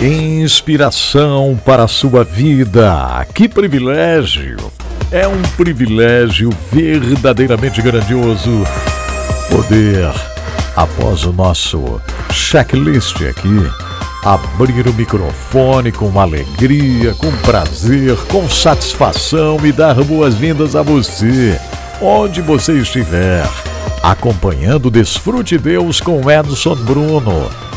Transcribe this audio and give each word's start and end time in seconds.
Inspiração 0.00 1.60
para 1.62 1.84
a 1.84 1.88
sua 1.88 2.24
vida. 2.24 3.26
Que 3.34 3.46
privilégio! 3.46 4.56
É 5.12 5.28
um 5.28 5.42
privilégio 5.58 6.48
verdadeiramente 6.72 7.82
grandioso 7.82 8.64
poder, 9.50 10.10
após 10.74 11.24
o 11.24 11.34
nosso 11.34 12.00
checklist 12.32 13.16
aqui, 13.16 13.70
abrir 14.24 14.88
o 14.88 14.94
microfone 14.94 15.92
com 15.92 16.18
alegria, 16.18 17.12
com 17.12 17.30
prazer, 17.42 18.16
com 18.28 18.48
satisfação 18.48 19.58
e 19.66 19.70
dar 19.70 20.02
boas-vindas 20.02 20.74
a 20.74 20.80
você 20.80 21.60
onde 22.00 22.40
você 22.40 22.72
estiver, 22.78 23.46
acompanhando 24.02 24.90
Desfrute 24.90 25.58
Deus 25.58 26.00
com 26.00 26.30
Edson 26.30 26.74
Bruno. 26.76 27.69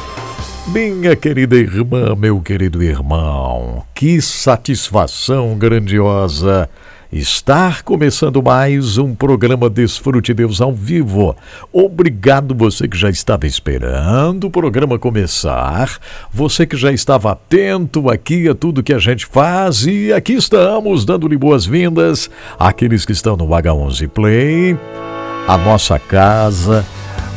Minha 0.67 1.16
querida 1.16 1.55
irmã, 1.55 2.16
meu 2.16 2.40
querido 2.41 2.81
irmão, 2.81 3.84
que 3.94 4.21
satisfação 4.21 5.58
grandiosa 5.58 6.70
Estar 7.15 7.84
começando 7.84 8.41
mais 8.41 8.98
um 8.98 9.13
programa 9.13 9.70
Desfrute 9.70 10.34
Deus 10.34 10.60
ao 10.60 10.74
vivo. 10.74 11.35
Obrigado 11.71 12.55
você 12.55 12.87
que 12.87 12.98
já 12.98 13.07
estava 13.07 13.46
esperando 13.46 14.48
o 14.48 14.49
programa 14.49 14.98
começar, 14.98 15.99
você 16.32 16.65
que 16.65 16.76
já 16.76 16.91
estava 16.91 17.34
atento 17.34 18.09
aqui 18.09 18.49
a 18.49 18.55
tudo 18.55 18.82
que 18.82 18.91
a 18.91 18.98
gente 18.98 19.27
faz 19.27 19.85
e 19.85 20.12
aqui 20.12 20.34
estamos 20.34 21.05
dando-lhe 21.05 21.37
boas-vindas 21.37 22.32
àqueles 22.57 23.05
que 23.05 23.12
estão 23.12 23.37
no 23.37 23.48
H11 23.48 24.09
Play, 24.09 24.76
a 25.48 25.55
nossa 25.55 25.99
casa, 25.99 26.84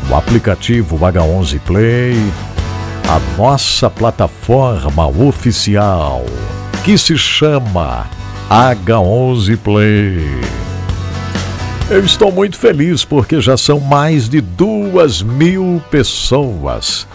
o 0.09 0.15
aplicativo 0.15 0.99
H11 0.99 1.61
Play, 1.67 2.15
a 3.09 3.21
nossa 3.39 3.89
plataforma 3.89 5.07
oficial 5.07 6.25
que 6.85 6.99
se 6.99 7.17
chama 7.17 8.05
H11 8.51 9.57
Play. 9.59 10.25
Eu 11.89 12.05
estou 12.05 12.33
muito 12.33 12.57
feliz 12.57 13.05
porque 13.05 13.41
já 13.41 13.57
são 13.57 13.79
mais 13.79 14.29
de 14.29 14.41
duas 14.41 15.23
mil 15.23 15.81
pessoas 15.89 17.07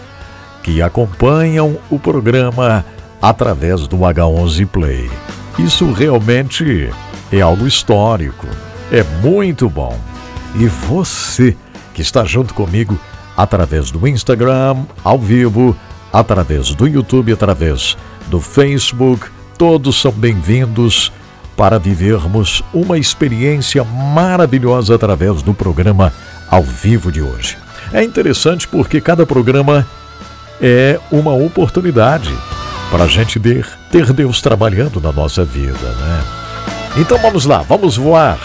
que 0.62 0.80
acompanham 0.80 1.76
o 1.90 1.98
programa 1.98 2.82
através 3.20 3.86
do 3.86 3.98
H11 3.98 4.66
Play. 4.66 5.10
Isso 5.58 5.92
realmente 5.92 6.88
é 7.30 7.42
algo 7.42 7.66
histórico, 7.66 8.46
é 8.90 9.02
muito 9.22 9.68
bom. 9.68 9.98
E 10.54 10.66
você 10.66 11.54
que 11.92 12.00
está 12.00 12.24
junto 12.24 12.54
comigo 12.54 12.98
através 13.36 13.90
do 13.90 14.06
Instagram, 14.06 14.76
ao 15.02 15.18
vivo, 15.18 15.76
através 16.12 16.74
do 16.74 16.86
YouTube, 16.86 17.32
através 17.32 17.96
do 18.28 18.40
Facebook, 18.40 19.26
todos 19.56 20.00
são 20.00 20.12
bem-vindos 20.12 21.12
para 21.56 21.78
vivermos 21.78 22.62
uma 22.72 22.98
experiência 22.98 23.84
maravilhosa 23.84 24.94
através 24.94 25.42
do 25.42 25.54
programa 25.54 26.12
ao 26.50 26.62
vivo 26.62 27.12
de 27.12 27.22
hoje. 27.22 27.56
É 27.92 28.02
interessante 28.02 28.66
porque 28.66 29.00
cada 29.00 29.26
programa 29.26 29.86
é 30.60 30.98
uma 31.10 31.32
oportunidade 31.32 32.34
para 32.90 33.04
a 33.04 33.08
gente 33.08 33.40
ter, 33.40 33.66
ter 33.90 34.12
Deus 34.12 34.40
trabalhando 34.40 35.00
na 35.00 35.12
nossa 35.12 35.44
vida, 35.44 35.72
né? 35.72 36.24
Então 36.96 37.18
vamos 37.18 37.46
lá, 37.46 37.62
vamos 37.62 37.96
voar 37.96 38.38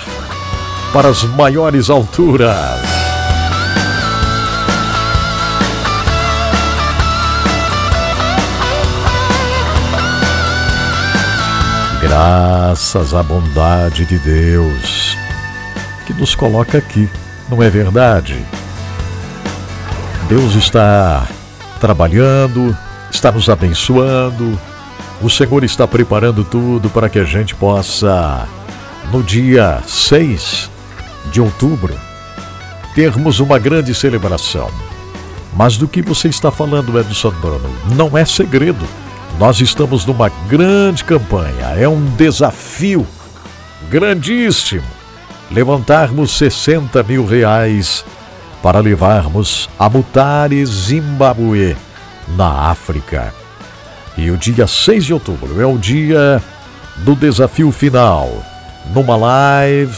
para 0.94 1.10
as 1.10 1.24
maiores 1.24 1.90
alturas. 1.90 3.07
Graças 12.08 13.14
à 13.14 13.22
bondade 13.22 14.06
de 14.06 14.18
Deus 14.18 15.18
que 16.06 16.14
nos 16.14 16.34
coloca 16.36 16.78
aqui, 16.78 17.10
não 17.50 17.62
é 17.62 17.70
verdade? 17.70 18.42
Deus 20.30 20.56
está 20.56 21.28
trabalhando, 21.82 22.76
está 23.12 23.30
nos 23.30 23.50
abençoando, 23.50 24.58
o 25.22 25.30
Senhor 25.30 25.66
está 25.66 25.86
preparando 25.86 26.46
tudo 26.46 26.90
para 26.90 27.10
que 27.10 27.20
a 27.20 27.26
gente 27.26 27.54
possa, 27.54 28.48
no 29.12 29.22
dia 29.22 29.84
6 29.86 30.72
de 31.30 31.42
outubro, 31.42 31.94
termos 32.96 33.42
uma 33.42 33.60
grande 33.60 33.94
celebração. 33.94 34.72
Mas 35.54 35.76
do 35.76 35.90
que 35.90 36.02
você 36.02 36.30
está 36.30 36.52
falando, 36.52 36.98
Edson 36.98 37.32
Bruno, 37.32 37.70
não 37.98 38.18
é 38.18 38.24
segredo 38.24 38.88
nós 39.40 39.62
estamos 39.62 40.06
numa 40.06 40.30
grande 40.48 41.04
campanha, 41.04 41.76
é 41.78 41.88
um 41.88 42.04
desafio 42.16 43.06
grandíssimo 43.90 44.84
levantarmos 45.52 46.32
60 46.38 47.04
mil 47.04 47.26
reais 47.26 48.04
para 48.62 48.80
levarmos 48.80 49.70
a 49.78 49.88
Mutare 49.88 50.66
Zimbabue 50.66 51.76
na 52.36 52.70
África. 52.70 53.34
E 54.18 54.32
o 54.32 54.38
dia 54.38 54.66
6 54.66 55.06
de 55.06 55.14
outubro 55.14 55.62
é 55.62 55.66
o 55.66 55.78
dia 55.78 56.42
do 56.98 57.16
desafio 57.16 57.72
final. 57.72 58.44
Numa 58.94 59.16
live, 59.16 59.96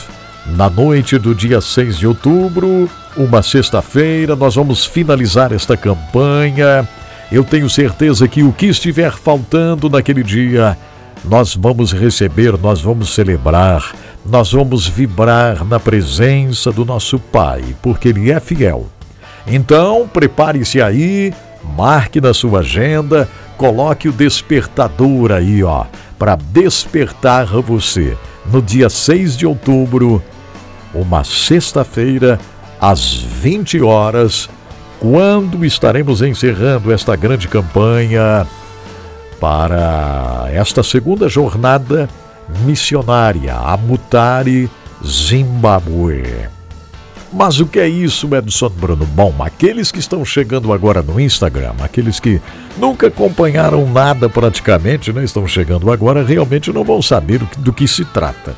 na 0.48 0.70
noite 0.70 1.18
do 1.18 1.34
dia 1.34 1.62
6 1.62 1.98
de 1.98 2.06
outubro, 2.06 2.90
uma 3.16 3.42
sexta-feira, 3.42 4.36
nós 4.36 4.56
vamos 4.56 4.86
finalizar 4.86 5.54
esta 5.54 5.78
campanha 5.78 6.88
eu 7.32 7.44
tenho 7.44 7.70
certeza 7.70 8.28
que 8.28 8.42
o 8.42 8.52
que 8.52 8.68
estiver 8.68 9.12
faltando 9.12 9.90
naquele 9.90 10.24
dia, 10.24 10.78
nós 11.24 11.56
vamos 11.56 11.92
receber, 11.92 12.58
nós 12.58 12.82
vamos 12.82 13.14
celebrar, 13.14 13.94
nós 14.26 14.52
vamos 14.52 14.88
vibrar 14.88 15.64
na 15.64 15.80
presença 15.80 16.72
do 16.72 16.84
nosso 16.84 17.20
Pai, 17.20 17.64
porque 17.82 18.10
Ele 18.10 18.32
é 18.32 18.40
fiel. 18.40 18.88
Então, 19.46 20.08
prepare-se 20.08 20.82
aí, 20.82 21.34
marque 21.76 22.20
na 22.20 22.34
sua 22.34 22.60
agenda, 22.60 23.30
coloque 23.58 24.10
o 24.10 24.14
despertador 24.14 25.32
aí, 25.32 25.64
ó, 25.64 25.86
para 26.18 26.36
despertar 26.36 27.46
você 27.46 28.18
no 28.52 28.62
dia 28.62 28.90
6 28.90 29.38
de 29.38 29.46
outubro, 29.46 30.24
uma 30.94 31.24
sexta-feira, 31.24 32.40
às 32.82 33.14
20 33.14 33.82
horas 33.82 34.50
quando 35.00 35.66
estaremos 35.66 36.22
encerrando 36.22 36.92
esta 36.92 37.16
grande 37.16 37.48
campanha 37.48 38.46
para 39.40 40.50
esta 40.52 40.84
segunda 40.84 41.30
jornada 41.30 42.10
missionária, 42.66 43.56
a 43.56 43.78
Mutare 43.78 44.70
Zimbabue. 45.06 46.50
Mas 47.32 47.60
o 47.60 47.68
que 47.68 47.80
é 47.80 47.88
isso, 47.88 48.36
Edson 48.36 48.70
Bruno? 48.70 49.06
Bom, 49.06 49.36
aqueles 49.40 49.92
que 49.92 50.00
estão 50.00 50.26
chegando 50.26 50.74
agora 50.74 51.02
no 51.02 51.20
Instagram, 51.20 51.74
aqueles 51.80 52.20
que 52.20 52.42
nunca 52.76 53.08
acompanharam 53.08 53.88
nada 53.90 54.28
praticamente, 54.28 55.14
né, 55.14 55.24
estão 55.24 55.48
chegando 55.48 55.92
agora, 55.92 56.24
realmente 56.24 56.74
não 56.74 56.84
vão 56.84 57.02
saber 57.02 57.40
do 57.60 57.72
que 57.72 57.88
se 57.88 58.04
trata. 58.04 58.56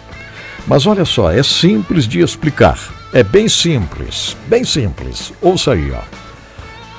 Mas 0.66 0.88
olha 0.88 1.06
só, 1.06 1.30
é 1.30 1.44
simples 1.44 2.08
de 2.08 2.22
explicar. 2.22 2.80
É 3.14 3.24
bem 3.24 3.50
simples, 3.50 4.38
bem 4.48 4.64
simples. 4.64 5.34
Ouça 5.42 5.74
aí, 5.74 5.92
ó. 5.92 6.21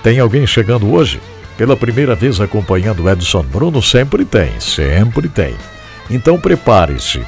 Tem 0.02 0.18
alguém 0.18 0.46
chegando 0.46 0.92
hoje? 0.92 1.20
Pela 1.56 1.76
primeira 1.76 2.14
vez 2.14 2.40
acompanhando 2.40 3.08
Edson 3.08 3.42
Bruno? 3.42 3.80
Sempre 3.80 4.24
tem, 4.24 4.58
sempre 4.58 5.28
tem. 5.28 5.54
Então 6.10 6.40
prepare-se. 6.40 7.22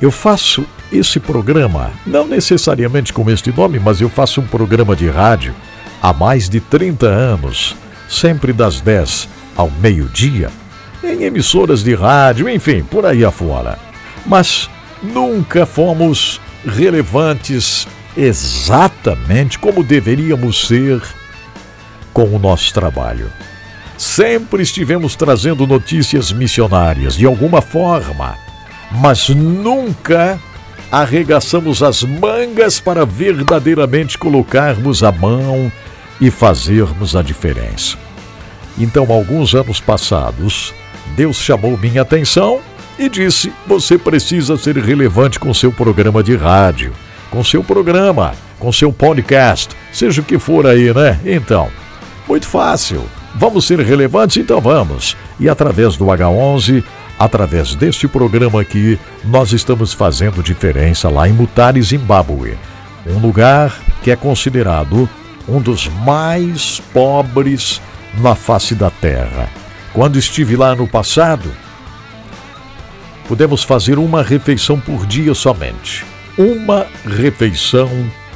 Eu 0.00 0.12
faço 0.12 0.64
esse 0.92 1.18
programa, 1.18 1.90
não 2.06 2.26
necessariamente 2.26 3.12
com 3.12 3.28
este 3.28 3.50
nome, 3.50 3.80
mas 3.80 4.00
eu 4.00 4.08
faço 4.08 4.40
um 4.40 4.46
programa 4.46 4.94
de 4.94 5.08
rádio 5.08 5.54
há 6.00 6.12
mais 6.12 6.48
de 6.48 6.60
30 6.60 7.06
anos, 7.06 7.74
sempre 8.08 8.52
das 8.52 8.80
10 8.80 9.28
ao 9.56 9.68
meio-dia, 9.68 10.50
em 11.02 11.24
emissoras 11.24 11.82
de 11.82 11.94
rádio, 11.94 12.48
enfim, 12.48 12.82
por 12.84 13.04
aí 13.04 13.24
afora. 13.24 13.76
Mas 14.24 14.70
nunca 15.02 15.66
fomos 15.66 16.40
relevantes 16.64 17.88
exatamente 18.16 19.58
como 19.58 19.82
deveríamos 19.82 20.66
ser 20.68 21.02
com 22.18 22.34
o 22.34 22.38
nosso 22.40 22.74
trabalho. 22.74 23.30
Sempre 23.96 24.64
estivemos 24.64 25.14
trazendo 25.14 25.68
notícias 25.68 26.32
missionárias, 26.32 27.14
de 27.14 27.24
alguma 27.24 27.62
forma, 27.62 28.36
mas 28.90 29.28
nunca 29.28 30.36
arregaçamos 30.90 31.80
as 31.80 32.02
mangas 32.02 32.80
para 32.80 33.06
verdadeiramente 33.06 34.18
colocarmos 34.18 35.04
a 35.04 35.12
mão 35.12 35.70
e 36.20 36.28
fazermos 36.28 37.14
a 37.14 37.22
diferença. 37.22 37.96
Então, 38.76 39.12
alguns 39.12 39.54
anos 39.54 39.78
passados, 39.78 40.74
Deus 41.14 41.36
chamou 41.36 41.78
minha 41.78 42.02
atenção 42.02 42.60
e 42.98 43.08
disse: 43.08 43.52
Você 43.64 43.96
precisa 43.96 44.56
ser 44.56 44.76
relevante 44.76 45.38
com 45.38 45.54
seu 45.54 45.70
programa 45.70 46.20
de 46.20 46.34
rádio, 46.34 46.92
com 47.30 47.44
seu 47.44 47.62
programa, 47.62 48.34
com 48.58 48.72
seu 48.72 48.92
podcast, 48.92 49.68
seja 49.92 50.20
o 50.20 50.24
que 50.24 50.36
for 50.36 50.66
aí, 50.66 50.92
né? 50.92 51.20
Então, 51.24 51.70
muito 52.28 52.46
fácil. 52.46 53.04
Vamos 53.34 53.66
ser 53.66 53.80
relevantes? 53.80 54.36
Então 54.36 54.60
vamos. 54.60 55.16
E 55.40 55.48
através 55.48 55.96
do 55.96 56.06
H11, 56.06 56.84
através 57.18 57.74
deste 57.74 58.06
programa 58.06 58.60
aqui, 58.60 58.98
nós 59.24 59.52
estamos 59.52 59.92
fazendo 59.92 60.42
diferença 60.42 61.08
lá 61.08 61.28
em 61.28 61.32
Mutare, 61.32 61.82
Zimbábue. 61.82 62.56
Um 63.06 63.18
lugar 63.18 63.74
que 64.02 64.10
é 64.10 64.16
considerado 64.16 65.08
um 65.48 65.60
dos 65.60 65.88
mais 65.88 66.80
pobres 66.92 67.80
na 68.18 68.34
face 68.34 68.74
da 68.74 68.90
terra. 68.90 69.48
Quando 69.92 70.18
estive 70.18 70.56
lá 70.56 70.74
no 70.74 70.86
passado, 70.86 71.50
pudemos 73.26 73.62
fazer 73.62 73.98
uma 73.98 74.22
refeição 74.22 74.78
por 74.78 75.06
dia 75.06 75.34
somente. 75.34 76.04
Uma 76.36 76.86
refeição 77.04 77.88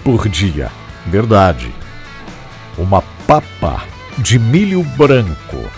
por 0.02 0.28
dia. 0.28 0.70
Verdade. 1.06 1.72
Uma 2.78 3.02
papa 3.26 3.84
de 4.18 4.38
milho 4.38 4.82
branco. 4.96 5.70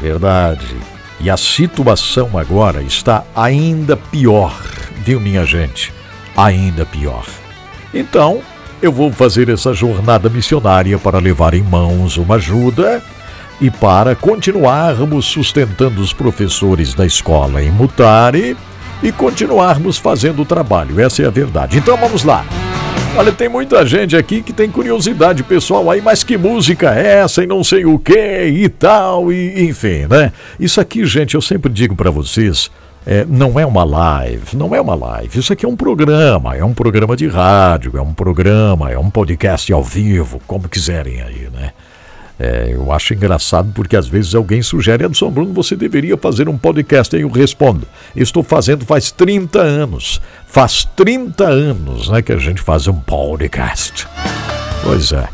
Verdade. 0.00 0.76
E 1.20 1.30
a 1.30 1.36
situação 1.36 2.36
agora 2.36 2.82
está 2.82 3.24
ainda 3.34 3.96
pior, 3.96 4.60
viu, 5.04 5.20
minha 5.20 5.44
gente? 5.44 5.92
Ainda 6.36 6.84
pior. 6.84 7.24
Então, 7.94 8.40
eu 8.80 8.90
vou 8.90 9.12
fazer 9.12 9.48
essa 9.48 9.72
jornada 9.72 10.28
missionária 10.28 10.98
para 10.98 11.18
levar 11.18 11.54
em 11.54 11.62
mãos 11.62 12.16
uma 12.16 12.34
ajuda 12.34 13.00
e 13.60 13.70
para 13.70 14.16
continuarmos 14.16 15.26
sustentando 15.26 16.00
os 16.00 16.12
professores 16.12 16.94
da 16.94 17.06
escola 17.06 17.62
em 17.62 17.70
Mutare 17.70 18.56
e 19.02 19.10
continuarmos 19.10 19.98
fazendo 19.98 20.42
o 20.42 20.46
trabalho. 20.46 21.00
Essa 21.00 21.22
é 21.22 21.26
a 21.26 21.30
verdade. 21.30 21.78
Então 21.78 21.96
vamos 21.96 22.24
lá. 22.24 22.44
Olha, 23.14 23.30
tem 23.30 23.48
muita 23.48 23.84
gente 23.84 24.16
aqui 24.16 24.42
que 24.42 24.54
tem 24.54 24.70
curiosidade 24.70 25.42
pessoal 25.42 25.90
aí, 25.90 26.00
mas 26.00 26.24
que 26.24 26.38
música 26.38 26.94
é 26.94 27.18
essa 27.18 27.42
e 27.44 27.46
não 27.46 27.62
sei 27.62 27.84
o 27.84 27.98
que 27.98 28.46
e 28.46 28.68
tal, 28.70 29.30
e 29.30 29.68
enfim, 29.68 30.06
né? 30.08 30.32
Isso 30.58 30.80
aqui, 30.80 31.04
gente, 31.04 31.34
eu 31.34 31.42
sempre 31.42 31.70
digo 31.70 31.94
para 31.94 32.10
vocês, 32.10 32.70
é, 33.04 33.26
não 33.28 33.60
é 33.60 33.66
uma 33.66 33.84
live, 33.84 34.56
não 34.56 34.74
é 34.74 34.80
uma 34.80 34.94
live. 34.94 35.38
Isso 35.38 35.52
aqui 35.52 35.66
é 35.66 35.68
um 35.68 35.76
programa, 35.76 36.56
é 36.56 36.64
um 36.64 36.72
programa 36.72 37.14
de 37.14 37.26
rádio, 37.26 37.92
é 37.96 38.00
um 38.00 38.14
programa, 38.14 38.90
é 38.90 38.98
um 38.98 39.10
podcast 39.10 39.70
ao 39.72 39.82
vivo, 39.82 40.40
como 40.46 40.66
quiserem 40.66 41.20
aí, 41.20 41.48
né? 41.52 41.72
É, 42.44 42.70
eu 42.72 42.90
acho 42.90 43.14
engraçado 43.14 43.70
porque 43.72 43.94
às 43.94 44.08
vezes 44.08 44.34
alguém 44.34 44.60
sugere, 44.62 45.04
Edson 45.04 45.30
Bruno, 45.30 45.52
você 45.52 45.76
deveria 45.76 46.16
fazer 46.16 46.48
um 46.48 46.58
podcast. 46.58 47.14
Aí 47.14 47.22
eu 47.22 47.30
respondo, 47.30 47.86
estou 48.16 48.42
fazendo 48.42 48.84
faz 48.84 49.12
30 49.12 49.60
anos. 49.60 50.20
Faz 50.44 50.84
30 50.96 51.44
anos 51.44 52.08
né, 52.08 52.20
que 52.20 52.32
a 52.32 52.36
gente 52.36 52.60
faz 52.60 52.88
um 52.88 52.94
podcast. 52.94 54.08
Pois 54.82 55.12
é. 55.12 55.28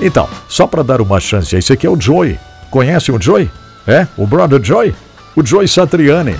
Então, 0.00 0.26
só 0.48 0.66
para 0.66 0.82
dar 0.82 1.02
uma 1.02 1.20
chance, 1.20 1.54
esse 1.54 1.70
aqui 1.70 1.86
é 1.86 1.90
o 1.90 2.00
Joy. 2.00 2.38
Conhece 2.70 3.12
o 3.12 3.20
Joy? 3.20 3.50
É? 3.86 4.06
O 4.16 4.26
brother 4.26 4.64
Joy? 4.64 4.94
O 5.36 5.44
Joy 5.44 5.68
Satriani. 5.68 6.34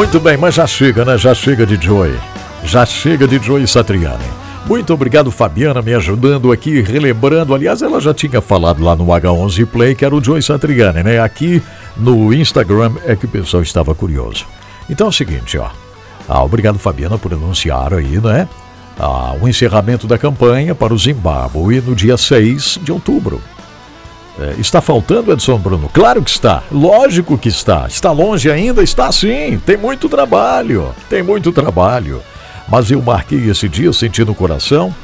Muito 0.00 0.18
bem, 0.18 0.34
mas 0.38 0.54
já 0.54 0.66
chega, 0.66 1.04
né? 1.04 1.18
Já 1.18 1.34
chega 1.34 1.66
de 1.66 1.76
Joy. 1.76 2.18
Já 2.64 2.86
chega 2.86 3.28
de 3.28 3.38
Joy 3.38 3.66
Satriani. 3.66 4.24
Muito 4.64 4.94
obrigado, 4.94 5.30
Fabiana, 5.30 5.82
me 5.82 5.92
ajudando 5.92 6.50
aqui, 6.50 6.80
relembrando. 6.80 7.54
Aliás, 7.54 7.82
ela 7.82 8.00
já 8.00 8.14
tinha 8.14 8.40
falado 8.40 8.82
lá 8.82 8.96
no 8.96 9.04
H11 9.04 9.66
Play 9.66 9.94
que 9.94 10.02
era 10.02 10.16
o 10.16 10.24
Joy 10.24 10.40
Satriani, 10.40 11.02
né? 11.02 11.20
Aqui 11.20 11.62
no 11.98 12.32
Instagram 12.32 12.92
é 13.04 13.14
que 13.14 13.26
o 13.26 13.28
pessoal 13.28 13.62
estava 13.62 13.94
curioso. 13.94 14.46
Então 14.88 15.08
é 15.08 15.10
o 15.10 15.12
seguinte, 15.12 15.58
ó. 15.58 15.68
Ah, 16.26 16.42
obrigado, 16.42 16.78
Fabiana, 16.78 17.18
por 17.18 17.34
anunciar 17.34 17.92
aí, 17.92 18.18
né? 18.22 18.48
Ah, 18.98 19.34
o 19.38 19.46
encerramento 19.46 20.06
da 20.06 20.16
campanha 20.16 20.74
para 20.74 20.94
o 20.94 20.98
Zimbábue 20.98 21.82
no 21.82 21.94
dia 21.94 22.16
6 22.16 22.80
de 22.82 22.90
outubro. 22.90 23.38
É, 24.38 24.54
está 24.58 24.80
faltando, 24.80 25.32
Edson 25.32 25.58
Bruno? 25.58 25.90
Claro 25.92 26.22
que 26.22 26.30
está. 26.30 26.62
Lógico 26.70 27.36
que 27.36 27.48
está. 27.48 27.86
Está 27.88 28.12
longe 28.12 28.50
ainda? 28.50 28.82
Está 28.82 29.10
sim. 29.12 29.60
Tem 29.64 29.76
muito 29.76 30.08
trabalho. 30.08 30.94
Tem 31.08 31.22
muito 31.22 31.52
trabalho. 31.52 32.22
Mas 32.68 32.90
eu 32.90 33.02
marquei 33.02 33.50
esse 33.50 33.68
dia 33.68 33.92
sentindo 33.92 34.30
o 34.32 34.34
coração, 34.34 34.94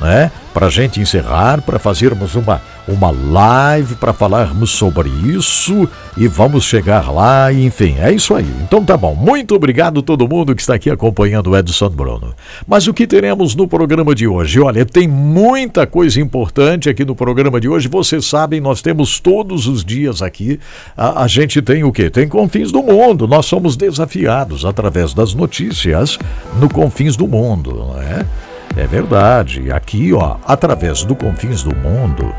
né? 0.00 0.30
Para 0.52 0.68
gente 0.68 1.00
encerrar, 1.00 1.62
para 1.62 1.78
fazermos 1.78 2.34
uma 2.34 2.60
uma 2.86 3.10
live 3.10 3.94
para 3.94 4.12
falarmos 4.12 4.70
sobre 4.70 5.08
isso 5.08 5.88
e 6.16 6.28
vamos 6.28 6.64
chegar 6.64 7.10
lá, 7.10 7.52
enfim, 7.52 7.96
é 7.98 8.12
isso 8.12 8.34
aí. 8.34 8.46
Então 8.62 8.84
tá 8.84 8.96
bom. 8.96 9.14
Muito 9.14 9.54
obrigado 9.54 10.02
todo 10.02 10.28
mundo 10.28 10.54
que 10.54 10.60
está 10.60 10.74
aqui 10.74 10.90
acompanhando 10.90 11.50
o 11.50 11.56
Edson 11.56 11.88
Bruno. 11.88 12.34
Mas 12.66 12.86
o 12.86 12.94
que 12.94 13.06
teremos 13.06 13.54
no 13.54 13.66
programa 13.66 14.14
de 14.14 14.26
hoje? 14.26 14.60
Olha, 14.60 14.84
tem 14.84 15.08
muita 15.08 15.86
coisa 15.86 16.20
importante 16.20 16.88
aqui 16.88 17.04
no 17.04 17.16
programa 17.16 17.60
de 17.60 17.68
hoje. 17.68 17.88
Vocês 17.88 18.26
sabem, 18.26 18.60
nós 18.60 18.82
temos 18.82 19.18
todos 19.18 19.66
os 19.66 19.84
dias 19.84 20.20
aqui, 20.20 20.60
a, 20.96 21.24
a 21.24 21.26
gente 21.26 21.62
tem 21.62 21.84
o 21.84 21.92
quê? 21.92 22.10
Tem 22.10 22.28
Confins 22.28 22.70
do 22.70 22.82
Mundo. 22.82 23.26
Nós 23.26 23.46
somos 23.46 23.76
desafiados 23.76 24.64
através 24.64 25.14
das 25.14 25.34
notícias 25.34 26.18
no 26.60 26.68
Confins 26.68 27.16
do 27.16 27.26
Mundo, 27.26 27.74
não 27.74 28.00
é? 28.00 28.26
É 28.76 28.86
verdade. 28.86 29.70
Aqui, 29.70 30.12
ó, 30.12 30.36
através 30.44 31.04
do 31.04 31.14
Confins 31.14 31.62
do 31.62 31.74
Mundo, 31.74 32.34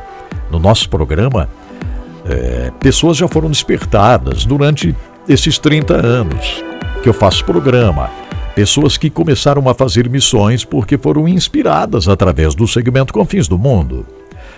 no 0.51 0.59
nosso 0.59 0.89
programa, 0.89 1.49
é, 2.25 2.71
pessoas 2.79 3.17
já 3.17 3.27
foram 3.27 3.49
despertadas 3.49 4.45
durante 4.45 4.95
esses 5.27 5.57
30 5.57 5.93
anos 5.93 6.63
que 7.01 7.09
eu 7.09 7.13
faço 7.13 7.45
programa. 7.45 8.09
Pessoas 8.53 8.97
que 8.97 9.09
começaram 9.09 9.67
a 9.69 9.73
fazer 9.73 10.09
missões 10.09 10.63
porque 10.63 10.97
foram 10.97 11.27
inspiradas 11.27 12.07
através 12.07 12.55
do 12.55 12.67
segmento 12.67 13.13
Confins 13.13 13.47
do 13.47 13.57
Mundo. 13.57 14.05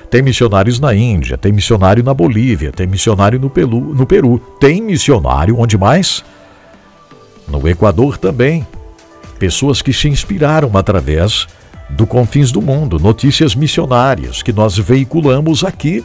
Tem 0.10 0.22
missionários 0.22 0.79
na 0.79 0.96
Índia, 0.96 1.38
tem 1.38 1.51
missionário 1.51 2.03
na 2.03 2.13
Bolívia, 2.13 2.72
tem 2.72 2.88
missionário 2.88 3.39
no, 3.39 3.50
Pelu, 3.50 3.93
no 3.93 4.05
Peru, 4.05 4.39
tem 4.60 4.81
missionário 4.81 5.60
onde 5.60 5.77
mais? 5.77 6.24
No 7.48 7.67
Equador 7.67 8.17
também. 8.17 8.65
Pessoas 9.38 9.81
que 9.81 9.91
se 9.91 10.07
inspiraram 10.07 10.72
através 10.75 11.48
do 11.89 12.06
Confins 12.06 12.51
do 12.51 12.62
Mundo, 12.62 13.00
notícias 13.00 13.56
missionárias 13.56 14.41
que 14.41 14.51
nós 14.51 14.77
veiculamos 14.77 15.63
aqui 15.63 16.03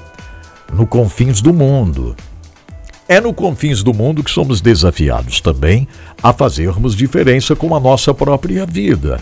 no 0.72 0.86
Confins 0.86 1.40
do 1.40 1.52
Mundo. 1.52 2.16
É 3.08 3.20
no 3.20 3.34
Confins 3.34 3.82
do 3.82 3.92
Mundo 3.92 4.22
que 4.22 4.30
somos 4.30 4.60
desafiados 4.60 5.40
também 5.40 5.88
a 6.22 6.32
fazermos 6.32 6.94
diferença 6.94 7.56
com 7.56 7.74
a 7.74 7.80
nossa 7.80 8.14
própria 8.14 8.64
vida. 8.64 9.20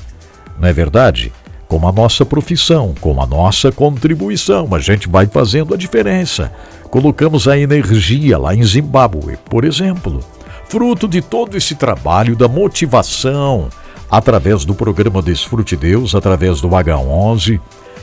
Não 0.60 0.68
é 0.68 0.72
verdade? 0.72 1.32
Com 1.66 1.88
a 1.88 1.92
nossa 1.92 2.26
profissão, 2.26 2.94
com 3.00 3.22
a 3.22 3.26
nossa 3.26 3.72
contribuição, 3.72 4.68
a 4.74 4.78
gente 4.78 5.08
vai 5.08 5.26
fazendo 5.26 5.72
a 5.72 5.76
diferença. 5.76 6.52
Colocamos 6.90 7.48
a 7.48 7.56
energia 7.56 8.36
lá 8.36 8.54
em 8.54 8.62
Zimbábue, 8.62 9.38
por 9.48 9.64
exemplo. 9.64 10.20
Fruto 10.68 11.08
de 11.08 11.22
todo 11.22 11.56
esse 11.56 11.74
trabalho 11.74 12.36
da 12.36 12.46
motivação, 12.46 13.70
através 14.10 14.64
do 14.64 14.74
programa 14.74 15.22
Desfrute 15.22 15.76
Deus, 15.76 16.14
através 16.14 16.60
do 16.60 16.68
H11, 16.68 17.60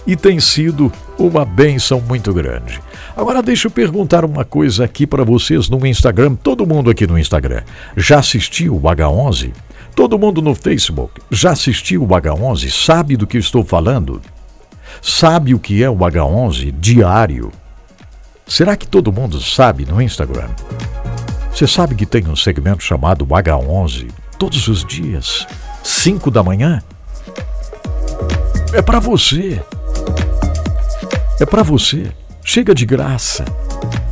e 0.08 0.16
tem 0.16 0.40
sido 0.40 0.92
uma 1.20 1.44
benção 1.44 2.00
muito 2.00 2.34
grande. 2.34 2.82
Agora 3.16 3.44
deixa 3.44 3.68
eu 3.68 3.72
perguntar 3.72 4.24
uma 4.24 4.46
coisa 4.46 4.86
aqui 4.86 5.06
para 5.06 5.26
vocês 5.26 5.68
no 5.68 5.86
Instagram, 5.86 6.36
todo 6.36 6.66
mundo 6.66 6.90
aqui 6.90 7.06
no 7.06 7.20
Instagram. 7.20 7.62
Já 7.98 8.20
assistiu 8.20 8.76
o 8.76 8.82
H11? 8.82 9.52
Todo 9.94 10.18
mundo 10.18 10.42
no 10.42 10.56
Facebook 10.56 11.20
já 11.30 11.52
assistiu 11.52 12.04
o 12.04 12.08
H11? 12.08 12.70
Sabe 12.70 13.18
do 13.18 13.28
que 13.28 13.38
estou 13.38 13.66
falando? 13.66 14.22
Sabe 15.02 15.54
o 15.54 15.60
que 15.60 15.84
é 15.84 15.90
o 15.90 15.98
H11 15.98 16.74
diário? 16.80 17.52
Será 18.48 18.78
que 18.78 18.88
todo 18.88 19.12
mundo 19.12 19.42
sabe 19.42 19.86
no 19.86 20.02
Instagram? 20.02 20.50
Você 21.52 21.68
sabe 21.68 21.96
que 21.96 22.06
tem 22.06 22.26
um 22.28 22.36
segmento 22.36 22.82
chamado 22.82 23.26
H11 23.26 24.10
todos 24.40 24.68
os 24.68 24.86
dias? 24.86 25.46
5 25.88 26.30
da 26.30 26.44
manhã? 26.44 26.84
É 28.74 28.82
para 28.82 29.00
você. 29.00 29.64
É 31.40 31.46
para 31.46 31.64
você. 31.64 32.12
Chega 32.44 32.76
de 32.76 32.86
graça. 32.86 33.46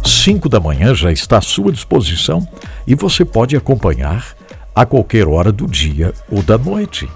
5 0.01 0.47
da 0.47 0.57
manhã 0.57 0.95
já 0.95 1.11
está 1.11 1.39
à 1.39 1.41
sua 1.41 1.73
disposição 1.73 2.47
e 2.87 2.95
você 2.95 3.25
pode 3.25 3.57
acompanhar 3.57 4.25
a 4.73 4.85
qualquer 4.85 5.27
hora 5.27 5.51
do 5.51 5.67
dia 5.67 6.13
ou 6.31 6.41
da 6.41 6.57
noite. 6.57 7.09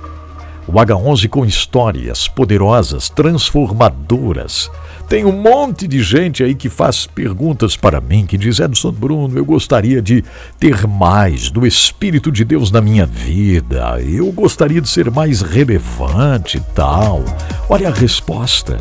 O 0.67 0.73
H11 0.73 1.29
com 1.29 1.45
histórias 1.45 2.27
poderosas, 2.27 3.07
transformadoras. 3.07 4.69
Tem 5.09 5.25
um 5.25 5.31
monte 5.31 5.87
de 5.87 6.03
gente 6.03 6.43
aí 6.43 6.53
que 6.53 6.69
faz 6.69 7.07
perguntas 7.07 7.75
para 7.75 7.99
mim, 7.99 8.27
que 8.27 8.37
diz: 8.37 8.59
Edson 8.59 8.91
Bruno, 8.91 9.35
eu 9.35 9.43
gostaria 9.43 10.03
de 10.03 10.23
ter 10.59 10.85
mais 10.85 11.49
do 11.49 11.65
Espírito 11.65 12.31
de 12.31 12.45
Deus 12.45 12.69
na 12.69 12.79
minha 12.79 13.07
vida, 13.07 13.99
eu 14.01 14.31
gostaria 14.31 14.79
de 14.79 14.87
ser 14.87 15.09
mais 15.09 15.41
relevante 15.41 16.57
e 16.57 16.61
tal. 16.75 17.25
Olha 17.67 17.89
a 17.89 17.91
resposta. 17.91 18.79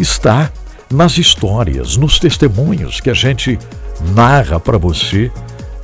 Está 0.00 0.50
nas 0.90 1.18
histórias, 1.18 1.98
nos 1.98 2.18
testemunhos 2.18 2.98
que 2.98 3.10
a 3.10 3.14
gente 3.14 3.58
narra 4.14 4.58
para 4.58 4.78
você 4.78 5.30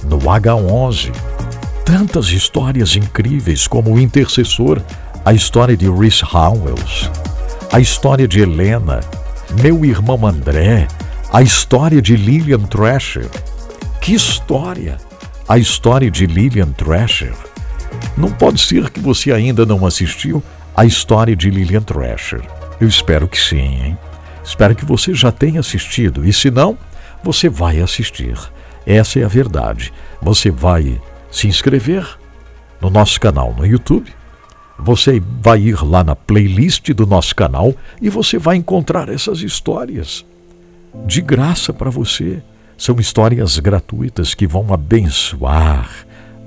no 0.04 0.18
H11. 0.18 1.12
Tantas 1.84 2.28
histórias 2.28 2.96
incríveis 2.96 3.66
como 3.66 3.92
o 3.92 4.00
intercessor, 4.00 4.80
a 5.26 5.34
história 5.34 5.76
de 5.76 5.90
Rhys 5.90 6.22
Howells, 6.22 7.10
a 7.70 7.80
história 7.80 8.26
de 8.26 8.40
Helena, 8.40 9.00
meu 9.60 9.84
irmão 9.84 10.26
André, 10.26 10.88
a 11.32 11.42
história 11.42 12.00
de 12.00 12.16
Lillian 12.16 12.60
Thrasher. 12.60 13.28
Que 14.00 14.14
história! 14.14 14.98
A 15.48 15.58
história 15.58 16.10
de 16.10 16.26
Lillian 16.26 16.72
Thrasher. 16.72 17.34
Não 18.16 18.30
pode 18.30 18.60
ser 18.60 18.90
que 18.90 18.98
você 18.98 19.32
ainda 19.32 19.66
não 19.66 19.86
assistiu 19.86 20.42
a 20.74 20.84
história 20.84 21.36
de 21.36 21.50
Lillian 21.50 21.82
Thrasher. 21.82 22.42
Eu 22.80 22.88
espero 22.88 23.28
que 23.28 23.38
sim, 23.38 23.84
hein? 23.84 23.98
Espero 24.42 24.74
que 24.74 24.84
você 24.84 25.14
já 25.14 25.30
tenha 25.30 25.60
assistido 25.60 26.26
e 26.26 26.32
se 26.32 26.50
não, 26.50 26.76
você 27.22 27.48
vai 27.48 27.80
assistir. 27.80 28.36
Essa 28.86 29.20
é 29.20 29.24
a 29.24 29.28
verdade. 29.28 29.92
Você 30.20 30.50
vai 30.50 31.00
se 31.30 31.46
inscrever 31.46 32.06
no 32.80 32.90
nosso 32.90 33.20
canal 33.20 33.54
no 33.56 33.66
YouTube. 33.66 34.12
Você 34.78 35.22
vai 35.40 35.60
ir 35.60 35.84
lá 35.84 36.02
na 36.02 36.16
playlist 36.16 36.90
do 36.92 37.06
nosso 37.06 37.34
canal 37.34 37.74
e 38.02 38.10
você 38.10 38.38
vai 38.38 38.56
encontrar 38.56 39.08
essas 39.08 39.40
histórias 39.40 40.24
de 41.06 41.20
graça 41.20 41.72
para 41.72 41.90
você. 41.90 42.42
São 42.76 42.96
histórias 42.98 43.58
gratuitas 43.58 44.34
que 44.34 44.46
vão 44.46 44.72
abençoar 44.72 45.90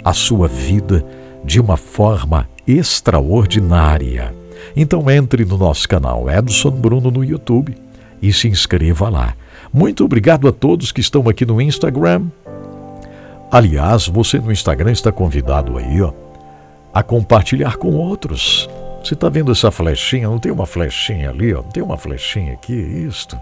a 0.03 0.13
sua 0.13 0.47
vida 0.47 1.05
de 1.43 1.59
uma 1.59 1.77
forma 1.77 2.47
extraordinária. 2.67 4.33
Então 4.75 5.09
entre 5.09 5.45
no 5.45 5.57
nosso 5.57 5.87
canal 5.87 6.29
Edson 6.29 6.71
Bruno 6.71 7.09
no 7.09 7.23
YouTube 7.23 7.75
e 8.21 8.33
se 8.33 8.47
inscreva 8.47 9.09
lá. 9.09 9.35
Muito 9.73 10.03
obrigado 10.03 10.47
a 10.47 10.51
todos 10.51 10.91
que 10.91 11.01
estão 11.01 11.27
aqui 11.29 11.45
no 11.45 11.61
Instagram. 11.61 12.25
Aliás, 13.49 14.07
você 14.07 14.39
no 14.39 14.51
Instagram 14.51 14.91
está 14.91 15.11
convidado 15.11 15.77
aí, 15.77 16.01
ó, 16.01 16.11
a 16.97 17.03
compartilhar 17.03 17.77
com 17.77 17.93
outros. 17.93 18.67
Você 19.03 19.13
está 19.13 19.29
vendo 19.29 19.51
essa 19.51 19.69
flechinha? 19.69 20.27
Não 20.27 20.39
tem 20.39 20.51
uma 20.51 20.65
flechinha 20.65 21.29
ali, 21.29 21.53
ó? 21.53 21.57
Não 21.57 21.69
tem 21.69 21.83
uma 21.83 21.95
flechinha 21.95 22.53
aqui, 22.53 22.73
isto. 22.73 23.39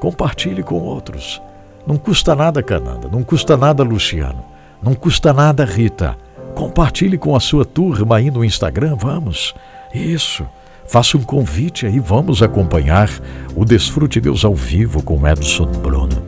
Compartilhe 0.00 0.62
com 0.62 0.76
outros. 0.76 1.42
Não 1.86 1.98
custa 1.98 2.34
nada, 2.34 2.62
Cananda. 2.62 3.06
Não 3.12 3.22
custa 3.22 3.58
nada, 3.58 3.82
Luciano. 3.82 4.42
Não 4.82 4.94
custa 4.94 5.34
nada, 5.34 5.66
Rita. 5.66 6.16
Compartilhe 6.54 7.18
com 7.18 7.36
a 7.36 7.40
sua 7.40 7.62
turma 7.62 8.16
aí 8.16 8.30
no 8.30 8.42
Instagram, 8.42 8.96
vamos. 8.96 9.54
Isso. 9.92 10.46
Faça 10.86 11.18
um 11.18 11.22
convite 11.22 11.84
aí, 11.84 12.00
vamos 12.00 12.42
acompanhar 12.42 13.10
o 13.54 13.66
Desfrute 13.66 14.18
Deus 14.18 14.46
ao 14.46 14.54
vivo 14.54 15.02
com 15.02 15.28
Edson 15.28 15.66
Bruno. 15.66 16.27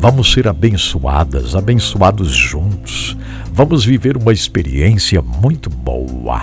Vamos 0.00 0.32
ser 0.32 0.48
abençoadas, 0.48 1.54
abençoados 1.54 2.30
juntos. 2.30 3.14
Vamos 3.52 3.84
viver 3.84 4.16
uma 4.16 4.32
experiência 4.32 5.20
muito 5.20 5.68
boa 5.68 6.42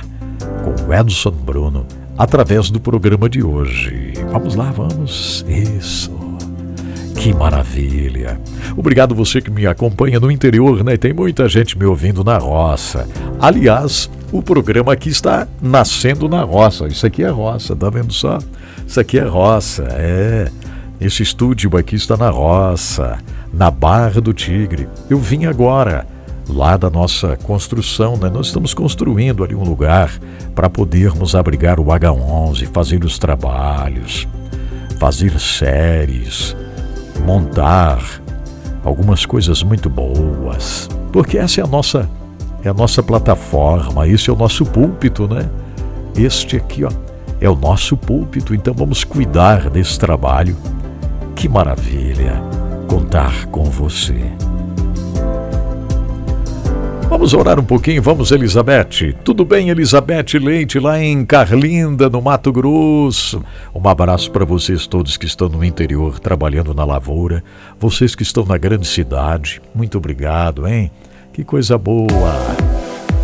com 0.64 0.94
Edson 0.94 1.32
Bruno 1.32 1.84
através 2.16 2.70
do 2.70 2.80
programa 2.80 3.28
de 3.28 3.42
hoje. 3.42 4.14
Vamos 4.32 4.54
lá, 4.54 4.72
vamos. 4.72 5.44
Isso. 5.48 6.12
Que 7.16 7.34
maravilha! 7.34 8.40
Obrigado 8.78 9.16
você 9.16 9.42
que 9.42 9.50
me 9.50 9.66
acompanha 9.66 10.20
no 10.20 10.30
interior, 10.30 10.84
né? 10.84 10.96
Tem 10.96 11.12
muita 11.12 11.50
gente 11.50 11.76
me 11.80 11.86
ouvindo 11.86 12.24
na 12.24 12.38
roça. 12.38 13.10
Aliás, 13.40 14.08
o 14.32 14.44
programa 14.44 14.94
aqui 14.94 15.10
está 15.10 15.48
nascendo 15.60 16.30
na 16.30 16.44
roça. 16.44 16.86
Isso 16.86 17.08
aqui 17.08 17.24
é 17.24 17.30
roça, 17.30 17.76
tá 17.76 17.90
vendo 17.90 18.14
só? 18.14 18.38
Isso 18.86 19.00
aqui 19.00 19.18
é 19.18 19.24
roça, 19.24 19.88
é. 19.94 20.52
Esse 21.02 21.24
estúdio 21.24 21.76
aqui 21.76 21.96
está 21.96 22.16
na 22.18 22.30
roça, 22.30 23.18
na 23.58 23.72
Barra 23.72 24.22
do 24.22 24.34
Tigre. 24.34 24.88
Eu 25.10 25.18
vim 25.18 25.46
agora 25.46 26.06
lá 26.48 26.78
da 26.78 26.90
nossa 26.90 27.36
construção, 27.38 28.16
né? 28.16 28.30
Nós 28.30 28.48
estamos 28.48 28.74
construindo 28.74 29.44
ali 29.44 29.56
um 29.56 29.64
lugar 29.64 30.12
para 30.54 30.70
podermos 30.70 31.36
abrigar 31.36 31.80
o 31.80 31.86
H11, 31.86 32.68
fazer 32.72 33.04
os 33.04 33.18
trabalhos, 33.18 34.28
fazer 35.00 35.38
séries 35.40 36.56
montar 37.26 38.00
algumas 38.84 39.26
coisas 39.26 39.64
muito 39.64 39.90
boas, 39.90 40.88
porque 41.12 41.38
essa 41.38 41.60
é 41.60 41.64
a 41.64 41.68
nossa 41.68 42.08
é 42.64 42.70
a 42.70 42.74
nossa 42.74 43.02
plataforma, 43.02 44.08
esse 44.08 44.30
é 44.30 44.34
o 44.34 44.36
nosso 44.36 44.66
púlpito, 44.66 45.28
né? 45.28 45.50
Este 46.16 46.58
aqui, 46.58 46.84
ó, 46.84 46.92
é 47.40 47.50
o 47.50 47.56
nosso 47.56 47.96
púlpito, 47.96 48.54
então 48.54 48.74
vamos 48.74 49.04
cuidar 49.04 49.70
desse 49.70 49.98
trabalho. 49.98 50.56
Que 51.36 51.48
maravilha 51.48 52.57
contar 52.88 53.46
com 53.48 53.66
você. 53.66 54.16
Vamos 57.10 57.34
orar 57.34 57.60
um 57.60 57.64
pouquinho, 57.64 58.02
vamos, 58.02 58.32
Elizabeth. 58.32 59.14
Tudo 59.24 59.46
bem, 59.46 59.70
Elizabeth 59.70 60.40
Leite, 60.42 60.80
lá 60.80 61.02
em 61.02 61.26
Carlinda, 61.26 62.10
no 62.10 62.22
Mato 62.22 62.52
Grosso. 62.52 63.44
Um 63.74 63.88
abraço 63.88 64.32
para 64.32 64.46
vocês 64.46 64.88
todos 64.88 65.18
que 65.18 65.26
estão 65.26 65.48
no 65.48 65.64
interior 65.64 66.20
trabalhando 66.20 66.74
na 66.74 66.84
lavoura, 66.84 67.44
vocês 67.80 68.14
que 68.14 68.24
estão 68.24 68.46
na 68.46 68.58
grande 68.58 68.88
cidade. 68.88 69.62
Muito 69.74 69.98
obrigado, 69.98 70.68
hein? 70.68 70.92
Que 71.34 71.44
coisa 71.44 71.78
boa. 71.78 72.36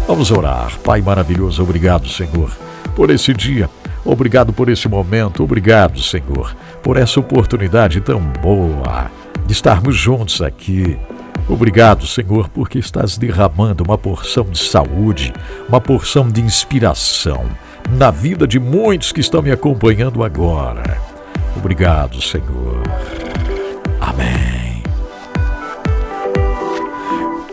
Vamos 0.08 0.32
orar. 0.32 0.78
Pai 0.80 1.02
maravilhoso, 1.02 1.62
obrigado, 1.62 2.08
Senhor, 2.08 2.52
por 2.96 3.10
esse 3.10 3.34
dia. 3.34 3.70
Obrigado 4.06 4.52
por 4.52 4.70
esse 4.70 4.88
momento. 4.88 5.44
Obrigado, 5.44 6.02
Senhor, 6.02 6.56
por 6.82 6.98
essa 6.98 7.20
oportunidade 7.20 8.02
tão 8.02 8.20
boa 8.20 9.23
de 9.46 9.54
estarmos 9.54 9.96
juntos 9.96 10.42
aqui 10.42 10.98
Obrigado, 11.48 12.08
Senhor, 12.08 12.48
porque 12.50 12.80
estás 12.80 13.18
derramando 13.18 13.84
uma 13.84 13.98
porção 13.98 14.46
de 14.46 14.58
saúde, 14.58 15.34
uma 15.68 15.82
porção 15.82 16.30
de 16.30 16.42
inspiração 16.42 17.46
na 17.98 18.10
vida 18.10 18.48
de 18.48 18.60
muitos 18.60 19.12
que 19.12 19.20
estão 19.20 19.42
me 19.42 19.52
acompanhando 19.52 20.24
agora. 20.24 20.98
Obrigado, 21.58 22.22
Senhor. 22.22 22.82
Amém. 24.00 24.73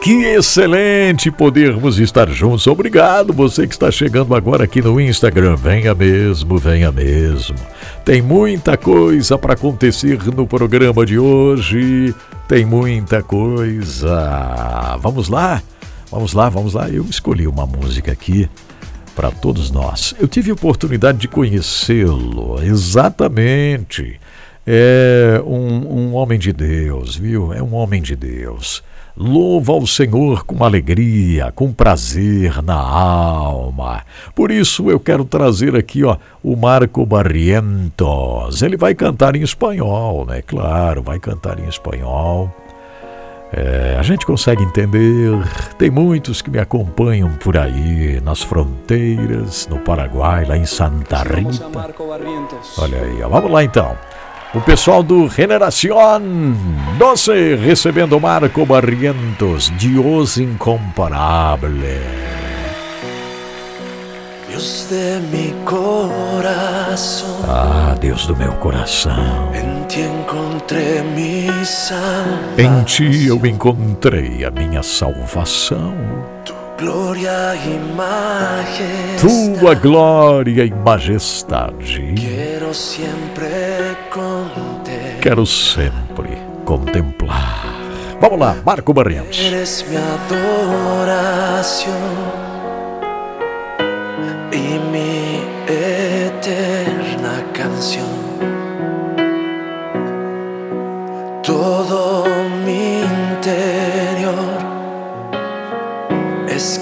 Que 0.01 0.25
excelente 0.25 1.31
podermos 1.31 1.99
estar 1.99 2.27
juntos. 2.31 2.67
Obrigado, 2.67 3.35
você 3.35 3.67
que 3.67 3.75
está 3.75 3.91
chegando 3.91 4.35
agora 4.35 4.65
aqui 4.65 4.81
no 4.81 4.99
Instagram. 4.99 5.57
Venha 5.57 5.95
mesmo, 5.95 6.57
venha 6.57 6.91
mesmo. 6.91 7.57
Tem 8.03 8.23
muita 8.23 8.79
coisa 8.79 9.37
para 9.37 9.53
acontecer 9.53 10.19
no 10.35 10.47
programa 10.47 11.05
de 11.05 11.19
hoje. 11.19 12.15
Tem 12.49 12.65
muita 12.65 13.23
coisa. 13.23 14.97
Vamos 15.01 15.29
lá? 15.29 15.63
Vamos 16.11 16.33
lá, 16.33 16.49
vamos 16.49 16.73
lá. 16.73 16.89
Eu 16.89 17.05
escolhi 17.05 17.47
uma 17.47 17.67
música 17.67 18.11
aqui 18.11 18.49
para 19.15 19.31
todos 19.31 19.71
nós. 19.71 20.15
Eu 20.19 20.27
tive 20.27 20.51
oportunidade 20.51 21.19
de 21.19 21.29
conhecê-lo, 21.29 22.59
exatamente. 22.63 24.19
É 24.67 25.43
um, 25.45 26.09
um 26.09 26.15
homem 26.15 26.39
de 26.39 26.55
Deus, 26.55 27.17
viu? 27.17 27.53
É 27.53 27.63
um 27.63 27.75
homem 27.75 28.01
de 28.01 28.17
Deus. 28.17 28.83
Louva 29.23 29.75
ao 29.75 29.87
Senhor 29.87 30.47
com 30.47 30.65
alegria, 30.65 31.53
com 31.53 31.71
prazer 31.71 32.63
na 32.63 32.81
alma. 32.81 34.01
Por 34.35 34.51
isso 34.51 34.91
eu 34.91 34.99
quero 34.99 35.27
trazer 35.27 35.77
aqui 35.77 36.03
ó, 36.03 36.17
o 36.43 36.57
Marco 36.57 37.05
Barrientos. 37.05 38.63
Ele 38.63 38.79
vai 38.79 38.95
cantar 38.95 39.37
em 39.37 39.43
espanhol, 39.43 40.25
né? 40.25 40.41
Claro, 40.41 41.03
vai 41.03 41.19
cantar 41.19 41.61
em 41.61 41.69
espanhol. 41.69 42.51
É, 43.53 43.95
a 43.99 44.03
gente 44.03 44.25
consegue 44.25 44.63
entender. 44.63 45.33
Tem 45.77 45.91
muitos 45.91 46.41
que 46.41 46.51
me 46.51 46.59
acompanham 46.59 47.31
por 47.45 47.59
aí, 47.59 48.23
nas 48.23 48.43
fronteiras, 48.43 49.69
no 49.69 49.81
Paraguai, 49.81 50.47
lá 50.47 50.57
em 50.57 50.65
Santa 50.65 51.25
Rita. 51.25 51.69
Olha 52.79 53.03
aí, 53.03 53.23
ó. 53.23 53.29
vamos 53.29 53.51
lá 53.51 53.63
então. 53.63 53.99
O 54.53 54.61
pessoal 54.61 55.01
do 55.01 55.29
Generación 55.29 56.57
12 56.99 57.55
recebendo 57.55 58.19
Marco 58.19 58.67
Barrientos, 58.67 59.73
Dios 59.79 60.39
incomparable. 60.39 62.01
Dios 64.49 64.89
de 64.91 65.21
mi 65.31 65.55
corazón. 65.65 67.49
Ah, 67.49 67.95
Deus 68.01 68.27
do 68.27 68.35
meu 68.35 68.53
coração. 68.55 69.53
En 69.55 69.87
ti 69.87 70.01
encontré 70.01 71.01
mi 71.15 71.47
salvación. 71.65 72.59
Em 72.59 72.83
ti 72.83 73.29
eu 73.29 73.47
encontrei 73.47 74.45
a 74.45 74.51
minha 74.51 74.83
salvação. 74.83 75.95
Tu 76.45 76.60
glória 76.81 77.55
e 77.57 77.79
majestad. 77.95 79.21
Tua 79.21 79.75
glória 79.75 80.65
e 80.65 80.71
majestade. 80.71 82.15
Quiero 82.17 82.73
siempre 82.73 83.97
contemplar. 84.11 85.21
Quero 85.21 85.45
sempre 85.45 86.39
contemplar. 86.65 87.67
Vamos 88.19 88.39
lá, 88.39 88.57
Marco 88.65 88.95
Barrientos. 88.95 89.39
Eres 89.39 89.85
mi 89.91 89.97
adoración 89.97 91.95
y 94.51 94.79
mi 94.91 95.43
eterna 95.69 97.45
canción. 97.53 98.10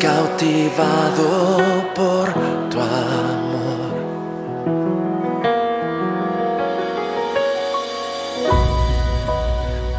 Cautivado 0.08 1.28
por 1.94 2.24
tu 2.70 2.78
amor. 2.80 3.90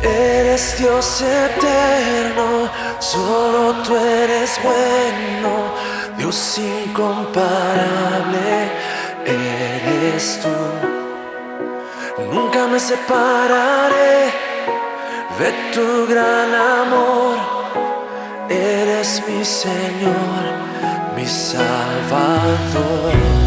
Eres 0.02 0.64
Dios 0.80 1.22
eterno, 1.22 2.48
solo 3.00 3.60
tú 3.84 3.96
eres 3.96 4.52
bueno, 4.64 5.52
Dios 6.18 6.38
incomparable, 6.58 8.50
eres 9.26 10.40
tú. 10.44 10.58
Nunca 12.34 12.62
me 12.68 12.80
separaré 12.80 14.16
de 15.40 15.50
tu 15.74 15.88
gran 16.12 16.50
amor, 16.82 17.36
eres 18.50 19.24
mi 19.28 19.46
Señor, 19.46 20.44
mi 21.16 21.26
Salvador. 21.26 23.39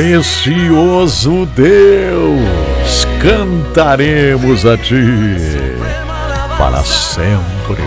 Precioso 0.00 1.44
Deus, 1.54 3.06
cantaremos 3.20 4.64
a 4.64 4.74
Ti 4.78 4.96
para 6.56 6.82
sempre, 6.82 7.84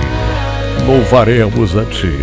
louvaremos 0.85 1.75
a 1.75 1.83
Ti. 1.85 2.15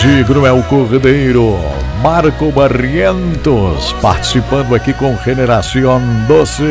Digno 0.00 0.46
é 0.46 0.52
o 0.52 0.62
Cordeiro, 0.62 1.60
Marco 2.02 2.50
Barrientos, 2.50 3.92
participando 4.00 4.74
aqui 4.74 4.94
com 4.94 5.14
Generação 5.22 6.00
Doce. 6.26 6.62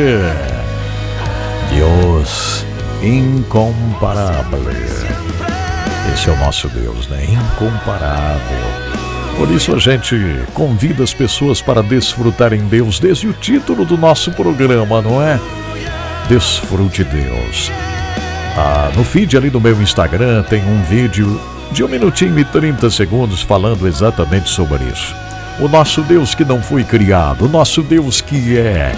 Deus 1.70 2.66
incomparável. 3.00 4.58
Esse 6.12 6.30
é 6.30 6.32
o 6.32 6.36
nosso 6.38 6.68
Deus, 6.68 7.06
né? 7.06 7.24
Incomparável 7.26 9.05
por 9.36 9.50
isso 9.50 9.74
a 9.74 9.78
gente 9.78 10.16
convida 10.54 11.04
as 11.04 11.12
pessoas 11.12 11.60
para 11.60 11.82
desfrutarem 11.82 12.60
Deus 12.60 12.98
desde 12.98 13.28
o 13.28 13.32
título 13.32 13.84
do 13.84 13.98
nosso 13.98 14.32
programa, 14.32 15.02
não 15.02 15.22
é? 15.22 15.38
Desfrute 16.28 17.04
Deus. 17.04 17.70
Ah, 18.56 18.90
no 18.96 19.04
feed 19.04 19.36
ali 19.36 19.50
do 19.50 19.60
meu 19.60 19.80
Instagram 19.82 20.42
tem 20.44 20.64
um 20.64 20.82
vídeo 20.84 21.38
de 21.70 21.84
um 21.84 21.88
minutinho 21.88 22.38
e 22.38 22.44
30 22.44 22.88
segundos 22.90 23.42
falando 23.42 23.86
exatamente 23.86 24.48
sobre 24.48 24.82
isso. 24.84 25.14
O 25.60 25.68
nosso 25.68 26.00
Deus 26.02 26.34
que 26.34 26.44
não 26.44 26.62
foi 26.62 26.84
criado, 26.84 27.44
o 27.44 27.48
nosso 27.48 27.82
Deus 27.82 28.20
que 28.20 28.56
é 28.56 28.92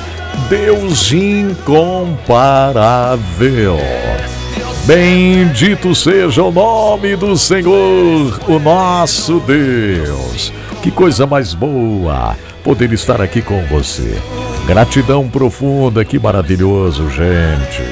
Deus 0.48 1.12
incomparável. 1.12 3.79
Bendito 4.88 5.94
seja 5.94 6.42
o 6.42 6.51
nome 6.51 7.14
do 7.14 7.37
Senhor, 7.37 8.40
o 8.48 8.59
nosso 8.59 9.38
Deus. 9.40 10.51
Que 10.83 10.90
coisa 10.90 11.27
mais 11.27 11.53
boa 11.53 12.35
poder 12.64 12.90
estar 12.94 13.20
aqui 13.20 13.42
com 13.42 13.62
você. 13.66 14.18
Gratidão 14.66 15.29
profunda, 15.29 16.07
que 16.07 16.18
maravilhoso, 16.18 17.11
gente. 17.11 17.83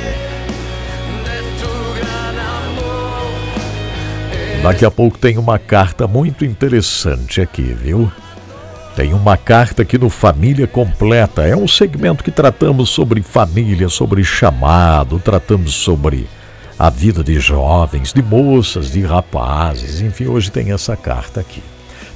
Daqui 4.63 4.87
a 4.87 4.91
pouco 4.91 5.19
tem 5.19 5.37
uma 5.37 5.59
carta 5.59 6.09
muito 6.09 6.47
interessante 6.47 7.43
aqui, 7.43 7.77
viu? 7.79 8.11
Tem 8.97 9.13
uma 9.13 9.37
carta 9.37 9.83
aqui 9.83 9.99
no 9.99 10.09
Família 10.09 10.67
Completa. 10.67 11.43
É 11.43 11.55
um 11.55 11.69
segmento 11.69 12.25
que 12.25 12.31
tratamos 12.31 12.89
sobre 12.89 13.21
família, 13.21 13.91
sobre 13.91 14.25
chamado, 14.25 15.19
tratamos 15.19 15.75
sobre 15.75 16.27
a 16.79 16.91
vida 16.91 17.25
de 17.25 17.39
jovens, 17.41 18.13
de 18.13 18.23
moças, 18.23 18.91
de 18.91 19.01
rapazes, 19.01 20.01
enfim, 20.01 20.27
hoje 20.27 20.51
tem 20.51 20.73
essa 20.73 20.97
carta 20.97 21.41
aqui. 21.41 21.63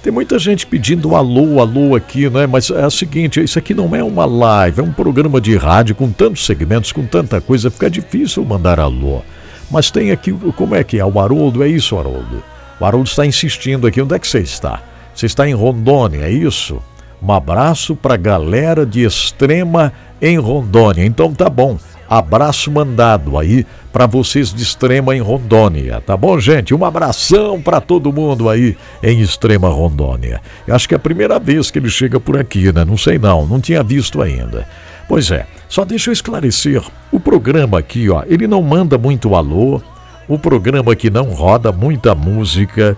Tem 0.03 0.13
muita 0.13 0.39
gente 0.39 0.67
pedindo 0.67 1.15
alô, 1.15 1.61
alô 1.61 1.95
aqui, 1.95 2.29
né? 2.31 2.47
Mas 2.47 2.71
é 2.71 2.87
o 2.87 2.91
seguinte, 2.91 3.43
isso 3.43 3.59
aqui 3.59 3.75
não 3.75 3.95
é 3.95 4.03
uma 4.03 4.25
live, 4.25 4.81
é 4.81 4.83
um 4.83 4.93
programa 4.93 5.41
de 5.41 5.57
rádio 5.57 5.95
com 5.95 6.11
tantos 6.11 6.45
segmentos, 6.47 6.91
com 6.91 7.05
tanta 7.05 7.41
coisa, 7.41 7.71
fica 7.71 7.91
difícil 7.91 8.45
mandar 8.45 8.81
alô. 8.81 9.23
Mas 9.71 9.91
tem 9.91 10.11
aqui, 10.11 10.33
como 10.57 10.75
é 10.75 10.83
que 10.83 10.99
é? 10.99 11.05
O 11.05 11.21
Haroldo, 11.21 11.63
é 11.63 11.69
isso, 11.69 11.99
Haroldo? 11.99 12.43
O 12.81 12.85
Haroldo 12.85 13.09
está 13.09 13.27
insistindo 13.27 13.87
aqui, 13.87 14.01
onde 14.01 14.15
é 14.15 14.19
que 14.19 14.27
você 14.27 14.41
está? 14.41 14.83
Você 15.15 15.27
está 15.27 15.47
em 15.47 15.53
Rondônia, 15.55 16.25
é 16.25 16.31
isso? 16.31 16.83
Um 17.23 17.31
abraço 17.31 17.95
para 17.95 18.15
a 18.15 18.17
galera 18.17 18.87
de 18.87 19.05
Extrema 19.05 19.93
em 20.21 20.39
Rondônia. 20.39 21.05
Então 21.05 21.33
tá 21.35 21.51
bom. 21.51 21.79
Abraço 22.11 22.73
mandado 22.73 23.39
aí 23.39 23.65
para 23.93 24.05
vocês 24.05 24.53
de 24.53 24.65
Extrema 24.65 25.15
em 25.15 25.21
Rondônia, 25.21 26.01
tá 26.05 26.17
bom, 26.17 26.41
gente? 26.41 26.75
Um 26.75 26.85
abração 26.85 27.63
para 27.63 27.81
todo 27.81 28.13
mundo 28.13 28.49
aí 28.49 28.77
em 29.01 29.21
Extrema 29.21 29.69
Rondônia. 29.69 30.41
Eu 30.67 30.75
acho 30.75 30.89
que 30.89 30.95
é 30.95 30.97
a 30.97 31.01
primeira 31.01 31.39
vez 31.39 31.71
que 31.71 31.79
ele 31.79 31.89
chega 31.89 32.19
por 32.19 32.37
aqui, 32.37 32.73
né? 32.73 32.85
Não 32.85 32.97
sei 32.97 33.17
não, 33.17 33.47
não 33.47 33.61
tinha 33.61 33.81
visto 33.85 34.21
ainda. 34.21 34.67
Pois 35.09 35.31
é, 35.31 35.47
só 35.69 35.85
deixa 35.85 36.11
eu 36.11 36.13
esclarecer. 36.13 36.83
O 37.13 37.21
programa 37.21 37.79
aqui, 37.79 38.11
ó, 38.11 38.25
ele 38.27 38.49
não 38.49 38.61
manda 38.61 38.99
muito 38.99 39.37
alô. 39.37 39.81
O 40.27 40.37
programa 40.37 40.91
aqui 40.91 41.11
não 41.11 41.27
roda 41.27 41.71
muita 41.71 42.13
música. 42.13 42.97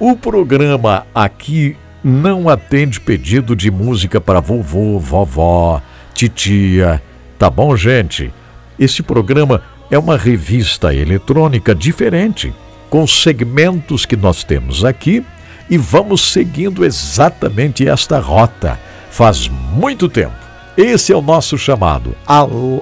O 0.00 0.16
programa 0.16 1.06
aqui 1.14 1.76
não 2.02 2.48
atende 2.48 2.98
pedido 2.98 3.54
de 3.54 3.70
música 3.70 4.22
para 4.22 4.40
vovô, 4.40 4.98
vovó, 4.98 5.82
titia. 6.14 7.02
Tá 7.38 7.50
bom, 7.50 7.76
gente? 7.76 8.32
Esse 8.78 9.02
programa 9.02 9.62
é 9.90 9.98
uma 9.98 10.16
revista 10.16 10.94
eletrônica 10.94 11.74
diferente, 11.74 12.52
com 12.90 13.06
segmentos 13.06 14.04
que 14.06 14.16
nós 14.16 14.44
temos 14.44 14.84
aqui 14.84 15.24
e 15.68 15.78
vamos 15.78 16.32
seguindo 16.32 16.84
exatamente 16.84 17.88
esta 17.88 18.18
rota. 18.18 18.78
Faz 19.10 19.48
muito 19.48 20.08
tempo. 20.08 20.34
Esse 20.76 21.12
é 21.12 21.16
o 21.16 21.22
nosso 21.22 21.56
chamado. 21.56 22.16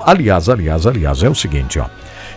Aliás, 0.04 0.48
aliás, 0.48 0.86
aliás, 0.86 1.22
é 1.22 1.28
o 1.28 1.34
seguinte, 1.34 1.78
ó. 1.78 1.86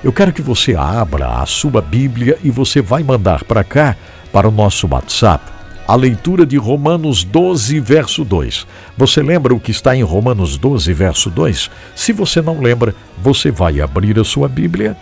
Eu 0.04 0.12
quero 0.12 0.34
que 0.34 0.41
você 0.41 0.76
abra 0.76 1.41
a 1.41 1.46
sua 1.46 1.82
Bíblia 1.82 2.38
e 2.44 2.52
você 2.52 2.82
vai 2.82 3.02
mandar 3.02 3.44
para 3.44 3.63
cá, 3.63 3.96
para 4.32 4.48
o 4.48 4.52
nosso 4.52 4.88
WhatsApp, 4.91 5.44
a 5.88 5.95
leitura 5.95 6.45
de 6.45 6.58
Romanos 6.58 7.24
12, 7.24 7.80
verso 7.80 8.24
2. 8.24 8.65
Você 8.98 9.21
lembra 9.21 9.54
o 9.54 9.60
que 9.60 9.71
está 9.71 9.95
em 9.95 10.02
Romanos 10.02 10.58
12, 10.58 10.91
verso 10.93 11.30
2? 11.30 11.69
Se 11.95 12.12
você 12.12 12.41
não 12.41 12.60
lembra, 12.60 12.95
você 13.21 13.52
vai 13.52 13.80
abrir 13.80 14.19
a 14.19 14.24
sua 14.24 14.48
Bíblia, 14.48 14.98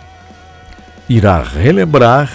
irá 1.08 1.42
relembrar 1.42 2.30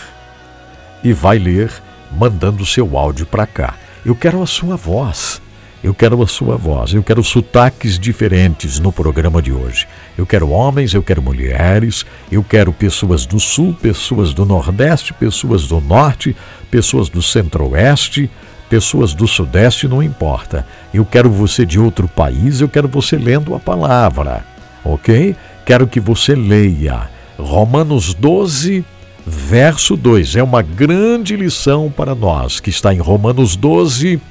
e 1.04 1.14
vai 1.14 1.38
ler, 1.38 1.72
mandando 2.12 2.66
seu 2.66 2.98
áudio 2.98 3.26
para 3.26 3.46
cá. 3.46 3.76
Eu 4.04 4.16
quero 4.16 4.42
a 4.42 4.48
sua 4.48 4.76
voz. 4.76 5.42
Eu 5.82 5.94
quero 5.94 6.22
a 6.22 6.28
sua 6.28 6.58
voz, 6.58 6.94
eu 6.94 7.02
quero 7.02 7.24
sotaques 7.24 7.98
diferentes 7.98 8.80
no 8.80 8.92
programa 8.92 9.42
de 9.42 9.54
hoje. 9.54 9.88
Eu 10.18 10.26
quero 10.26 10.50
homens, 10.50 10.94
eu 10.94 11.02
quero 11.02 11.22
mulheres, 11.22 12.06
eu 12.30 12.44
quero 12.44 12.74
pessoas 12.74 13.26
do 13.26 13.40
sul, 13.40 13.74
pessoas 13.82 14.34
do 14.34 14.46
nordeste, 14.46 15.14
pessoas 15.14 15.68
do 15.68 15.80
norte, 15.80 16.36
pessoas 16.70 17.10
do 17.10 17.22
centro-oeste, 17.22 18.30
pessoas 18.70 19.14
do 19.14 19.28
sudeste, 19.28 19.88
não 19.88 20.02
importa. 20.04 20.66
Eu 20.94 21.04
quero 21.06 21.30
você 21.30 21.66
de 21.66 21.80
outro 21.80 22.08
país, 22.08 22.62
eu 22.62 22.70
quero 22.70 22.88
você 22.88 23.18
lendo 23.18 23.56
a 23.56 23.60
palavra, 23.60 24.46
ok? 24.84 25.36
Quero 25.66 25.88
que 25.88 26.00
você 26.00 26.36
leia 26.36 27.10
Romanos 27.38 28.14
12, 28.14 28.84
verso 29.26 29.96
2. 29.96 30.36
É 30.36 30.44
uma 30.44 30.62
grande 30.62 31.36
lição 31.36 31.92
para 31.96 32.14
nós 32.14 32.60
que 32.60 32.70
está 32.70 32.94
em 32.94 33.00
Romanos 33.00 33.56
12, 33.56 34.22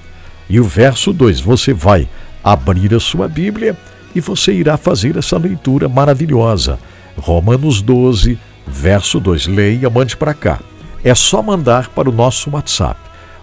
e 0.48 0.58
o 0.58 0.64
verso 0.64 1.12
2, 1.12 1.40
você 1.40 1.74
vai 1.74 2.08
abrir 2.42 2.94
a 2.94 3.00
sua 3.00 3.28
Bíblia 3.28 3.76
e 4.14 4.20
você 4.20 4.52
irá 4.52 4.76
fazer 4.76 5.16
essa 5.16 5.36
leitura 5.36 5.88
maravilhosa. 5.88 6.78
Romanos 7.16 7.82
12, 7.82 8.38
verso 8.66 9.20
2. 9.20 9.46
Leia, 9.46 9.90
mande 9.90 10.16
para 10.16 10.32
cá. 10.32 10.60
É 11.04 11.14
só 11.14 11.42
mandar 11.42 11.88
para 11.88 12.08
o 12.08 12.12
nosso 12.12 12.48
WhatsApp. 12.50 12.98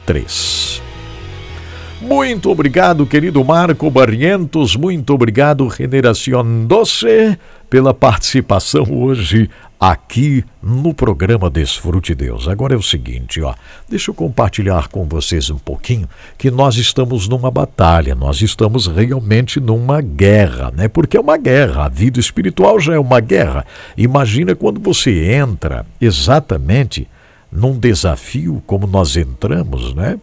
Muito 2.01 2.51
obrigado, 2.51 3.07
querido 3.07 3.43
Marco 3.43 3.90
Barrientos. 3.90 4.77
Muito 4.77 5.14
obrigado, 5.14 5.71
Generación 5.71 6.67
12, 6.67 7.38
pela 7.71 7.95
participação 7.95 8.85
hoje 8.90 9.49
aqui 9.81 10.45
no 10.62 10.93
programa 10.93 11.49
Desfrute 11.49 12.14
Deus. 12.14 12.47
Agora 12.47 12.75
é 12.75 12.77
o 12.77 12.83
seguinte, 12.83 13.40
ó, 13.40 13.55
deixa 13.88 14.11
eu 14.11 14.14
compartilhar 14.14 14.88
com 14.88 15.07
vocês 15.09 15.49
um 15.49 15.59
pouquinho 15.59 16.07
que 16.37 16.51
nós 16.51 16.77
estamos 16.77 17.27
numa 17.27 17.51
batalha, 17.51 18.14
nós 18.14 18.43
estamos 18.43 18.87
realmente 18.87 19.59
numa 19.59 20.03
guerra, 20.03 20.71
né? 20.77 20.88
Porque 20.88 21.17
é 21.17 21.21
uma 21.21 21.38
guerra, 21.38 21.87
a 21.87 21.88
vida 21.88 22.21
espiritual 22.21 22.79
já 22.79 22.95
é 22.95 22.99
uma 22.99 23.21
guerra. 23.21 23.64
Imagina 23.97 24.55
quando 24.55 24.79
você 24.79 25.33
entra 25.33 25.87
exatamente 26.01 27.09
num 27.55 27.79
desafio 27.79 28.61
como 28.67 28.87
nós 28.87 29.17
entramos, 29.17 29.95
né? 29.95 30.19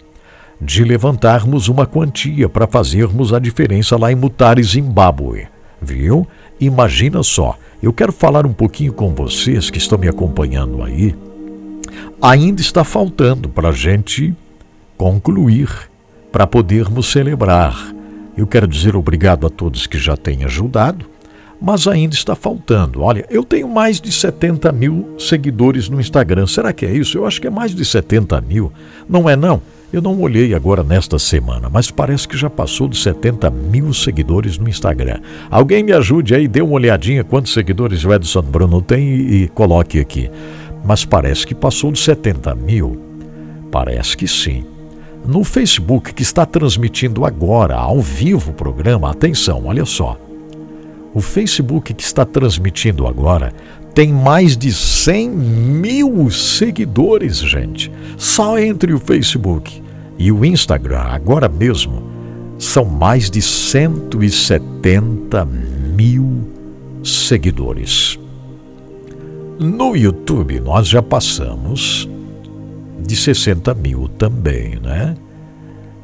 de 0.61 0.83
levantarmos 0.83 1.67
uma 1.67 1.87
quantia 1.87 2.47
para 2.47 2.67
fazermos 2.67 3.33
a 3.33 3.39
diferença 3.39 3.97
lá 3.97 4.11
em 4.11 4.15
Mutare, 4.15 4.61
Zimbábue. 4.61 5.47
Viu? 5.81 6.27
Imagina 6.59 7.23
só. 7.23 7.57
Eu 7.81 7.91
quero 7.91 8.11
falar 8.11 8.45
um 8.45 8.53
pouquinho 8.53 8.93
com 8.93 9.15
vocês 9.15 9.71
que 9.71 9.79
estão 9.79 9.97
me 9.97 10.07
acompanhando 10.07 10.83
aí. 10.83 11.15
Ainda 12.21 12.61
está 12.61 12.83
faltando 12.83 13.49
para 13.49 13.69
a 13.69 13.71
gente 13.71 14.35
concluir, 14.95 15.67
para 16.31 16.45
podermos 16.45 17.11
celebrar. 17.11 17.75
Eu 18.37 18.45
quero 18.45 18.67
dizer 18.67 18.95
obrigado 18.95 19.47
a 19.47 19.49
todos 19.49 19.87
que 19.87 19.97
já 19.97 20.15
têm 20.15 20.43
ajudado, 20.43 21.09
mas 21.61 21.87
ainda 21.87 22.15
está 22.15 22.35
faltando. 22.35 23.01
Olha, 23.01 23.23
eu 23.29 23.43
tenho 23.43 23.67
mais 23.67 24.01
de 24.01 24.11
70 24.11 24.71
mil 24.71 25.15
seguidores 25.19 25.87
no 25.87 26.01
Instagram. 26.01 26.47
Será 26.47 26.73
que 26.73 26.85
é 26.87 26.91
isso? 26.91 27.19
Eu 27.19 27.25
acho 27.27 27.39
que 27.39 27.45
é 27.45 27.51
mais 27.51 27.75
de 27.75 27.85
70 27.85 28.41
mil. 28.41 28.73
Não 29.07 29.29
é 29.29 29.35
não? 29.35 29.61
Eu 29.93 30.01
não 30.01 30.19
olhei 30.21 30.55
agora 30.55 30.83
nesta 30.83 31.19
semana, 31.19 31.69
mas 31.69 31.91
parece 31.91 32.27
que 32.27 32.37
já 32.37 32.49
passou 32.49 32.87
de 32.87 32.97
70 32.97 33.49
mil 33.51 33.93
seguidores 33.93 34.57
no 34.57 34.67
Instagram. 34.69 35.19
Alguém 35.51 35.83
me 35.83 35.91
ajude 35.91 36.33
aí, 36.33 36.47
dê 36.47 36.61
uma 36.61 36.73
olhadinha 36.73 37.25
quantos 37.25 37.53
seguidores 37.53 38.03
o 38.05 38.13
Edson 38.13 38.41
Bruno 38.41 38.81
tem 38.81 39.03
e, 39.03 39.43
e 39.43 39.47
coloque 39.49 39.99
aqui. 39.99 40.31
Mas 40.83 41.05
parece 41.05 41.45
que 41.45 41.53
passou 41.53 41.91
de 41.91 41.99
70 41.99 42.55
mil. 42.55 42.99
Parece 43.69 44.17
que 44.17 44.27
sim. 44.27 44.65
No 45.27 45.43
Facebook, 45.43 46.13
que 46.13 46.23
está 46.23 46.45
transmitindo 46.45 47.23
agora, 47.23 47.75
ao 47.75 47.99
vivo, 47.99 48.51
o 48.51 48.55
programa, 48.55 49.11
atenção, 49.11 49.65
olha 49.65 49.85
só. 49.85 50.17
O 51.13 51.21
Facebook 51.21 51.93
que 51.93 52.03
está 52.03 52.25
transmitindo 52.25 53.05
agora 53.05 53.53
tem 53.93 54.13
mais 54.13 54.55
de 54.55 54.71
100 54.71 55.29
mil 55.29 56.31
seguidores, 56.31 57.39
gente. 57.39 57.91
Só 58.17 58.57
entre 58.57 58.93
o 58.93 58.99
Facebook 58.99 59.83
e 60.17 60.31
o 60.31 60.45
Instagram, 60.45 61.01
agora 61.01 61.49
mesmo, 61.49 62.03
são 62.57 62.85
mais 62.85 63.29
de 63.29 63.41
170 63.41 65.45
mil 65.45 66.47
seguidores. 67.03 68.17
No 69.59 69.95
YouTube, 69.95 70.59
nós 70.59 70.87
já 70.87 71.01
passamos 71.01 72.09
de 73.05 73.15
60 73.15 73.73
mil 73.73 74.07
também, 74.07 74.79
né? 74.79 75.15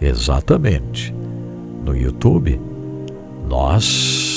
Exatamente. 0.02 1.14
No 1.86 1.96
YouTube, 1.96 2.60
nós 3.48 4.37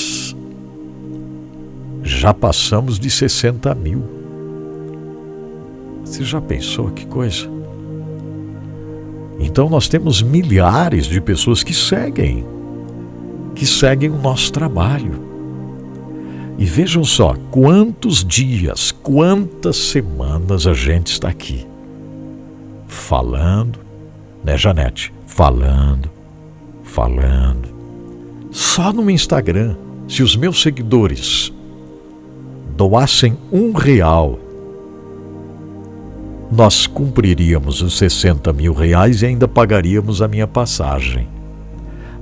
já 2.11 2.33
passamos 2.33 2.99
de 2.99 3.09
60 3.09 3.73
mil. 3.75 4.03
Você 6.03 6.23
já 6.23 6.41
pensou 6.41 6.89
que 6.91 7.05
coisa? 7.05 7.49
Então 9.39 9.69
nós 9.69 9.87
temos 9.87 10.21
milhares 10.21 11.05
de 11.05 11.19
pessoas 11.19 11.63
que 11.63 11.73
seguem, 11.73 12.45
que 13.55 13.65
seguem 13.65 14.09
o 14.09 14.21
nosso 14.21 14.51
trabalho. 14.51 15.31
E 16.57 16.65
vejam 16.65 17.03
só 17.03 17.35
quantos 17.49 18.23
dias, 18.23 18.91
quantas 18.91 19.77
semanas 19.77 20.67
a 20.67 20.73
gente 20.73 21.07
está 21.07 21.29
aqui 21.29 21.65
falando, 22.87 23.79
né, 24.43 24.57
Janete? 24.57 25.13
Falando, 25.25 26.09
falando. 26.83 27.69
Só 28.51 28.91
no 28.91 29.09
Instagram, 29.09 29.75
se 30.07 30.21
os 30.21 30.35
meus 30.35 30.61
seguidores 30.61 31.53
doassem 32.75 33.37
um 33.51 33.71
real, 33.71 34.39
nós 36.51 36.85
cumpriríamos 36.85 37.81
os 37.81 37.97
60 37.97 38.51
mil 38.51 38.73
reais 38.73 39.21
e 39.21 39.27
ainda 39.27 39.47
pagaríamos 39.47 40.21
a 40.21 40.27
minha 40.27 40.47
passagem. 40.47 41.27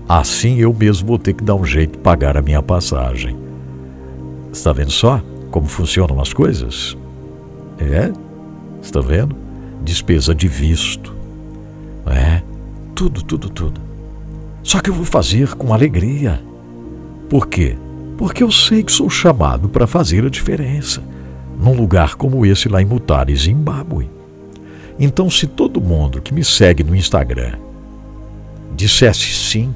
Assim 0.07 0.57
eu 0.57 0.73
mesmo 0.73 1.07
vou 1.07 1.17
ter 1.17 1.33
que 1.33 1.43
dar 1.43 1.55
um 1.55 1.65
jeito 1.65 1.93
de 1.93 1.97
pagar 1.99 2.37
a 2.37 2.41
minha 2.41 2.61
passagem. 2.61 3.35
Está 4.51 4.71
vendo 4.71 4.91
só 4.91 5.21
como 5.49 5.67
funcionam 5.67 6.21
as 6.21 6.31
coisas? 6.31 6.95
É? 7.79 8.11
Está 8.81 8.99
vendo? 8.99 9.35
Despesa 9.83 10.35
de 10.35 10.47
visto. 10.47 11.15
É? 12.05 12.41
Tudo, 12.93 13.23
tudo, 13.23 13.49
tudo. 13.49 13.81
Só 14.61 14.79
que 14.79 14.89
eu 14.89 14.93
vou 14.93 15.05
fazer 15.05 15.55
com 15.55 15.73
alegria. 15.73 16.41
Por 17.29 17.47
quê? 17.47 17.75
Porque 18.19 18.43
eu 18.43 18.51
sei 18.51 18.83
que 18.83 18.91
sou 18.91 19.09
chamado 19.09 19.69
para 19.69 19.87
fazer 19.87 20.25
a 20.25 20.29
diferença 20.29 21.01
num 21.57 21.73
lugar 21.73 22.15
como 22.15 22.45
esse 22.45 22.67
lá 22.67 22.81
em 22.81 22.85
Mutare, 22.85 23.33
Zimbábue. 23.33 24.09
Então, 24.99 25.29
se 25.29 25.47
todo 25.47 25.79
mundo 25.79 26.21
que 26.21 26.33
me 26.33 26.43
segue 26.43 26.83
no 26.83 26.93
Instagram 26.93 27.53
dissesse 28.75 29.31
sim, 29.33 29.73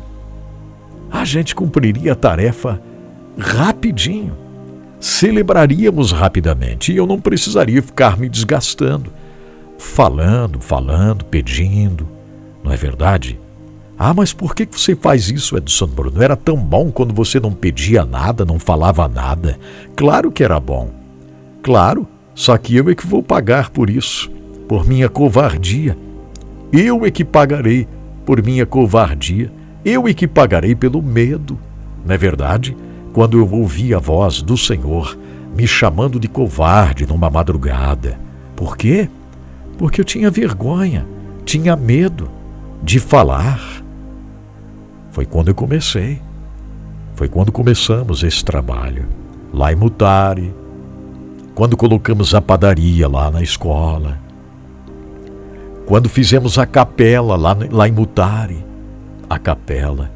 a 1.10 1.24
gente 1.24 1.56
cumpriria 1.56 2.12
a 2.12 2.16
tarefa 2.16 2.82
rapidinho. 3.40 4.36
Celebraríamos 5.00 6.12
rapidamente 6.12 6.92
e 6.92 6.98
eu 6.98 7.08
não 7.08 7.22
precisaria 7.22 7.82
ficar 7.82 8.18
me 8.18 8.28
desgastando, 8.28 9.10
falando, 9.78 10.60
falando, 10.60 11.24
pedindo. 11.24 12.06
Não 12.62 12.74
é 12.74 12.76
verdade? 12.76 13.40
Ah, 13.98 14.14
mas 14.14 14.34
por 14.34 14.56
que 14.56 14.68
você 14.70 14.96
faz 14.96 15.30
isso, 15.30 15.56
Edson 15.56 15.88
Bruno? 15.88 16.22
Era 16.22 16.36
tão 16.36 16.58
bom 16.58 16.92
quando 16.92 17.14
você 17.14 17.40
não 17.40 17.52
pedia 17.52 18.04
nada, 18.04 18.44
não 18.44 18.58
falava 18.58 19.08
nada. 19.08 19.58
Claro 19.96 20.32
que 20.32 20.44
era 20.44 20.60
bom. 20.60 20.90
Claro, 21.62 22.08
só 22.34 22.58
que 22.58 22.76
eu 22.76 22.90
é 22.90 22.96
que 22.96 23.06
vou 23.06 23.22
pagar 23.22 23.70
por 23.70 23.90
isso, 23.90 24.30
por 24.68 24.86
minha 24.86 25.08
covardia. 25.08 25.98
Eu 26.72 27.06
é 27.06 27.12
que 27.12 27.24
pagarei 27.24 27.88
por 28.26 28.44
minha 28.44 28.66
covardia. 28.66 29.52
Eu 29.86 30.08
é 30.08 30.14
que 30.14 30.28
pagarei 30.28 30.74
pelo 30.74 31.02
medo. 31.02 31.60
Não 32.06 32.16
é 32.16 32.18
verdade? 32.18 32.76
Quando 33.14 33.38
eu 33.38 33.50
ouvi 33.50 33.94
a 33.94 34.00
voz 34.00 34.42
do 34.42 34.58
Senhor 34.58 35.18
me 35.56 35.68
chamando 35.68 36.20
de 36.20 36.28
covarde 36.28 37.06
numa 37.06 37.30
madrugada. 37.30 38.20
Por 38.56 38.76
quê? 38.76 39.08
Porque 39.78 40.02
eu 40.02 40.06
tinha 40.06 40.32
vergonha, 40.32 41.06
tinha 41.46 41.76
medo 41.76 42.30
de 42.82 43.00
falar 43.00 43.83
foi 45.14 45.28
quando 45.28 45.50
eu 45.50 45.56
comecei. 45.56 46.20
Foi 47.14 47.30
quando 47.30 47.52
começamos 47.52 48.24
esse 48.24 48.44
trabalho. 48.44 49.06
Lá 49.54 49.72
em 49.72 49.76
Mutare, 49.76 50.54
quando 51.54 51.78
colocamos 51.78 52.34
a 52.34 52.42
padaria 52.42 53.08
lá 53.08 53.30
na 53.30 53.44
escola, 53.44 54.18
quando 55.86 56.10
fizemos 56.10 56.58
a 56.58 56.66
capela 56.66 57.36
lá, 57.36 57.56
lá 57.72 57.88
em 57.88 57.92
Mutare, 57.92 58.66
a 59.30 59.38
capela. 59.38 60.12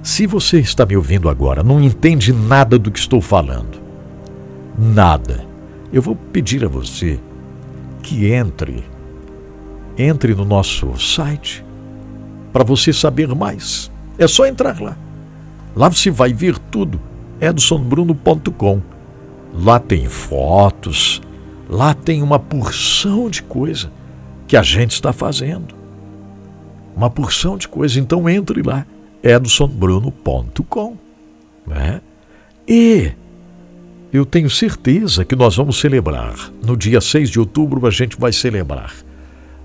Se 0.00 0.28
você 0.28 0.60
está 0.60 0.86
me 0.86 0.96
ouvindo 0.96 1.28
agora, 1.28 1.64
não 1.64 1.82
entende 1.82 2.32
nada 2.32 2.78
do 2.78 2.88
que 2.88 3.00
estou 3.00 3.20
falando, 3.20 3.80
nada, 4.78 5.44
eu 5.92 6.00
vou 6.00 6.14
pedir 6.14 6.64
a 6.64 6.68
você 6.68 7.18
que 8.00 8.32
entre, 8.32 8.84
entre 9.98 10.36
no 10.36 10.44
nosso 10.44 10.96
site 10.96 11.64
para 12.52 12.64
você 12.64 12.92
saber 12.92 13.34
mais. 13.34 13.90
É 14.18 14.26
só 14.26 14.46
entrar 14.46 14.80
lá. 14.80 14.96
Lá 15.74 15.88
você 15.88 16.10
vai 16.10 16.32
ver 16.32 16.58
tudo. 16.58 17.00
edsonbruno.com. 17.40 18.82
Lá 19.54 19.78
tem 19.78 20.06
fotos, 20.06 21.20
lá 21.68 21.92
tem 21.92 22.22
uma 22.22 22.38
porção 22.38 23.28
de 23.28 23.42
coisa 23.42 23.90
que 24.46 24.56
a 24.56 24.62
gente 24.62 24.92
está 24.92 25.12
fazendo. 25.12 25.74
Uma 26.96 27.10
porção 27.10 27.56
de 27.56 27.68
coisa. 27.68 27.98
Então 27.98 28.28
entre 28.28 28.62
lá, 28.62 28.86
edsonbruno.com. 29.22 30.96
Né? 31.66 32.00
E 32.66 33.12
eu 34.12 34.26
tenho 34.26 34.50
certeza 34.50 35.24
que 35.24 35.36
nós 35.36 35.56
vamos 35.56 35.78
celebrar. 35.78 36.34
No 36.64 36.76
dia 36.76 37.00
6 37.00 37.30
de 37.30 37.40
outubro 37.40 37.86
a 37.86 37.90
gente 37.90 38.18
vai 38.18 38.32
celebrar 38.32 38.92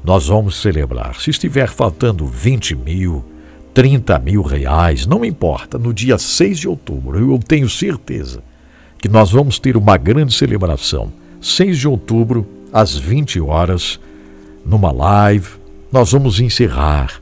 nós 0.08 0.28
vamos 0.28 0.62
celebrar. 0.62 1.20
Se 1.20 1.32
estiver 1.32 1.68
faltando 1.68 2.26
20 2.26 2.78
mil, 2.78 3.26
30 3.74 4.18
mil 4.20 4.42
reais, 4.42 5.06
não 5.06 5.26
importa, 5.26 5.78
no 5.78 5.94
dia 5.94 6.18
6 6.18 6.60
de 6.60 6.70
outubro, 6.70 7.20
eu 7.20 7.38
tenho 7.40 7.68
certeza 7.68 8.42
que 8.98 9.10
nós 9.10 9.34
vamos 9.34 9.60
ter 9.60 9.76
uma 9.76 9.98
grande 9.98 10.34
celebração. 10.34 11.12
6 11.42 11.78
de 11.80 11.90
outubro, 11.90 12.48
às 12.72 12.96
20 12.96 13.42
horas, 13.42 14.00
numa 14.66 14.94
live, 14.94 15.50
nós 15.92 16.14
vamos 16.14 16.40
encerrar 16.40 17.22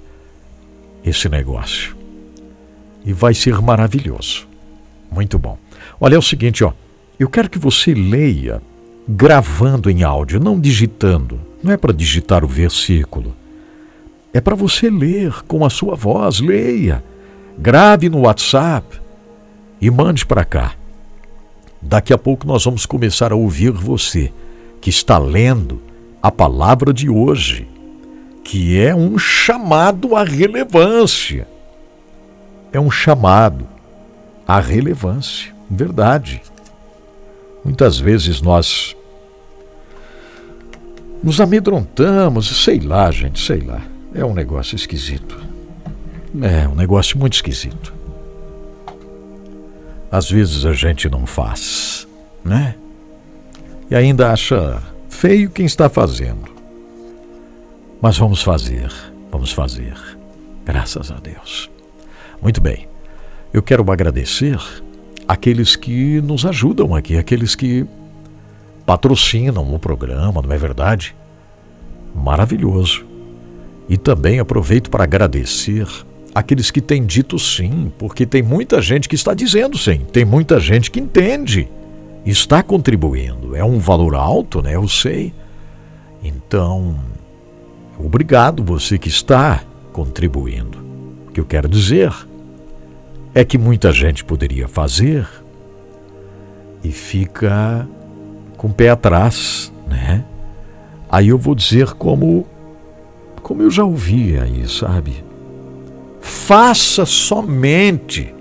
esse 1.04 1.28
negócio. 1.28 1.96
E 3.04 3.12
vai 3.12 3.34
ser 3.34 3.60
maravilhoso. 3.64 4.48
Muito 5.12 5.40
bom. 5.40 5.58
Olha, 6.00 6.14
é 6.14 6.20
o 6.20 6.22
seguinte, 6.22 6.64
ó. 6.64 6.72
Eu 7.20 7.30
quero 7.30 7.50
que 7.50 7.58
você 7.58 7.96
leia 7.96 8.62
gravando 9.10 9.90
em 9.90 10.04
áudio, 10.04 10.40
não 10.40 10.60
digitando. 10.60 11.55
Não 11.66 11.72
é 11.72 11.78
para 11.78 11.92
digitar 11.92 12.46
o 12.46 12.48
versículo. 12.48 13.36
É 14.32 14.40
para 14.40 14.54
você 14.54 14.88
ler 14.88 15.34
com 15.48 15.66
a 15.66 15.70
sua 15.72 15.96
voz. 15.96 16.40
Leia. 16.40 17.04
Grave 17.58 18.08
no 18.08 18.20
WhatsApp 18.20 19.02
e 19.82 19.90
mande 19.90 20.24
para 20.28 20.46
cá. 20.46 20.76
Daqui 21.82 22.14
a 22.14 22.20
pouco 22.20 22.46
nós 22.46 22.64
vamos 22.64 22.86
começar 22.86 23.32
a 23.32 23.36
ouvir 23.36 23.72
você 23.72 24.32
que 24.80 24.92
está 24.92 25.18
lendo 25.18 25.82
a 26.22 26.30
palavra 26.32 26.94
de 26.94 27.10
hoje, 27.10 27.68
que 28.44 28.80
é 28.80 28.94
um 28.94 29.18
chamado 29.18 30.16
à 30.16 30.24
relevância. 30.24 31.48
É 32.72 32.80
um 32.80 32.92
chamado 32.92 33.68
à 34.48 34.60
relevância, 34.60 35.52
verdade. 35.68 36.44
Muitas 37.64 37.98
vezes 37.98 38.40
nós 38.40 38.96
nos 41.26 41.42
amedrontamos, 41.42 42.64
sei 42.64 42.80
lá, 42.80 43.10
gente, 43.10 43.44
sei 43.44 43.60
lá. 43.60 43.82
É 44.14 44.24
um 44.24 44.36
negócio 44.36 44.76
esquisito. 44.76 45.36
É 46.40 46.68
um 46.68 46.76
negócio 46.76 47.18
muito 47.18 47.34
esquisito. 47.34 47.92
Às 50.12 50.30
vezes 50.30 50.66
a 50.66 50.74
gente 50.74 51.10
não 51.10 51.26
faz, 51.26 52.08
né? 52.44 52.76
E 53.90 53.96
ainda 53.96 54.32
acha 54.32 54.84
feio 55.10 55.50
quem 55.50 55.66
está 55.66 55.90
fazendo. 55.90 56.46
Mas 58.00 58.20
vamos 58.20 58.44
fazer, 58.44 58.92
vamos 59.32 59.52
fazer. 59.52 59.98
Graças 60.64 61.10
a 61.10 61.16
Deus. 61.16 61.72
Muito 62.40 62.62
bem. 62.62 62.88
Eu 63.52 63.64
quero 63.64 63.92
agradecer 63.92 64.60
aqueles 65.28 65.76
que 65.76 66.22
nos 66.22 66.46
ajudam 66.46 66.94
aqui, 66.94 67.18
aqueles 67.18 67.56
que 67.56 67.84
patrocinam 68.86 69.74
o 69.74 69.80
programa, 69.80 70.42
não 70.42 70.52
é 70.52 70.58
verdade? 70.58 71.16
Maravilhoso. 72.14 73.06
E 73.90 73.98
também 73.98 74.40
aproveito 74.40 74.90
para 74.90 75.04
agradecer 75.04 75.88
aqueles 76.34 76.70
que 76.70 76.82
têm 76.82 77.06
dito 77.06 77.40
sim, 77.40 77.92
porque 77.98 78.26
tem 78.26 78.44
muita 78.44 78.82
gente 78.82 79.08
que 79.08 79.16
está 79.16 79.34
dizendo 79.34 79.78
sim, 79.78 80.00
tem 80.12 80.26
muita 80.26 80.60
gente 80.60 80.92
que 80.92 81.00
entende, 81.00 81.68
está 82.26 82.62
contribuindo. 82.62 83.56
É 83.56 83.64
um 83.64 83.80
valor 83.80 84.16
alto, 84.16 84.62
né? 84.62 84.76
Eu 84.76 84.88
sei. 84.88 85.34
Então, 86.24 87.00
obrigado 88.00 88.64
você 88.64 88.98
que 88.98 89.08
está 89.08 89.62
contribuindo. 89.94 90.84
O 91.28 91.32
que 91.32 91.40
eu 91.40 91.46
quero 91.46 91.70
dizer 91.70 92.14
é 93.34 93.46
que 93.46 93.58
muita 93.58 93.92
gente 93.92 94.24
poderia 94.24 94.68
fazer 94.68 95.28
e 96.84 96.92
fica 96.92 97.88
com 98.58 98.68
o 98.68 98.74
pé 98.74 98.90
atrás, 98.90 99.72
né? 99.88 100.24
Aí 101.10 101.30
eu 101.30 101.38
vou 101.38 101.56
dizer 101.56 101.94
como 101.94 102.46
como 103.42 103.62
eu 103.62 103.70
já 103.70 103.84
ouvi 103.84 104.40
aí, 104.40 104.68
sabe? 104.68 105.24
Faça 106.20 107.06
somente 107.06 108.34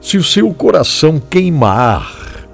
se 0.00 0.16
o 0.16 0.24
seu 0.24 0.52
coração 0.54 1.20
queimar. 1.20 2.46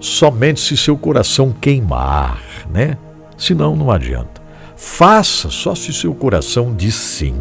Somente 0.00 0.60
se 0.60 0.76
seu 0.76 0.98
coração 0.98 1.54
queimar, 1.60 2.42
né? 2.72 2.98
Senão 3.38 3.76
não 3.76 3.88
adianta. 3.88 4.42
Faça 4.76 5.48
só 5.48 5.76
se 5.76 5.92
seu 5.92 6.12
coração 6.12 6.74
diz 6.74 6.96
sim. 6.96 7.36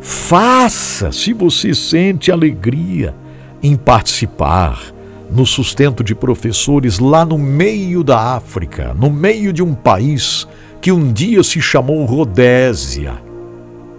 Faça 0.00 1.12
se 1.12 1.32
você 1.32 1.74
sente 1.74 2.32
alegria 2.32 3.14
em 3.62 3.76
participar 3.76 4.92
no 5.30 5.46
sustento 5.46 6.02
de 6.02 6.14
professores 6.14 6.98
lá 6.98 7.24
no 7.24 7.38
meio 7.38 8.02
da 8.02 8.34
África, 8.34 8.94
no 8.94 9.10
meio 9.10 9.52
de 9.52 9.62
um 9.62 9.74
país 9.74 10.46
que 10.80 10.90
um 10.90 11.12
dia 11.12 11.42
se 11.42 11.60
chamou 11.60 12.04
Rodésia, 12.04 13.14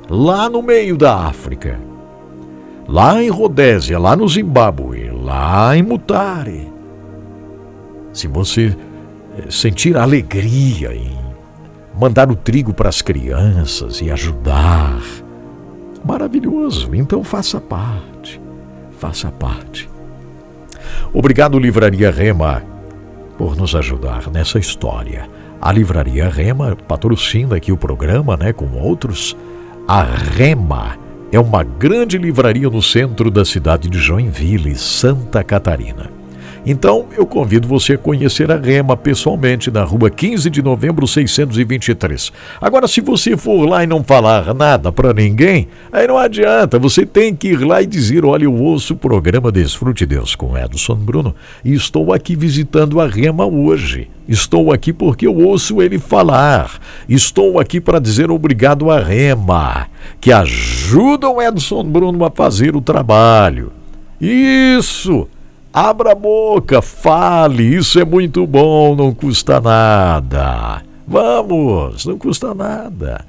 lá 0.09 0.49
no 0.49 0.61
meio 0.61 0.97
da 0.97 1.15
África, 1.27 1.79
lá 2.87 3.21
em 3.21 3.29
Rodésia, 3.29 3.97
lá 3.97 4.15
no 4.15 4.27
Zimbábue, 4.27 5.09
lá 5.09 5.75
em 5.75 5.83
Mutare. 5.83 6.71
Se 8.11 8.27
você 8.27 8.75
eh, 9.37 9.49
sentir 9.49 9.95
alegria 9.95 10.93
em 10.93 11.17
mandar 11.97 12.29
o 12.29 12.35
trigo 12.35 12.73
para 12.73 12.89
as 12.89 13.01
crianças 13.01 14.01
e 14.01 14.11
ajudar, 14.11 15.01
Maravilhoso, 16.03 16.95
então 16.95 17.23
faça 17.23 17.61
parte, 17.61 18.41
faça 18.97 19.31
parte. 19.31 19.90
Obrigado, 21.13 21.59
Livraria 21.59 22.11
Rema, 22.11 22.63
por 23.37 23.55
nos 23.55 23.75
ajudar 23.75 24.29
nessa 24.31 24.59
história. 24.59 25.29
A 25.61 25.71
Livraria 25.71 26.29
Rema 26.29 26.75
patrocina 26.87 27.55
aqui 27.55 27.71
o 27.71 27.77
programa, 27.77 28.35
né, 28.35 28.53
com 28.53 28.71
outros. 28.79 29.35
A 29.87 30.03
Rema 30.03 30.97
é 31.31 31.39
uma 31.39 31.63
grande 31.63 32.17
livraria 32.17 32.69
no 32.69 32.81
centro 32.81 33.31
da 33.31 33.45
cidade 33.45 33.89
de 33.89 33.99
Joinville, 33.99 34.75
Santa 34.75 35.43
Catarina. 35.43 36.20
Então, 36.63 37.07
eu 37.17 37.25
convido 37.25 37.67
você 37.67 37.93
a 37.93 37.97
conhecer 37.97 38.51
a 38.51 38.55
Rema 38.55 38.95
pessoalmente 38.95 39.71
na 39.71 39.83
rua 39.83 40.11
15 40.11 40.47
de 40.47 40.61
novembro 40.61 41.07
623. 41.07 42.31
Agora, 42.61 42.87
se 42.87 43.01
você 43.01 43.35
for 43.35 43.67
lá 43.67 43.83
e 43.83 43.87
não 43.87 44.03
falar 44.03 44.53
nada 44.53 44.91
para 44.91 45.11
ninguém, 45.11 45.67
aí 45.91 46.07
não 46.07 46.19
adianta. 46.19 46.77
Você 46.77 47.03
tem 47.03 47.35
que 47.35 47.49
ir 47.49 47.65
lá 47.65 47.81
e 47.81 47.87
dizer: 47.87 48.23
Olha, 48.23 48.43
eu 48.43 48.53
ouço 48.53 48.93
o 48.93 48.97
programa 48.97 49.51
Desfrute 49.51 50.05
Deus 50.05 50.35
com 50.35 50.55
Edson 50.55 50.95
Bruno 50.95 51.35
e 51.65 51.73
estou 51.73 52.13
aqui 52.13 52.35
visitando 52.35 53.01
a 53.01 53.07
Rema 53.07 53.45
hoje. 53.45 54.07
Estou 54.27 54.71
aqui 54.71 54.93
porque 54.93 55.25
eu 55.25 55.35
ouço 55.35 55.81
ele 55.81 55.97
falar. 55.97 56.79
Estou 57.09 57.59
aqui 57.59 57.81
para 57.81 57.99
dizer 57.99 58.29
obrigado 58.29 58.91
à 58.91 58.99
Rema, 58.99 59.87
que 60.19 60.31
ajuda 60.31 61.27
o 61.27 61.41
Edson 61.41 61.83
Bruno 61.83 62.23
a 62.23 62.29
fazer 62.29 62.75
o 62.75 62.81
trabalho. 62.81 63.71
Isso! 64.21 65.27
Abra 65.73 66.11
a 66.11 66.15
boca, 66.15 66.81
fale, 66.81 67.63
isso 67.63 67.97
é 67.97 68.03
muito 68.03 68.45
bom, 68.45 68.93
não 68.93 69.13
custa 69.13 69.61
nada. 69.61 70.83
Vamos, 71.07 72.05
não 72.05 72.17
custa 72.17 72.53
nada. 72.53 73.23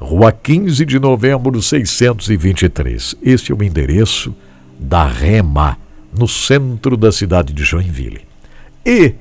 Rua 0.00 0.32
15 0.32 0.84
de 0.84 0.98
novembro, 0.98 1.62
623. 1.62 3.14
Este 3.22 3.52
é 3.52 3.54
o 3.54 3.62
endereço 3.62 4.34
da 4.76 5.06
Rema, 5.06 5.78
no 6.12 6.26
centro 6.26 6.96
da 6.96 7.12
cidade 7.12 7.52
de 7.52 7.62
Joinville. 7.62 8.22
E 8.84 9.14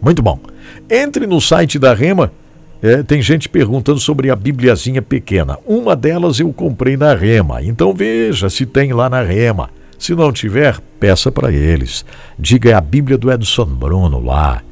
Muito 0.00 0.22
bom. 0.22 0.40
Entre 0.88 1.26
no 1.26 1.40
site 1.40 1.78
da 1.78 1.92
Rema 1.92 2.32
é, 2.80 3.02
tem 3.02 3.20
gente 3.20 3.48
perguntando 3.48 3.98
sobre 3.98 4.30
a 4.30 4.36
Bibliazinha 4.36 5.02
pequena. 5.02 5.58
Uma 5.66 5.96
delas 5.96 6.38
eu 6.38 6.52
comprei 6.52 6.96
na 6.96 7.12
Rema. 7.14 7.60
Então 7.62 7.92
veja 7.92 8.48
se 8.48 8.64
tem 8.64 8.92
lá 8.92 9.10
na 9.10 9.22
Rema. 9.22 9.70
Se 9.98 10.14
não 10.14 10.32
tiver, 10.32 10.78
peça 11.00 11.32
para 11.32 11.50
eles. 11.50 12.04
Diga 12.38 12.70
é 12.70 12.74
a 12.74 12.80
Bíblia 12.80 13.18
do 13.18 13.32
Edson 13.32 13.64
Bruno 13.64 14.20
lá. 14.20 14.62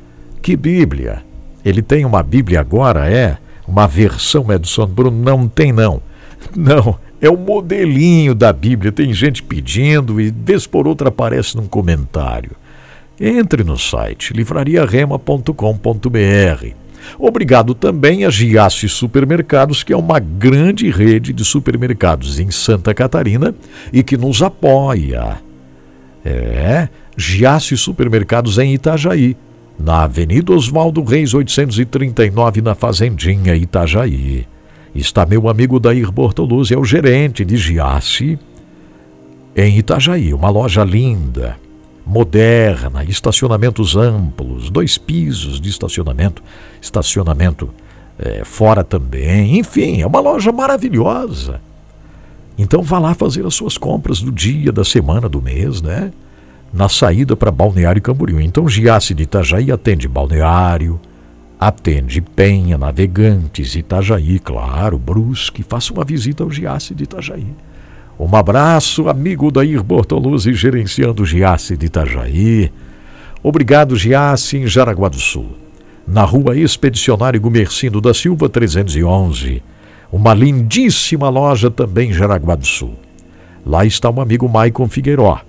Que 0.40 0.56
Bíblia? 0.56 1.24
Ele 1.64 1.82
tem 1.82 2.04
uma 2.04 2.22
Bíblia 2.22 2.60
agora, 2.60 3.10
é? 3.10 3.38
Uma 3.66 3.88
versão 3.88 4.52
Edson 4.52 4.86
Bruno? 4.86 5.20
Não 5.20 5.48
tem, 5.48 5.72
não. 5.72 6.00
Não, 6.54 6.96
é 7.20 7.28
o 7.28 7.36
modelinho 7.36 8.32
da 8.32 8.52
Bíblia. 8.52 8.92
Tem 8.92 9.12
gente 9.12 9.42
pedindo 9.42 10.20
e, 10.20 10.30
vez 10.30 10.64
por 10.64 10.86
outra, 10.86 11.08
aparece 11.08 11.56
num 11.56 11.66
comentário. 11.66 12.52
Entre 13.18 13.64
no 13.64 13.76
site 13.76 14.32
livrariarema.com.br 14.32 16.85
Obrigado 17.18 17.74
também 17.74 18.24
a 18.24 18.30
Giasse 18.30 18.88
Supermercados, 18.88 19.82
que 19.82 19.92
é 19.92 19.96
uma 19.96 20.18
grande 20.18 20.90
rede 20.90 21.32
de 21.32 21.44
supermercados 21.44 22.38
em 22.38 22.50
Santa 22.50 22.94
Catarina 22.94 23.54
e 23.92 24.02
que 24.02 24.16
nos 24.16 24.42
apoia. 24.42 25.38
É, 26.24 26.88
Giasse 27.16 27.76
Supermercados 27.76 28.58
em 28.58 28.74
Itajaí, 28.74 29.36
na 29.78 30.04
Avenida 30.04 30.52
Oswaldo 30.52 31.02
Reis 31.02 31.34
839, 31.34 32.62
na 32.62 32.74
Fazendinha 32.74 33.54
Itajaí. 33.54 34.46
Está 34.94 35.26
meu 35.26 35.48
amigo 35.48 35.78
Dair 35.78 36.10
Bortoluzzi, 36.10 36.74
é 36.74 36.78
o 36.78 36.84
gerente 36.84 37.44
de 37.44 37.56
Giasse 37.56 38.38
em 39.54 39.78
Itajaí, 39.78 40.34
uma 40.34 40.50
loja 40.50 40.84
linda 40.84 41.56
moderna, 42.06 43.02
estacionamentos 43.02 43.96
amplos, 43.96 44.70
dois 44.70 44.96
pisos 44.96 45.60
de 45.60 45.68
estacionamento, 45.68 46.40
estacionamento 46.80 47.68
é, 48.16 48.44
fora 48.44 48.84
também, 48.84 49.58
enfim, 49.58 50.00
é 50.00 50.06
uma 50.06 50.20
loja 50.20 50.52
maravilhosa. 50.52 51.60
Então 52.56 52.80
vá 52.80 52.98
lá 52.98 53.12
fazer 53.12 53.44
as 53.44 53.54
suas 53.54 53.76
compras 53.76 54.22
do 54.22 54.30
dia, 54.30 54.70
da 54.70 54.84
semana, 54.84 55.28
do 55.28 55.42
mês, 55.42 55.82
né? 55.82 56.12
Na 56.72 56.88
saída 56.88 57.36
para 57.36 57.50
Balneário 57.50 58.00
Camboriú. 58.00 58.40
Então 58.40 58.68
Giasse 58.68 59.12
de 59.12 59.24
Itajaí 59.24 59.70
atende 59.70 60.08
Balneário, 60.08 60.98
atende 61.58 62.20
Penha, 62.20 62.78
Navegantes, 62.78 63.74
Itajaí, 63.74 64.38
claro, 64.38 64.98
Brusque. 64.98 65.62
Faça 65.62 65.92
uma 65.92 66.04
visita 66.04 66.44
ao 66.44 66.50
Giasse 66.50 66.94
de 66.94 67.04
Itajaí. 67.04 67.46
Um 68.18 68.34
abraço, 68.34 69.08
amigo 69.08 69.50
Dair 69.50 69.82
Bortoluzzi, 69.82 70.54
gerenciando 70.54 71.26
Giasse 71.26 71.76
de 71.76 71.86
Itajaí. 71.86 72.72
Obrigado, 73.42 73.94
Giasse, 73.94 74.56
em 74.56 74.66
Jaraguá 74.66 75.08
do 75.08 75.18
Sul. 75.18 75.50
Na 76.08 76.22
rua 76.22 76.56
Expedicionário 76.56 77.40
Gumercindo 77.40 78.00
da 78.00 78.14
Silva, 78.14 78.48
311. 78.48 79.62
Uma 80.10 80.32
lindíssima 80.32 81.28
loja 81.28 81.70
também 81.70 82.08
em 82.08 82.12
Jaraguá 82.12 82.54
do 82.54 82.66
Sul. 82.66 82.94
Lá 83.66 83.84
está 83.84 84.08
o 84.08 84.20
amigo 84.20 84.48
Maicon 84.48 84.88
Figueiró. 84.88 85.40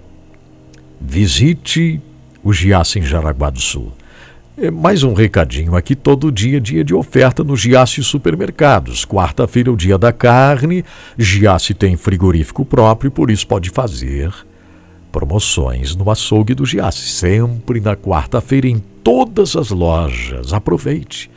Visite 0.99 2.01
o 2.43 2.51
Giasse 2.51 2.99
em 2.99 3.03
Jaraguá 3.03 3.49
do 3.49 3.61
Sul. 3.61 3.93
É 4.59 4.71
mais 4.71 5.03
um 5.03 5.13
recadinho 5.13 5.75
aqui, 5.75 5.93
todo 5.93 6.31
dia, 6.31 6.59
dia 6.59 6.83
de 6.83 6.91
oferta 6.91 7.43
no 7.43 7.55
Giasse 7.55 8.03
Supermercados. 8.03 9.05
Quarta-feira 9.05 9.69
é 9.69 9.71
o 9.71 9.75
dia 9.75 9.99
da 9.99 10.11
carne. 10.11 10.83
Giasse 11.15 11.75
tem 11.75 11.95
frigorífico 11.95 12.65
próprio, 12.65 13.11
por 13.11 13.29
isso 13.29 13.45
pode 13.45 13.69
fazer 13.69 14.33
promoções 15.11 15.95
no 15.95 16.09
açougue 16.09 16.55
do 16.55 16.65
Giasse. 16.65 17.07
Sempre 17.07 17.79
na 17.79 17.95
quarta-feira 17.95 18.67
em 18.67 18.79
todas 19.03 19.55
as 19.55 19.69
lojas. 19.69 20.51
Aproveite 20.51 21.29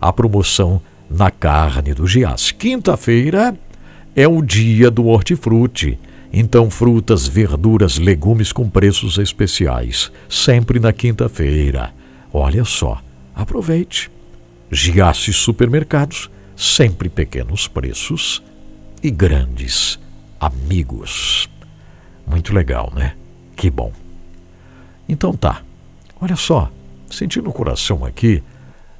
a 0.00 0.10
promoção 0.10 0.80
na 1.10 1.30
carne 1.30 1.92
do 1.92 2.06
Giasse. 2.06 2.54
Quinta-feira 2.54 3.54
é 4.16 4.26
o 4.26 4.40
dia 4.40 4.90
do 4.90 5.08
hortifruti. 5.08 5.98
Então, 6.32 6.70
frutas, 6.70 7.28
verduras, 7.28 7.98
legumes 7.98 8.50
com 8.50 8.66
preços 8.66 9.18
especiais. 9.18 10.10
Sempre 10.26 10.80
na 10.80 10.90
quinta-feira. 10.90 11.92
Olha 12.32 12.64
só, 12.64 13.00
aproveite. 13.34 14.10
Giasse 14.70 15.32
Supermercados, 15.32 16.30
sempre 16.56 17.10
pequenos 17.10 17.68
preços 17.68 18.42
e 19.02 19.10
grandes 19.10 19.98
amigos. 20.40 21.48
Muito 22.26 22.54
legal, 22.54 22.90
né? 22.94 23.14
Que 23.54 23.68
bom. 23.70 23.92
Então 25.06 25.34
tá. 25.34 25.62
Olha 26.20 26.36
só, 26.36 26.70
senti 27.10 27.40
no 27.42 27.52
coração 27.52 28.04
aqui 28.04 28.42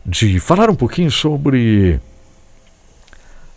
de 0.05 0.39
falar 0.39 0.69
um 0.69 0.75
pouquinho 0.75 1.11
sobre 1.11 2.01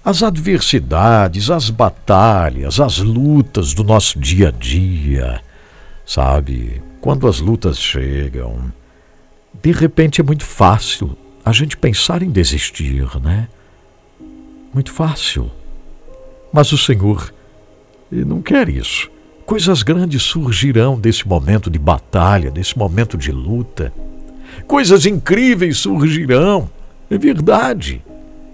as 0.06 0.22
adversidades, 0.22 1.50
as 1.50 1.70
batalhas, 1.70 2.80
as 2.80 3.00
lutas 3.00 3.74
do 3.74 3.84
nosso 3.84 4.20
dia 4.20 4.50
a 4.50 4.52
dia. 4.52 5.42
Sabe? 6.06 6.82
Quando 7.02 7.28
as 7.28 7.40
lutas 7.40 7.80
chegam, 7.80 8.72
de 9.62 9.72
repente 9.72 10.22
é 10.22 10.24
muito 10.24 10.44
fácil 10.44 11.18
a 11.44 11.52
gente 11.52 11.78
pensar 11.78 12.22
em 12.24 12.30
desistir, 12.30 13.06
né? 13.22 13.48
Muito 14.74 14.92
fácil. 14.92 15.52
Mas 16.52 16.72
o 16.72 16.78
Senhor 16.78 17.34
não 18.12 18.42
quer 18.42 18.70
isso. 18.70 19.10
Coisas 19.46 19.84
grandes 19.84 20.24
surgirão 20.24 21.00
desse 21.00 21.28
momento 21.28 21.70
de 21.70 21.78
batalha, 21.78 22.50
desse 22.50 22.78
momento 22.78 23.18
de 23.18 23.32
luta. 23.32 23.94
Coisas 24.66 25.06
incríveis 25.06 25.78
surgirão. 25.78 26.70
É 27.10 27.18
verdade. 27.18 28.02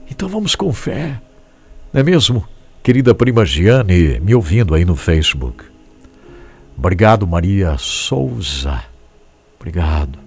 Então 0.09 0.27
vamos 0.27 0.55
com 0.55 0.73
fé. 0.73 1.21
Não 1.93 2.01
é 2.01 2.03
mesmo? 2.03 2.45
Querida 2.83 3.15
prima 3.15 3.45
Giane, 3.45 4.19
me 4.19 4.35
ouvindo 4.35 4.75
aí 4.75 4.83
no 4.83 4.95
Facebook. 4.95 5.63
Obrigado, 6.77 7.25
Maria 7.27 7.77
Souza. 7.77 8.83
Obrigado. 9.59 10.20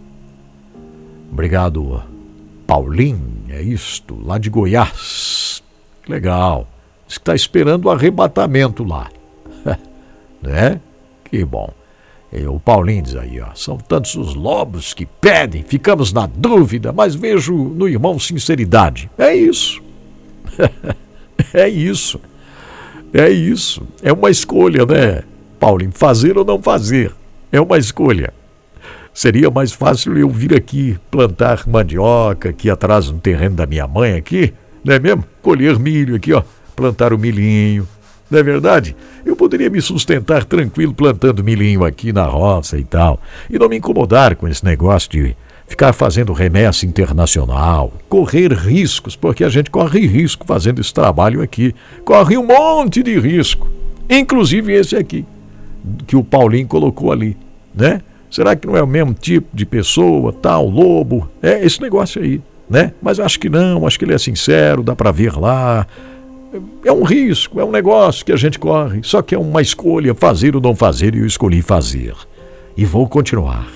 Obrigado, 1.34 2.00
Paulinho, 2.64 3.46
é 3.48 3.60
isto, 3.60 4.16
lá 4.24 4.38
de 4.38 4.48
Goiás. 4.48 5.64
Legal. 6.08 6.68
Diz 7.08 7.18
que 7.18 7.22
está 7.22 7.34
esperando 7.34 7.86
o 7.86 7.90
arrebatamento 7.90 8.84
lá. 8.84 9.10
né? 10.40 10.80
Que 11.24 11.44
bom. 11.44 11.74
E 12.32 12.46
o 12.46 12.60
Paulinho 12.60 13.02
diz 13.02 13.16
aí, 13.16 13.40
ó, 13.40 13.48
são 13.52 13.76
tantos 13.76 14.14
os 14.14 14.36
lobos 14.36 14.94
que 14.94 15.06
pedem, 15.06 15.64
ficamos 15.64 16.12
na 16.12 16.26
dúvida, 16.26 16.92
mas 16.92 17.16
vejo 17.16 17.52
no 17.52 17.88
irmão 17.88 18.16
sinceridade. 18.16 19.10
É 19.18 19.34
isso. 19.34 19.82
é 21.52 21.68
isso. 21.68 22.20
É 23.12 23.28
isso. 23.28 23.82
É 24.04 24.12
uma 24.12 24.30
escolha, 24.30 24.86
né, 24.86 25.24
Paulinho? 25.58 25.90
Fazer 25.92 26.38
ou 26.38 26.44
não 26.44 26.62
fazer. 26.62 27.12
É 27.50 27.60
uma 27.60 27.76
escolha. 27.76 28.32
Seria 29.14 29.48
mais 29.48 29.72
fácil 29.72 30.18
eu 30.18 30.28
vir 30.28 30.52
aqui 30.52 30.98
plantar 31.08 31.68
mandioca 31.68 32.48
aqui 32.48 32.68
atrás 32.68 33.08
no 33.08 33.20
terreno 33.20 33.54
da 33.54 33.64
minha 33.64 33.86
mãe 33.86 34.14
aqui, 34.14 34.52
não 34.84 34.92
é 34.92 34.98
mesmo? 34.98 35.24
Colher 35.40 35.78
milho 35.78 36.16
aqui, 36.16 36.32
ó, 36.32 36.42
plantar 36.74 37.12
o 37.12 37.18
milhinho. 37.18 37.86
Não 38.28 38.40
é 38.40 38.42
verdade? 38.42 38.96
Eu 39.24 39.36
poderia 39.36 39.70
me 39.70 39.80
sustentar 39.80 40.44
tranquilo 40.44 40.92
plantando 40.92 41.44
milhinho 41.44 41.84
aqui 41.84 42.12
na 42.12 42.24
roça 42.24 42.76
e 42.76 42.82
tal, 42.82 43.20
e 43.48 43.56
não 43.56 43.68
me 43.68 43.76
incomodar 43.76 44.34
com 44.34 44.48
esse 44.48 44.64
negócio 44.64 45.08
de 45.08 45.36
ficar 45.68 45.92
fazendo 45.92 46.32
remessa 46.32 46.84
internacional, 46.84 47.92
correr 48.08 48.52
riscos, 48.52 49.14
porque 49.14 49.44
a 49.44 49.48
gente 49.48 49.70
corre 49.70 50.06
risco 50.08 50.44
fazendo 50.44 50.80
esse 50.80 50.92
trabalho 50.92 51.40
aqui. 51.40 51.72
Corre 52.04 52.36
um 52.36 52.46
monte 52.46 53.00
de 53.00 53.16
risco, 53.18 53.68
inclusive 54.10 54.72
esse 54.72 54.96
aqui, 54.96 55.24
que 56.04 56.16
o 56.16 56.24
Paulinho 56.24 56.66
colocou 56.66 57.12
ali, 57.12 57.36
né? 57.72 58.00
Será 58.34 58.56
que 58.56 58.66
não 58.66 58.76
é 58.76 58.82
o 58.82 58.86
mesmo 58.86 59.14
tipo 59.14 59.46
de 59.56 59.64
pessoa, 59.64 60.32
tal, 60.32 60.68
lobo? 60.68 61.30
É 61.40 61.64
esse 61.64 61.80
negócio 61.80 62.20
aí, 62.20 62.42
né? 62.68 62.92
Mas 63.00 63.20
acho 63.20 63.38
que 63.38 63.48
não, 63.48 63.86
acho 63.86 63.96
que 63.96 64.04
ele 64.04 64.12
é 64.12 64.18
sincero, 64.18 64.82
dá 64.82 64.96
para 64.96 65.12
ver 65.12 65.38
lá. 65.38 65.86
É 66.84 66.90
um 66.90 67.04
risco, 67.04 67.60
é 67.60 67.64
um 67.64 67.70
negócio 67.70 68.24
que 68.24 68.32
a 68.32 68.36
gente 68.36 68.58
corre, 68.58 69.04
só 69.04 69.22
que 69.22 69.36
é 69.36 69.38
uma 69.38 69.62
escolha 69.62 70.16
fazer 70.16 70.56
ou 70.56 70.60
não 70.60 70.74
fazer 70.74 71.14
e 71.14 71.20
eu 71.20 71.26
escolhi 71.26 71.62
fazer. 71.62 72.12
E 72.76 72.84
vou 72.84 73.08
continuar 73.08 73.68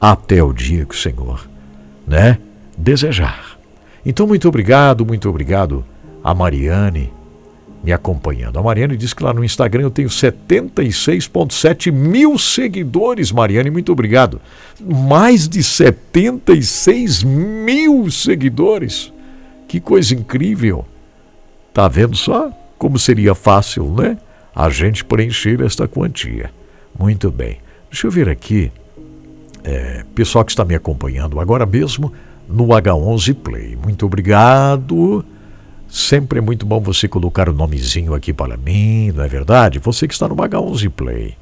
até 0.00 0.40
o 0.44 0.52
dia 0.52 0.84
que 0.84 0.94
o 0.94 0.96
Senhor, 0.96 1.48
né, 2.06 2.38
desejar. 2.76 3.58
Então 4.06 4.28
muito 4.28 4.46
obrigado, 4.46 5.04
muito 5.04 5.28
obrigado 5.28 5.84
a 6.22 6.32
Mariane 6.32 7.12
me 7.82 7.92
acompanhando. 7.92 8.58
A 8.58 8.62
Mariane 8.62 8.96
diz 8.96 9.12
que 9.12 9.22
lá 9.22 9.32
no 9.32 9.44
Instagram 9.44 9.82
eu 9.82 9.90
tenho 9.90 10.08
76,7 10.08 11.92
mil 11.92 12.38
seguidores, 12.38 13.30
Mariane, 13.32 13.70
muito 13.70 13.92
obrigado. 13.92 14.40
Mais 14.80 15.48
de 15.48 15.62
76 15.62 17.22
mil 17.22 18.10
seguidores. 18.10 19.12
Que 19.66 19.80
coisa 19.80 20.14
incrível. 20.14 20.84
Tá 21.72 21.86
vendo 21.88 22.16
só 22.16 22.50
como 22.78 22.98
seria 22.98 23.34
fácil, 23.34 23.92
né? 23.94 24.16
A 24.54 24.70
gente 24.70 25.04
preencher 25.04 25.60
esta 25.60 25.86
quantia. 25.86 26.50
Muito 26.98 27.30
bem. 27.30 27.58
Deixa 27.90 28.06
eu 28.06 28.10
ver 28.10 28.28
aqui. 28.28 28.72
É, 29.62 30.04
pessoal 30.14 30.44
que 30.44 30.52
está 30.52 30.64
me 30.64 30.74
acompanhando 30.74 31.38
agora 31.38 31.66
mesmo 31.66 32.12
no 32.48 32.66
H11 32.68 33.34
Play. 33.34 33.76
Muito 33.76 34.06
obrigado. 34.06 35.24
Sempre 35.88 36.38
é 36.38 36.42
muito 36.42 36.66
bom 36.66 36.80
você 36.80 37.08
colocar 37.08 37.48
o 37.48 37.52
nomezinho 37.52 38.14
aqui 38.14 38.32
para 38.32 38.56
mim, 38.56 39.10
não 39.10 39.24
é 39.24 39.28
verdade? 39.28 39.78
Você 39.78 40.06
que 40.06 40.12
está 40.12 40.28
no 40.28 40.36
H11 40.36 40.90
Play. 40.90 41.34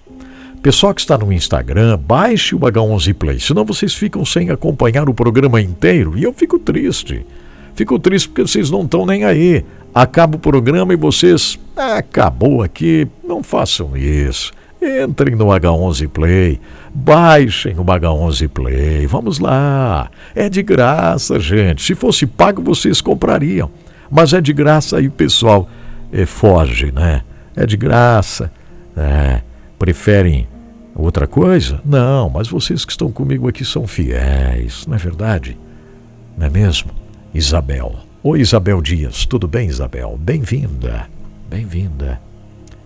Pessoal 0.62 0.94
que 0.94 1.01
está 1.01 1.18
no 1.18 1.32
Instagram, 1.32 1.99
baixe 1.99 2.55
o 2.55 2.61
H11 2.61 3.14
Play, 3.14 3.40
senão 3.40 3.64
vocês 3.64 3.94
ficam 3.94 4.24
sem 4.24 4.51
acompanhar 4.51 5.09
o 5.09 5.14
programa 5.14 5.61
inteiro 5.61 6.16
e 6.16 6.22
eu 6.22 6.32
fico 6.32 6.59
triste. 6.59 7.26
Fico 7.74 7.99
triste 7.99 8.28
porque 8.28 8.42
vocês 8.42 8.70
não 8.70 8.82
estão 8.82 9.05
nem 9.05 9.24
aí. 9.24 9.64
Acaba 9.94 10.36
o 10.36 10.40
programa 10.40 10.92
e 10.92 10.97
vocês. 10.97 11.59
Ah, 11.76 11.99
acabou 11.99 12.62
aqui. 12.62 13.07
Não 13.22 13.42
façam 13.42 13.97
isso. 13.97 14.53
Entrem 14.80 15.34
no 15.34 15.47
H11 15.47 16.09
Play, 16.09 16.61
baixem 16.94 17.74
o 17.78 17.84
H11 17.84 18.49
Play. 18.49 19.07
Vamos 19.07 19.38
lá. 19.38 20.11
É 20.34 20.49
de 20.49 20.62
graça, 20.62 21.40
gente. 21.40 21.82
Se 21.82 21.94
fosse 21.94 22.26
pago, 22.26 22.62
vocês 22.62 23.01
comprariam. 23.01 23.70
Mas 24.11 24.32
é 24.32 24.40
de 24.40 24.52
graça 24.52 24.98
aí, 24.98 25.09
pessoal. 25.09 25.68
É, 26.12 26.24
foge, 26.26 26.92
né? 26.92 27.22
É 27.54 27.66
de 27.66 27.76
graça. 27.76 28.50
É, 28.96 29.42
preferem 29.78 30.48
outra 30.94 31.26
coisa? 31.26 31.80
Não, 31.84 32.30
mas 32.30 32.48
vocês 32.48 32.84
que 32.84 32.92
estão 32.92 33.11
comigo 33.11 33.48
aqui 33.48 33.64
são 33.64 33.86
fiéis, 33.86 34.86
não 34.86 34.94
é 34.94 34.98
verdade? 34.98 35.59
Não 36.36 36.46
é 36.46 36.50
mesmo? 36.50 36.90
Isabel. 37.34 37.96
Oi, 38.22 38.40
Isabel 38.40 38.80
Dias. 38.80 39.26
Tudo 39.26 39.46
bem, 39.46 39.68
Isabel? 39.68 40.18
Bem-vinda. 40.20 41.09
Bem-vinda. 41.48 42.20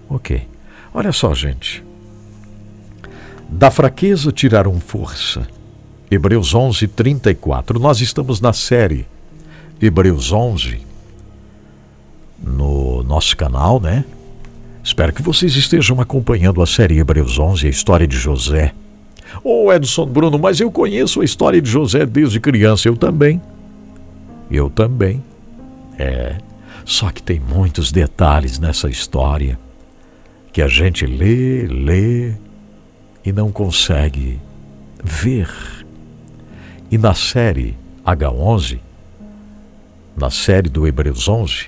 Ok. 0.09 0.47
Olha 0.93 1.13
só, 1.13 1.33
gente. 1.35 1.85
Da 3.49 3.71
fraqueza 3.71 4.33
tiraram 4.33 4.79
força. 4.81 5.47
Hebreus 6.11 6.55
11, 6.55 6.89
34. 6.89 7.79
Nós 7.79 8.01
estamos 8.01 8.41
na 8.41 8.53
série 8.53 9.07
Hebreus 9.81 10.33
11 10.33 10.90
no 12.43 13.03
nosso 13.03 13.37
canal, 13.37 13.81
né? 13.81 14.05
Espero 14.83 15.13
que 15.13 15.23
vocês 15.23 15.55
estejam 15.57 16.01
acompanhando 16.01 16.63
a 16.63 16.67
série 16.67 16.99
Hebreus 16.99 17.39
11, 17.39 17.67
a 17.67 17.71
história 17.71 18.07
de 18.07 18.17
José. 18.17 18.73
Ô 19.45 19.67
oh, 19.67 19.73
Edson 19.73 20.07
Bruno, 20.07 20.39
mas 20.39 20.61
eu 20.61 20.71
conheço 20.71 21.21
a 21.21 21.25
história 21.25 21.61
de 21.61 21.71
José 21.71 22.05
desde 22.07 22.41
criança. 22.41 22.89
Eu 22.89 22.97
também. 22.97 23.41
Eu 24.51 24.71
também. 24.71 25.23
É. 25.99 26.37
Só 26.85 27.11
que 27.11 27.23
tem 27.23 27.39
muitos 27.39 27.93
detalhes 27.93 28.59
nessa 28.59 28.89
história 28.89 29.59
que 30.53 30.63
a 30.63 30.67
gente 30.67 31.07
lê, 31.07 31.67
lê 31.67 32.35
e 33.25 33.33
não 33.33 33.53
consegue 33.53 34.41
ver. 35.03 35.49
E 36.91 36.99
na 36.99 37.15
série 37.15 37.77
H11, 38.05 38.81
na 40.17 40.31
série 40.31 40.69
do 40.69 40.87
Hebreus 40.87 41.29
11, 41.29 41.67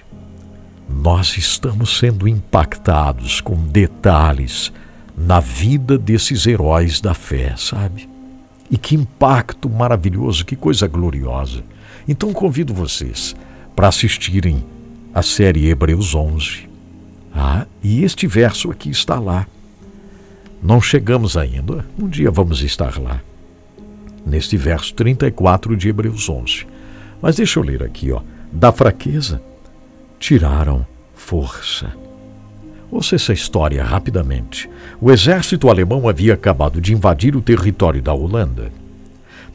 nós 0.93 1.39
estamos 1.39 1.99
sendo 1.99 2.29
impactados 2.29 3.41
com 3.41 3.57
detalhes 3.57 4.71
na 5.17 5.41
vida 5.41 5.97
desses 5.97 6.47
heróis 6.47 7.01
da 7.01 7.15
fé, 7.15 7.55
sabe? 7.57 8.09
E 8.71 8.77
que 8.77 8.95
impacto 8.95 9.71
maravilhoso, 9.71 10.45
que 10.45 10.55
coisa 10.55 10.87
gloriosa. 10.87 11.65
Então 12.07 12.33
convido 12.33 12.75
vocês 12.75 13.35
para 13.75 13.89
assistirem 13.89 14.65
a 15.15 15.23
série 15.23 15.69
Hebreus 15.69 16.15
11. 16.15 16.69
Ah, 17.35 17.67
e 17.83 18.05
este 18.05 18.27
verso 18.27 18.71
aqui 18.71 18.91
está 18.91 19.19
lá. 19.19 19.47
Não 20.63 20.81
chegamos 20.81 21.37
ainda, 21.37 21.85
um 21.99 22.07
dia 22.07 22.31
vamos 22.31 22.63
estar 22.63 23.01
lá. 23.01 23.21
Neste 24.25 24.57
verso 24.57 24.95
34 24.95 25.77
de 25.77 25.89
Hebreus 25.89 26.29
11. 26.29 26.67
Mas 27.21 27.37
deixa 27.37 27.59
eu 27.59 27.65
ler 27.65 27.83
aqui, 27.83 28.13
ó. 28.13 28.21
Da 28.53 28.71
fraqueza 28.71 29.43
tiraram 30.23 30.87
força. 31.17 31.93
Ouça 32.93 33.17
essa 33.17 33.33
história 33.33 33.83
rapidamente. 33.83 34.71
O 35.01 35.11
exército 35.11 35.69
alemão 35.69 36.09
havia 36.09 36.35
acabado 36.35 36.81
de 36.81 36.93
invadir 36.93 37.35
o 37.35 37.41
território 37.43 38.01
da 38.01 38.15
Holanda. 38.15 38.71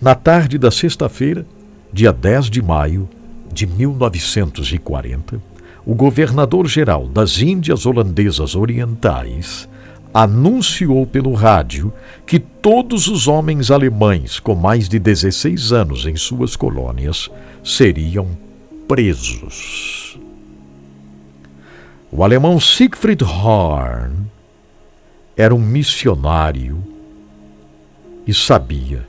Na 0.01 0.13
tarde 0.13 0.57
da 0.57 0.69
sexta-feira, 0.69 1.45
dia 1.93 2.11
10 2.11 2.49
de 2.49 2.61
maio 2.61 3.07
de 3.49 3.65
1940, 3.65 5.41
o 5.85 5.95
governador-geral 5.95 7.07
das 7.07 7.39
Índias 7.39 7.85
Holandesas 7.85 8.53
Orientais 8.53 9.69
anunciou 10.13 11.07
pelo 11.07 11.31
rádio 11.31 11.93
que 12.25 12.39
todos 12.39 13.07
os 13.07 13.25
homens 13.25 13.71
alemães 13.71 14.37
com 14.37 14.53
mais 14.53 14.89
de 14.89 14.99
16 14.99 15.71
anos 15.71 16.05
em 16.05 16.17
suas 16.17 16.57
colônias 16.57 17.31
seriam 17.63 18.27
presos. 18.85 20.06
O 22.09 22.23
alemão 22.23 22.57
Siegfried 22.59 23.21
Horn 23.23 24.27
era 25.35 25.53
um 25.53 25.59
missionário 25.59 26.81
e 28.25 28.33
sabia 28.33 29.05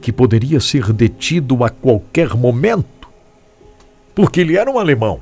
que 0.00 0.12
poderia 0.12 0.58
ser 0.58 0.92
detido 0.92 1.64
a 1.64 1.70
qualquer 1.70 2.34
momento, 2.34 3.08
porque 4.14 4.40
ele 4.40 4.56
era 4.56 4.70
um 4.70 4.78
alemão, 4.78 5.20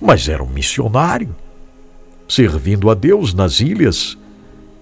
mas 0.00 0.28
era 0.28 0.42
um 0.42 0.48
missionário, 0.48 1.34
servindo 2.28 2.88
a 2.88 2.94
Deus 2.94 3.34
nas 3.34 3.60
ilhas 3.60 4.16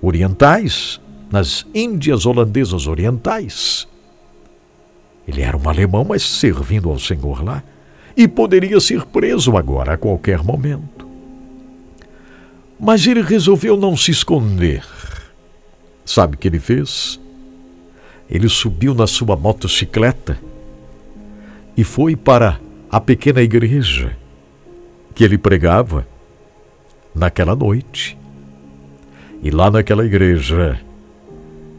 orientais, 0.03 1.01
nas 1.31 1.67
Índias 1.75 2.27
holandesas 2.27 2.87
orientais. 2.87 3.89
Ele 5.27 5.41
era 5.41 5.57
um 5.57 5.69
alemão, 5.69 6.05
mas 6.05 6.23
servindo 6.23 6.91
ao 6.91 6.99
Senhor 6.99 7.43
lá, 7.43 7.65
e 8.17 8.27
poderia 8.27 8.81
ser 8.81 9.05
preso 9.07 9.57
agora 9.57 9.95
a 9.95 9.97
qualquer 9.97 10.43
momento. 10.43 11.09
Mas 12.79 13.07
ele 13.07 13.23
resolveu 13.23 13.77
não 13.77 13.97
se 13.97 14.11
esconder. 14.11 14.85
Sabe 16.05 16.35
o 16.35 16.39
que 16.39 16.49
ele 16.49 16.59
fez? 16.59 17.21
Ele 18.29 18.49
subiu 18.49 18.95
na 18.95 19.07
sua 19.07 19.37
motocicleta 19.37 20.39
e 21.77 21.85
foi 21.85 22.17
para 22.17 22.61
a 22.91 23.01
pequena 23.01 23.43
igreja 23.43 24.17
que 25.15 25.23
ele 25.23 25.39
pregava 25.39 26.07
naquela 27.15 27.55
noite. 27.55 28.17
E 29.43 29.51
lá 29.51 29.71
naquela 29.71 30.05
igreja, 30.05 30.81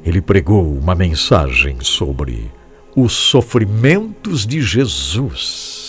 ele 0.03 0.21
pregou 0.21 0.77
uma 0.77 0.95
mensagem 0.95 1.77
sobre 1.81 2.49
os 2.95 3.13
sofrimentos 3.13 4.45
de 4.45 4.61
Jesus. 4.61 5.80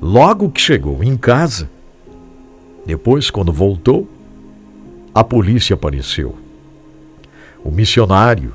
Logo 0.00 0.50
que 0.50 0.60
chegou 0.60 1.04
em 1.04 1.16
casa, 1.16 1.68
depois, 2.86 3.30
quando 3.30 3.52
voltou, 3.52 4.08
a 5.14 5.22
polícia 5.22 5.74
apareceu. 5.74 6.36
O 7.62 7.70
missionário 7.70 8.54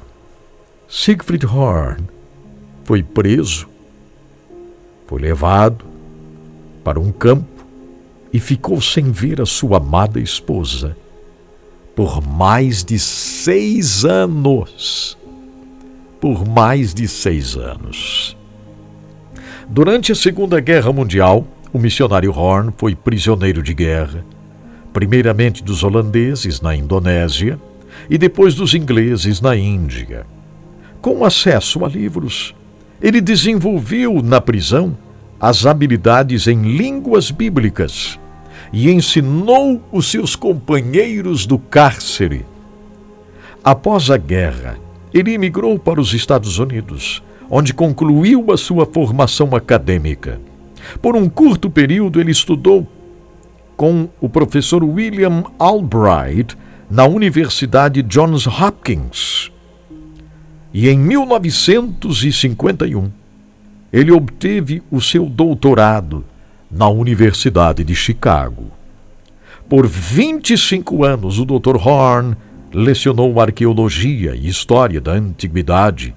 Siegfried 0.88 1.46
Horn 1.46 2.04
foi 2.84 3.04
preso, 3.04 3.68
foi 5.06 5.22
levado 5.22 5.86
para 6.84 7.00
um 7.00 7.12
campo 7.12 7.66
e 8.34 8.40
ficou 8.40 8.82
sem 8.82 9.12
ver 9.12 9.40
a 9.42 9.46
sua 9.46 9.78
amada 9.78 10.20
esposa 10.20 10.98
por 11.96 12.22
mais 12.22 12.84
de 12.84 13.00
seis 13.00 14.04
anos. 14.04 15.18
Por 16.20 16.46
mais 16.46 16.94
de 16.94 17.08
seis 17.08 17.56
anos. 17.56 18.36
Durante 19.68 20.12
a 20.12 20.16
Segunda 20.16 20.60
Guerra 20.60 20.92
Mundial, 20.92 21.46
o 21.74 21.80
missionário 21.80 22.32
Horn 22.32 22.72
foi 22.78 22.96
prisioneiro 22.96 23.62
de 23.62 23.74
guerra, 23.74 24.26
primeiramente 24.94 25.64
dos 25.64 25.84
holandeses 25.84 26.62
na 26.62 26.76
Indonésia 26.76 27.60
e 28.10 28.18
depois 28.18 28.56
dos 28.56 28.74
ingleses 28.74 29.42
na 29.42 29.56
Índia 29.56 30.26
com 31.06 31.24
acesso 31.24 31.86
a 31.86 31.88
livros. 31.88 32.56
Ele 33.00 33.22
desenvolveu 33.22 34.24
na 34.24 34.42
prisão 34.42 34.98
as 35.40 35.64
habilidades 35.64 36.48
em 36.48 36.64
línguas 36.64 37.30
bíblicas 37.30 38.20
e 38.74 38.90
ensinou 38.90 39.84
os 39.92 40.10
seus 40.10 40.36
companheiros 40.36 41.46
do 41.46 41.60
cárcere. 41.60 42.44
Após 43.64 44.10
a 44.10 44.18
guerra, 44.18 44.80
ele 45.14 45.36
emigrou 45.36 45.78
para 45.78 46.02
os 46.02 46.12
Estados 46.12 46.58
Unidos, 46.58 47.22
onde 47.50 47.74
concluiu 47.74 48.52
a 48.52 48.58
sua 48.58 48.86
formação 48.86 49.56
acadêmica. 49.56 50.40
Por 51.02 51.16
um 51.16 51.30
curto 51.30 51.70
período, 51.70 52.20
ele 52.20 52.32
estudou 52.32 52.86
com 53.76 54.08
o 54.22 54.30
professor 54.30 54.84
William 54.84 55.44
Albright 55.60 56.56
na 56.90 57.06
Universidade 57.06 58.02
Johns 58.04 58.48
Hopkins 58.48 59.52
e 60.74 60.90
em 60.90 60.98
1951 60.98 63.12
ele 63.94 64.12
obteve 64.12 64.82
o 64.92 65.00
seu 65.00 65.26
doutorado 65.26 66.26
na 66.70 66.90
Universidade 66.90 67.84
de 67.84 67.96
Chicago. 67.96 68.66
Por 69.70 69.88
25 69.88 71.06
anos, 71.06 71.40
o 71.40 71.46
Dr. 71.46 71.78
Horn 71.78 72.36
lecionou 72.74 73.40
arqueologia 73.40 74.36
e 74.36 74.50
história 74.50 75.00
da 75.00 75.14
antiguidade 75.14 76.14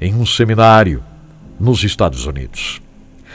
em 0.00 0.14
um 0.14 0.24
seminário 0.24 1.02
nos 1.58 1.82
Estados 1.82 2.26
Unidos. 2.26 2.80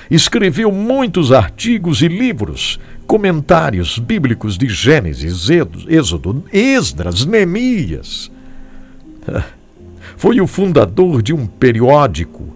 Escreveu 0.09 0.71
muitos 0.71 1.31
artigos 1.31 2.01
e 2.01 2.07
livros, 2.07 2.79
comentários 3.07 3.97
bíblicos 3.97 4.57
de 4.57 4.67
Gênesis, 4.67 5.47
Êxodo, 5.87 6.43
Esdras, 6.51 7.25
Neemias. 7.25 8.31
Foi 10.17 10.39
o 10.39 10.47
fundador 10.47 11.21
de 11.21 11.33
um 11.33 11.45
periódico 11.47 12.53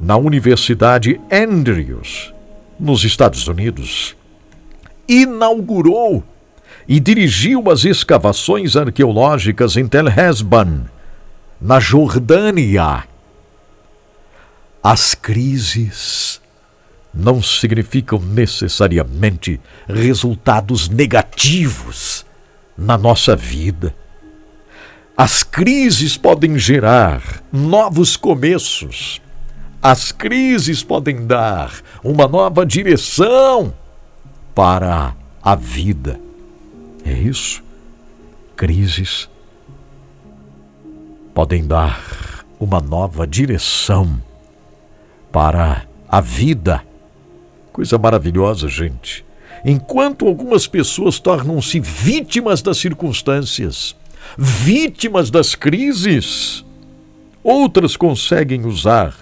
na 0.00 0.16
Universidade 0.16 1.20
Andrews, 1.30 2.32
nos 2.78 3.04
Estados 3.04 3.46
Unidos. 3.46 4.16
Inaugurou 5.06 6.24
e 6.88 6.98
dirigiu 6.98 7.70
as 7.70 7.84
escavações 7.84 8.76
arqueológicas 8.76 9.76
em 9.76 9.86
Tel 9.86 10.08
Hesban, 10.08 10.86
na 11.60 11.78
Jordânia. 11.78 13.04
As 14.82 15.14
crises 15.14 16.40
não 17.12 17.42
significam 17.42 18.18
necessariamente 18.18 19.60
resultados 19.86 20.88
negativos 20.88 22.24
na 22.76 22.96
nossa 22.96 23.36
vida. 23.36 23.94
As 25.14 25.42
crises 25.42 26.16
podem 26.16 26.58
gerar 26.58 27.42
novos 27.52 28.16
começos. 28.16 29.20
As 29.82 30.12
crises 30.12 30.82
podem 30.82 31.26
dar 31.26 31.82
uma 32.02 32.26
nova 32.26 32.64
direção 32.64 33.74
para 34.54 35.14
a 35.42 35.54
vida. 35.54 36.18
É 37.04 37.12
isso. 37.12 37.62
Crises 38.56 39.28
podem 41.34 41.66
dar 41.66 42.46
uma 42.58 42.80
nova 42.80 43.26
direção 43.26 44.22
para 45.32 45.86
a 46.08 46.20
vida. 46.20 46.82
Coisa 47.72 47.96
maravilhosa, 47.98 48.68
gente. 48.68 49.24
Enquanto 49.64 50.26
algumas 50.26 50.66
pessoas 50.66 51.18
tornam-se 51.18 51.80
vítimas 51.80 52.62
das 52.62 52.78
circunstâncias, 52.78 53.94
vítimas 54.36 55.30
das 55.30 55.54
crises, 55.54 56.64
outras 57.42 57.96
conseguem 57.96 58.64
usar 58.64 59.14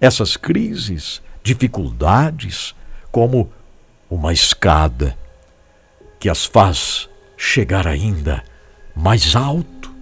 essas 0.00 0.36
crises, 0.36 1.22
dificuldades, 1.42 2.74
como 3.10 3.50
uma 4.10 4.32
escada 4.32 5.16
que 6.20 6.28
as 6.28 6.44
faz 6.44 7.08
chegar 7.36 7.86
ainda 7.86 8.42
mais 8.94 9.34
alto. 9.34 9.92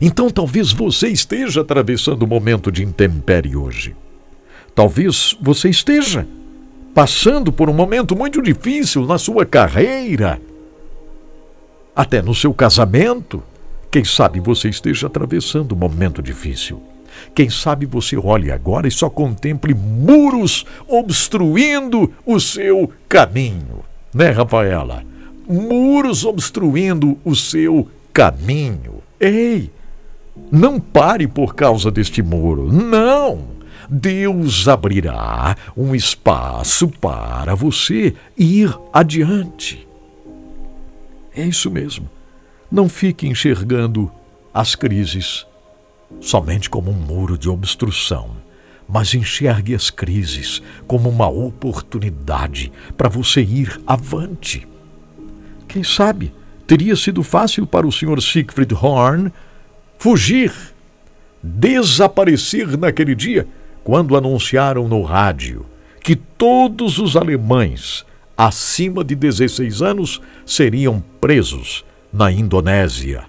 Então 0.00 0.28
talvez 0.28 0.72
você 0.72 1.08
esteja 1.08 1.60
atravessando 1.60 2.24
um 2.24 2.28
momento 2.28 2.70
de 2.70 2.82
intempérie 2.82 3.56
hoje. 3.56 3.94
Talvez 4.74 5.36
você 5.40 5.68
esteja 5.68 6.26
passando 6.92 7.52
por 7.52 7.68
um 7.70 7.74
momento 7.74 8.16
muito 8.16 8.42
difícil 8.42 9.06
na 9.06 9.18
sua 9.18 9.46
carreira, 9.46 10.40
até 11.94 12.20
no 12.20 12.34
seu 12.34 12.52
casamento. 12.52 13.42
Quem 13.90 14.04
sabe 14.04 14.40
você 14.40 14.68
esteja 14.68 15.06
atravessando 15.06 15.74
um 15.74 15.78
momento 15.78 16.20
difícil. 16.20 16.82
Quem 17.32 17.48
sabe 17.48 17.86
você 17.86 18.16
olhe 18.16 18.50
agora 18.50 18.88
e 18.88 18.90
só 18.90 19.08
contemple 19.08 19.72
muros 19.72 20.66
obstruindo 20.88 22.12
o 22.26 22.40
seu 22.40 22.90
caminho, 23.08 23.84
né, 24.12 24.30
Rafaela? 24.30 25.04
Muros 25.48 26.24
obstruindo 26.24 27.16
o 27.24 27.36
seu 27.36 27.88
caminho. 28.12 28.94
Ei, 29.20 29.70
não 30.50 30.80
pare 30.80 31.28
por 31.28 31.54
causa 31.54 31.90
deste 31.90 32.20
muro. 32.20 32.72
Não! 32.72 33.53
Deus 33.88 34.68
abrirá 34.68 35.56
um 35.76 35.94
espaço 35.94 36.88
para 36.88 37.54
você 37.54 38.14
ir 38.36 38.76
adiante. 38.92 39.86
É 41.34 41.44
isso 41.44 41.70
mesmo. 41.70 42.08
Não 42.70 42.88
fique 42.88 43.26
enxergando 43.26 44.10
as 44.52 44.74
crises 44.74 45.46
somente 46.20 46.70
como 46.70 46.90
um 46.90 46.94
muro 46.94 47.36
de 47.36 47.48
obstrução, 47.48 48.30
mas 48.88 49.14
enxergue 49.14 49.74
as 49.74 49.90
crises 49.90 50.62
como 50.86 51.08
uma 51.08 51.28
oportunidade 51.28 52.70
para 52.96 53.08
você 53.08 53.42
ir 53.42 53.80
avante. 53.86 54.66
Quem 55.66 55.82
sabe 55.82 56.32
teria 56.66 56.94
sido 56.94 57.22
fácil 57.22 57.66
para 57.66 57.86
o 57.86 57.92
Sr. 57.92 58.20
Siegfried 58.20 58.74
Horn 58.74 59.32
fugir, 59.98 60.52
desaparecer 61.42 62.76
naquele 62.78 63.14
dia 63.14 63.46
quando 63.84 64.16
anunciaram 64.16 64.88
no 64.88 65.02
rádio 65.02 65.66
que 66.02 66.16
todos 66.16 66.98
os 66.98 67.16
alemães 67.16 68.04
acima 68.36 69.04
de 69.04 69.14
16 69.14 69.82
anos 69.82 70.20
seriam 70.44 71.02
presos 71.20 71.84
na 72.12 72.32
Indonésia. 72.32 73.24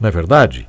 Não 0.00 0.08
é 0.08 0.12
verdade? 0.12 0.68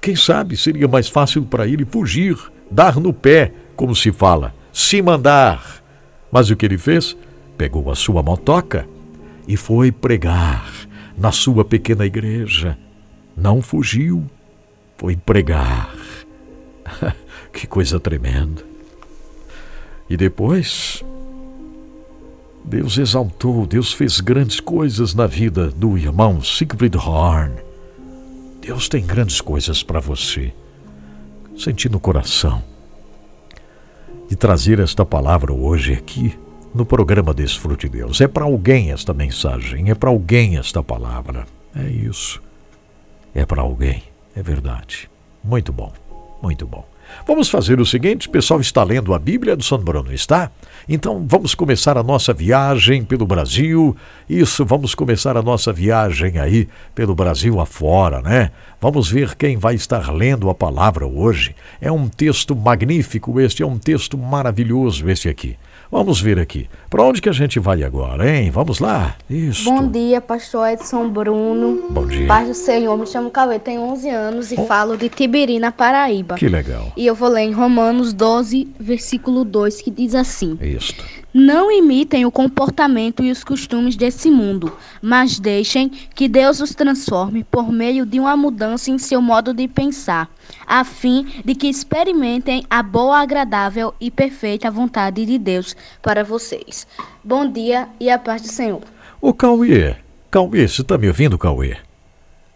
Quem 0.00 0.16
sabe 0.16 0.56
seria 0.56 0.88
mais 0.88 1.08
fácil 1.08 1.42
para 1.42 1.66
ele 1.66 1.84
fugir, 1.84 2.36
dar 2.70 2.96
no 2.96 3.12
pé, 3.12 3.52
como 3.74 3.94
se 3.94 4.12
fala, 4.12 4.54
se 4.72 5.00
mandar. 5.02 5.82
Mas 6.30 6.50
o 6.50 6.56
que 6.56 6.66
ele 6.66 6.78
fez? 6.78 7.16
Pegou 7.56 7.90
a 7.90 7.94
sua 7.94 8.22
motoca 8.22 8.86
e 9.46 9.56
foi 9.56 9.90
pregar 9.90 10.70
na 11.16 11.32
sua 11.32 11.64
pequena 11.64 12.06
igreja. 12.06 12.78
Não 13.36 13.60
fugiu, 13.60 14.24
foi 14.96 15.16
pregar. 15.16 15.97
Que 17.52 17.66
coisa 17.66 17.98
tremenda. 17.98 18.62
E 20.08 20.16
depois, 20.16 21.04
Deus 22.64 22.98
exaltou, 22.98 23.66
Deus 23.66 23.92
fez 23.92 24.20
grandes 24.20 24.60
coisas 24.60 25.14
na 25.14 25.26
vida 25.26 25.68
do 25.68 25.96
irmão 25.96 26.42
Siegfried 26.42 26.96
Horn. 26.96 27.54
Deus 28.60 28.88
tem 28.88 29.04
grandes 29.04 29.40
coisas 29.40 29.82
para 29.82 30.00
você. 30.00 30.52
Senti 31.56 31.88
no 31.88 31.98
coração. 31.98 32.62
E 34.30 34.36
trazer 34.36 34.78
esta 34.78 35.04
palavra 35.04 35.52
hoje 35.52 35.94
aqui 35.94 36.38
no 36.74 36.84
programa 36.84 37.32
Desfrute 37.32 37.88
Deus. 37.88 38.20
É 38.20 38.28
para 38.28 38.44
alguém 38.44 38.92
esta 38.92 39.14
mensagem, 39.14 39.90
é 39.90 39.94
para 39.94 40.10
alguém 40.10 40.58
esta 40.58 40.82
palavra. 40.82 41.46
É 41.74 41.88
isso. 41.88 42.42
É 43.34 43.46
para 43.46 43.62
alguém, 43.62 44.02
é 44.36 44.42
verdade. 44.42 45.10
Muito 45.42 45.72
bom, 45.72 45.92
muito 46.42 46.66
bom. 46.66 46.86
Vamos 47.26 47.48
fazer 47.48 47.80
o 47.80 47.86
seguinte: 47.86 48.28
o 48.28 48.30
pessoal 48.30 48.60
está 48.60 48.82
lendo 48.82 49.14
a 49.14 49.18
Bíblia 49.18 49.56
do 49.56 49.62
São 49.62 49.78
Bruno, 49.78 50.12
está? 50.12 50.50
Então 50.88 51.24
vamos 51.28 51.54
começar 51.54 51.98
a 51.98 52.02
nossa 52.02 52.32
viagem 52.32 53.04
pelo 53.04 53.26
Brasil. 53.26 53.96
Isso, 54.28 54.64
vamos 54.64 54.94
começar 54.94 55.36
a 55.36 55.42
nossa 55.42 55.72
viagem 55.72 56.38
aí 56.38 56.68
pelo 56.94 57.14
Brasil 57.14 57.60
afora, 57.60 58.22
né? 58.22 58.50
Vamos 58.80 59.10
ver 59.10 59.34
quem 59.34 59.56
vai 59.56 59.74
estar 59.74 60.12
lendo 60.12 60.48
a 60.48 60.54
palavra 60.54 61.06
hoje. 61.06 61.54
É 61.80 61.90
um 61.92 62.08
texto 62.08 62.54
magnífico 62.56 63.40
este, 63.40 63.62
é 63.62 63.66
um 63.66 63.78
texto 63.78 64.16
maravilhoso 64.16 65.08
este 65.10 65.28
aqui. 65.28 65.56
Vamos 65.90 66.20
ver 66.20 66.38
aqui. 66.38 66.68
Para 66.90 67.02
onde 67.02 67.22
que 67.22 67.30
a 67.30 67.32
gente 67.32 67.58
vai 67.58 67.82
agora, 67.82 68.28
hein? 68.28 68.50
Vamos 68.50 68.78
lá. 68.78 69.16
Isso. 69.28 69.64
Bom 69.64 69.88
dia, 69.88 70.20
pastor 70.20 70.68
Edson 70.68 71.08
Bruno. 71.08 71.86
Bom 71.88 72.06
dia. 72.06 72.26
Paz 72.26 72.46
do 72.46 72.54
Senhor, 72.54 72.94
me 72.98 73.06
chamo 73.06 73.30
Cauê, 73.30 73.58
tenho 73.58 73.80
11 73.80 74.10
anos 74.10 74.52
e 74.52 74.56
oh. 74.58 74.66
falo 74.66 74.98
de 74.98 75.08
Tibiri, 75.08 75.58
na 75.58 75.72
Paraíba. 75.72 76.34
Que 76.34 76.46
legal. 76.46 76.92
E 76.94 77.06
eu 77.06 77.14
vou 77.14 77.30
ler 77.30 77.44
em 77.44 77.52
Romanos 77.52 78.12
12, 78.12 78.68
versículo 78.78 79.46
2, 79.46 79.80
que 79.80 79.90
diz 79.90 80.14
assim: 80.14 80.58
Isso. 80.60 80.94
Não 81.40 81.70
imitem 81.70 82.26
o 82.26 82.32
comportamento 82.32 83.22
e 83.22 83.30
os 83.30 83.44
costumes 83.44 83.94
desse 83.94 84.28
mundo, 84.28 84.76
mas 85.00 85.38
deixem 85.38 85.88
que 85.88 86.26
Deus 86.26 86.58
os 86.58 86.74
transforme 86.74 87.44
por 87.44 87.70
meio 87.70 88.04
de 88.04 88.18
uma 88.18 88.36
mudança 88.36 88.90
em 88.90 88.98
seu 88.98 89.22
modo 89.22 89.54
de 89.54 89.68
pensar, 89.68 90.28
a 90.66 90.82
fim 90.82 91.28
de 91.44 91.54
que 91.54 91.68
experimentem 91.68 92.64
a 92.68 92.82
boa, 92.82 93.20
agradável 93.20 93.94
e 94.00 94.10
perfeita 94.10 94.68
vontade 94.68 95.24
de 95.24 95.38
Deus 95.38 95.76
para 96.02 96.24
vocês. 96.24 96.88
Bom 97.22 97.48
dia 97.48 97.88
e 98.00 98.10
a 98.10 98.18
paz 98.18 98.42
do 98.42 98.48
Senhor. 98.48 98.82
Ô 99.20 99.32
Cauê, 99.32 99.94
Cauê, 100.32 100.66
você 100.66 100.82
está 100.82 100.98
me 100.98 101.06
ouvindo, 101.06 101.38
Cauê? 101.38 101.76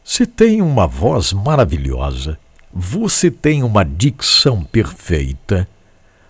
Você 0.03 0.27
tem 0.27 0.61
uma 0.61 0.89
voz 0.89 1.33
maravilhosa, 1.33 2.37
você 2.75 3.31
tem 3.31 3.63
uma 3.63 3.85
dicção 3.85 4.65
perfeita 4.65 5.69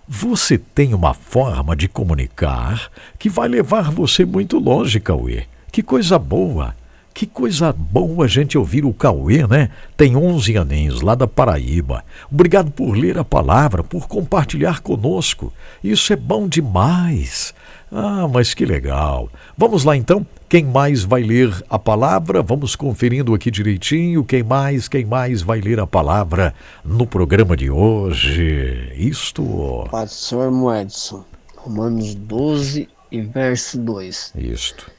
você 0.06 0.58
tem 0.58 0.94
uma 0.94 1.14
forma 1.14 1.76
de 1.76 1.88
comunicar 1.88 2.90
que 3.18 3.28
vai 3.28 3.48
levar 3.48 3.90
você 3.90 4.24
muito 4.24 4.58
longe, 4.58 5.00
Cauê. 5.00 5.44
Que 5.70 5.82
coisa 5.82 6.18
boa! 6.18 6.74
Que 7.14 7.26
coisa 7.26 7.72
boa 7.72 8.24
a 8.24 8.28
gente 8.28 8.56
ouvir 8.56 8.84
o 8.86 8.92
Cauê, 8.92 9.46
né? 9.46 9.68
Tem 9.96 10.16
11 10.16 10.56
aninhos, 10.56 11.02
lá 11.02 11.14
da 11.14 11.26
Paraíba. 11.26 12.02
Obrigado 12.30 12.70
por 12.70 12.96
ler 12.96 13.18
a 13.18 13.24
palavra, 13.24 13.84
por 13.84 14.08
compartilhar 14.08 14.80
conosco. 14.80 15.52
Isso 15.84 16.12
é 16.12 16.16
bom 16.16 16.48
demais. 16.48 17.54
Ah, 17.94 18.26
mas 18.26 18.54
que 18.54 18.64
legal. 18.64 19.28
Vamos 19.56 19.84
lá 19.84 19.94
então. 19.94 20.26
Quem 20.48 20.64
mais 20.64 21.02
vai 21.02 21.22
ler 21.22 21.52
a 21.68 21.78
palavra? 21.78 22.42
Vamos 22.42 22.74
conferindo 22.74 23.34
aqui 23.34 23.50
direitinho. 23.50 24.24
Quem 24.24 24.42
mais, 24.42 24.88
quem 24.88 25.04
mais 25.04 25.42
vai 25.42 25.60
ler 25.60 25.78
a 25.78 25.86
palavra 25.86 26.54
no 26.82 27.06
programa 27.06 27.54
de 27.54 27.70
hoje? 27.70 28.90
Isto. 28.96 29.86
Pastor 29.90 30.50
Moedson, 30.50 31.22
Romanos 31.54 32.14
12 32.14 32.88
e 33.10 33.20
verso 33.20 33.78
2. 33.78 34.32
Isto. 34.36 34.90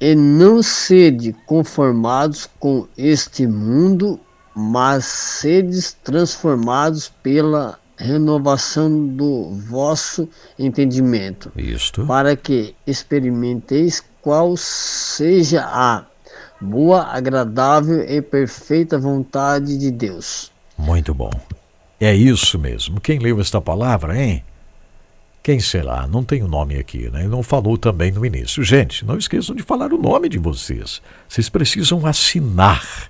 E 0.00 0.14
não 0.14 0.62
sede 0.62 1.34
conformados 1.44 2.48
com 2.60 2.86
este 2.96 3.48
mundo, 3.48 4.20
mas 4.54 5.04
sedes 5.04 5.96
transformados 6.04 7.08
pela 7.20 7.80
renovação 7.98 9.06
do 9.08 9.50
vosso 9.50 10.28
entendimento, 10.58 11.52
Isto. 11.56 12.06
para 12.06 12.36
que 12.36 12.74
experimenteis 12.86 14.02
qual 14.22 14.56
seja 14.56 15.62
a 15.64 16.06
boa, 16.60 17.04
agradável 17.04 18.00
e 18.02 18.22
perfeita 18.22 18.98
vontade 18.98 19.76
de 19.76 19.90
Deus. 19.90 20.50
Muito 20.76 21.12
bom. 21.12 21.30
É 22.00 22.14
isso 22.14 22.58
mesmo. 22.58 23.00
Quem 23.00 23.18
leu 23.18 23.40
esta 23.40 23.60
palavra, 23.60 24.16
hein? 24.16 24.44
Quem 25.42 25.60
será? 25.60 26.06
Não 26.06 26.22
tem 26.22 26.42
o 26.42 26.48
nome 26.48 26.76
aqui, 26.76 27.08
né? 27.10 27.26
Não 27.26 27.42
falou 27.42 27.78
também 27.78 28.12
no 28.12 28.24
início. 28.24 28.62
Gente, 28.62 29.04
não 29.04 29.16
esqueçam 29.16 29.56
de 29.56 29.62
falar 29.62 29.92
o 29.92 29.98
nome 29.98 30.28
de 30.28 30.38
vocês. 30.38 31.00
Vocês 31.28 31.48
precisam 31.48 32.06
assinar 32.06 33.08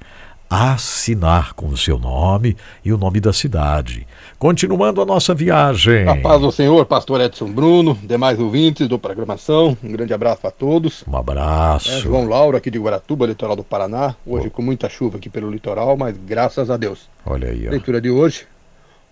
assinar 0.49 1.53
com 1.53 1.67
o 1.67 1.77
seu 1.77 1.99
nome 1.99 2.57
e 2.85 2.93
o 2.93 2.97
nome 2.97 3.21
da 3.21 3.33
cidade. 3.33 4.07
Continuando 4.39 5.03
a 5.03 5.07
nossa 5.07 5.35
viagem. 5.35 6.09
A 6.09 6.17
paz 6.17 6.41
do 6.41 6.51
Senhor, 6.51 6.87
pastor 6.87 7.21
Edson 7.21 7.51
Bruno, 7.51 7.99
demais 8.03 8.39
ouvintes 8.39 8.89
do 8.89 8.99
programação, 8.99 9.77
um 9.83 9.93
grande 9.93 10.15
abraço 10.15 10.47
a 10.47 10.51
todos. 10.51 11.05
Um 11.07 11.17
abraço. 11.17 11.91
É, 11.91 12.01
João 12.01 12.27
Lauro, 12.27 12.57
aqui 12.57 12.71
de 12.71 12.79
Guaratuba, 12.79 13.27
litoral 13.27 13.57
do 13.57 13.65
Paraná. 13.65 14.15
Hoje 14.25 14.47
oh. 14.47 14.51
com 14.51 14.63
muita 14.63 14.89
chuva 14.89 15.19
aqui 15.19 15.29
pelo 15.29 15.51
litoral, 15.51 15.97
mas 15.97 16.17
graças 16.17 16.71
a 16.71 16.77
Deus. 16.77 17.09
Olha 17.27 17.51
aí. 17.51 17.67
Ó. 17.69 17.71
Leitura 17.71 18.01
de 18.01 18.11
hoje, 18.11 18.47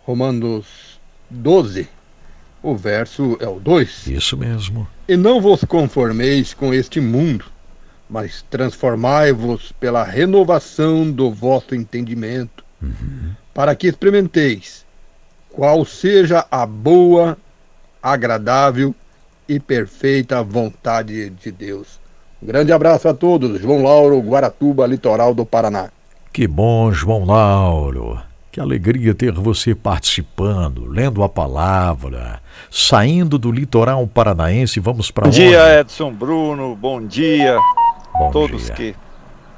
Romanos 0.05 0.99
12, 1.29 1.89
o 2.63 2.75
verso 2.75 3.37
é 3.41 3.49
o 3.49 3.61
2. 3.61 4.07
Isso 4.07 4.37
mesmo. 4.37 4.89
E 5.07 5.17
não 5.17 5.41
vos 5.41 5.65
conformeis 5.65 6.55
com 6.55 6.73
este 6.73 7.01
mundo 7.01 7.45
mas 8.09 8.45
transformai-vos 8.49 9.73
pela 9.73 10.05
renovação 10.05 11.11
do 11.11 11.31
vosso 11.31 11.75
entendimento, 11.75 12.65
uhum. 12.83 13.33
para 13.53 13.75
que 13.75 13.87
experimenteis 13.87 14.85
qual 15.51 15.85
seja 15.85 16.47
a 16.51 16.67
boa, 16.67 17.37
agradável 18.03 18.95
e 19.49 19.59
perfeita 19.59 20.43
vontade 20.43 21.31
de 21.31 21.51
Deus. 21.51 21.99
Um 22.43 22.47
grande 22.47 22.73
abraço 22.73 23.09
a 23.09 23.15
todos. 23.15 23.61
João 23.61 23.83
Lauro, 23.83 24.21
Guaratuba, 24.21 24.87
litoral 24.87 25.35
do 25.35 25.47
Paraná. 25.47 25.89
Que 26.33 26.47
bom, 26.47 26.93
João 26.93 27.25
Lauro. 27.25 28.21
Que 28.53 28.61
alegria 28.61 29.15
ter 29.15 29.33
você 29.33 29.75
participando, 29.75 30.87
lendo 30.87 31.23
a 31.23 31.29
palavra, 31.29 32.41
saindo 32.71 33.39
do 33.39 33.51
litoral 33.51 34.07
paranaense. 34.07 34.81
Vamos 34.81 35.11
para 35.11 35.29
onde? 35.29 35.43
Bom 35.43 35.49
dia, 35.49 35.81
Edson 35.81 36.13
Bruno. 36.13 36.75
Bom 36.75 37.07
dia. 37.07 37.59
Bom 38.19 38.31
todos 38.31 38.67
dia. 38.67 38.75
que 38.75 38.97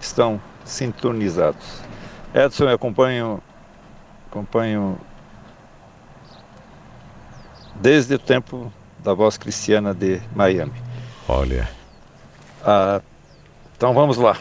estão 0.01 0.41
sintonizados. 0.65 1.81
Edson, 2.35 2.65
eu 2.65 2.75
acompanho, 2.75 3.41
acompanho 4.29 4.99
desde 7.77 8.15
o 8.15 8.19
tempo 8.19 8.73
da 8.99 9.15
voz 9.15 9.39
cristiana 9.39 9.95
de 9.95 10.21
Miami. 10.35 10.75
Olha. 11.29 11.69
Ah, 12.65 13.01
então 13.77 13.95
vamos 13.95 14.17
lá. 14.17 14.37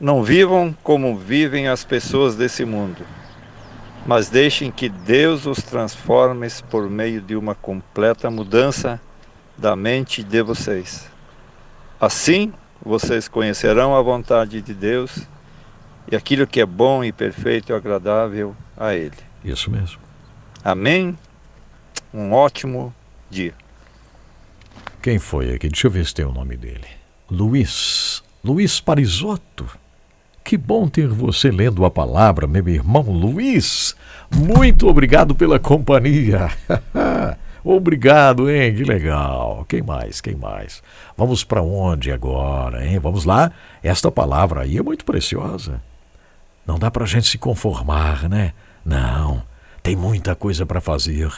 Não 0.00 0.22
vivam 0.22 0.74
como 0.82 1.16
vivem 1.16 1.68
as 1.68 1.84
pessoas 1.84 2.34
desse 2.34 2.64
mundo, 2.64 3.06
mas 4.06 4.28
deixem 4.28 4.70
que 4.70 4.88
Deus 4.88 5.46
os 5.46 5.62
transforme 5.62 6.48
por 6.70 6.88
meio 6.88 7.20
de 7.20 7.36
uma 7.36 7.54
completa 7.54 8.30
mudança 8.30 9.00
da 9.56 9.76
mente 9.76 10.24
de 10.24 10.42
vocês. 10.42 11.08
Assim, 12.00 12.52
vocês 12.84 13.28
conhecerão 13.28 13.94
a 13.94 14.02
vontade 14.02 14.60
de 14.60 14.74
Deus 14.74 15.26
e 16.10 16.16
aquilo 16.16 16.46
que 16.46 16.60
é 16.60 16.66
bom 16.66 17.04
e 17.04 17.12
perfeito 17.12 17.72
e 17.72 17.74
agradável 17.74 18.56
a 18.76 18.94
Ele. 18.94 19.16
Isso 19.44 19.70
mesmo. 19.70 19.98
Amém? 20.64 21.16
Um 22.12 22.32
ótimo 22.32 22.94
dia. 23.30 23.54
Quem 25.00 25.18
foi 25.18 25.54
aqui? 25.54 25.68
Deixa 25.68 25.86
eu 25.86 25.90
ver 25.90 26.06
se 26.06 26.14
tem 26.14 26.24
o 26.24 26.32
nome 26.32 26.56
dele. 26.56 26.86
Luiz. 27.30 28.22
Luiz 28.44 28.80
Parisotto. 28.80 29.66
Que 30.44 30.56
bom 30.56 30.88
ter 30.88 31.06
você 31.06 31.50
lendo 31.50 31.84
a 31.84 31.90
palavra, 31.90 32.46
meu 32.46 32.68
irmão 32.68 33.02
Luiz. 33.02 33.96
Muito 34.30 34.88
obrigado 34.88 35.34
pela 35.34 35.58
companhia. 35.58 36.50
Obrigado, 37.64 38.50
hein? 38.50 38.74
Que 38.74 38.84
legal. 38.84 39.64
Quem 39.68 39.82
mais? 39.82 40.20
Quem 40.20 40.34
mais? 40.34 40.82
Vamos 41.16 41.44
para 41.44 41.62
onde 41.62 42.10
agora, 42.10 42.84
hein? 42.84 42.98
Vamos 42.98 43.24
lá? 43.24 43.52
Esta 43.82 44.10
palavra 44.10 44.62
aí 44.62 44.78
é 44.78 44.82
muito 44.82 45.04
preciosa. 45.04 45.80
Não 46.66 46.78
dá 46.78 46.90
para 46.90 47.04
a 47.04 47.06
gente 47.06 47.28
se 47.28 47.38
conformar, 47.38 48.28
né? 48.28 48.52
Não. 48.84 49.42
Tem 49.82 49.94
muita 49.94 50.34
coisa 50.34 50.66
para 50.66 50.80
fazer. 50.80 51.32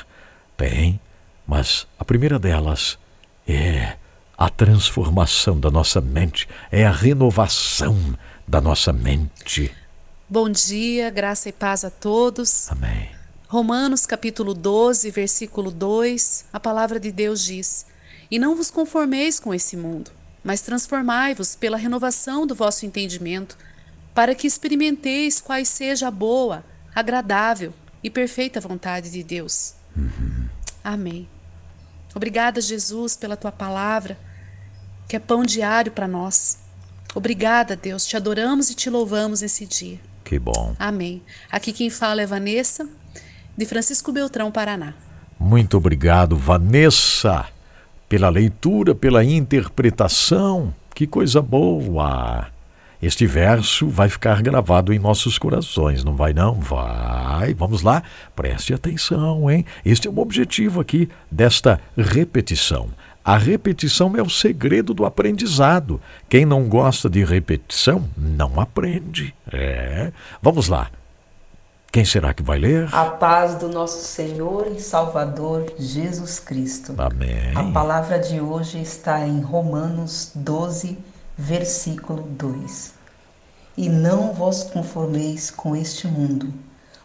Tem. 0.57 0.99
Mas 1.47 1.87
a 1.99 2.05
primeira 2.05 2.39
delas 2.39 2.99
é 3.47 3.97
a 4.37 4.49
transformação 4.49 5.59
da 5.59 5.71
nossa 5.71 6.01
mente, 6.01 6.49
é 6.71 6.85
a 6.85 6.91
renovação 6.91 7.97
da 8.47 8.61
nossa 8.61 8.93
mente. 8.93 9.73
Bom 10.29 10.49
dia, 10.49 11.11
graça 11.11 11.49
e 11.49 11.53
paz 11.53 11.85
a 11.85 11.91
todos. 11.91 12.71
Amém. 12.71 13.14
Romanos 13.55 14.05
capítulo 14.05 14.53
12, 14.53 15.13
versículo 15.13 15.71
2, 15.71 16.47
a 16.53 16.59
palavra 16.59 16.99
de 16.99 17.13
Deus 17.13 17.45
diz: 17.45 17.87
E 18.29 18.37
não 18.37 18.57
vos 18.57 18.69
conformeis 18.69 19.39
com 19.39 19.55
esse 19.55 19.77
mundo, 19.77 20.11
mas 20.43 20.61
transformai-vos 20.61 21.55
pela 21.55 21.77
renovação 21.77 22.49
do 22.49 22.55
vosso 22.57 22.85
entendimento, 22.85 23.57
para 24.13 24.35
que 24.35 24.49
experimenteis 24.49 25.41
quais 25.41 25.69
seja 25.69 26.09
a 26.09 26.11
boa, 26.11 26.65
agradável 26.93 27.73
e 28.03 28.11
perfeita 28.11 28.61
vontade 28.61 29.09
de 29.09 29.23
Deus. 29.23 29.75
Uhum. 29.97 30.49
Amém. 30.83 31.29
Obrigada, 32.13 32.61
Jesus, 32.61 33.15
pela 33.17 33.37
tua 33.37 33.53
palavra, 33.53 34.19
que 35.09 35.15
é 35.15 35.21
pão 35.21 35.45
diário 35.45 35.93
para 35.93 36.09
nós. 36.09 36.59
Obrigada, 37.15 37.77
Deus. 37.77 38.05
Te 38.05 38.17
adoramos 38.17 38.69
e 38.69 38.75
te 38.75 38.91
louvamos 38.91 39.43
nesse 39.43 39.65
dia. 39.65 40.01
Que 40.25 40.41
bom. 40.41 40.75
Amém. 40.77 41.23
Aqui 41.53 41.73
quem 41.73 41.89
fala 41.89 42.21
é 42.21 42.27
Vanessa 42.27 42.89
de 43.57 43.67
Francisco 43.67 44.13
Beltrão, 44.13 44.51
Paraná. 44.51 44.95
Muito 45.39 45.77
obrigado, 45.77 46.37
Vanessa, 46.37 47.47
pela 48.09 48.29
leitura, 48.29 48.95
pela 48.95 49.25
interpretação. 49.25 50.75
Que 50.95 51.07
coisa 51.07 51.43
boa! 51.43 52.49
Este 53.03 53.27
verso 53.27 53.87
vai 53.87 54.09
ficar 54.09 54.41
gravado 54.41 54.91
em 54.91 54.99
nossos 54.99 55.37
corações, 55.37 56.03
não 56.03 56.17
vai 56.17 56.33
não? 56.33 56.55
Vai. 56.55 57.53
Vamos 57.53 57.83
lá. 57.83 58.03
Preste 58.35 58.73
atenção, 58.73 59.51
hein? 59.51 59.67
Este 59.85 60.09
é 60.09 60.11
o 60.11 60.19
objetivo 60.19 60.81
aqui 60.81 61.11
desta 61.31 61.79
repetição. 61.99 62.89
A 63.23 63.37
repetição 63.37 64.17
é 64.17 64.23
o 64.23 64.31
segredo 64.31 64.95
do 64.95 65.05
aprendizado. 65.05 66.01
Quem 66.31 66.47
não 66.47 66.69
gosta 66.69 67.11
de 67.11 67.25
repetição 67.25 68.09
não 68.17 68.59
aprende. 68.59 69.35
É. 69.53 70.13
Vamos 70.41 70.69
lá. 70.69 70.91
Quem 71.95 72.05
será 72.05 72.35
que 72.35 72.43
vai 72.43 72.59
ler? 72.59 72.93
A 72.93 73.05
paz 73.05 73.55
do 73.55 73.69
nosso 73.69 74.05
Senhor 74.05 74.67
e 74.67 74.81
Salvador 74.81 75.73
Jesus 75.79 76.41
Cristo. 76.41 76.93
Amém. 76.99 77.55
A 77.55 77.63
palavra 77.71 78.19
de 78.19 78.41
hoje 78.41 78.83
está 78.83 79.25
em 79.25 79.41
Romanos 79.41 80.33
12, 80.35 80.99
versículo 81.39 82.25
2. 82.31 82.95
E 83.77 83.89
não 83.89 84.33
vos 84.33 84.65
conformeis 84.65 85.53
com 85.53 85.77
este 85.77 86.09
mundo, 86.09 86.53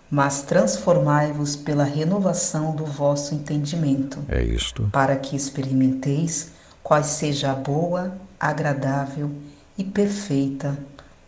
mas 0.10 0.42
transformai-vos 0.42 1.56
pela 1.56 1.84
renovação 1.84 2.76
do 2.76 2.84
vosso 2.84 3.36
entendimento. 3.36 4.18
É 4.28 4.42
isto. 4.42 4.90
Para 4.92 5.16
que 5.18 5.36
experimenteis 5.36 6.54
qual 6.82 7.04
seja 7.04 7.52
a 7.52 7.56
boa, 7.56 8.18
agradável 8.40 9.30
e 9.78 9.84
perfeita 9.84 10.76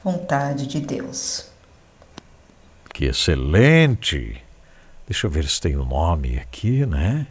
vontade 0.03 0.65
de 0.65 0.79
Deus. 0.79 1.50
Que 2.93 3.05
excelente! 3.05 4.41
Deixa 5.07 5.27
eu 5.27 5.31
ver 5.31 5.45
se 5.45 5.59
tem 5.59 5.75
o 5.75 5.81
um 5.81 5.85
nome 5.85 6.37
aqui, 6.37 6.85
né? 6.85 7.27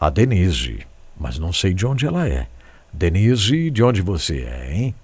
A 0.00 0.10
Denise, 0.10 0.86
mas 1.18 1.38
não 1.38 1.52
sei 1.52 1.74
de 1.74 1.86
onde 1.86 2.06
ela 2.06 2.28
é. 2.28 2.46
Denise, 2.92 3.70
de 3.70 3.82
onde 3.82 4.00
você 4.00 4.42
é, 4.42 4.74
hein? 4.74 4.94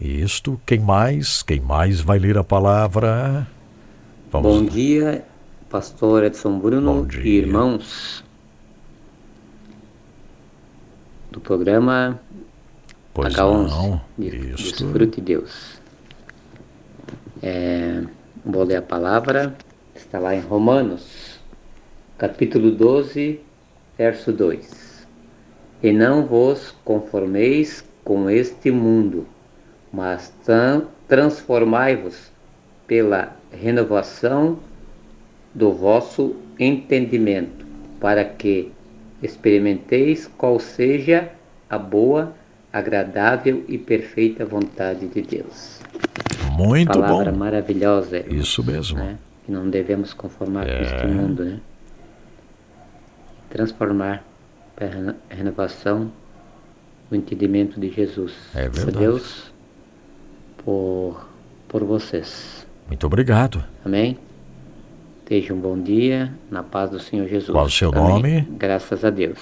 Isto, 0.00 0.60
quem 0.64 0.78
mais? 0.78 1.42
Quem 1.42 1.60
mais 1.60 2.00
vai 2.00 2.18
ler 2.18 2.38
a 2.38 2.44
palavra? 2.44 3.46
Vamos 4.30 4.52
Bom 4.52 4.64
lá. 4.64 4.70
dia, 4.70 5.24
pastor 5.68 6.24
Edson 6.24 6.58
Bruno 6.58 7.06
e 7.22 7.28
irmãos 7.28 8.24
do 11.30 11.40
programa 11.40 12.20
pois 13.12 13.34
H11, 13.34 13.68
não. 13.68 14.00
Desfrute 14.18 15.20
Deus. 15.20 15.80
É, 17.42 18.04
Vou 18.50 18.64
ler 18.64 18.76
a 18.76 18.82
palavra, 18.82 19.54
está 19.94 20.18
lá 20.18 20.34
em 20.34 20.40
Romanos, 20.40 21.38
capítulo 22.16 22.70
12, 22.70 23.40
verso 23.98 24.32
2. 24.32 25.06
E 25.82 25.92
não 25.92 26.24
vos 26.24 26.74
conformeis 26.82 27.84
com 28.02 28.30
este 28.30 28.70
mundo, 28.70 29.26
mas 29.92 30.32
transformai-vos 31.06 32.32
pela 32.86 33.36
renovação 33.52 34.58
do 35.54 35.70
vosso 35.70 36.34
entendimento, 36.58 37.66
para 38.00 38.24
que 38.24 38.72
experimenteis 39.22 40.26
qual 40.38 40.58
seja 40.58 41.30
a 41.68 41.76
boa, 41.76 42.32
agradável 42.72 43.62
e 43.68 43.76
perfeita 43.76 44.46
vontade 44.46 45.06
de 45.06 45.20
Deus. 45.20 45.82
Muito 46.66 46.98
Palavra 47.00 47.30
bom. 47.32 47.38
maravilhosa. 47.38 48.18
Isso 48.32 48.62
mesmo. 48.64 48.98
Né? 48.98 49.16
Que 49.46 49.52
não 49.52 49.68
devemos 49.70 50.12
conformar 50.12 50.64
com 50.66 50.70
É. 50.72 50.82
este 50.82 51.06
mundo, 51.06 51.44
né? 51.44 51.60
Transformar 53.50 54.22
para 54.76 54.86
a 54.86 54.90
reno- 54.90 55.14
renovação 55.28 56.10
do 57.10 57.16
entendimento 57.16 57.80
de 57.80 57.90
Jesus. 57.90 58.34
É 58.54 58.64
Por 58.68 58.74
verdade. 58.76 58.98
Deus, 58.98 59.52
por, 60.64 61.26
por 61.66 61.82
vocês. 61.84 62.66
Muito 62.86 63.06
obrigado. 63.06 63.64
Amém? 63.84 64.18
Esteja 65.22 65.54
um 65.54 65.60
bom 65.60 65.78
dia, 65.80 66.32
na 66.50 66.62
paz 66.62 66.90
do 66.90 66.98
Senhor 66.98 67.26
Jesus. 67.28 67.50
Qual 67.50 67.66
o 67.66 67.70
seu 67.70 67.90
Amém. 67.90 68.02
nome? 68.08 68.40
Graças 68.58 69.04
a 69.04 69.10
Deus. 69.10 69.38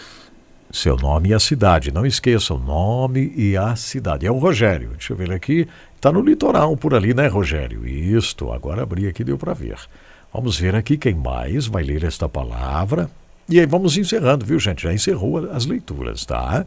Seu 0.71 0.97
nome 0.97 1.29
e 1.31 1.35
a 1.35 1.39
cidade. 1.39 1.93
Não 1.93 2.05
esqueça 2.05 2.53
o 2.55 2.59
nome 2.59 3.33
e 3.37 3.57
a 3.57 3.75
cidade. 3.77 4.27
É 4.27 4.31
o 4.31 4.37
Rogério. 4.39 4.91
Deixa 4.91 5.13
eu 5.13 5.17
ver 5.17 5.25
ele 5.25 5.35
aqui. 5.35 5.69
Está 6.07 6.17
no 6.17 6.25
litoral 6.25 6.77
por 6.77 6.95
ali, 6.95 7.13
né, 7.13 7.27
Rogério? 7.27 7.85
Isto. 7.85 8.53
Agora 8.53 8.85
abri 8.85 9.09
aqui, 9.09 9.25
deu 9.25 9.37
para 9.37 9.53
ver. 9.53 9.77
Vamos 10.33 10.57
ver 10.57 10.77
aqui 10.77 10.97
quem 10.97 11.17
mais 11.17 11.67
vai 11.67 11.83
ler 11.83 12.05
esta 12.05 12.29
palavra. 12.29 13.11
E 13.49 13.59
aí 13.59 13.67
vamos 13.67 13.97
encerrando, 13.97 14.47
viu, 14.47 14.57
gente? 14.61 14.85
Já 14.85 14.95
encerrou 14.95 15.51
as 15.51 15.67
leituras, 15.67 16.25
tá? 16.25 16.65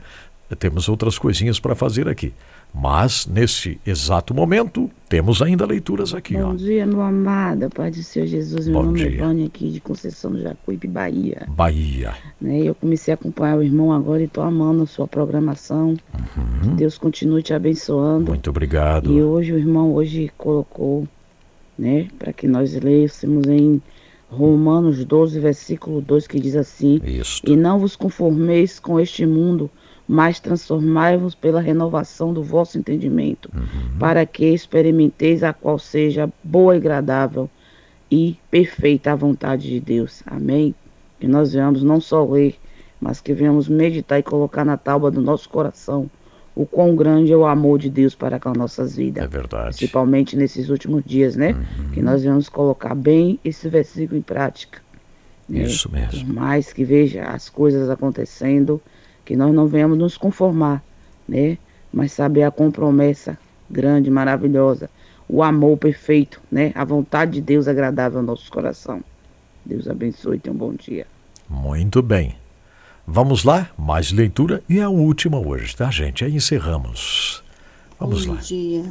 Temos 0.59 0.89
outras 0.89 1.17
coisinhas 1.17 1.57
para 1.57 1.73
fazer 1.73 2.09
aqui. 2.09 2.33
Mas, 2.73 3.25
nesse 3.25 3.79
exato 3.85 4.33
momento, 4.33 4.89
temos 5.09 5.41
ainda 5.41 5.65
leituras 5.65 6.13
aqui, 6.13 6.37
ó. 6.37 6.49
Bom 6.49 6.55
dia, 6.55 6.85
meu 6.85 7.01
amado. 7.01 7.69
Paz 7.69 7.97
do 7.97 8.03
Senhor 8.03 8.27
Jesus. 8.27 8.67
Meu 8.67 8.79
Bom 8.79 8.85
nome 8.85 9.01
é 9.01 9.09
dia. 9.09 9.25
Vânia, 9.25 9.47
aqui 9.47 9.69
de 9.71 9.81
Conceição 9.81 10.31
do 10.31 10.41
Jacuípe, 10.41 10.87
Bahia. 10.87 11.47
Bahia. 11.49 12.13
Né, 12.39 12.59
Eu 12.59 12.75
comecei 12.75 13.11
a 13.11 13.15
acompanhar 13.15 13.57
o 13.57 13.63
irmão 13.63 13.91
agora 13.91 14.21
e 14.21 14.25
estou 14.25 14.43
amando 14.43 14.83
a 14.83 14.85
sua 14.85 15.07
programação. 15.07 15.97
Que 16.61 16.69
Deus 16.69 16.97
continue 16.97 17.41
te 17.41 17.53
abençoando. 17.53 18.25
Uhum. 18.25 18.29
Muito 18.29 18.49
obrigado. 18.49 19.11
E 19.11 19.21
hoje 19.21 19.51
o 19.51 19.57
irmão 19.57 19.93
hoje 19.93 20.31
colocou, 20.37 21.07
né, 21.77 22.07
para 22.19 22.31
que 22.31 22.47
nós 22.47 22.75
lêssemos 22.75 23.47
em 23.47 23.81
Romanos 24.29 25.03
12, 25.03 25.39
versículo 25.39 26.01
2, 26.01 26.27
que 26.27 26.39
diz 26.39 26.55
assim: 26.55 27.01
Isso. 27.03 27.41
E 27.47 27.55
não 27.55 27.79
vos 27.79 27.95
conformeis 27.95 28.79
com 28.79 28.99
este 28.99 29.25
mundo, 29.25 29.71
mas 30.11 30.39
transformai-vos 30.39 31.35
pela 31.35 31.61
renovação 31.61 32.33
do 32.33 32.41
vosso 32.41 32.79
entendimento, 32.79 33.47
para 33.99 34.25
que 34.25 34.43
experimenteis 34.47 35.43
a 35.43 35.53
qual 35.53 35.77
seja 35.77 36.27
boa 36.43 36.73
e 36.73 36.77
agradável 36.79 37.47
e 38.09 38.35
perfeita 38.49 39.11
a 39.11 39.15
vontade 39.15 39.69
de 39.69 39.79
Deus. 39.79 40.23
Amém? 40.25 40.73
Que 41.19 41.27
nós 41.27 41.53
venhamos 41.53 41.83
não 41.83 42.01
só 42.01 42.25
ler, 42.25 42.55
mas 42.99 43.21
que 43.21 43.35
venhamos 43.35 43.69
meditar 43.69 44.17
e 44.17 44.23
colocar 44.23 44.65
na 44.65 44.77
tábua 44.77 45.11
do 45.11 45.21
nosso 45.21 45.47
coração 45.47 46.09
o 46.55 46.65
quão 46.65 46.95
grande 46.95 47.31
é 47.31 47.37
o 47.37 47.45
amor 47.45 47.77
de 47.77 47.91
Deus 47.91 48.15
para 48.15 48.39
com 48.39 48.49
as 48.49 48.57
nossas 48.57 48.95
vidas. 48.95 49.23
É 49.23 49.27
verdade. 49.27 49.77
Principalmente 49.77 50.35
nesses 50.35 50.69
últimos 50.69 51.03
dias, 51.05 51.35
né? 51.35 51.55
Que 51.93 52.01
nós 52.01 52.23
venhamos 52.23 52.49
colocar 52.49 52.95
bem 52.95 53.39
esse 53.45 53.69
versículo 53.69 54.17
em 54.17 54.23
prática. 54.23 54.81
né? 55.47 55.61
Isso 55.61 55.89
mesmo. 55.91 56.25
Por 56.25 56.33
mais 56.33 56.73
que 56.73 56.83
veja 56.83 57.25
as 57.25 57.47
coisas 57.47 57.91
acontecendo, 57.91 58.81
que 59.29 59.35
nós 59.35 59.53
não 59.53 59.67
venhamos 59.67 59.95
nos 59.95 60.17
conformar, 60.17 60.83
né? 61.27 61.59
Mas 61.93 62.13
saber 62.13 62.41
a 62.41 62.49
compromessa 62.49 63.37
grande, 63.69 64.09
maravilhosa, 64.09 64.89
o 65.27 65.43
amor 65.43 65.77
perfeito, 65.77 66.41
né? 66.51 66.71
A 66.73 66.83
vontade 66.83 67.33
de 67.33 67.41
Deus 67.41 67.67
agradável 67.67 68.21
ao 68.21 68.25
nosso 68.25 68.51
coração. 68.51 69.03
Deus 69.63 69.87
abençoe 69.87 70.37
e 70.37 70.39
tenha 70.39 70.51
um 70.51 70.57
bom 70.57 70.73
dia. 70.73 71.05
Muito 71.47 72.01
bem. 72.01 72.35
Vamos 73.05 73.43
lá, 73.43 73.69
mais 73.77 74.11
leitura 74.11 74.63
e 74.67 74.81
a 74.81 74.89
última 74.89 75.37
hoje, 75.37 75.75
tá, 75.75 75.91
gente? 75.91 76.25
Aí 76.25 76.35
encerramos. 76.35 77.43
Vamos 77.99 78.25
Bom 78.25 78.33
lá. 78.33 78.39
dia, 78.39 78.83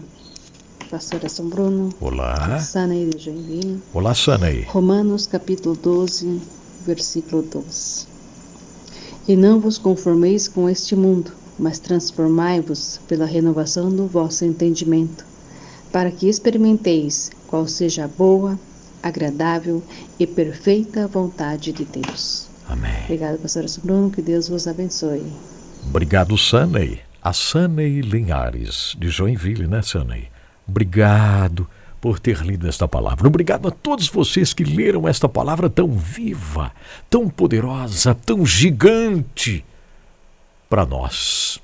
pastora 0.89 1.29
São 1.29 1.49
Bruno. 1.49 1.93
Olá. 2.01 2.61
Sana 2.61 2.95
aí 2.95 3.11
de 3.11 3.19
Joinville. 3.19 3.83
Olá, 3.93 4.15
Sanei. 4.15 4.63
Romanos 4.69 5.27
capítulo 5.27 5.75
12, 5.75 6.41
versículo 6.87 7.43
12. 7.43 8.08
E 9.29 9.37
não 9.37 9.61
vos 9.61 9.77
conformeis 9.77 10.49
com 10.49 10.71
este 10.71 10.97
mundo, 10.97 11.31
mas 11.59 11.79
transformai-vos 11.79 12.99
pela 13.07 13.27
renovação 13.27 13.95
do 13.95 14.07
vosso 14.07 14.43
entendimento, 14.43 15.23
para 15.93 16.11
que 16.11 16.27
experimenteis 16.31 17.31
qual 17.47 17.69
seja 17.69 18.07
a 18.07 18.09
boa, 18.09 18.59
agradável 19.03 19.83
e 20.19 20.27
perfeita 20.27 21.07
vontade 21.07 21.73
de 21.73 21.85
Deus. 21.85 22.49
Amém. 22.67 23.05
Obrigada, 23.05 23.37
pastora 23.37 23.67
Bruno, 23.85 24.11
que 24.11 24.23
Deus 24.23 24.49
vos 24.49 24.67
abençoe. 24.67 25.31
Obrigado, 25.87 26.37
Sanei. 26.39 27.01
A 27.23 27.35
Sanei 27.35 28.01
Linhares, 28.01 28.97
de 28.99 29.11
Joinville, 29.11 29.67
né, 29.67 29.83
Sanei? 29.83 30.29
Obrigado 30.67 31.69
por 32.01 32.19
ter 32.19 32.43
lido 32.43 32.69
esta 32.69 32.87
palavra. 32.87 33.27
Obrigado 33.27 33.69
a 33.69 33.71
todos 33.71 34.09
vocês 34.09 34.53
que 34.53 34.65
leram 34.65 35.09
esta 35.09 35.29
palavra 35.29 35.69
tão 35.69 35.91
viva, 35.93 36.73
tão 37.11 37.29
poderosa, 37.29 38.15
tão 38.15 38.47
gigante 38.47 39.65
para 40.69 40.87
nós. 40.87 41.61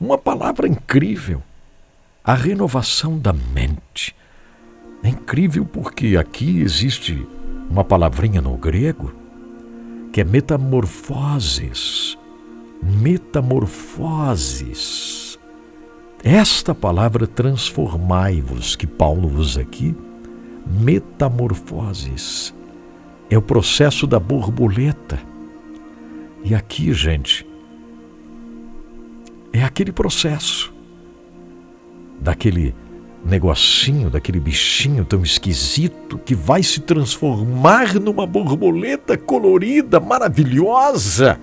Uma 0.00 0.18
palavra 0.18 0.66
incrível. 0.66 1.42
A 2.24 2.34
renovação 2.34 3.18
da 3.18 3.32
mente. 3.32 4.14
É 5.02 5.08
incrível 5.08 5.64
porque 5.64 6.16
aqui 6.16 6.60
existe 6.60 7.26
uma 7.68 7.82
palavrinha 7.82 8.40
no 8.40 8.56
grego 8.56 9.12
que 10.12 10.20
é 10.20 10.24
metamorfoses. 10.24 12.16
Metamorfoses. 12.82 15.31
Esta 16.24 16.72
palavra 16.72 17.26
transformai-vos, 17.26 18.76
que 18.76 18.86
Paulo 18.86 19.28
usa 19.28 19.60
aqui, 19.60 19.92
metamorfoses. 20.64 22.54
É 23.28 23.36
o 23.36 23.42
processo 23.42 24.06
da 24.06 24.20
borboleta. 24.20 25.18
E 26.44 26.54
aqui, 26.54 26.92
gente, 26.92 27.44
é 29.52 29.64
aquele 29.64 29.90
processo 29.90 30.72
daquele 32.20 32.72
negocinho, 33.24 34.08
daquele 34.08 34.38
bichinho 34.38 35.04
tão 35.04 35.22
esquisito 35.24 36.18
que 36.18 36.36
vai 36.36 36.62
se 36.62 36.80
transformar 36.80 37.94
numa 37.94 38.26
borboleta 38.26 39.18
colorida, 39.18 39.98
maravilhosa. 39.98 41.40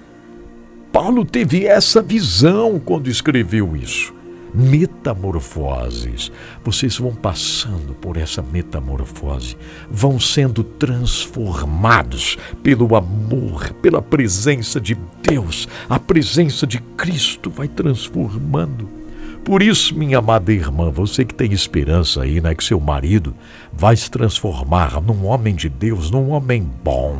Paulo 0.89 1.25
teve 1.25 1.65
essa 1.65 2.01
visão 2.01 2.79
quando 2.79 3.09
escreveu 3.09 3.75
isso. 3.75 4.18
Metamorfoses. 4.53 6.31
Vocês 6.63 6.97
vão 6.97 7.13
passando 7.13 7.93
por 7.93 8.17
essa 8.17 8.41
metamorfose, 8.41 9.57
vão 9.89 10.19
sendo 10.19 10.63
transformados 10.63 12.37
pelo 12.63 12.95
amor, 12.95 13.73
pela 13.81 14.01
presença 14.01 14.79
de 14.79 14.97
Deus. 15.21 15.67
A 15.89 15.99
presença 15.99 16.65
de 16.65 16.79
Cristo 16.97 17.49
vai 17.49 17.67
transformando. 17.67 18.99
Por 19.43 19.63
isso, 19.63 19.97
minha 19.97 20.19
amada 20.19 20.51
irmã, 20.51 20.91
você 20.91 21.25
que 21.25 21.33
tem 21.33 21.51
esperança 21.51 22.21
aí, 22.21 22.41
né, 22.41 22.53
que 22.53 22.63
seu 22.63 22.79
marido 22.79 23.33
vai 23.73 23.95
se 23.95 24.11
transformar 24.11 25.01
num 25.01 25.25
homem 25.25 25.55
de 25.55 25.69
Deus, 25.69 26.11
num 26.11 26.29
homem 26.29 26.69
bom. 26.83 27.17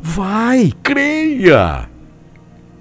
Vai, 0.00 0.72
creia! 0.82 1.88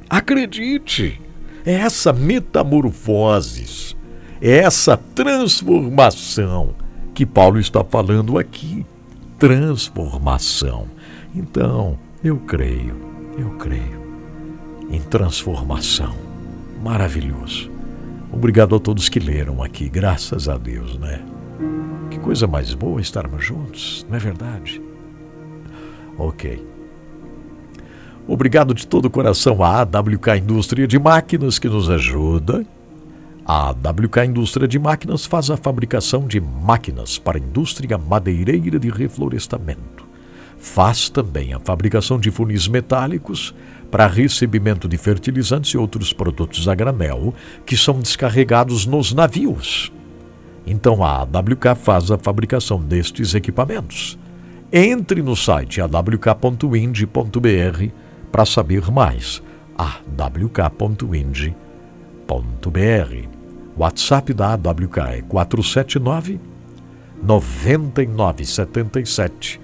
Acredite! 0.10 1.23
É 1.66 1.74
essa 1.74 2.12
metamorfoses, 2.12 3.96
é 4.42 4.58
essa 4.58 4.98
transformação 4.98 6.76
que 7.14 7.26
Paulo 7.26 7.60
está 7.60 7.84
falando 7.84 8.38
aqui. 8.38 8.86
Transformação. 9.40 10.88
Então, 11.36 11.98
eu 12.24 12.38
creio, 12.38 12.96
eu 13.38 13.52
creio 13.52 14.04
em 14.90 15.02
transformação. 15.02 16.16
Maravilhoso. 16.82 17.72
Obrigado 18.32 18.76
a 18.76 18.80
todos 18.80 19.10
que 19.10 19.20
leram 19.20 19.62
aqui, 19.64 19.88
graças 19.88 20.50
a 20.50 20.58
Deus, 20.58 20.98
né? 20.98 21.24
Que 22.10 22.20
coisa 22.20 22.48
mais 22.48 22.74
boa 22.74 23.00
estarmos 23.00 23.46
juntos, 23.46 24.06
não 24.10 24.18
é 24.18 24.20
verdade? 24.20 24.82
Ok. 26.18 26.73
Obrigado 28.28 28.74
de 28.74 28.88
todo 28.88 29.06
o 29.06 29.10
coração 29.10 29.62
à 29.62 29.82
AWK 29.82 30.38
Indústria 30.38 30.88
de 30.88 30.98
Máquinas 30.98 31.60
que 31.60 31.68
nos 31.68 31.90
ajuda. 31.90 32.66
A 33.46 33.70
AWK 33.70 34.20
Indústria 34.26 34.66
de 34.66 34.80
Máquinas 34.80 35.26
faz 35.26 35.50
a 35.50 35.58
fabricação 35.58 36.26
de 36.26 36.40
máquinas 36.40 37.18
para 37.18 37.38
a 37.38 37.42
indústria 37.42 37.98
madeireira 37.98 38.80
de 38.80 38.90
reflorestamento. 38.90 40.08
Faz 40.58 41.10
também 41.10 41.54
a 41.54 41.60
fabricação 41.60 42.18
de 42.18 42.32
funis 42.32 42.70
metálicos 42.70 43.54
para 43.92 44.08
recebimento 44.08 44.88
de 44.88 44.98
fertilizantes 44.98 45.72
e 45.72 45.78
outros 45.78 46.14
produtos 46.14 46.70
a 46.70 46.74
granel 46.74 47.34
que 47.66 47.76
são 47.76 48.00
descarregados 48.00 48.86
nos 48.86 49.14
navios. 49.14 49.92
Então 50.66 51.04
a 51.04 51.24
AWK 51.24 51.76
faz 51.76 52.10
a 52.10 52.18
fabricação 52.18 52.80
destes 52.80 53.36
equipamentos. 53.36 54.18
Entre 54.72 55.22
no 55.22 55.36
site 55.36 55.82
awk.ind.br 55.82 56.64
para 58.34 58.46
saber 58.46 58.92
mais. 58.92 59.42
awk.ind.br. 59.78 61.54
WhatsApp 63.78 64.34
da 64.34 64.54
AWK 64.54 64.98
é 64.98 65.22
479 65.22 66.40
9977 67.22 69.62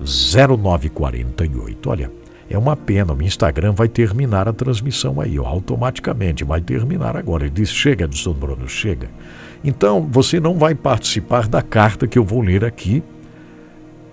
0948. 0.00 1.90
Olha, 1.90 2.12
é 2.48 2.56
uma 2.56 2.76
pena, 2.76 3.12
o 3.12 3.22
Instagram 3.22 3.72
vai 3.72 3.88
terminar 3.88 4.46
a 4.46 4.52
transmissão 4.52 5.20
aí, 5.20 5.36
ó, 5.38 5.46
automaticamente, 5.46 6.44
vai 6.44 6.60
terminar 6.60 7.16
agora. 7.16 7.44
Ele 7.44 7.52
diz: 7.52 7.70
chega, 7.70 8.04
Edson 8.04 8.34
Bruno, 8.34 8.68
chega. 8.68 9.10
Então, 9.64 10.06
você 10.08 10.38
não 10.38 10.56
vai 10.56 10.76
participar 10.76 11.48
da 11.48 11.60
carta 11.60 12.06
que 12.06 12.18
eu 12.18 12.24
vou 12.24 12.40
ler 12.40 12.64
aqui. 12.64 13.02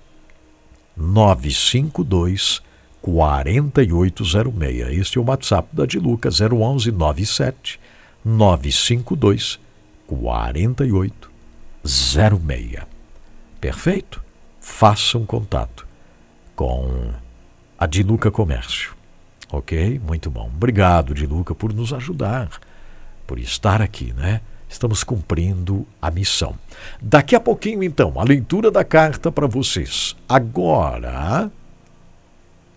952 0.98 2.62
4806. 3.02 4.98
Este 4.98 5.18
é 5.18 5.22
o 5.22 5.26
WhatsApp 5.26 5.68
da 5.74 5.86
Diluca 5.86 6.30
011 6.30 6.92
97 6.92 7.80
952 8.24 9.65
4806. 10.08 12.86
Perfeito? 13.60 14.24
Faça 14.60 15.18
um 15.18 15.26
contato 15.26 15.88
com 16.56 17.12
a 17.78 17.86
Diluca 17.86 18.32
Comércio. 18.32 18.96
Ok? 19.52 20.00
Muito 20.06 20.30
bom. 20.30 20.48
Obrigado, 20.48 21.14
Diluca, 21.14 21.54
por 21.54 21.74
nos 21.74 21.94
ajudar, 21.94 22.50
por 23.28 23.40
estar 23.40 23.82
aqui, 23.82 24.14
né? 24.14 24.42
Estamos 24.68 25.04
cumprindo 25.04 25.86
a 26.02 26.10
missão. 26.10 26.56
Daqui 27.02 27.36
a 27.36 27.40
pouquinho, 27.40 27.84
então, 27.84 28.20
a 28.20 28.24
leitura 28.24 28.72
da 28.72 28.84
carta 28.84 29.32
para 29.32 29.48
vocês. 29.48 30.16
Agora, 30.28 31.52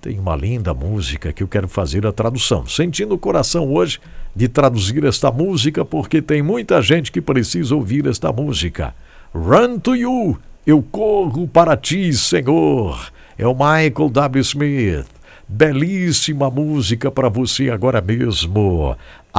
tem 0.09 0.19
uma 0.19 0.35
linda 0.35 0.73
música 0.73 1.35
que 1.35 1.43
eu 1.43 1.47
quero 1.47 1.69
fazer 1.69 2.07
a 2.07 2.13
tradução. 2.13 2.67
Sentindo 2.67 3.15
o 3.15 3.19
coração 3.19 3.71
hoje 3.71 4.01
de 4.35 4.49
traduzir 4.49 5.05
esta 5.05 5.31
música, 5.31 5.85
porque 5.85 6.23
tem 6.23 6.41
muita 6.41 6.81
gente 6.81 7.13
que 7.13 7.21
precisa 7.21 7.75
ouvir 7.75 8.07
esta 8.07 8.33
música. 8.33 8.95
Run 9.35 9.79
to 9.79 9.95
You, 9.95 10.39
eu 10.67 10.83
corro 10.83 11.47
para 11.47 11.77
ti, 11.77 12.11
Senhor. 12.15 13.13
É 13.37 13.47
o 13.47 13.53
Michael 13.53 14.09
W. 14.09 14.41
Smith. 14.41 15.07
Belíssima 15.47 16.51
música 16.51 17.11
para 17.11 17.29
você 17.29 17.69
agora 17.69 18.01
mesmo, 18.01 18.97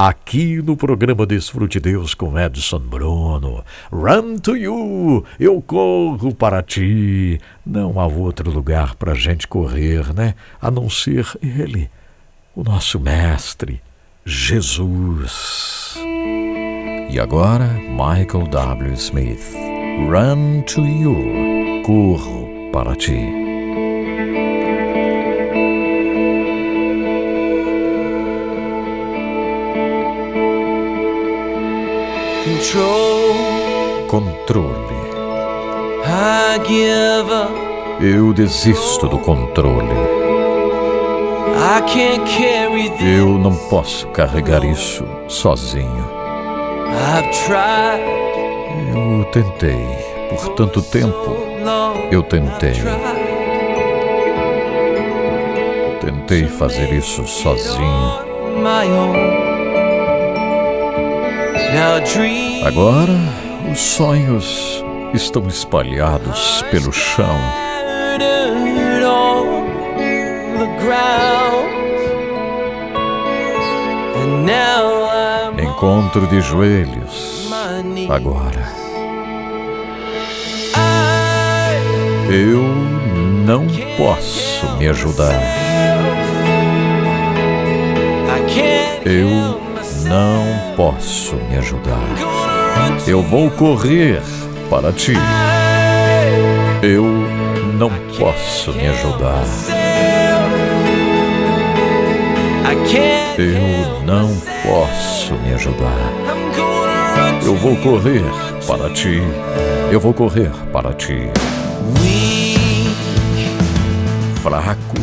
aqui 0.08 0.62
no 0.62 0.78
programa 0.78 1.26
Desfrute 1.26 1.78
Deus 1.78 2.14
com 2.14 2.38
Edson 2.38 2.78
Bruno. 2.78 3.62
Run 3.92 4.38
to 4.38 4.56
you, 4.56 5.26
eu 5.38 5.60
corro 5.60 6.34
para 6.34 6.62
ti. 6.62 7.38
Não 7.66 8.00
há 8.00 8.06
outro 8.06 8.50
lugar 8.50 8.94
para 8.94 9.12
a 9.12 9.14
gente 9.14 9.46
correr, 9.46 10.14
né? 10.14 10.34
A 10.58 10.70
não 10.70 10.88
ser 10.88 11.26
Ele, 11.42 11.90
o 12.56 12.64
nosso 12.64 12.98
Mestre, 12.98 13.82
Jesus. 14.24 15.98
E 17.10 17.20
agora, 17.20 17.66
Michael 17.66 18.48
W. 18.48 18.94
Smith. 18.94 19.52
Run 20.08 20.62
to 20.62 20.80
you, 20.80 21.82
corro 21.84 22.48
para 22.72 22.96
ti. 22.96 23.49
Controle. 34.06 35.00
Eu 38.00 38.32
desisto 38.34 39.08
do 39.08 39.18
controle. 39.18 39.88
Eu 43.02 43.38
não 43.38 43.54
posso 43.54 44.06
carregar 44.08 44.62
isso 44.64 45.04
sozinho. 45.26 46.06
Eu 48.94 49.24
tentei 49.26 49.86
por 50.28 50.48
tanto 50.50 50.82
tempo. 50.82 51.36
Eu 52.10 52.22
tentei. 52.22 52.74
Tentei 56.00 56.44
fazer 56.46 56.92
isso 56.92 57.26
sozinho. 57.26 58.30
Agora, 62.64 63.14
os 63.70 63.78
sonhos 63.78 64.84
estão 65.14 65.46
espalhados 65.46 66.64
pelo 66.70 66.92
chão. 66.92 67.36
Encontro 75.62 76.26
de 76.26 76.40
joelhos 76.40 77.48
agora. 78.10 78.68
Eu 82.28 82.62
não 83.44 83.66
posso 83.96 84.76
me 84.76 84.88
ajudar. 84.88 85.40
Eu 89.04 89.69
não 90.10 90.74
posso 90.74 91.36
me 91.36 91.56
ajudar. 91.58 92.08
Eu 93.06 93.22
vou 93.22 93.48
correr 93.48 94.20
para 94.68 94.92
ti. 94.92 95.12
Eu 96.82 97.04
não 97.78 97.90
posso 98.18 98.72
me 98.72 98.88
ajudar. 98.88 99.44
Eu 103.38 104.02
não 104.04 104.36
posso 104.64 105.34
me 105.34 105.54
ajudar. 105.54 106.12
Eu 107.44 107.54
vou 107.54 107.76
correr 107.76 108.24
para 108.66 108.90
ti. 108.90 109.22
Eu 109.92 110.00
vou 110.00 110.12
correr 110.12 110.50
para 110.72 110.92
ti. 110.92 111.30
Fraco. 114.42 114.98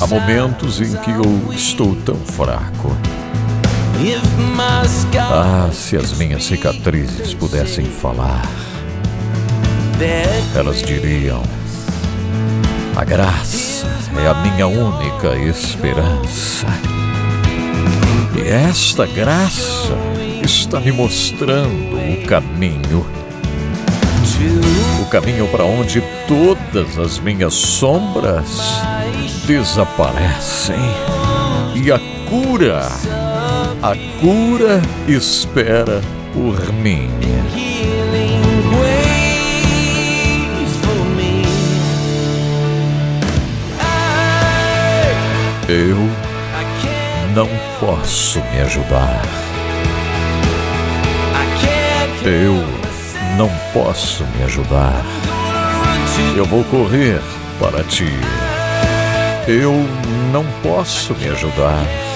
Há 0.00 0.06
momentos 0.06 0.80
em 0.80 0.94
que 0.98 1.10
eu 1.10 1.52
estou 1.52 1.96
tão 1.96 2.14
fraco. 2.14 2.96
Ah, 5.34 5.70
se 5.72 5.96
as 5.96 6.16
minhas 6.16 6.44
cicatrizes 6.44 7.34
pudessem 7.34 7.84
falar. 7.84 8.42
elas 10.54 10.80
diriam: 10.82 11.42
A 12.94 13.04
graça 13.04 13.86
é 14.16 14.28
a 14.28 14.34
minha 14.34 14.68
única 14.68 15.36
esperança. 15.36 16.66
E 18.36 18.48
esta 18.48 19.04
graça 19.04 19.96
está 20.44 20.78
me 20.78 20.92
mostrando 20.92 21.96
o 21.96 22.26
caminho. 22.26 23.04
O 25.02 25.06
caminho 25.06 25.48
para 25.48 25.64
onde 25.64 26.00
todas 26.28 26.96
as 26.98 27.18
minhas 27.18 27.54
sombras 27.54 28.60
desaparecem. 29.44 30.76
E 31.74 31.90
a 31.90 31.98
cura, 32.28 32.86
a 33.82 33.94
cura 34.20 34.82
espera 35.06 36.00
por 36.32 36.72
mim. 36.72 37.08
Eu 45.68 45.96
não 47.34 47.48
posso 47.78 48.40
me 48.40 48.60
ajudar. 48.62 49.22
Eu 52.24 52.54
não 53.36 53.50
posso 53.72 54.24
me 54.24 54.44
ajudar. 54.44 55.04
Eu 56.36 56.44
vou 56.44 56.64
correr 56.64 57.20
para 57.60 57.84
ti. 57.84 58.10
Eu 59.46 59.72
não 60.32 60.44
posso 60.62 61.14
me 61.14 61.28
ajudar. 61.28 62.07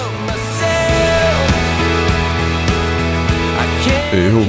Eu 4.15 4.45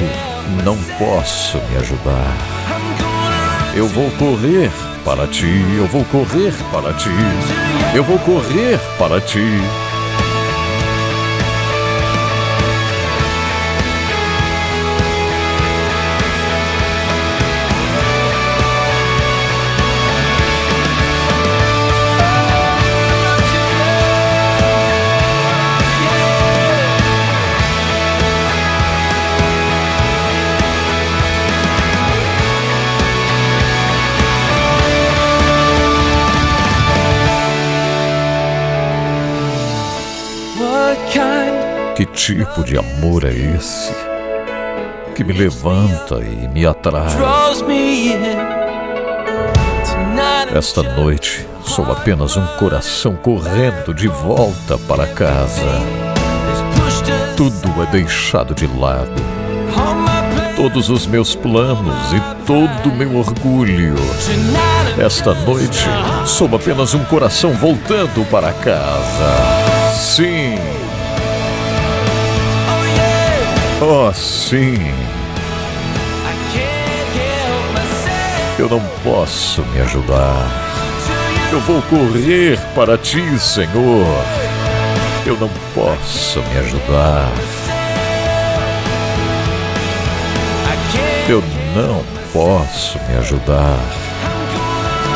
não 0.62 0.76
posso 0.98 1.56
me 1.70 1.76
ajudar. 1.78 2.36
Eu 3.74 3.88
vou 3.88 4.10
correr 4.10 4.70
para 5.02 5.26
ti, 5.26 5.64
eu 5.78 5.86
vou 5.86 6.04
correr 6.04 6.52
para 6.70 6.92
ti, 6.92 7.08
eu 7.94 8.04
vou 8.04 8.18
correr 8.18 8.78
para 8.98 9.22
ti. 9.22 9.40
Tipo 42.14 42.62
de 42.62 42.78
amor 42.78 43.24
é 43.24 43.32
esse 43.32 43.92
que 45.16 45.24
me 45.24 45.32
levanta 45.32 46.16
e 46.16 46.48
me 46.48 46.64
atrai? 46.66 47.16
Esta 50.54 50.82
noite 50.82 51.46
sou 51.64 51.90
apenas 51.90 52.36
um 52.36 52.46
coração 52.58 53.16
correndo 53.16 53.92
de 53.92 54.08
volta 54.08 54.78
para 54.78 55.06
casa. 55.08 55.80
Tudo 57.36 57.82
é 57.82 57.86
deixado 57.90 58.54
de 58.54 58.66
lado. 58.66 59.22
Todos 60.56 60.88
os 60.88 61.06
meus 61.06 61.34
planos 61.34 62.12
e 62.12 62.46
todo 62.46 62.90
o 62.90 62.96
meu 62.96 63.16
orgulho. 63.16 63.96
Esta 64.98 65.34
noite 65.34 65.84
sou 66.26 66.54
apenas 66.54 66.94
um 66.94 67.04
coração 67.04 67.52
voltando 67.52 68.24
para 68.30 68.52
casa. 68.52 69.92
Sim. 69.92 70.53
Oh, 73.87 74.11
sim. 74.14 74.78
Eu 78.59 78.66
não 78.66 78.80
posso 79.03 79.61
me 79.61 79.80
ajudar. 79.82 80.49
Eu 81.53 81.61
vou 81.61 81.82
correr 81.82 82.59
para 82.74 82.97
ti, 82.97 83.39
Senhor. 83.39 84.07
Eu 85.26 85.37
não 85.37 85.51
posso 85.74 86.41
me 86.41 86.59
ajudar. 86.61 87.30
Eu 91.28 91.45
não 91.76 92.03
posso 92.32 92.99
me 93.07 93.18
ajudar. 93.18 93.78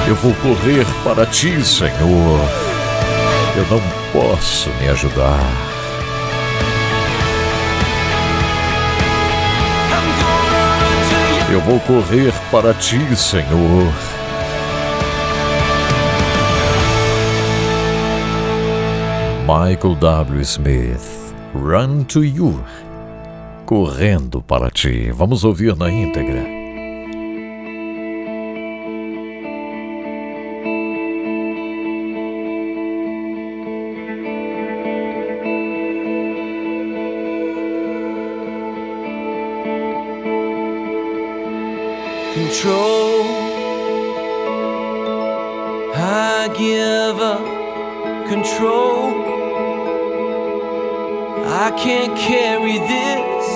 Eu 0.06 0.14
vou 0.14 0.34
correr 0.42 0.86
para 1.02 1.24
ti, 1.24 1.64
Senhor. 1.64 2.40
Eu 3.56 3.66
não 3.70 3.82
posso 4.12 4.68
me 4.78 4.90
ajudar. 4.90 5.67
Eu 11.50 11.60
vou 11.62 11.80
correr 11.80 12.32
para 12.50 12.74
ti, 12.74 12.98
Senhor. 13.16 13.92
Michael 19.46 19.94
W. 19.94 20.40
Smith, 20.42 21.32
Run 21.54 22.04
to 22.04 22.22
You. 22.22 22.62
Correndo 23.64 24.42
para 24.42 24.70
ti. 24.70 25.10
Vamos 25.10 25.42
ouvir 25.42 25.74
na 25.74 25.90
íntegra. 25.90 26.57
Control. 42.48 43.24
I 45.94 46.48
give 46.56 47.20
up 47.20 47.44
control. 48.26 49.10
I 51.44 51.70
can't 51.76 52.16
carry 52.18 52.78
this 52.78 53.46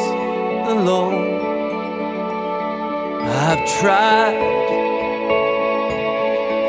alone. 0.68 1.40
I've 3.46 3.64
tried 3.80 4.36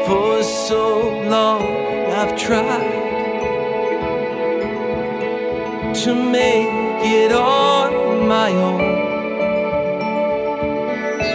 for 0.07 0.43
so 0.43 1.09
long. 1.27 1.63
I've 2.19 2.37
tried 2.37 3.01
to 6.03 6.15
make 6.15 7.03
it 7.03 7.33
on 7.33 8.27
my 8.29 8.49
own. 8.51 9.02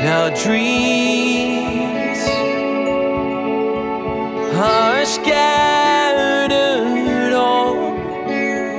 Now 0.09 0.31
dreams 0.31 2.21
are 4.57 5.05
scattered 5.05 6.51
on 7.35 7.75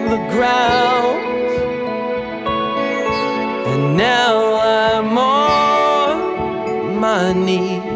the 0.10 0.18
ground, 0.34 1.22
and 3.70 3.96
now 3.96 4.34
I'm 4.56 5.16
on 5.20 7.00
my 7.00 7.34
knees. 7.34 7.89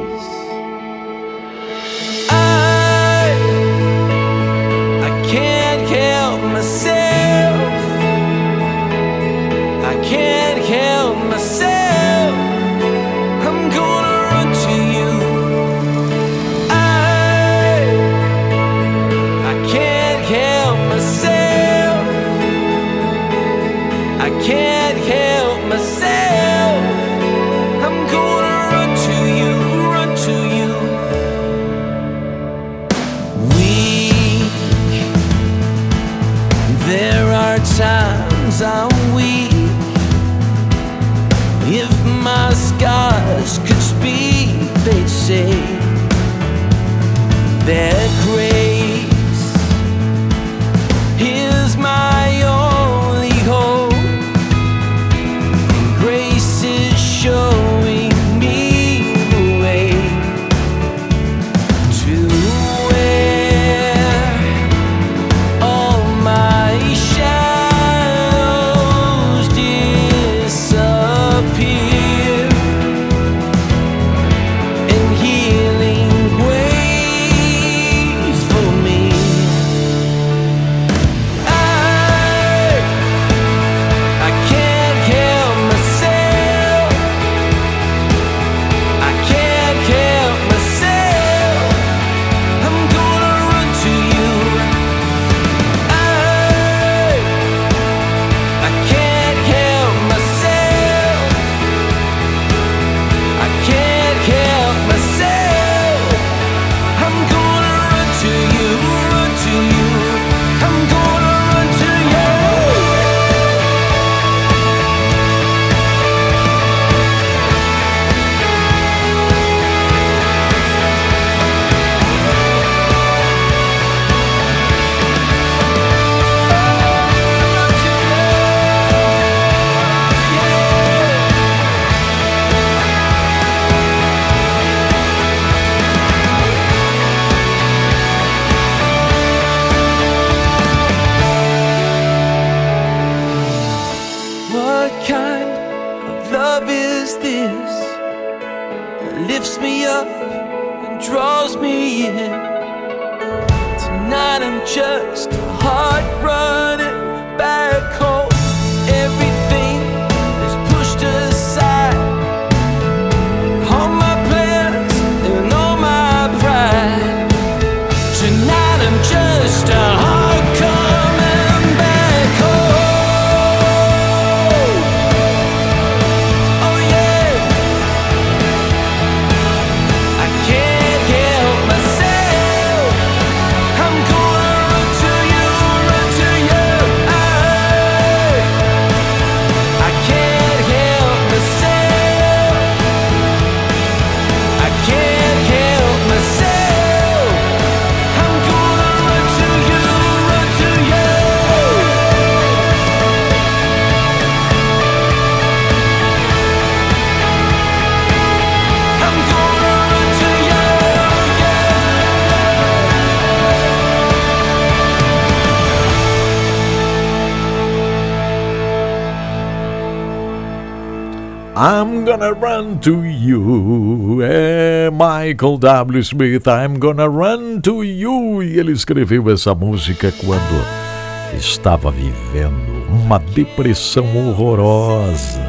You. 223.24 224.20
É 224.22 224.90
Michael 224.92 225.58
W. 225.58 226.00
Smith, 226.00 226.46
I'm 226.48 226.78
gonna 226.78 227.08
run 227.08 227.62
to 227.62 227.84
you. 227.84 228.44
E 228.44 228.60
ele 228.60 228.72
escreveu 228.72 229.30
essa 229.32 229.56
música 229.56 230.12
quando 230.12 231.38
estava 231.38 231.92
vivendo 231.92 232.86
uma 232.90 233.20
depressão 233.20 234.06
horrorosa. 234.16 235.42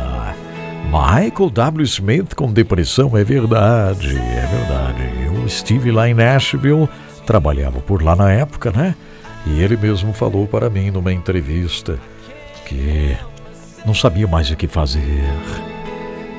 Michael 0.87 1.51
W. 1.51 1.85
Smith 1.85 2.35
com 2.35 2.53
depressão, 2.53 3.17
é 3.17 3.25
verdade, 3.25 4.17
é 4.17 4.47
verdade. 4.47 5.03
Eu 5.27 5.45
estive 5.45 5.91
lá 5.91 6.09
em 6.09 6.15
Nashville, 6.15 6.89
trabalhava 7.27 7.81
por 7.81 8.03
lá 8.03 8.15
na 8.15 8.31
época, 8.31 8.71
né? 8.71 8.95
E 9.47 9.61
ele 9.61 9.77
mesmo 9.77 10.13
falou 10.13 10.47
para 10.47 10.71
mim 10.71 10.91
numa 10.91 11.13
entrevista 11.13 11.99
que 12.65 13.17
não 13.85 13.93
sabia 13.93 14.27
mais 14.27 14.51
o 14.51 14.57
que 14.57 14.69
fazer. 14.69 15.25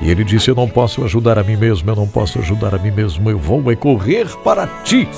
E 0.00 0.10
ele 0.10 0.24
disse: 0.24 0.50
Eu 0.50 0.54
não 0.54 0.68
posso 0.68 1.04
ajudar 1.04 1.38
a 1.38 1.42
mim 1.42 1.56
mesmo, 1.56 1.90
eu 1.90 1.96
não 1.96 2.06
posso 2.06 2.38
ajudar 2.38 2.74
a 2.74 2.78
mim 2.78 2.90
mesmo, 2.90 3.30
eu 3.30 3.38
vou 3.38 3.70
é 3.70 3.76
correr 3.76 4.26
para 4.44 4.66
ti. 4.84 5.08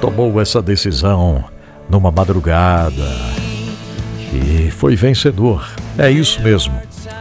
Tomou 0.00 0.40
essa 0.40 0.60
decisão 0.60 1.44
numa 1.88 2.10
madrugada 2.10 3.04
e 4.32 4.70
foi 4.70 4.96
vencedor. 4.96 5.66
É 5.96 6.10
isso 6.10 6.42
mesmo, 6.42 6.74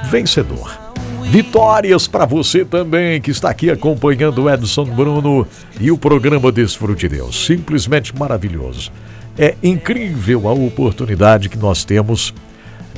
vencedor. 0.10 0.86
Vitórias 1.24 2.08
para 2.08 2.26
você 2.26 2.64
também 2.64 3.20
que 3.20 3.32
está 3.32 3.50
aqui 3.50 3.70
acompanhando 3.70 4.44
o 4.44 4.50
Edson 4.50 4.86
Bruno 4.86 5.46
e 5.80 5.92
o 5.92 5.98
programa 5.98 6.52
Desfrute 6.52 7.08
Deus. 7.08 7.46
Simplesmente 7.46 8.16
maravilhoso. 8.16 8.92
É 9.38 9.56
incrível 9.62 10.48
a 10.48 10.54
oportunidade 10.54 11.50
que 11.50 11.58
nós 11.58 11.84
temos 11.84 12.34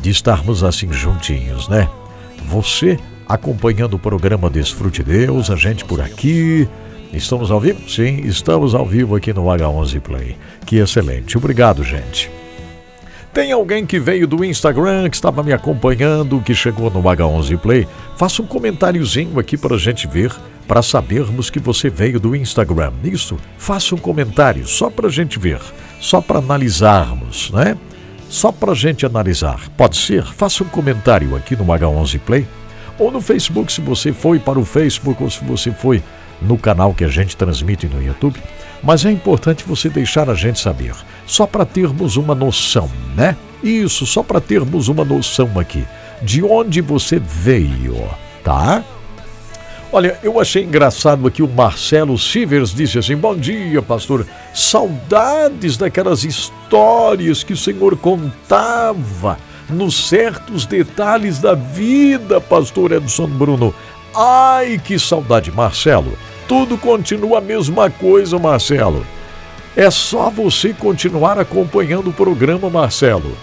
de 0.01 0.09
estarmos 0.09 0.64
assim 0.64 0.91
juntinhos, 0.91 1.68
né? 1.68 1.89
Você 2.47 2.97
acompanhando 3.27 3.95
o 3.95 3.99
programa 3.99 4.49
Desfrute 4.49 5.03
Deus, 5.03 5.51
a 5.51 5.57
gente 5.57 5.83
por 5.83 5.99
aqui. 5.99 6.65
Estamos 7.11 7.51
ao 7.51 7.59
vivo? 7.59 7.89
Sim, 7.89 8.21
estamos 8.23 8.73
ao 8.73 8.85
vivo 8.85 9.17
aqui 9.17 9.33
no 9.33 9.43
H11 9.43 9.99
Play. 9.99 10.37
Que 10.65 10.77
excelente. 10.77 11.37
Obrigado, 11.37 11.83
gente. 11.83 12.31
Tem 13.33 13.51
alguém 13.51 13.85
que 13.85 13.99
veio 13.99 14.25
do 14.25 14.45
Instagram, 14.45 15.09
que 15.09 15.17
estava 15.17 15.43
me 15.43 15.51
acompanhando, 15.51 16.41
que 16.41 16.55
chegou 16.55 16.89
no 16.89 17.03
H11 17.03 17.57
Play? 17.57 17.85
Faça 18.15 18.41
um 18.41 18.47
comentáriozinho 18.47 19.37
aqui 19.37 19.57
para 19.57 19.75
a 19.75 19.79
gente 19.79 20.07
ver, 20.07 20.31
para 20.65 20.81
sabermos 20.81 21.49
que 21.49 21.59
você 21.59 21.89
veio 21.89 22.17
do 22.17 22.33
Instagram. 22.33 22.93
Isso, 23.03 23.37
faça 23.57 23.93
um 23.93 23.97
comentário, 23.97 24.65
só 24.65 24.89
para 24.89 25.07
a 25.07 25.11
gente 25.11 25.37
ver, 25.37 25.59
só 25.99 26.21
para 26.21 26.39
analisarmos, 26.39 27.51
né? 27.51 27.77
Só 28.29 28.51
para 28.51 28.73
gente 28.73 29.05
analisar. 29.05 29.69
Pode 29.77 29.97
ser? 29.97 30.23
Faça 30.23 30.63
um 30.63 30.67
comentário 30.67 31.35
aqui 31.35 31.55
no 31.55 31.65
H11 31.65 32.19
Play 32.19 32.47
ou 32.99 33.11
no 33.11 33.21
Facebook, 33.21 33.71
se 33.71 33.81
você 33.81 34.11
foi 34.11 34.39
para 34.39 34.59
o 34.59 34.65
Facebook 34.65 35.21
ou 35.21 35.29
se 35.29 35.43
você 35.43 35.71
foi 35.71 36.01
no 36.41 36.57
canal 36.57 36.93
que 36.93 37.03
a 37.03 37.07
gente 37.07 37.37
transmite 37.37 37.87
no 37.87 38.01
YouTube. 38.01 38.39
Mas 38.83 39.05
é 39.05 39.11
importante 39.11 39.63
você 39.63 39.89
deixar 39.89 40.29
a 40.29 40.35
gente 40.35 40.59
saber, 40.59 40.93
só 41.25 41.47
para 41.47 41.65
termos 41.65 42.15
uma 42.15 42.35
noção, 42.35 42.89
né? 43.15 43.35
Isso, 43.63 44.05
só 44.05 44.21
para 44.21 44.39
termos 44.39 44.87
uma 44.87 45.03
noção 45.03 45.49
aqui 45.59 45.83
de 46.21 46.43
onde 46.43 46.81
você 46.81 47.19
veio, 47.19 48.07
tá? 48.43 48.83
Olha, 49.91 50.19
eu 50.22 50.39
achei 50.39 50.64
engraçado 50.64 51.26
aqui 51.26 51.41
o 51.41 51.47
Marcelo 51.47 52.18
Sivers 52.18 52.73
disse 52.73 52.99
assim: 52.99 53.15
Bom 53.15 53.35
dia, 53.35 53.81
pastor. 53.81 54.26
Saudades 54.53 55.77
daquelas 55.77 56.26
histórias 56.26 57.41
que 57.41 57.53
o 57.53 57.57
senhor 57.57 57.95
contava 57.97 59.38
nos 59.69 60.09
certos 60.09 60.65
detalhes 60.65 61.39
da 61.39 61.53
vida, 61.53 62.41
pastor 62.41 62.91
Edson 62.91 63.27
Bruno. 63.27 63.73
Ai, 64.14 64.77
que 64.84 64.99
saudade, 64.99 65.51
Marcelo. 65.51 66.18
Tudo 66.47 66.77
continua 66.77 67.38
a 67.38 67.41
mesma 67.41 67.89
coisa, 67.89 68.38
Marcelo. 68.38 69.05
É 69.76 69.89
só 69.89 70.30
você 70.30 70.73
continuar 70.73 71.39
acompanhando 71.39 72.09
o 72.09 72.14
programa, 72.14 72.69
Marcelo. 72.69 73.38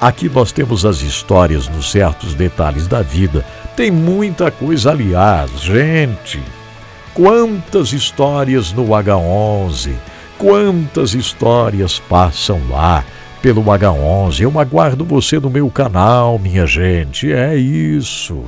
Aqui 0.00 0.28
nós 0.28 0.52
temos 0.52 0.84
as 0.84 1.00
histórias 1.00 1.68
nos 1.68 1.90
certos 1.90 2.34
detalhes 2.34 2.86
da 2.86 3.00
vida. 3.00 3.46
Tem 3.76 3.90
muita 3.90 4.50
coisa, 4.50 4.90
aliás, 4.90 5.50
gente. 5.60 6.40
Quantas 7.12 7.92
histórias 7.92 8.72
no 8.72 8.86
H11, 8.86 9.92
quantas 10.38 11.12
histórias 11.12 11.98
passam 11.98 12.58
lá 12.70 13.04
pelo 13.42 13.62
H11. 13.62 14.40
Eu 14.40 14.58
aguardo 14.58 15.04
você 15.04 15.38
no 15.38 15.50
meu 15.50 15.70
canal, 15.70 16.38
minha 16.38 16.66
gente. 16.66 17.30
É 17.30 17.54
isso. 17.54 18.42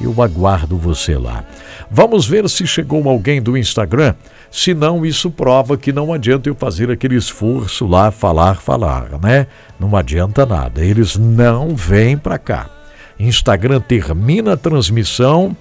Eu 0.00 0.22
aguardo 0.22 0.78
você 0.78 1.16
lá. 1.18 1.44
Vamos 1.90 2.26
ver 2.26 2.48
se 2.48 2.66
chegou 2.66 3.06
alguém 3.06 3.42
do 3.42 3.58
Instagram. 3.58 4.14
Se 4.50 4.72
não, 4.72 5.04
isso 5.04 5.30
prova 5.30 5.76
que 5.76 5.92
não 5.92 6.10
adianta 6.10 6.48
eu 6.48 6.54
fazer 6.54 6.90
aquele 6.90 7.16
esforço 7.16 7.86
lá, 7.86 8.10
falar, 8.10 8.56
falar, 8.56 9.20
né? 9.22 9.46
Não 9.78 9.94
adianta 9.94 10.46
nada. 10.46 10.82
Eles 10.82 11.16
não 11.16 11.76
vêm 11.76 12.16
para 12.16 12.38
cá. 12.38 12.79
Instagram 13.28 13.80
termina 13.80 14.54
a 14.54 14.56
transmissão 14.56 15.54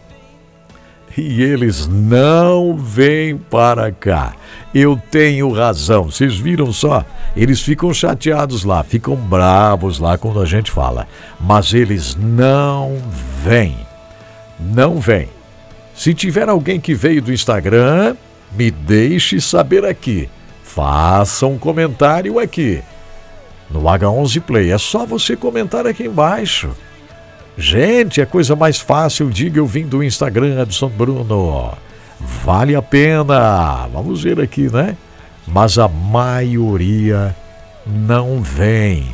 e 1.17 1.41
eles 1.41 1.87
não 1.87 2.77
vêm 2.77 3.37
para 3.37 3.91
cá. 3.91 4.33
Eu 4.73 4.99
tenho 5.11 5.51
razão. 5.51 6.05
Vocês 6.05 6.37
viram 6.37 6.71
só? 6.71 7.03
Eles 7.35 7.61
ficam 7.61 7.93
chateados 7.93 8.63
lá, 8.63 8.83
ficam 8.83 9.15
bravos 9.15 9.99
lá 9.99 10.17
quando 10.17 10.39
a 10.39 10.45
gente 10.45 10.71
fala. 10.71 11.07
Mas 11.39 11.73
eles 11.73 12.15
não 12.15 12.97
vêm. 13.43 13.75
Não 14.59 14.99
vêm. 14.99 15.27
Se 15.93 16.13
tiver 16.13 16.47
alguém 16.47 16.79
que 16.79 16.93
veio 16.93 17.21
do 17.21 17.33
Instagram, 17.33 18.15
me 18.53 18.71
deixe 18.71 19.41
saber 19.41 19.83
aqui. 19.83 20.29
Faça 20.63 21.45
um 21.45 21.57
comentário 21.57 22.39
aqui. 22.39 22.81
No 23.69 23.81
H11 23.81 24.41
Play. 24.41 24.71
É 24.71 24.77
só 24.77 25.05
você 25.05 25.35
comentar 25.35 25.85
aqui 25.85 26.05
embaixo. 26.05 26.69
Gente, 27.59 28.21
é 28.21 28.25
coisa 28.25 28.55
mais 28.55 28.79
fácil. 28.79 29.29
Diga 29.29 29.59
eu 29.59 29.65
vim 29.65 29.85
do 29.85 30.01
Instagram, 30.01 30.61
Edson 30.61 30.87
Bruno. 30.87 31.73
Vale 32.17 32.73
a 32.73 32.81
pena. 32.81 33.85
Vamos 33.91 34.23
ver 34.23 34.39
aqui, 34.39 34.71
né? 34.71 34.95
Mas 35.45 35.77
a 35.77 35.89
maioria 35.89 37.35
não 37.85 38.41
vem. 38.41 39.13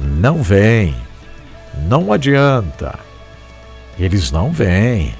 Não 0.00 0.42
vem. 0.42 0.92
Não 1.86 2.12
adianta. 2.12 2.98
Eles 3.96 4.32
não 4.32 4.50
vêm. 4.50 5.14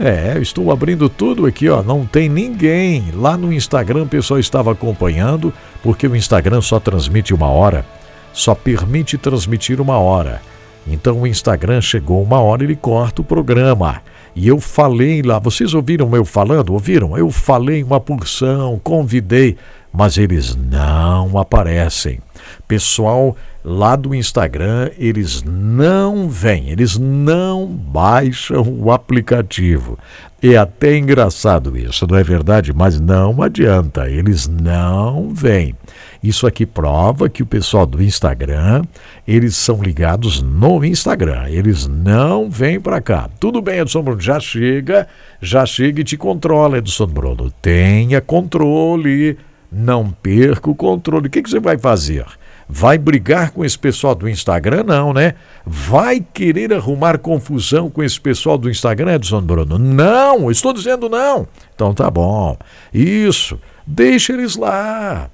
É, 0.00 0.32
eu 0.36 0.42
estou 0.42 0.72
abrindo 0.72 1.10
tudo 1.10 1.44
aqui, 1.44 1.68
ó. 1.68 1.82
Não 1.82 2.06
tem 2.06 2.26
ninguém. 2.26 3.12
Lá 3.14 3.36
no 3.36 3.52
Instagram 3.52 4.04
o 4.04 4.08
pessoal 4.08 4.40
estava 4.40 4.72
acompanhando, 4.72 5.52
porque 5.82 6.06
o 6.06 6.16
Instagram 6.16 6.62
só 6.62 6.80
transmite 6.80 7.34
uma 7.34 7.48
hora. 7.48 7.84
Só 8.32 8.54
permite 8.54 9.18
transmitir 9.18 9.78
uma 9.78 9.98
hora. 9.98 10.40
Então 10.86 11.22
o 11.22 11.26
Instagram 11.26 11.80
chegou 11.80 12.22
uma 12.22 12.40
hora 12.40 12.64
ele 12.64 12.76
corta 12.76 13.22
o 13.22 13.24
programa. 13.24 14.02
E 14.36 14.48
eu 14.48 14.60
falei 14.60 15.22
lá, 15.22 15.38
vocês 15.38 15.74
ouviram 15.74 16.14
eu 16.14 16.24
falando? 16.24 16.72
Ouviram? 16.72 17.16
Eu 17.16 17.30
falei 17.30 17.82
uma 17.82 18.00
porção, 18.00 18.80
convidei 18.82 19.56
mas 19.94 20.18
eles 20.18 20.56
não 20.56 21.38
aparecem. 21.38 22.20
Pessoal 22.66 23.36
lá 23.64 23.94
do 23.94 24.12
Instagram, 24.12 24.90
eles 24.98 25.42
não 25.46 26.28
vêm, 26.28 26.70
eles 26.70 26.98
não 26.98 27.66
baixam 27.66 28.62
o 28.80 28.90
aplicativo. 28.90 29.96
É 30.42 30.56
até 30.56 30.98
engraçado 30.98 31.78
isso, 31.78 32.06
não 32.08 32.18
é 32.18 32.24
verdade? 32.24 32.72
Mas 32.74 33.00
não 33.00 33.40
adianta, 33.40 34.10
eles 34.10 34.48
não 34.48 35.30
vêm. 35.32 35.76
Isso 36.24 36.46
aqui 36.46 36.64
prova 36.64 37.28
que 37.28 37.42
o 37.42 37.46
pessoal 37.46 37.84
do 37.84 38.02
Instagram, 38.02 38.82
eles 39.28 39.54
são 39.56 39.82
ligados 39.82 40.40
no 40.40 40.82
Instagram, 40.82 41.50
eles 41.50 41.86
não 41.86 42.48
vêm 42.48 42.80
para 42.80 42.98
cá. 42.98 43.28
Tudo 43.38 43.60
bem, 43.60 43.80
Edson 43.80 44.00
Bruno, 44.00 44.18
já 44.18 44.40
chega, 44.40 45.06
já 45.38 45.66
chega 45.66 46.00
e 46.00 46.04
te 46.04 46.16
controla, 46.16 46.78
Edson 46.78 47.08
Bruno. 47.08 47.52
Tenha 47.60 48.22
controle, 48.22 49.36
não 49.70 50.10
perca 50.10 50.70
o 50.70 50.74
controle. 50.74 51.26
O 51.26 51.30
que, 51.30 51.42
que 51.42 51.50
você 51.50 51.60
vai 51.60 51.76
fazer? 51.76 52.24
Vai 52.66 52.96
brigar 52.96 53.50
com 53.50 53.62
esse 53.62 53.78
pessoal 53.78 54.14
do 54.14 54.26
Instagram? 54.26 54.84
Não, 54.84 55.12
né? 55.12 55.34
Vai 55.66 56.24
querer 56.32 56.72
arrumar 56.72 57.18
confusão 57.18 57.90
com 57.90 58.02
esse 58.02 58.18
pessoal 58.18 58.56
do 58.56 58.70
Instagram, 58.70 59.16
Edson 59.16 59.42
Bruno? 59.42 59.76
Não, 59.76 60.50
estou 60.50 60.72
dizendo 60.72 61.06
não. 61.06 61.46
Então 61.74 61.92
tá 61.92 62.10
bom. 62.10 62.56
Isso. 62.94 63.60
Deixa 63.86 64.32
eles 64.32 64.56
lá. 64.56 65.30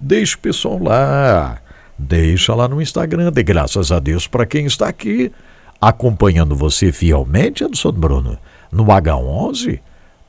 Deixa 0.00 0.36
o 0.36 0.40
pessoal 0.40 0.78
lá. 0.82 1.58
Deixa 1.98 2.54
lá 2.54 2.68
no 2.68 2.80
Instagram. 2.80 3.32
Dê 3.32 3.42
graças 3.42 3.90
a 3.90 3.98
Deus 3.98 4.26
para 4.26 4.46
quem 4.46 4.66
está 4.66 4.88
aqui 4.88 5.32
acompanhando 5.80 6.54
você 6.54 6.92
fielmente, 6.92 7.64
Edson 7.64 7.92
Bruno. 7.92 8.38
No 8.70 8.84
H11. 8.84 9.80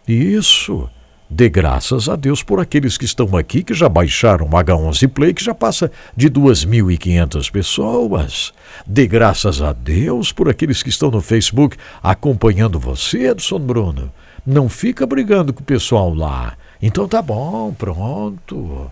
Isso. 0.07 0.89
Dê 1.31 1.47
graças 1.47 2.09
a 2.09 2.15
Deus 2.15 2.41
por 2.41 2.59
aqueles 2.59 2.97
que 2.97 3.05
estão 3.05 3.37
aqui, 3.37 3.61
que 3.61 3.75
já 3.75 3.87
baixaram 3.87 4.47
o 4.47 4.49
H11 4.49 5.07
Play, 5.09 5.31
que 5.31 5.43
já 5.43 5.53
passa 5.53 5.91
de 6.17 6.27
2.500 6.27 7.51
pessoas. 7.51 8.51
Dê 8.87 9.05
graças 9.05 9.61
a 9.61 9.71
Deus 9.71 10.31
por 10.31 10.49
aqueles 10.49 10.81
que 10.81 10.89
estão 10.89 11.11
no 11.11 11.21
Facebook 11.21 11.77
acompanhando 12.01 12.79
você, 12.79 13.29
Edson 13.29 13.59
Bruno. 13.59 14.11
Não 14.43 14.67
fica 14.67 15.05
brigando 15.05 15.53
com 15.53 15.61
o 15.61 15.65
pessoal 15.65 16.11
lá. 16.11 16.57
Então 16.81 17.07
tá 17.07 17.21
bom, 17.21 17.71
pronto. 17.73 18.89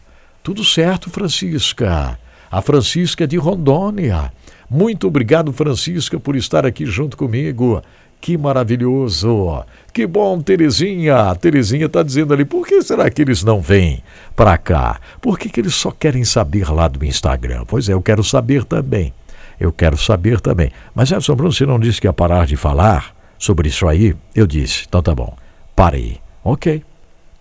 Tudo 0.48 0.64
certo, 0.64 1.10
Francisca. 1.10 2.18
A 2.50 2.62
Francisca 2.62 3.28
de 3.28 3.36
Rondônia. 3.36 4.32
Muito 4.70 5.06
obrigado, 5.06 5.52
Francisca, 5.52 6.18
por 6.18 6.38
estar 6.38 6.66
aqui 6.66 6.86
junto 6.86 7.18
comigo. 7.18 7.82
Que 8.22 8.38
maravilhoso! 8.38 9.66
Que 9.92 10.08
bom, 10.08 10.40
Terezinha! 10.40 11.36
Terezinha 11.36 11.88
está 11.88 12.02
dizendo 12.02 12.34
ali, 12.34 12.46
por 12.46 12.66
que 12.66 12.82
será 12.82 13.10
que 13.10 13.24
eles 13.24 13.44
não 13.44 13.60
vêm 13.60 14.02
para 14.38 14.58
cá? 14.58 15.02
Por 15.20 15.38
que, 15.38 15.50
que 15.50 15.60
eles 15.60 15.76
só 15.76 15.92
querem 15.92 16.24
saber 16.24 16.72
lá 16.72 16.88
do 16.88 17.04
Instagram? 17.04 17.66
Pois 17.68 17.90
é, 17.90 17.92
eu 17.92 18.02
quero 18.02 18.24
saber 18.24 18.64
também. 18.64 19.14
Eu 19.60 19.74
quero 19.74 19.98
saber 19.98 20.40
também. 20.40 20.72
Mas 20.96 21.12
Edson 21.12 21.36
Bruno, 21.36 21.52
você 21.52 21.66
não 21.66 21.78
disse 21.78 22.00
que 22.00 22.08
ia 22.08 22.14
parar 22.14 22.48
de 22.48 22.56
falar 22.56 23.14
sobre 23.38 23.68
isso 23.68 23.86
aí? 23.86 24.16
Eu 24.34 24.48
disse, 24.48 24.86
então 24.88 25.04
tá 25.04 25.14
bom. 25.14 25.36
Parei. 25.76 26.22
Ok, 26.42 26.82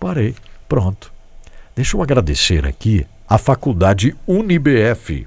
parei. 0.01 0.35
Pronto. 0.69 1.15
Deixa 1.77 1.94
eu 1.94 2.03
agradecer 2.03 2.66
aqui 2.66 3.07
a 3.28 3.36
Faculdade 3.36 4.16
UniBF. 4.27 5.27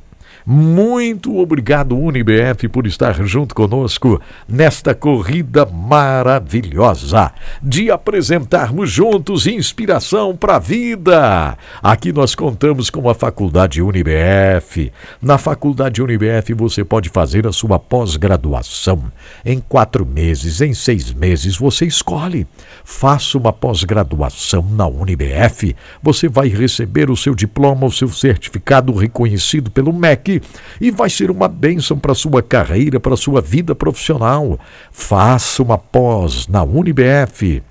Muito 0.52 1.38
obrigado, 1.38 1.96
UniBF, 1.96 2.68
por 2.70 2.88
estar 2.88 3.14
junto 3.24 3.54
conosco 3.54 4.20
nesta 4.48 4.96
corrida 4.96 5.64
maravilhosa 5.64 7.32
de 7.62 7.92
apresentarmos 7.92 8.90
juntos 8.90 9.46
inspiração 9.46 10.36
para 10.36 10.56
a 10.56 10.60
vida. 10.60 11.56
Aqui 11.84 12.12
nós 12.12 12.34
contamos 12.34 12.90
com 12.90 13.08
a 13.08 13.14
Faculdade 13.14 13.80
UniBF. 13.80 14.92
Na 15.22 15.38
Faculdade 15.38 16.02
UniBF 16.02 16.56
você 16.56 16.84
pode 16.84 17.10
fazer 17.10 17.46
a 17.46 17.52
sua 17.52 17.78
pós-graduação. 17.78 19.04
Em 19.46 19.60
quatro 19.60 20.04
meses, 20.04 20.62
em 20.62 20.74
seis 20.74 21.14
meses, 21.14 21.58
você 21.58 21.86
escolhe. 21.86 22.48
Faça 22.84 23.38
uma 23.38 23.54
pós-graduação 23.54 24.66
na 24.72 24.88
UniBF. 24.88 25.76
Você 26.02 26.28
vai 26.28 26.48
receber 26.48 27.12
o 27.12 27.16
seu 27.16 27.36
diploma, 27.36 27.86
o 27.86 27.92
seu 27.92 28.10
certificado 28.10 28.92
reconhecido 28.96 29.70
pelo 29.70 29.94
MEC 29.94 30.39
e 30.80 30.92
vai 30.92 31.10
ser 31.10 31.32
uma 31.32 31.48
bênção 31.48 31.98
para 31.98 32.14
sua 32.14 32.42
carreira, 32.42 33.00
para 33.00 33.16
sua 33.16 33.42
vida 33.42 33.74
profissional. 33.74 34.60
Faça 34.92 35.62
uma 35.62 35.78
pós 35.78 36.48
na 36.48 36.64
UniBF. 36.64 37.62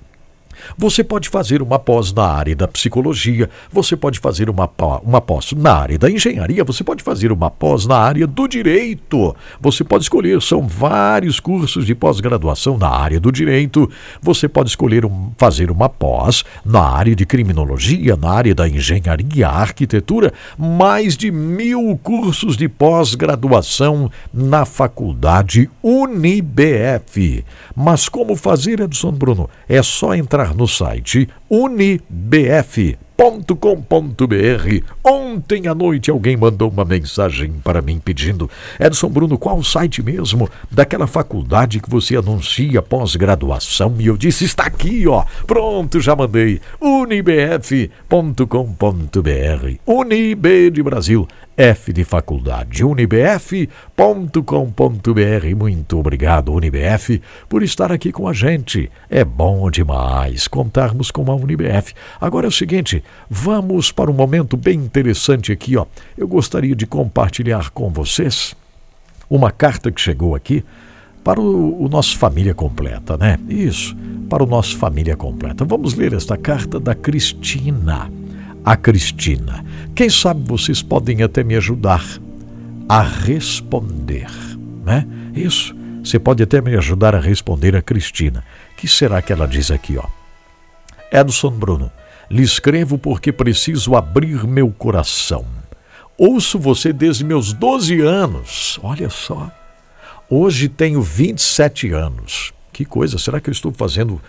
Você 0.77 1.03
pode 1.03 1.29
fazer 1.29 1.61
uma 1.61 1.79
pós 1.79 2.13
na 2.13 2.25
área 2.25 2.55
da 2.55 2.67
psicologia, 2.67 3.49
você 3.71 3.95
pode 3.95 4.19
fazer 4.19 4.49
uma, 4.49 4.69
uma 5.03 5.21
pós 5.21 5.51
na 5.53 5.73
área 5.73 5.97
da 5.97 6.09
engenharia, 6.09 6.63
você 6.63 6.83
pode 6.83 7.03
fazer 7.03 7.31
uma 7.31 7.49
pós 7.49 7.85
na 7.85 7.97
área 7.97 8.25
do 8.25 8.47
direito. 8.47 9.35
Você 9.59 9.83
pode 9.83 10.03
escolher, 10.03 10.41
são 10.41 10.67
vários 10.67 11.39
cursos 11.39 11.85
de 11.85 11.95
pós-graduação 11.95 12.77
na 12.77 12.89
área 12.89 13.19
do 13.19 13.31
direito. 13.31 13.89
Você 14.21 14.47
pode 14.47 14.69
escolher 14.69 15.05
um, 15.05 15.31
fazer 15.37 15.71
uma 15.71 15.89
pós 15.89 16.43
na 16.65 16.81
área 16.81 17.15
de 17.15 17.25
criminologia, 17.25 18.15
na 18.15 18.31
área 18.31 18.55
da 18.55 18.67
engenharia, 18.67 19.47
arquitetura, 19.47 20.33
mais 20.57 21.15
de 21.17 21.31
mil 21.31 21.97
cursos 22.01 22.55
de 22.55 22.67
pós-graduação 22.67 24.11
na 24.33 24.65
faculdade 24.65 25.69
UniBF. 25.83 27.43
Mas 27.75 28.09
como 28.09 28.35
fazer, 28.35 28.79
Edson 28.79 29.11
Bruno? 29.11 29.49
É 29.67 29.81
só 29.81 30.13
entrar 30.13 30.48
no 30.53 30.65
site 30.65 31.27
unibf.com.br. 33.19 34.85
Ontem 35.03 35.67
à 35.67 35.75
noite 35.75 36.09
alguém 36.09 36.37
mandou 36.37 36.69
uma 36.69 36.85
mensagem 36.85 37.51
para 37.63 37.81
mim 37.81 37.99
pedindo: 37.99 38.49
Edson 38.79 39.09
Bruno, 39.09 39.37
qual 39.37 39.57
o 39.57 39.63
site 39.63 40.01
mesmo 40.01 40.49
daquela 40.71 41.05
faculdade 41.05 41.81
que 41.81 41.89
você 41.89 42.15
anuncia 42.15 42.81
pós-graduação? 42.81 43.95
E 43.99 44.07
eu 44.07 44.15
disse: 44.15 44.45
está 44.45 44.63
aqui, 44.63 45.05
ó. 45.07 45.25
Pronto, 45.45 45.99
já 45.99 46.15
mandei. 46.15 46.61
unibf.com.br. 46.79 47.89
Unib 49.85 50.71
de 50.71 50.81
Brasil. 50.81 51.27
F 51.59 51.91
de 51.91 52.05
faculdade, 52.05 52.85
unibf.com.br. 52.85 53.45
Muito 55.57 55.99
obrigado, 55.99 56.53
Unibf, 56.53 57.21
por 57.49 57.61
estar 57.63 57.91
aqui 57.91 58.13
com 58.13 58.29
a 58.29 58.33
gente. 58.33 58.89
É 59.09 59.25
bom 59.25 59.69
demais 59.69 60.47
contarmos 60.47 61.11
com 61.11 61.29
a 61.29 61.35
Unibf. 61.35 61.93
Agora 62.21 62.47
é 62.47 62.49
o 62.49 62.51
seguinte, 62.51 63.03
vamos 63.29 63.91
para 63.91 64.09
um 64.09 64.13
momento 64.13 64.57
bem 64.57 64.79
interessante 64.79 65.51
aqui, 65.51 65.77
ó. 65.77 65.85
Eu 66.17 66.27
gostaria 66.27 66.75
de 66.75 66.85
compartilhar 66.85 67.69
com 67.71 67.89
vocês 67.89 68.55
uma 69.29 69.51
carta 69.51 69.91
que 69.91 70.01
chegou 70.01 70.35
aqui 70.35 70.63
para 71.23 71.39
o, 71.39 71.83
o 71.83 71.89
nosso 71.89 72.17
família 72.17 72.53
completa, 72.53 73.17
né? 73.17 73.37
Isso, 73.47 73.95
para 74.29 74.43
o 74.43 74.47
nosso 74.47 74.77
família 74.77 75.15
completa. 75.15 75.65
Vamos 75.65 75.93
ler 75.93 76.13
esta 76.13 76.37
carta 76.37 76.79
da 76.79 76.95
Cristina 76.95 78.09
a 78.63 78.75
Cristina. 78.75 79.63
Quem 79.95 80.09
sabe 80.09 80.43
vocês 80.45 80.81
podem 80.81 81.23
até 81.23 81.43
me 81.43 81.55
ajudar 81.55 82.03
a 82.87 83.01
responder, 83.01 84.29
né? 84.85 85.07
Isso. 85.33 85.75
Você 86.03 86.17
pode 86.17 86.41
até 86.41 86.61
me 86.61 86.75
ajudar 86.75 87.15
a 87.15 87.19
responder 87.19 87.75
a 87.75 87.81
Cristina. 87.81 88.43
que 88.77 88.87
será 88.87 89.21
que 89.21 89.33
ela 89.33 89.47
diz 89.47 89.69
aqui, 89.69 89.97
ó? 89.97 90.05
Edson 91.11 91.51
Bruno, 91.51 91.91
lhe 92.29 92.43
escrevo 92.43 92.97
porque 92.97 93.31
preciso 93.31 93.95
abrir 93.95 94.45
meu 94.45 94.71
coração. 94.71 95.45
Ouço 96.17 96.59
você 96.59 96.91
desde 96.91 97.23
meus 97.23 97.53
12 97.53 98.01
anos. 98.01 98.79
Olha 98.83 99.09
só. 99.09 99.49
Hoje 100.29 100.69
tenho 100.69 101.01
27 101.01 101.91
anos. 101.91 102.53
Que 102.71 102.85
coisa, 102.85 103.17
será 103.17 103.39
que 103.39 103.49
eu 103.49 103.53
estou 103.53 103.71
fazendo 103.71 104.21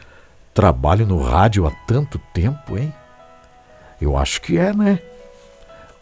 trabalho 0.55 1.07
no 1.07 1.21
rádio 1.21 1.67
há 1.67 1.71
tanto 1.87 2.19
tempo, 2.33 2.79
hein? 2.79 2.93
Eu 4.01 4.17
acho 4.17 4.41
que 4.41 4.57
é, 4.57 4.73
né? 4.73 5.01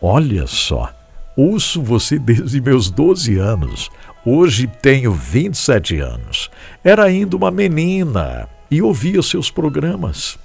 Olha 0.01 0.47
só, 0.47 0.93
ouço 1.37 1.83
você 1.83 2.19
desde 2.19 2.61
meus 2.61 2.91
12 2.91 3.37
anos. 3.39 3.91
Hoje 4.25 4.66
tenho 4.66 5.12
27 5.12 5.99
anos. 5.99 6.51
Era 6.85 7.05
ainda 7.05 7.37
uma 7.37 7.51
menina 7.51 8.49
e 8.70 8.81
ouvia 8.81 9.23
seus 9.23 9.51
programas. 9.51 10.39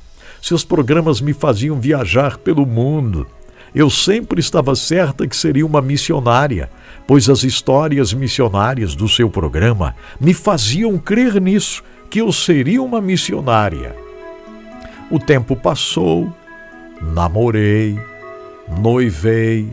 Seus 0.43 0.65
programas 0.65 1.21
me 1.21 1.31
faziam 1.31 1.79
viajar 1.79 2.37
pelo 2.37 2.65
mundo. 2.65 3.25
Eu 3.73 3.89
sempre 3.89 4.41
estava 4.41 4.75
certa 4.75 5.25
que 5.25 5.37
seria 5.37 5.65
uma 5.65 5.81
missionária, 5.81 6.69
pois 7.07 7.29
as 7.29 7.45
histórias 7.45 8.11
missionárias 8.11 8.93
do 8.93 9.07
seu 9.07 9.29
programa 9.29 9.95
me 10.19 10.33
faziam 10.33 10.97
crer 10.97 11.39
nisso, 11.39 11.81
que 12.09 12.19
eu 12.19 12.29
seria 12.33 12.83
uma 12.83 12.99
missionária. 12.99 13.95
O 15.09 15.17
tempo 15.17 15.55
passou, 15.55 16.29
namorei, 17.01 17.97
noivei, 18.81 19.71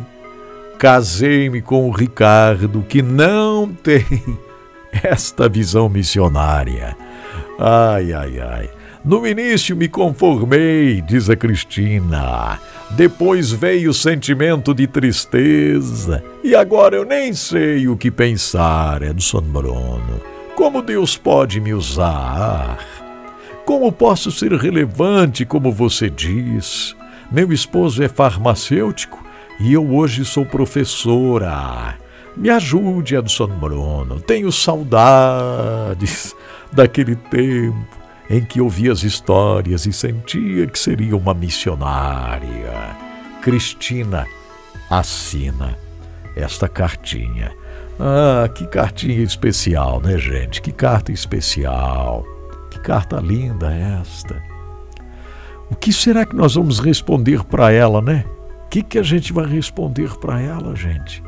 casei-me 0.79 1.61
com 1.61 1.89
o 1.89 1.93
Ricardo, 1.93 2.87
que 2.89 3.03
não 3.03 3.67
tem 3.67 4.07
esta 5.03 5.49
visão 5.49 5.89
missionária. 5.89 6.97
Ai, 7.59 8.13
ai, 8.13 8.39
ai. 8.39 8.80
No 9.03 9.27
início 9.27 9.75
me 9.75 9.89
conformei, 9.89 11.01
diz 11.01 11.31
a 11.31 11.37
Cristina. 11.37 12.61
Depois 12.91 13.51
veio 13.51 13.91
o 13.91 13.95
sentimento 13.95 14.75
de 14.75 14.87
tristeza. 14.87 16.23
E 16.45 16.55
agora 16.55 16.97
eu 16.97 17.05
nem 17.07 17.33
sei 17.33 17.89
o 17.89 17.97
que 17.97 18.11
pensar, 18.11 19.03
Edson 19.03 19.41
Bruno. 19.41 20.21
Como 20.55 20.83
Deus 20.83 21.17
pode 21.17 21.61
me 21.61 21.73
usar? 21.73 22.79
Como 23.65 23.91
posso 23.91 24.31
ser 24.31 24.53
relevante, 24.53 25.47
como 25.47 25.73
você 25.73 26.11
diz? 26.11 26.95
Meu 27.33 27.55
esposo 27.55 28.03
é 28.03 28.09
farmacêutico 28.09 29.25
e 29.59 29.73
eu 29.73 29.95
hoje 29.95 30.27
sou 30.27 30.45
professora. 30.45 31.97
Me 32.37 32.51
ajude, 32.51 33.17
Edson 33.17 33.47
Bruno. 33.47 34.21
Tenho 34.21 34.53
saudades 34.53 36.37
daquele 36.71 37.17
tempo 37.17 38.00
em 38.31 38.45
que 38.45 38.61
ouvia 38.61 38.93
as 38.93 39.03
histórias 39.03 39.87
e 39.87 39.93
sentia 39.93 40.69
que 40.69 40.79
seria 40.79 41.17
uma 41.17 41.35
missionária. 41.35 42.97
Cristina 43.43 44.25
assina 44.89 45.77
esta 46.37 46.69
cartinha. 46.69 47.51
Ah, 47.99 48.49
que 48.49 48.69
cartinha 48.69 49.21
especial, 49.21 50.01
né, 50.01 50.17
gente? 50.17 50.63
Que 50.63 50.71
carta 50.71 51.11
especial. 51.11 52.25
Que 52.71 52.79
carta 52.79 53.17
linda 53.17 53.75
esta. 53.75 54.41
O 55.69 55.75
que 55.75 55.93
será 55.93 56.25
que 56.25 56.37
nós 56.37 56.55
vamos 56.55 56.79
responder 56.79 57.43
para 57.45 57.73
ela, 57.73 58.01
né? 58.01 58.25
O 58.65 58.69
que, 58.69 58.85
que 58.85 58.99
a 58.99 59.03
gente 59.03 59.33
vai 59.33 59.47
responder 59.47 60.17
para 60.19 60.41
ela, 60.41 60.77
gente? 60.77 61.21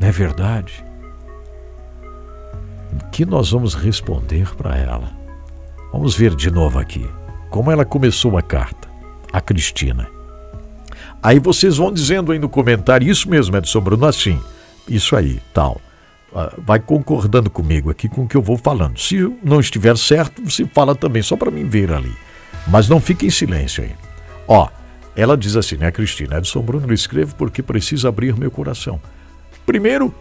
Não 0.00 0.08
é 0.08 0.10
verdade? 0.10 0.82
O 2.94 3.10
que 3.10 3.26
nós 3.26 3.50
vamos 3.50 3.74
responder 3.74 4.54
para 4.56 4.74
ela? 4.74 5.27
Vamos 5.92 6.14
ver 6.14 6.34
de 6.34 6.50
novo 6.50 6.78
aqui 6.78 7.08
como 7.50 7.70
ela 7.70 7.84
começou 7.84 8.36
a 8.36 8.42
carta, 8.42 8.88
a 9.32 9.40
Cristina. 9.40 10.08
Aí 11.22 11.38
vocês 11.38 11.78
vão 11.78 11.92
dizendo 11.92 12.32
aí 12.32 12.38
no 12.38 12.48
comentário, 12.48 13.08
isso 13.08 13.28
mesmo, 13.28 13.56
Edson 13.56 13.80
Bruno, 13.80 14.06
assim, 14.06 14.40
isso 14.88 15.16
aí, 15.16 15.40
tal. 15.52 15.80
Ah, 16.34 16.52
vai 16.58 16.78
concordando 16.78 17.50
comigo 17.50 17.90
aqui 17.90 18.08
com 18.08 18.24
o 18.24 18.28
que 18.28 18.36
eu 18.36 18.42
vou 18.42 18.56
falando. 18.56 18.98
Se 18.98 19.18
não 19.42 19.60
estiver 19.60 19.96
certo, 19.96 20.42
você 20.44 20.66
fala 20.66 20.94
também, 20.94 21.22
só 21.22 21.36
para 21.36 21.50
mim 21.50 21.64
ver 21.64 21.92
ali. 21.92 22.14
Mas 22.66 22.88
não 22.88 23.00
fique 23.00 23.26
em 23.26 23.30
silêncio 23.30 23.82
aí. 23.82 23.92
Ó, 24.46 24.68
ela 25.16 25.36
diz 25.36 25.56
assim, 25.56 25.76
né, 25.76 25.90
Cristina? 25.90 26.38
Edson 26.38 26.60
Bruno, 26.60 26.86
eu 26.86 26.94
escrevo 26.94 27.34
porque 27.34 27.62
preciso 27.62 28.06
abrir 28.06 28.36
meu 28.36 28.50
coração. 28.50 29.00
Primeiro, 29.64 30.14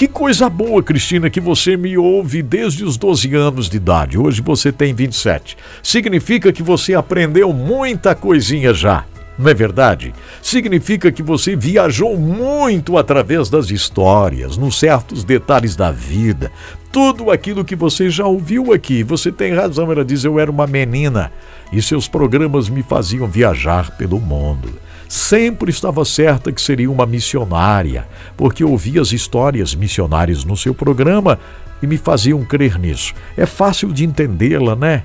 que 0.00 0.08
coisa 0.08 0.48
boa, 0.48 0.82
Cristina, 0.82 1.28
que 1.28 1.42
você 1.42 1.76
me 1.76 1.98
ouve 1.98 2.40
desde 2.40 2.86
os 2.86 2.96
12 2.96 3.34
anos 3.34 3.68
de 3.68 3.76
idade. 3.76 4.16
Hoje 4.16 4.40
você 4.40 4.72
tem 4.72 4.94
27. 4.94 5.58
Significa 5.82 6.50
que 6.50 6.62
você 6.62 6.94
aprendeu 6.94 7.52
muita 7.52 8.14
coisinha 8.14 8.72
já. 8.72 9.04
Não 9.38 9.50
é 9.50 9.52
verdade? 9.52 10.14
Significa 10.40 11.12
que 11.12 11.22
você 11.22 11.54
viajou 11.54 12.16
muito 12.16 12.96
através 12.96 13.50
das 13.50 13.70
histórias, 13.70 14.56
nos 14.56 14.78
certos 14.78 15.22
detalhes 15.22 15.76
da 15.76 15.92
vida. 15.92 16.50
Tudo 16.90 17.30
aquilo 17.30 17.62
que 17.62 17.76
você 17.76 18.08
já 18.08 18.24
ouviu 18.24 18.72
aqui. 18.72 19.02
Você 19.02 19.30
tem 19.30 19.52
razão, 19.52 19.92
ela 19.92 20.02
diz: 20.02 20.24
eu 20.24 20.40
era 20.40 20.50
uma 20.50 20.66
menina 20.66 21.30
e 21.70 21.82
seus 21.82 22.08
programas 22.08 22.70
me 22.70 22.82
faziam 22.82 23.26
viajar 23.26 23.94
pelo 23.98 24.18
mundo 24.18 24.80
sempre 25.10 25.72
estava 25.72 26.04
certa 26.04 26.52
que 26.52 26.62
seria 26.62 26.88
uma 26.88 27.04
missionária, 27.04 28.06
porque 28.36 28.62
ouvia 28.62 29.02
as 29.02 29.10
histórias 29.10 29.74
missionárias 29.74 30.44
no 30.44 30.56
seu 30.56 30.72
programa 30.72 31.36
e 31.82 31.86
me 31.86 31.96
faziam 31.96 32.44
crer 32.44 32.78
nisso. 32.78 33.12
É 33.36 33.44
fácil 33.44 33.92
de 33.92 34.04
entendê-la, 34.04 34.76
né? 34.76 35.02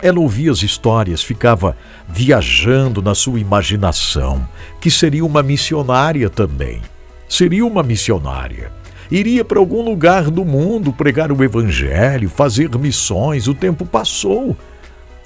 Ela 0.00 0.18
ouvia 0.18 0.50
as 0.50 0.62
histórias, 0.62 1.22
ficava 1.22 1.76
viajando 2.08 3.02
na 3.02 3.14
sua 3.14 3.38
imaginação, 3.38 4.48
que 4.80 4.90
seria 4.90 5.26
uma 5.26 5.42
missionária 5.42 6.30
também. 6.30 6.80
Seria 7.28 7.66
uma 7.66 7.82
missionária. 7.82 8.72
Iria 9.10 9.44
para 9.44 9.58
algum 9.58 9.82
lugar 9.82 10.30
do 10.30 10.42
mundo 10.42 10.90
pregar 10.90 11.30
o 11.30 11.44
evangelho, 11.44 12.30
fazer 12.30 12.70
missões. 12.78 13.46
O 13.46 13.52
tempo 13.52 13.84
passou. 13.84 14.56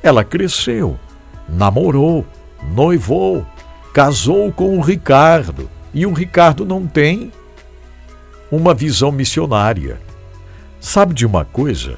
Ela 0.03 0.25
cresceu, 0.25 0.99
namorou, 1.49 2.27
noivou, 2.75 3.47
casou 3.93 4.51
com 4.51 4.79
o 4.79 4.81
Ricardo 4.81 5.69
e 5.93 6.07
o 6.07 6.13
Ricardo 6.13 6.65
não 6.65 6.87
tem 6.87 7.31
uma 8.51 8.75
visão 8.75 9.13
missionária. 9.13 10.01
Sabe 10.81 11.15
de 11.15 11.27
uma 11.27 11.45
coisa? 11.45 11.97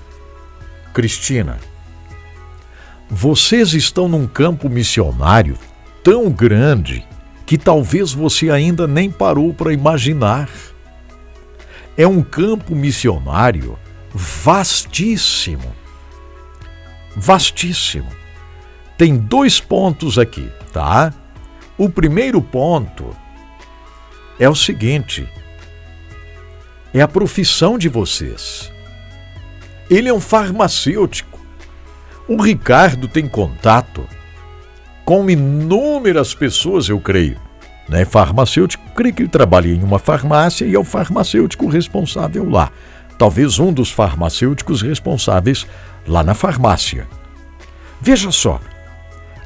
Cristina, 0.93 1.59
vocês 3.09 3.75
estão 3.75 4.09
num 4.09 4.27
campo 4.27 4.69
missionário 4.69 5.57
tão 6.03 6.31
grande 6.31 7.07
que 7.47 7.57
talvez 7.57 8.13
você 8.13 8.51
ainda 8.51 8.87
nem 8.87 9.11
parou 9.11 9.55
para 9.55 9.73
imaginar. 9.73 10.49
É 11.97 12.07
um 12.07 12.23
campo 12.23 12.75
missionário 12.75 13.79
vastíssimo. 14.13 15.75
Vastíssimo. 17.17 18.11
Tem 18.99 19.17
dois 19.17 19.61
pontos 19.61 20.19
aqui, 20.19 20.51
tá? 20.73 21.13
O 21.77 21.89
primeiro 21.89 22.41
ponto 22.41 23.17
é 24.39 24.49
o 24.49 24.55
seguinte: 24.55 25.29
é 26.93 27.01
a 27.01 27.09
profissão 27.09 27.77
de 27.77 27.89
vocês. 27.89 28.73
Ele 29.91 30.09
é 30.09 30.15
um 30.15 30.21
farmacêutico. 30.21 31.41
O 32.29 32.41
Ricardo 32.41 33.09
tem 33.09 33.29
contato 33.29 34.07
com 35.05 35.29
inúmeras 35.29 36.35
pessoas, 36.35 36.89
eu 36.89 36.99
creio. 37.01 37.39
Né? 37.89 38.05
Farmacêutico, 38.05 38.83
creio 38.95 39.15
que 39.15 39.23
ele 39.23 39.29
trabalha 39.29 39.69
em 39.69 39.83
uma 39.83 39.99
farmácia 39.99 40.65
e 40.65 40.75
é 40.75 40.79
o 40.79 40.85
farmacêutico 40.85 41.67
responsável 41.67 42.49
lá. 42.49 42.71
Talvez 43.19 43.59
um 43.59 43.73
dos 43.73 43.91
farmacêuticos 43.91 44.81
responsáveis 44.81 45.67
lá 46.07 46.23
na 46.23 46.35
farmácia. 46.35 47.07
Veja 48.01 48.31
só, 48.31 48.61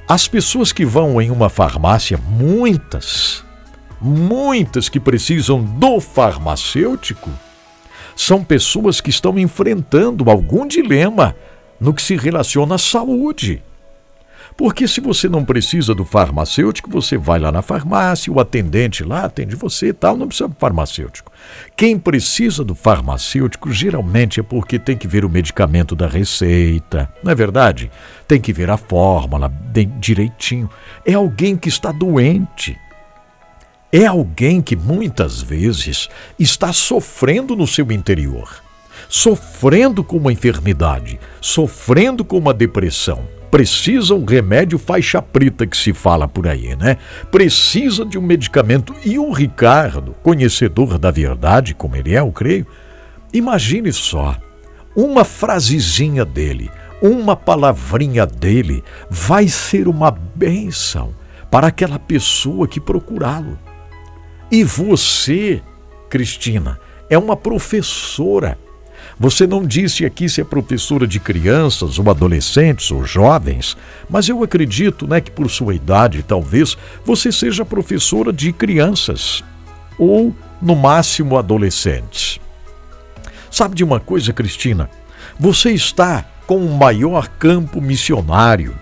as 0.08 0.26
pessoas 0.26 0.72
que 0.72 0.86
vão 0.86 1.20
em 1.20 1.30
uma 1.30 1.50
farmácia, 1.50 2.16
muitas, 2.16 3.44
muitas 4.00 4.88
que 4.88 4.98
precisam 4.98 5.62
do 5.62 6.00
farmacêutico, 6.00 7.30
são 8.16 8.42
pessoas 8.42 9.02
que 9.02 9.10
estão 9.10 9.38
enfrentando 9.38 10.30
algum 10.30 10.66
dilema 10.66 11.36
no 11.78 11.92
que 11.92 12.00
se 12.00 12.16
relaciona 12.16 12.76
à 12.76 12.78
saúde. 12.78 13.62
Porque 14.58 14.88
se 14.88 15.00
você 15.00 15.28
não 15.28 15.44
precisa 15.44 15.94
do 15.94 16.04
farmacêutico, 16.04 16.90
você 16.90 17.16
vai 17.16 17.38
lá 17.38 17.52
na 17.52 17.62
farmácia, 17.62 18.32
o 18.32 18.40
atendente 18.40 19.04
lá 19.04 19.24
atende 19.24 19.54
você 19.54 19.90
e 19.90 19.92
tal, 19.92 20.16
não 20.16 20.26
precisa 20.26 20.48
do 20.48 20.56
farmacêutico. 20.58 21.30
Quem 21.76 21.96
precisa 21.96 22.64
do 22.64 22.74
farmacêutico 22.74 23.72
geralmente 23.72 24.40
é 24.40 24.42
porque 24.42 24.76
tem 24.76 24.96
que 24.96 25.06
ver 25.06 25.24
o 25.24 25.30
medicamento 25.30 25.94
da 25.94 26.08
receita, 26.08 27.08
não 27.22 27.30
é 27.30 27.36
verdade? 27.36 27.88
Tem 28.26 28.40
que 28.40 28.52
ver 28.52 28.68
a 28.68 28.76
fórmula 28.76 29.48
direitinho. 30.00 30.68
É 31.06 31.14
alguém 31.14 31.56
que 31.56 31.68
está 31.68 31.92
doente. 31.92 32.76
É 33.92 34.06
alguém 34.06 34.60
que 34.60 34.74
muitas 34.74 35.40
vezes 35.40 36.08
está 36.36 36.72
sofrendo 36.72 37.54
no 37.54 37.66
seu 37.66 37.92
interior, 37.92 38.60
sofrendo 39.08 40.02
com 40.02 40.16
uma 40.16 40.32
enfermidade, 40.32 41.20
sofrendo 41.40 42.24
com 42.24 42.36
uma 42.36 42.52
depressão 42.52 43.37
precisa 43.50 44.14
um 44.14 44.24
remédio 44.24 44.78
faixa 44.78 45.20
preta 45.20 45.66
que 45.66 45.76
se 45.76 45.92
fala 45.92 46.28
por 46.28 46.46
aí, 46.46 46.76
né? 46.76 46.96
Precisa 47.30 48.04
de 48.04 48.18
um 48.18 48.22
medicamento. 48.22 48.94
E 49.04 49.18
o 49.18 49.32
Ricardo, 49.32 50.14
conhecedor 50.22 50.98
da 50.98 51.10
verdade, 51.10 51.74
como 51.74 51.96
ele 51.96 52.14
é, 52.14 52.20
eu 52.20 52.32
creio, 52.32 52.66
imagine 53.32 53.92
só, 53.92 54.36
uma 54.94 55.24
frasezinha 55.24 56.24
dele, 56.24 56.70
uma 57.00 57.36
palavrinha 57.36 58.26
dele 58.26 58.82
vai 59.08 59.48
ser 59.48 59.88
uma 59.88 60.10
bênção 60.10 61.14
para 61.50 61.68
aquela 61.68 61.98
pessoa 61.98 62.68
que 62.68 62.80
procurá-lo. 62.80 63.58
E 64.50 64.64
você, 64.64 65.62
Cristina, 66.08 66.78
é 67.08 67.16
uma 67.16 67.36
professora 67.36 68.58
você 69.18 69.46
não 69.46 69.64
disse 69.66 70.06
aqui 70.06 70.28
se 70.28 70.40
é 70.40 70.44
professora 70.44 71.06
de 71.06 71.18
crianças 71.18 71.98
ou 71.98 72.08
adolescentes 72.08 72.90
ou 72.92 73.04
jovens, 73.04 73.76
mas 74.08 74.28
eu 74.28 74.44
acredito 74.44 75.08
né, 75.08 75.20
que 75.20 75.30
por 75.30 75.50
sua 75.50 75.74
idade, 75.74 76.22
talvez, 76.22 76.78
você 77.04 77.32
seja 77.32 77.64
professora 77.64 78.32
de 78.32 78.52
crianças 78.52 79.42
ou, 79.98 80.32
no 80.62 80.76
máximo, 80.76 81.36
adolescentes. 81.36 82.38
Sabe 83.50 83.74
de 83.74 83.82
uma 83.82 83.98
coisa, 83.98 84.32
Cristina? 84.32 84.88
Você 85.38 85.72
está 85.72 86.24
com 86.46 86.58
o 86.58 86.78
maior 86.78 87.26
campo 87.28 87.80
missionário 87.80 88.78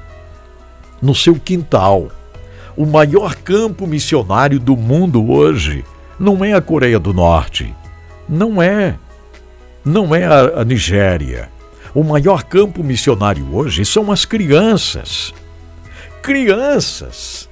no 1.01 1.15
seu 1.15 1.37
quintal. 1.37 2.11
O 2.77 2.85
maior 2.85 3.35
campo 3.37 3.87
missionário 3.87 4.61
do 4.61 4.77
mundo 4.77 5.31
hoje 5.31 5.83
não 6.19 6.45
é 6.45 6.53
a 6.53 6.61
Coreia 6.61 6.99
do 6.99 7.15
Norte. 7.15 7.75
Não 8.29 8.61
é 8.61 8.99
não 9.87 10.13
é 10.13 10.25
a, 10.25 10.65
Nigéria. 10.65 11.49
O 11.95 12.03
maior 12.03 12.43
campo 12.43 12.83
missionário 12.83 13.55
hoje 13.55 13.85
são 13.85 14.11
as 14.11 14.25
crianças. 14.25 15.33
Crianças 16.21 17.49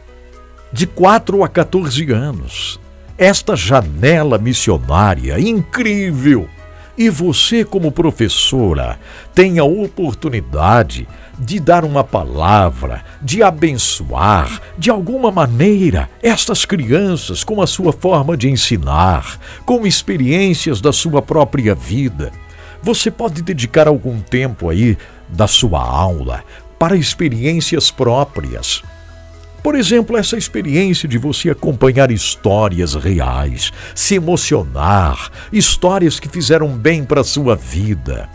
de 0.73 0.85
4 0.85 1.45
a 1.45 1.49
14 1.49 2.11
anos. 2.11 2.81
Esta 3.17 3.55
janela 3.55 4.37
missionária 4.37 5.39
incrível. 5.39 6.49
E 6.97 7.09
você, 7.09 7.65
como 7.65 7.91
professora, 7.91 8.99
tem 9.35 9.59
a 9.59 9.65
oportunidade 9.65 11.09
de 11.37 11.59
dar 11.59 11.85
uma 11.85 12.05
palavra, 12.05 13.05
de 13.21 13.43
abençoar 13.43 14.61
de 14.79 14.91
alguma 14.91 15.33
maneira 15.33 16.09
estas 16.23 16.65
crianças 16.65 17.43
com 17.43 17.61
a 17.61 17.67
sua 17.67 17.93
forma 17.93 18.37
de 18.37 18.49
ensinar, 18.49 19.39
com 19.67 19.85
experiências 19.85 20.81
da 20.81 20.93
sua 20.93 21.21
própria 21.21 21.75
vida. 21.75 22.31
Você 22.81 23.11
pode 23.11 23.43
dedicar 23.43 23.89
algum 23.89 24.21
tempo 24.21 24.69
aí 24.71 24.97
da 25.29 25.49
sua 25.49 25.81
aula 25.81 26.45
para 26.79 26.97
experiências 26.97 27.91
próprias. 27.91 28.83
Por 29.65 29.77
exemplo, 29.77 30.19
essa 30.19 30.37
experiência 30.37 31.09
de 31.09 31.17
você 31.17 31.49
acompanhar 31.49 32.11
histórias 32.11 32.95
reais, 32.95 33.73
se 33.95 34.15
emocionar, 34.15 35.31
histórias 35.51 36.21
que 36.21 36.29
fizeram 36.29 36.69
bem 36.69 37.03
para 37.03 37.23
a 37.23 37.25
sua 37.25 37.57
vida. 37.57 38.29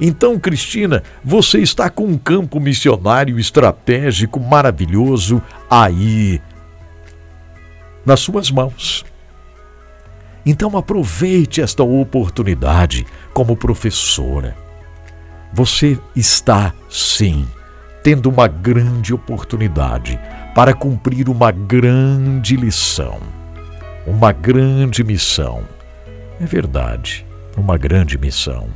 Então, 0.00 0.38
Cristina, 0.38 1.02
você 1.24 1.58
está 1.58 1.90
com 1.90 2.04
um 2.04 2.16
campo 2.16 2.60
missionário 2.60 3.36
estratégico 3.36 4.38
maravilhoso 4.38 5.42
aí 5.68 6.40
nas 8.04 8.20
suas 8.20 8.48
mãos. 8.52 9.04
Então, 10.46 10.78
aproveite 10.78 11.60
esta 11.60 11.82
oportunidade 11.82 13.04
como 13.34 13.56
professora. 13.56 14.56
Você 15.52 15.98
está, 16.14 16.72
sim, 16.88 17.44
tendo 18.04 18.30
uma 18.30 18.46
grande 18.46 19.12
oportunidade 19.12 20.16
para 20.56 20.72
cumprir 20.72 21.28
uma 21.28 21.50
grande 21.50 22.56
lição, 22.56 23.20
uma 24.06 24.32
grande 24.32 25.04
missão. 25.04 25.64
É 26.40 26.46
verdade, 26.46 27.26
uma 27.58 27.76
grande 27.76 28.16
missão. 28.16 28.66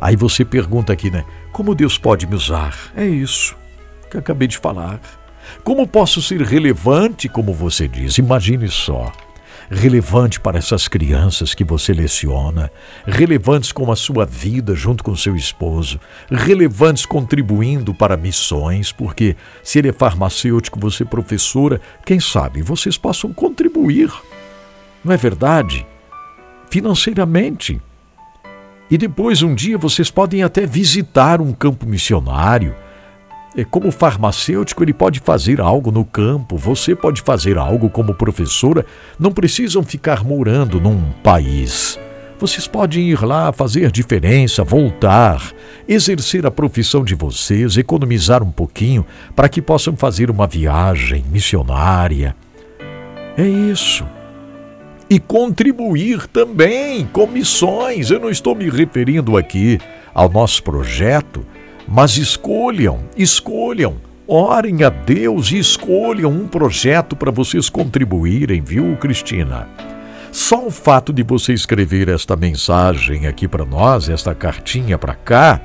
Aí 0.00 0.14
você 0.14 0.44
pergunta 0.44 0.92
aqui, 0.92 1.10
né? 1.10 1.24
Como 1.50 1.74
Deus 1.74 1.98
pode 1.98 2.28
me 2.28 2.36
usar? 2.36 2.92
É 2.96 3.04
isso 3.04 3.56
que 4.08 4.16
acabei 4.16 4.46
de 4.46 4.56
falar. 4.56 5.00
Como 5.64 5.84
posso 5.84 6.22
ser 6.22 6.42
relevante, 6.42 7.28
como 7.28 7.52
você 7.52 7.88
diz? 7.88 8.16
Imagine 8.16 8.68
só 8.68 9.12
relevante 9.70 10.40
para 10.40 10.58
essas 10.58 10.88
crianças 10.88 11.54
que 11.54 11.64
você 11.64 11.92
leciona, 11.92 12.70
relevantes 13.06 13.72
com 13.72 13.90
a 13.90 13.96
sua 13.96 14.24
vida 14.24 14.74
junto 14.74 15.04
com 15.04 15.14
seu 15.14 15.36
esposo, 15.36 16.00
relevantes 16.30 17.04
contribuindo 17.06 17.94
para 17.94 18.16
missões, 18.16 18.92
porque 18.92 19.36
se 19.62 19.78
ele 19.78 19.88
é 19.88 19.92
farmacêutico, 19.92 20.80
você 20.80 21.02
é 21.02 21.06
professora, 21.06 21.80
quem 22.04 22.18
sabe 22.18 22.62
vocês 22.62 22.96
possam 22.96 23.32
contribuir. 23.32 24.12
Não 25.04 25.12
é 25.12 25.16
verdade? 25.16 25.86
Financeiramente. 26.70 27.80
E 28.90 28.96
depois, 28.96 29.42
um 29.42 29.54
dia, 29.54 29.76
vocês 29.76 30.10
podem 30.10 30.42
até 30.42 30.66
visitar 30.66 31.40
um 31.40 31.52
campo 31.52 31.86
missionário 31.86 32.74
como 33.70 33.90
farmacêutico, 33.90 34.82
ele 34.82 34.92
pode 34.92 35.20
fazer 35.20 35.60
algo 35.60 35.90
no 35.90 36.04
campo, 36.04 36.56
você 36.56 36.94
pode 36.94 37.22
fazer 37.22 37.58
algo 37.58 37.88
como 37.88 38.14
professora, 38.14 38.84
não 39.18 39.32
precisam 39.32 39.82
ficar 39.82 40.24
morando 40.24 40.80
num 40.80 41.10
país. 41.22 41.98
Vocês 42.38 42.68
podem 42.68 43.10
ir 43.10 43.20
lá 43.24 43.52
fazer 43.52 43.90
diferença, 43.90 44.62
voltar, 44.62 45.42
exercer 45.88 46.46
a 46.46 46.52
profissão 46.52 47.02
de 47.02 47.14
vocês, 47.14 47.76
economizar 47.76 48.44
um 48.44 48.50
pouquinho 48.50 49.04
para 49.34 49.48
que 49.48 49.60
possam 49.60 49.96
fazer 49.96 50.30
uma 50.30 50.46
viagem 50.46 51.24
missionária. 51.32 52.36
É 53.36 53.44
isso. 53.44 54.06
E 55.10 55.18
contribuir 55.18 56.28
também 56.28 57.06
com 57.06 57.26
missões. 57.26 58.10
Eu 58.10 58.20
não 58.20 58.30
estou 58.30 58.54
me 58.54 58.70
referindo 58.70 59.36
aqui 59.36 59.80
ao 60.14 60.28
nosso 60.28 60.62
projeto 60.62 61.44
mas 61.88 62.18
escolham, 62.18 63.00
escolham, 63.16 63.96
orem 64.26 64.84
a 64.84 64.90
Deus 64.90 65.50
e 65.50 65.58
escolham 65.58 66.30
um 66.30 66.46
projeto 66.46 67.16
para 67.16 67.30
vocês 67.30 67.70
contribuírem, 67.70 68.60
viu, 68.60 68.94
Cristina? 68.96 69.66
Só 70.30 70.66
o 70.66 70.70
fato 70.70 71.12
de 71.12 71.22
você 71.22 71.54
escrever 71.54 72.10
esta 72.10 72.36
mensagem 72.36 73.26
aqui 73.26 73.48
para 73.48 73.64
nós, 73.64 74.10
esta 74.10 74.34
cartinha 74.34 74.98
para 74.98 75.14
cá, 75.14 75.62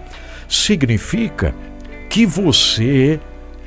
significa 0.48 1.54
que 2.10 2.26
você 2.26 3.20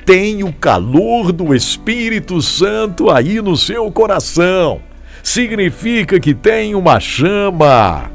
tem 0.06 0.42
o 0.42 0.52
calor 0.52 1.32
do 1.32 1.54
Espírito 1.54 2.40
Santo 2.40 3.10
aí 3.10 3.42
no 3.42 3.56
seu 3.56 3.92
coração. 3.92 4.80
Significa 5.22 6.18
que 6.18 6.32
tem 6.32 6.74
uma 6.74 6.98
chama 7.00 8.10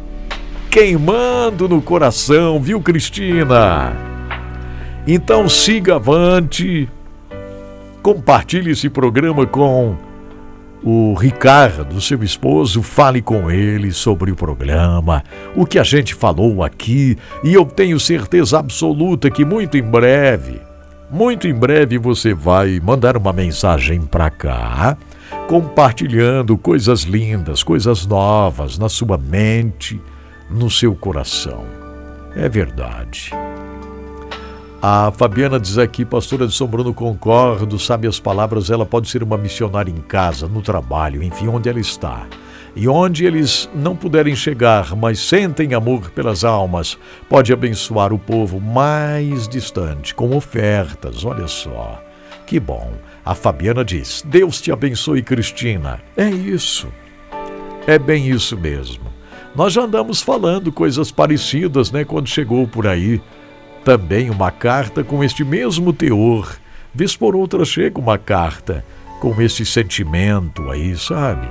queimando 0.71 1.67
no 1.67 1.81
coração, 1.81 2.59
viu, 2.59 2.81
Cristina? 2.81 4.10
Então 5.07 5.49
siga 5.49 5.95
avante, 5.95 6.87
compartilhe 8.03 8.71
esse 8.71 8.87
programa 8.87 9.47
com 9.47 9.95
o 10.83 11.15
Ricardo, 11.15 11.99
seu 11.99 12.23
esposo, 12.23 12.83
fale 12.83 13.21
com 13.21 13.49
ele 13.49 13.91
sobre 13.91 14.31
o 14.31 14.35
programa, 14.35 15.23
o 15.55 15.65
que 15.65 15.79
a 15.79 15.83
gente 15.83 16.13
falou 16.13 16.63
aqui, 16.63 17.17
e 17.43 17.53
eu 17.53 17.65
tenho 17.65 17.99
certeza 17.99 18.59
absoluta 18.59 19.29
que 19.29 19.43
muito 19.43 19.75
em 19.75 19.83
breve, 19.83 20.61
muito 21.09 21.47
em 21.47 21.53
breve 21.53 21.97
você 21.97 22.33
vai 22.33 22.79
mandar 22.79 23.17
uma 23.17 23.33
mensagem 23.33 24.01
para 24.01 24.29
cá, 24.29 24.97
compartilhando 25.47 26.57
coisas 26.57 27.01
lindas, 27.01 27.63
coisas 27.63 28.05
novas 28.05 28.77
na 28.77 28.87
sua 28.87 29.17
mente, 29.17 29.99
no 30.49 30.69
seu 30.69 30.95
coração. 30.95 31.63
É 32.35 32.47
verdade. 32.47 33.31
A 34.83 35.11
Fabiana 35.15 35.59
diz 35.59 35.77
aqui, 35.77 36.03
pastora 36.03 36.47
de 36.47 36.55
São 36.55 36.65
Bruno, 36.65 36.91
concordo, 36.91 37.77
sabe 37.77 38.07
as 38.07 38.19
palavras, 38.19 38.71
ela 38.71 38.83
pode 38.83 39.07
ser 39.11 39.21
uma 39.21 39.37
missionária 39.37 39.91
em 39.91 40.01
casa, 40.01 40.47
no 40.47 40.59
trabalho, 40.59 41.21
enfim, 41.21 41.47
onde 41.47 41.69
ela 41.69 41.79
está. 41.79 42.25
E 42.75 42.87
onde 42.87 43.23
eles 43.23 43.69
não 43.75 43.95
puderem 43.95 44.35
chegar, 44.35 44.95
mas 44.95 45.19
sentem 45.19 45.75
amor 45.75 46.09
pelas 46.09 46.43
almas, 46.43 46.97
pode 47.29 47.53
abençoar 47.53 48.11
o 48.11 48.17
povo 48.17 48.59
mais 48.59 49.47
distante, 49.47 50.15
com 50.15 50.35
ofertas, 50.35 51.23
olha 51.23 51.47
só. 51.47 52.01
Que 52.47 52.59
bom. 52.59 52.91
A 53.23 53.35
Fabiana 53.35 53.85
diz: 53.85 54.23
Deus 54.25 54.59
te 54.59 54.71
abençoe, 54.71 55.21
Cristina. 55.21 56.01
É 56.17 56.27
isso. 56.27 56.87
É 57.85 57.99
bem 57.99 58.27
isso 58.27 58.57
mesmo. 58.57 59.11
Nós 59.55 59.73
já 59.73 59.83
andamos 59.83 60.23
falando 60.23 60.71
coisas 60.71 61.11
parecidas, 61.11 61.91
né, 61.91 62.03
quando 62.03 62.27
chegou 62.27 62.67
por 62.67 62.87
aí 62.87 63.21
também 63.83 64.29
uma 64.29 64.51
carta 64.51 65.03
com 65.03 65.23
este 65.23 65.43
mesmo 65.43 65.91
teor. 65.93 66.55
Vez 66.93 67.15
por 67.15 67.35
outra 67.35 67.65
chega 67.65 67.99
uma 67.99 68.17
carta 68.17 68.83
com 69.19 69.41
esse 69.41 69.65
sentimento 69.65 70.69
aí, 70.69 70.97
sabe? 70.97 71.47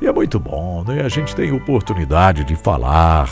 E 0.00 0.06
é 0.06 0.12
muito 0.12 0.38
bom, 0.38 0.84
né? 0.86 1.02
A 1.02 1.08
gente 1.08 1.34
tem 1.34 1.52
oportunidade 1.52 2.44
de 2.44 2.56
falar, 2.56 3.28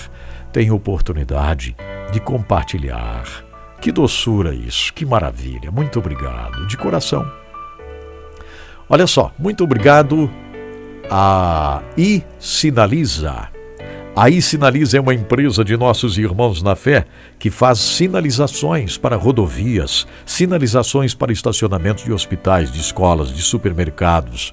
tem 0.52 0.70
oportunidade 0.70 1.76
de 2.12 2.20
compartilhar. 2.20 3.24
Que 3.80 3.92
doçura 3.92 4.54
isso, 4.54 4.92
que 4.92 5.06
maravilha. 5.06 5.70
Muito 5.70 5.98
obrigado, 5.98 6.66
de 6.66 6.76
coração. 6.76 7.30
Olha 8.88 9.06
só, 9.06 9.32
muito 9.38 9.62
obrigado 9.64 10.30
a 11.10 11.82
I 11.96 12.24
Sinaliza 12.38 13.57
Aí 14.20 14.42
Sinaliza 14.42 14.96
é 14.96 15.00
uma 15.00 15.14
empresa 15.14 15.64
de 15.64 15.76
nossos 15.76 16.18
irmãos 16.18 16.60
na 16.60 16.74
fé 16.74 17.04
que 17.38 17.52
faz 17.52 17.78
sinalizações 17.78 18.98
para 18.98 19.14
rodovias, 19.14 20.08
sinalizações 20.26 21.14
para 21.14 21.32
estacionamentos 21.32 22.02
de 22.02 22.12
hospitais, 22.12 22.72
de 22.72 22.80
escolas, 22.80 23.32
de 23.32 23.40
supermercados, 23.40 24.52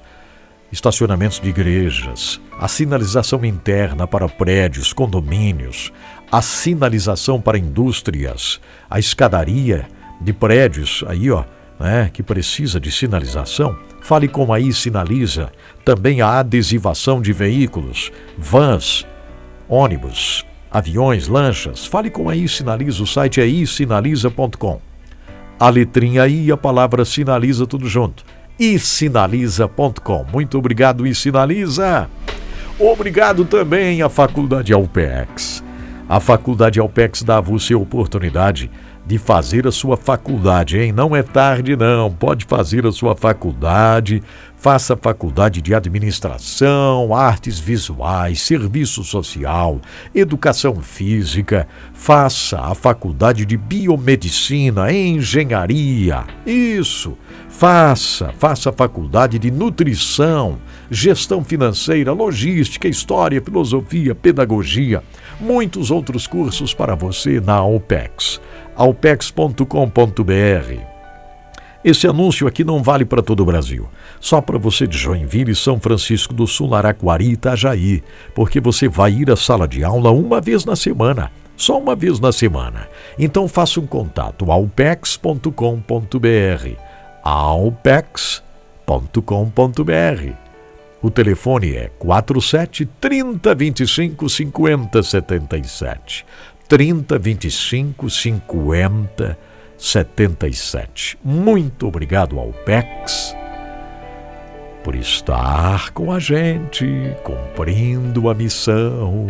estacionamentos 0.70 1.40
de 1.40 1.48
igrejas, 1.48 2.40
a 2.60 2.68
sinalização 2.68 3.44
interna 3.44 4.06
para 4.06 4.28
prédios, 4.28 4.92
condomínios, 4.92 5.92
a 6.30 6.40
sinalização 6.40 7.40
para 7.40 7.58
indústrias, 7.58 8.60
a 8.88 9.00
escadaria 9.00 9.88
de 10.20 10.32
prédios 10.32 11.02
aí, 11.08 11.28
ó, 11.28 11.42
né, 11.80 12.08
que 12.12 12.22
precisa 12.22 12.78
de 12.78 12.92
sinalização. 12.92 13.76
Fale 14.00 14.28
com 14.28 14.52
a 14.52 14.60
I 14.60 14.72
Sinaliza, 14.72 15.50
também 15.84 16.20
a 16.20 16.38
adesivação 16.38 17.20
de 17.20 17.32
veículos, 17.32 18.12
vans, 18.38 19.04
ônibus, 19.68 20.44
aviões, 20.70 21.28
lanchas. 21.28 21.86
Fale 21.86 22.10
com 22.10 22.28
a 22.28 22.36
iSinaliza, 22.36 23.02
o 23.02 23.06
site 23.06 23.40
é 23.40 23.46
isinaliza.com. 23.46 24.80
A 25.58 25.68
letrinha 25.70 26.26
I 26.26 26.46
e 26.46 26.52
a 26.52 26.56
palavra 26.56 27.04
sinaliza 27.04 27.66
tudo 27.66 27.88
junto. 27.88 28.24
isinaliza.com. 28.58 30.26
Muito 30.32 30.58
obrigado, 30.58 31.06
iSinaliza. 31.06 32.08
Obrigado 32.78 33.44
também 33.44 34.02
à 34.02 34.08
Faculdade 34.08 34.72
Alpex. 34.72 35.64
A 36.08 36.20
Faculdade 36.20 36.78
Alpex 36.78 37.22
dá 37.22 37.38
a 37.38 37.40
você 37.40 37.74
a 37.74 37.78
oportunidade 37.78 38.70
de 39.06 39.18
fazer 39.18 39.66
a 39.66 39.72
sua 39.72 39.96
faculdade, 39.96 40.78
hein? 40.78 40.92
Não 40.92 41.14
é 41.14 41.22
tarde, 41.22 41.76
não. 41.76 42.12
Pode 42.12 42.44
fazer 42.44 42.84
a 42.86 42.92
sua 42.92 43.14
faculdade. 43.14 44.22
Faça 44.56 44.96
faculdade 44.96 45.62
de 45.62 45.74
administração, 45.74 47.14
artes 47.14 47.58
visuais, 47.58 48.40
serviço 48.40 49.04
social, 49.04 49.80
educação 50.14 50.76
física. 50.76 51.68
Faça 51.92 52.58
a 52.58 52.74
faculdade 52.74 53.44
de 53.44 53.56
biomedicina, 53.56 54.92
engenharia. 54.92 56.24
Isso. 56.44 57.16
Faça, 57.48 58.32
faça 58.38 58.70
a 58.70 58.72
faculdade 58.72 59.38
de 59.38 59.50
nutrição, 59.50 60.58
gestão 60.90 61.44
financeira, 61.44 62.12
logística, 62.12 62.88
história, 62.88 63.40
filosofia, 63.40 64.14
pedagogia. 64.14 65.02
Muitos 65.38 65.90
outros 65.90 66.26
cursos 66.26 66.74
para 66.74 66.94
você 66.94 67.40
na 67.40 67.54
Alpex 67.54 68.40
alpex.com.br. 68.76 70.80
Esse 71.82 72.06
anúncio 72.06 72.46
aqui 72.46 72.64
não 72.64 72.82
vale 72.82 73.04
para 73.04 73.22
todo 73.22 73.40
o 73.40 73.46
Brasil, 73.46 73.88
só 74.20 74.40
para 74.40 74.58
você 74.58 74.86
de 74.86 74.96
Joinville, 74.96 75.54
São 75.54 75.78
Francisco 75.78 76.34
do 76.34 76.46
Sul, 76.46 76.74
Araquari 76.74 77.26
e 77.26 77.32
Itajaí, 77.32 78.02
porque 78.34 78.60
você 78.60 78.88
vai 78.88 79.12
ir 79.12 79.30
à 79.30 79.36
sala 79.36 79.68
de 79.68 79.84
aula 79.84 80.10
uma 80.10 80.40
vez 80.40 80.64
na 80.64 80.76
semana, 80.76 81.30
só 81.56 81.78
uma 81.78 81.94
vez 81.94 82.18
na 82.20 82.32
semana. 82.32 82.88
Então 83.18 83.48
faça 83.48 83.80
um 83.80 83.86
contato 83.86 84.50
alpex.com.br, 84.50 85.50
alpex.com.br. 87.22 88.42
O 91.02 91.10
telefone 91.10 91.74
é 91.74 91.90
47 91.98 92.86
30 93.00 93.54
25 93.54 94.28
50 94.28 95.02
77. 95.02 96.26
30 96.66 97.18
25 97.18 98.10
50 98.10 99.38
77. 99.78 101.18
Muito 101.22 101.86
obrigado 101.86 102.38
ao 102.38 102.52
PEX 102.52 103.36
por 104.86 104.94
estar 104.94 105.90
com 105.90 106.12
a 106.12 106.20
gente, 106.20 106.86
cumprindo 107.24 108.30
a 108.30 108.34
missão. 108.34 109.26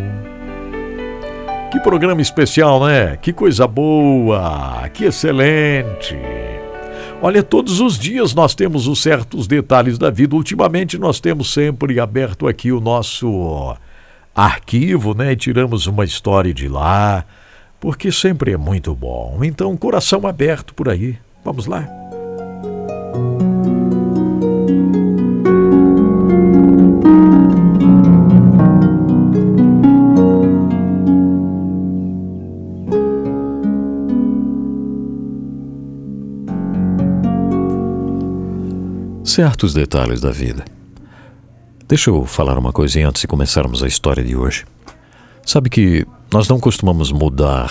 Que 1.72 1.80
programa 1.80 2.20
especial, 2.20 2.84
né? 2.84 3.16
Que 3.16 3.32
coisa 3.32 3.66
boa, 3.66 4.86
que 4.92 5.06
excelente. 5.06 6.14
Olha, 7.22 7.42
todos 7.42 7.80
os 7.80 7.98
dias 7.98 8.34
nós 8.34 8.54
temos 8.54 8.86
os 8.86 9.00
certos 9.00 9.46
detalhes 9.46 9.96
da 9.96 10.10
vida. 10.10 10.36
Ultimamente 10.36 10.98
nós 10.98 11.20
temos 11.20 11.50
sempre 11.50 11.98
aberto 11.98 12.46
aqui 12.46 12.70
o 12.70 12.78
nosso 12.78 13.74
arquivo, 14.34 15.14
né? 15.14 15.32
E 15.32 15.36
tiramos 15.36 15.86
uma 15.86 16.04
história 16.04 16.52
de 16.52 16.68
lá, 16.68 17.24
porque 17.80 18.12
sempre 18.12 18.52
é 18.52 18.58
muito 18.58 18.94
bom. 18.94 19.38
Então, 19.40 19.74
coração 19.74 20.26
aberto 20.26 20.74
por 20.74 20.90
aí. 20.90 21.16
Vamos 21.42 21.64
lá. 21.64 21.88
Certos 39.36 39.74
detalhes 39.74 40.22
da 40.22 40.30
vida. 40.30 40.64
Deixa 41.86 42.08
eu 42.08 42.24
falar 42.24 42.56
uma 42.56 42.72
coisinha 42.72 43.06
antes 43.06 43.20
de 43.20 43.28
começarmos 43.28 43.82
a 43.82 43.86
história 43.86 44.24
de 44.24 44.34
hoje. 44.34 44.64
Sabe 45.44 45.68
que 45.68 46.06
nós 46.32 46.48
não 46.48 46.58
costumamos 46.58 47.12
mudar 47.12 47.70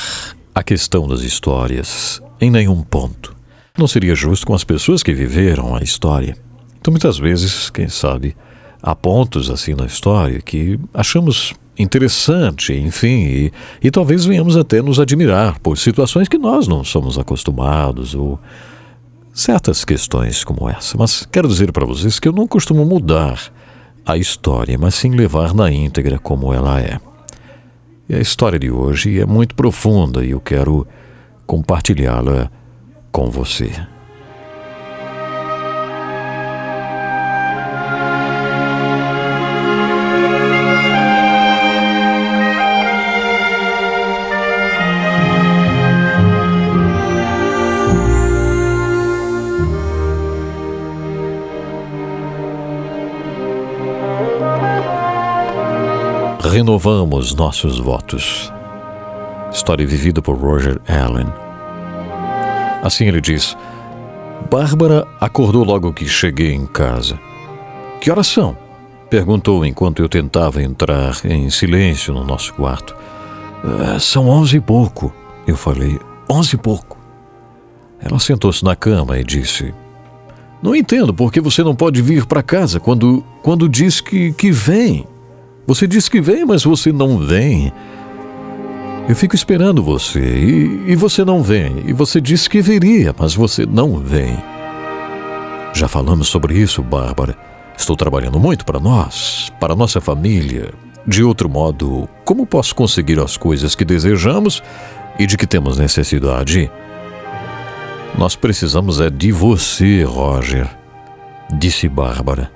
a 0.54 0.62
questão 0.62 1.08
das 1.08 1.22
histórias 1.22 2.22
em 2.40 2.52
nenhum 2.52 2.84
ponto. 2.84 3.36
Não 3.76 3.88
seria 3.88 4.14
justo 4.14 4.46
com 4.46 4.54
as 4.54 4.64
pessoas 4.64 5.02
que 5.02 5.12
viveram 5.12 5.76
a 5.76 5.82
história. 5.82 6.38
Então, 6.80 6.92
muitas 6.92 7.18
vezes, 7.18 7.72
quem 7.72 7.90
sabe, 7.90 8.38
há 8.80 8.96
pontos 8.96 9.50
assim 9.50 9.74
na 9.74 9.88
história 9.88 10.44
que 10.44 10.80
achamos 10.94 11.56
interessante, 11.80 12.76
enfim, 12.76 13.24
e, 13.26 13.54
e 13.82 13.90
talvez 13.90 14.24
venhamos 14.24 14.56
até 14.56 14.84
nos 14.84 15.00
admirar 15.00 15.58
por 15.62 15.80
situações 15.80 16.28
que 16.28 16.38
nós 16.38 16.68
não 16.68 16.84
somos 16.84 17.18
acostumados 17.18 18.14
ou 18.14 18.40
certas 19.36 19.84
questões 19.84 20.46
como 20.46 20.70
essa. 20.70 20.98
Mas 20.98 21.28
quero 21.30 21.48
dizer 21.50 21.74
para 21.74 21.86
vocês 21.86 22.20
que 22.20 22.28
eu 22.28 22.32
não 22.32 22.48
costumo 22.48 22.86
mudar 22.86 23.52
a 24.06 24.18
história, 24.18 24.78
mas 24.80 24.96
sim 24.96 25.12
levar 25.12 25.54
na 25.54 25.70
íntegra 25.70 26.18
como 26.18 26.54
ela 26.54 26.80
é. 26.80 26.98
E 28.08 28.16
a 28.16 28.20
história 28.20 28.58
de 28.58 28.72
hoje 28.72 29.20
é 29.20 29.26
muito 29.26 29.54
profunda 29.54 30.24
e 30.24 30.32
eu 30.32 30.40
quero 30.40 30.88
compartilhá-la 31.46 32.50
com 33.12 33.30
você. 33.30 33.72
Renovamos 56.56 57.36
nossos 57.36 57.80
votos. 57.80 58.50
História 59.52 59.86
vivida 59.86 60.22
por 60.22 60.38
Roger 60.38 60.80
Allen. 60.88 61.28
Assim 62.82 63.08
ele 63.10 63.20
diz: 63.20 63.58
Bárbara 64.50 65.06
acordou 65.20 65.66
logo 65.66 65.92
que 65.92 66.08
cheguei 66.08 66.54
em 66.54 66.66
casa. 66.66 67.20
Que 68.00 68.10
horas 68.10 68.28
são? 68.28 68.56
Perguntou 69.10 69.66
enquanto 69.66 70.02
eu 70.02 70.08
tentava 70.08 70.64
entrar 70.64 71.18
em 71.26 71.50
silêncio 71.50 72.14
no 72.14 72.24
nosso 72.24 72.54
quarto. 72.54 72.96
"Ah, 73.62 74.00
são 74.00 74.30
onze 74.30 74.56
e 74.56 74.62
pouco. 74.62 75.14
Eu 75.46 75.58
falei: 75.58 76.00
onze 76.32 76.56
e 76.56 76.58
pouco. 76.58 76.98
Ela 78.00 78.18
sentou-se 78.18 78.64
na 78.64 78.78
cama 78.78 79.20
e 79.20 79.26
disse: 79.26 79.74
Não 80.64 80.74
entendo 80.74 81.14
por 81.14 81.34
que 81.34 81.42
você 81.42 81.62
não 81.66 81.76
pode 81.76 82.02
vir 82.02 82.26
para 82.26 82.42
casa 82.42 82.80
quando, 82.80 83.26
quando 83.44 83.68
diz 83.68 84.00
que, 84.00 84.32
que 84.32 84.54
vem. 84.54 85.06
Você 85.68 85.88
diz 85.88 86.08
que 86.08 86.22
vem, 86.22 86.46
mas 86.46 86.64
você 86.64 86.92
não 86.92 87.18
vem. 87.18 87.74
Eu 89.10 89.16
fico 89.16 89.36
esperando 89.36 89.84
você 89.84 90.20
e, 90.20 90.92
e 90.92 90.96
você 90.96 91.26
não 91.26 91.42
vem. 91.42 91.84
E 91.88 91.94
você 91.94 92.22
disse 92.22 92.50
que 92.50 92.62
viria, 92.62 93.14
mas 93.18 93.34
você 93.34 93.66
não 93.66 93.98
vem. 93.98 94.38
Já 95.74 95.88
falamos 95.88 96.28
sobre 96.28 96.58
isso, 96.58 96.82
Bárbara. 96.84 97.36
Estou 97.78 97.96
trabalhando 97.96 98.40
muito 98.40 98.64
para 98.64 98.80
nós, 98.80 99.52
para 99.60 99.76
nossa 99.76 100.00
família. 100.00 100.72
De 101.06 101.24
outro 101.24 101.50
modo, 101.50 102.08
como 102.24 102.46
posso 102.46 102.74
conseguir 102.74 103.20
as 103.20 103.38
coisas 103.38 103.76
que 103.76 103.86
desejamos 103.86 104.64
e 105.20 105.26
de 105.26 105.38
que 105.38 105.46
temos 105.46 105.78
necessidade? 105.78 106.72
Nós 108.18 108.36
precisamos 108.36 109.02
é 109.02 109.10
de 109.10 109.32
você, 109.32 110.04
Roger, 110.04 110.68
disse 111.52 111.90
Bárbara. 111.90 112.50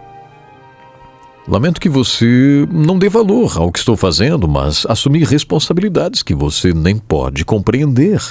Lamento 1.49 1.81
que 1.81 1.89
você 1.89 2.67
não 2.71 2.99
dê 2.99 3.09
valor 3.09 3.57
ao 3.57 3.71
que 3.71 3.79
estou 3.79 3.97
fazendo, 3.97 4.47
mas 4.47 4.85
assumir 4.87 5.23
responsabilidades 5.23 6.21
que 6.21 6.35
você 6.35 6.75
nem 6.75 6.95
pode 6.95 7.43
compreender. 7.43 8.21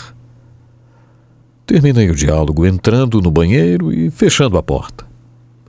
Terminei 1.67 2.09
o 2.11 2.15
diálogo 2.15 2.65
entrando 2.65 3.21
no 3.21 3.29
banheiro 3.29 3.93
e 3.93 4.09
fechando 4.09 4.57
a 4.57 4.63
porta. 4.63 5.05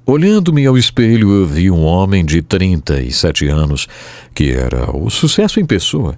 Olhando-me 0.06 0.64
ao 0.68 0.78
espelho, 0.78 1.32
eu 1.32 1.48
vi 1.48 1.72
um 1.72 1.84
homem 1.86 2.24
de 2.24 2.44
37 2.44 3.48
anos 3.48 3.88
que 4.36 4.52
era 4.52 4.96
o 4.96 5.10
sucesso 5.10 5.60
em 5.60 5.66
pessoa. 5.66 6.16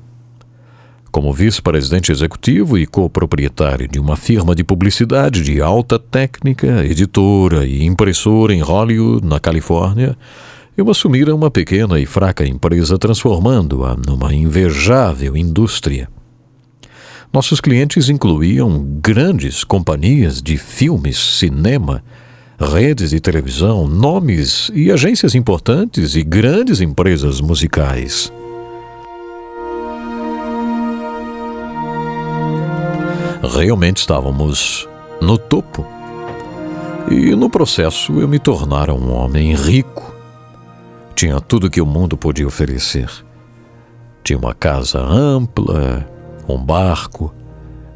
Como 1.13 1.31
vice-presidente 1.31 2.11
executivo 2.11 2.77
e 2.77 2.85
coproprietário 2.85 3.87
de 3.87 3.99
uma 3.99 4.17
firma 4.17 4.53
de 4.53 4.65
publicidade 4.65 5.41
de 5.41 5.61
alta 5.61 5.97
técnica, 5.97 6.85
editora 6.85 7.65
e 7.65 7.85
impressora 7.85 8.53
em 8.53 8.59
Hollywood, 8.59 9.25
na 9.25 9.39
Califórnia, 9.39 10.17
eu 10.77 10.89
assumira 10.89 11.35
uma 11.35 11.51
pequena 11.51 11.99
e 11.99 12.05
fraca 12.05 12.45
empresa, 12.45 12.97
transformando-a 12.97 13.95
numa 13.95 14.33
invejável 14.33 15.35
indústria. 15.35 16.09
Nossos 17.33 17.61
clientes 17.61 18.09
incluíam 18.09 18.83
grandes 19.01 19.63
companhias 19.63 20.41
de 20.41 20.57
filmes, 20.57 21.17
cinema, 21.17 22.03
redes 22.59 23.11
de 23.11 23.19
televisão, 23.19 23.87
nomes 23.87 24.69
e 24.73 24.91
agências 24.91 25.33
importantes 25.33 26.15
e 26.15 26.23
grandes 26.23 26.81
empresas 26.81 27.39
musicais. 27.39 28.31
Realmente 33.55 33.97
estávamos 33.97 34.87
no 35.21 35.37
topo. 35.37 35.85
E 37.09 37.35
no 37.35 37.49
processo 37.49 38.19
eu 38.19 38.27
me 38.27 38.39
tornara 38.39 38.93
um 38.93 39.11
homem 39.11 39.55
rico. 39.55 40.10
Tinha 41.15 41.39
tudo 41.39 41.69
que 41.69 41.81
o 41.81 41.85
mundo 41.85 42.17
podia 42.17 42.47
oferecer. 42.47 43.09
Tinha 44.23 44.37
uma 44.37 44.53
casa 44.53 44.99
ampla, 44.99 46.07
um 46.47 46.57
barco, 46.57 47.33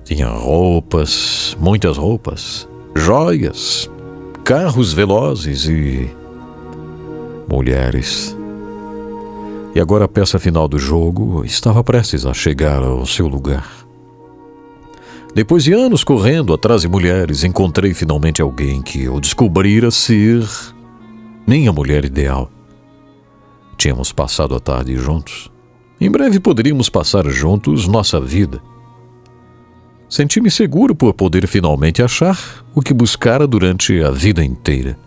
tinha 0.03 0.27
roupas, 0.27 1.57
muitas 1.59 1.97
roupas, 1.97 2.67
joias, 2.95 3.89
carros 4.43 4.93
velozes 4.93 5.65
e 5.67 6.09
mulheres. 7.49 8.35
E 9.73 9.79
agora 9.79 10.05
a 10.05 10.07
peça 10.07 10.39
final 10.39 10.67
do 10.67 10.79
jogo 10.79 11.43
estava 11.43 11.83
prestes 11.83 12.25
a 12.25 12.33
chegar 12.33 12.81
ao 12.81 13.05
seu 13.05 13.27
lugar. 13.27 13.69
Depois 15.35 15.65
de 15.65 15.73
anos 15.73 16.01
correndo 16.01 16.53
atrás 16.53 16.83
de 16.83 16.87
mulheres, 16.87 17.43
encontrei 17.43 17.93
finalmente 17.93 18.41
alguém 18.41 18.81
que 18.81 19.03
eu 19.03 19.19
descobrira 19.19 19.91
ser 19.91 20.47
minha 21.45 21.73
mulher 21.73 22.05
ideal. 22.05 22.49
Tínhamos 23.85 24.11
passado 24.11 24.55
a 24.55 24.59
tarde 24.59 24.95
juntos. 24.95 25.51
Em 26.01 26.09
breve 26.09 26.39
poderíamos 26.39 26.89
passar 26.89 27.29
juntos 27.29 27.87
nossa 27.87 28.19
vida. 28.19 28.59
Senti-me 30.09 30.49
seguro 30.49 30.95
por 30.95 31.13
poder 31.13 31.45
finalmente 31.45 32.01
achar 32.01 32.65
o 32.73 32.81
que 32.81 32.95
buscara 32.95 33.45
durante 33.45 34.01
a 34.01 34.09
vida 34.09 34.43
inteira. 34.43 34.97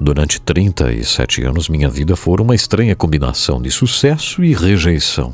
Durante 0.00 0.40
37 0.40 1.44
anos, 1.44 1.68
minha 1.68 1.88
vida 1.88 2.16
foi 2.16 2.40
uma 2.40 2.56
estranha 2.56 2.96
combinação 2.96 3.62
de 3.62 3.70
sucesso 3.70 4.42
e 4.42 4.52
rejeição. 4.52 5.32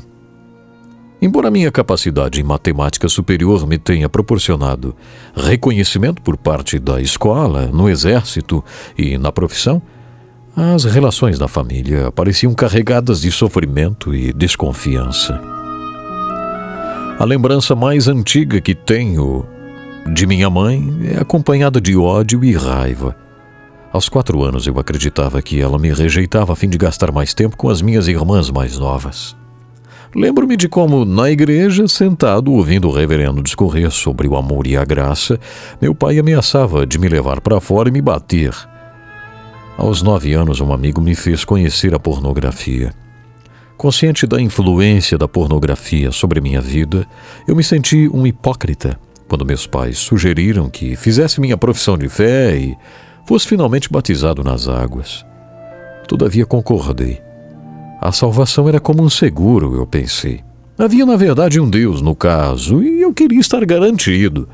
Embora 1.19 1.49
minha 1.49 1.71
capacidade 1.71 2.39
em 2.39 2.43
matemática 2.43 3.09
superior 3.09 3.65
me 3.65 3.79
tenha 3.79 4.07
proporcionado 4.07 4.95
reconhecimento 5.35 6.21
por 6.21 6.37
parte 6.37 6.77
da 6.77 7.01
escola, 7.01 7.65
no 7.65 7.89
exército 7.89 8.63
e 8.95 9.17
na 9.17 9.31
profissão, 9.31 9.81
as 10.55 10.83
relações 10.83 11.39
da 11.39 11.47
família 11.47 12.11
pareciam 12.11 12.53
carregadas 12.53 13.21
de 13.21 13.31
sofrimento 13.31 14.13
e 14.13 14.31
desconfiança. 14.31 15.41
A 17.17 17.25
lembrança 17.25 17.75
mais 17.75 18.07
antiga 18.07 18.61
que 18.61 18.75
tenho 18.75 19.45
de 20.13 20.27
minha 20.27 20.49
mãe 20.49 21.11
é 21.15 21.21
acompanhada 21.21 21.81
de 21.81 21.97
ódio 21.97 22.43
e 22.43 22.53
raiva. 22.53 23.15
Aos 23.91 24.09
quatro 24.09 24.43
anos 24.43 24.67
eu 24.67 24.77
acreditava 24.77 25.41
que 25.41 25.59
ela 25.59 25.79
me 25.79 25.91
rejeitava 25.91 26.53
a 26.53 26.55
fim 26.55 26.69
de 26.69 26.77
gastar 26.77 27.11
mais 27.11 27.33
tempo 27.33 27.57
com 27.57 27.69
as 27.69 27.81
minhas 27.81 28.07
irmãs 28.07 28.49
mais 28.49 28.77
novas. 28.77 29.35
Lembro-me 30.15 30.55
de 30.55 30.67
como, 30.69 31.05
na 31.05 31.31
igreja, 31.31 31.87
sentado 31.87 32.51
ouvindo 32.51 32.87
o 32.87 32.91
reverendo 32.91 33.41
discorrer 33.41 33.89
sobre 33.89 34.27
o 34.27 34.35
amor 34.35 34.67
e 34.67 34.77
a 34.77 34.85
graça, 34.85 35.39
meu 35.81 35.95
pai 35.95 36.19
ameaçava 36.19 36.85
de 36.85 36.99
me 36.99 37.07
levar 37.09 37.41
para 37.41 37.59
fora 37.59 37.89
e 37.89 37.91
me 37.91 38.01
bater. 38.01 38.53
Aos 39.83 40.01
nove 40.01 40.31
anos, 40.31 40.61
um 40.61 40.71
amigo 40.71 41.01
me 41.01 41.13
fez 41.13 41.43
conhecer 41.43 41.93
a 41.93 41.99
pornografia. 41.99 42.93
Consciente 43.75 44.25
da 44.25 44.41
influência 44.41 45.17
da 45.17 45.27
pornografia 45.27 46.09
sobre 46.09 46.39
minha 46.39 46.61
vida, 46.61 47.05
eu 47.45 47.53
me 47.53 47.65
senti 47.65 48.07
um 48.07 48.25
hipócrita 48.25 48.97
quando 49.27 49.45
meus 49.45 49.67
pais 49.67 49.97
sugeriram 49.97 50.69
que 50.69 50.95
fizesse 50.95 51.41
minha 51.41 51.57
profissão 51.57 51.97
de 51.97 52.07
fé 52.07 52.55
e 52.55 52.77
fosse 53.27 53.45
finalmente 53.45 53.89
batizado 53.91 54.41
nas 54.41 54.69
águas. 54.69 55.25
Todavia 56.07 56.45
concordei. 56.45 57.21
A 57.99 58.13
salvação 58.13 58.69
era 58.69 58.79
como 58.79 59.03
um 59.03 59.09
seguro, 59.09 59.75
eu 59.75 59.85
pensei. 59.85 60.39
Havia, 60.77 61.05
na 61.05 61.17
verdade, 61.17 61.59
um 61.59 61.69
Deus 61.69 61.99
no 61.99 62.15
caso, 62.15 62.81
e 62.81 63.01
eu 63.01 63.13
queria 63.13 63.41
estar 63.41 63.65
garantido. 63.65 64.47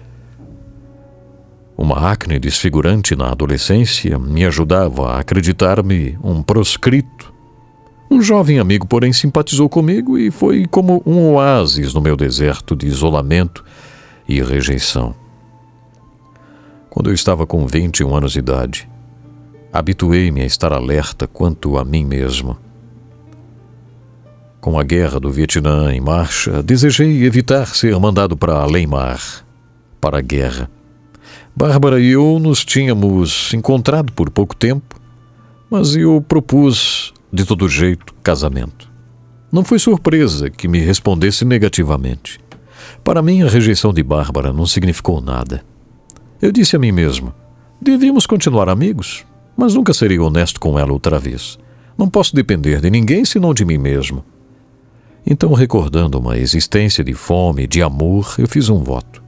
Uma 1.81 2.11
acne 2.11 2.38
desfigurante 2.38 3.15
na 3.15 3.31
adolescência 3.31 4.19
me 4.19 4.43
ajudava 4.43 5.14
a 5.14 5.19
acreditar-me 5.22 6.19
um 6.22 6.43
proscrito. 6.43 7.34
Um 8.11 8.22
jovem 8.22 8.60
amigo, 8.60 8.85
porém, 8.85 9.14
simpatizou 9.14 9.69
comigo 9.69 10.18
e 10.18 10.30
foi 10.30 10.65
como 10.65 11.01
um 11.06 11.35
oásis 11.35 11.93
no 11.93 12.01
meu 12.01 12.18
deserto 12.18 12.76
de 12.76 12.85
isolamento 12.85 13.64
e 14.27 14.43
rejeição. 14.43 15.15
Quando 16.89 17.11
eu 17.11 17.14
estava 17.14 17.47
com 17.47 17.65
21 17.65 18.14
anos 18.14 18.34
de 18.34 18.39
idade, 18.39 18.89
habituei-me 19.72 20.41
a 20.41 20.45
estar 20.45 20.73
alerta 20.73 21.27
quanto 21.27 21.77
a 21.77 21.85
mim 21.85 22.03
mesmo. 22.03 22.57
Com 24.60 24.77
a 24.77 24.84
guerra 24.84 25.18
do 25.18 25.31
Vietnã 25.31 25.93
em 25.93 26.01
marcha, 26.01 26.61
desejei 26.61 27.23
evitar 27.23 27.68
ser 27.68 27.97
mandado 27.97 28.35
para 28.35 28.56
além-mar, 28.56 29.22
para 30.01 30.18
a 30.18 30.22
guerra. 30.22 30.69
Bárbara 31.60 31.99
e 31.99 32.11
eu 32.11 32.40
nos 32.40 32.64
tínhamos 32.64 33.53
encontrado 33.53 34.14
por 34.14 34.30
pouco 34.30 34.56
tempo, 34.56 34.95
mas 35.69 35.94
eu 35.94 36.23
propus, 36.26 37.14
de 37.34 37.44
todo 37.44 37.68
jeito, 37.68 38.15
casamento. 38.23 38.90
Não 39.52 39.65
foi 39.65 39.77
surpresa 39.77 40.49
que 40.49 40.69
me 40.69 40.80
respondesse 40.80 41.44
negativamente. 41.44 42.40
Para 43.03 43.22
mim, 43.22 43.41
a 43.44 43.49
rejeição 43.49 43.91
de 43.91 44.02
Bárbara 44.02 44.53
não 44.53 44.65
significou 44.65 45.19
nada. 45.19 45.61
Eu 46.41 46.49
disse 46.49 46.77
a 46.77 46.80
mim 46.80 46.94
mesmo: 46.94 47.34
devíamos 47.81 48.26
continuar 48.26 48.69
amigos, 48.69 49.26
mas 49.57 49.73
nunca 49.73 49.94
serei 49.94 50.18
honesto 50.18 50.61
com 50.61 50.80
ela 50.80 50.94
outra 50.94 51.19
vez. 51.19 51.60
Não 51.98 52.10
posso 52.10 52.34
depender 52.34 52.80
de 52.80 52.90
ninguém 52.90 53.26
senão 53.26 53.53
de 53.53 53.65
mim 53.65 53.77
mesmo. 53.77 54.23
Então, 55.27 55.52
recordando 55.52 56.19
uma 56.19 56.38
existência 56.38 57.03
de 57.03 57.14
fome, 57.14 57.68
de 57.68 57.84
amor, 57.84 58.36
eu 58.38 58.48
fiz 58.48 58.69
um 58.69 58.81
voto. 58.81 59.22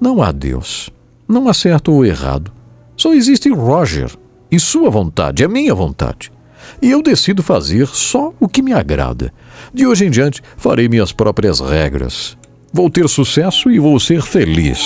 Não 0.00 0.20
há 0.20 0.32
Deus. 0.32 0.90
Não 1.28 1.46
há 1.46 1.52
certo 1.52 1.92
ou 1.92 2.06
errado. 2.06 2.50
Só 2.96 3.12
existe 3.12 3.50
Roger. 3.50 4.10
E 4.50 4.58
sua 4.58 4.88
vontade 4.88 5.44
é 5.44 5.48
minha 5.48 5.74
vontade. 5.74 6.32
E 6.80 6.90
eu 6.90 7.02
decido 7.02 7.42
fazer 7.42 7.86
só 7.86 8.32
o 8.40 8.48
que 8.48 8.62
me 8.62 8.72
agrada. 8.72 9.32
De 9.72 9.86
hoje 9.86 10.06
em 10.06 10.10
diante, 10.10 10.42
farei 10.56 10.88
minhas 10.88 11.12
próprias 11.12 11.60
regras. 11.60 12.36
Vou 12.72 12.88
ter 12.88 13.08
sucesso 13.08 13.70
e 13.70 13.78
vou 13.78 14.00
ser 14.00 14.22
feliz. 14.22 14.80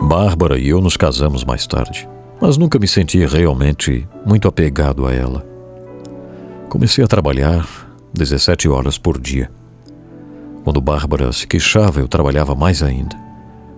Bárbara 0.00 0.58
e 0.58 0.68
eu 0.68 0.80
nos 0.80 0.96
casamos 0.96 1.44
mais 1.44 1.66
tarde, 1.66 2.08
mas 2.40 2.56
nunca 2.56 2.78
me 2.78 2.88
senti 2.88 3.24
realmente 3.24 4.06
muito 4.26 4.48
apegado 4.48 5.06
a 5.06 5.12
ela. 5.12 5.46
Comecei 6.68 7.04
a 7.04 7.08
trabalhar 7.08 7.66
17 8.12 8.68
horas 8.68 8.98
por 8.98 9.20
dia. 9.20 9.50
Quando 10.64 10.80
Bárbara 10.80 11.32
se 11.32 11.46
queixava, 11.46 12.00
eu 12.00 12.08
trabalhava 12.08 12.54
mais 12.54 12.82
ainda. 12.82 13.21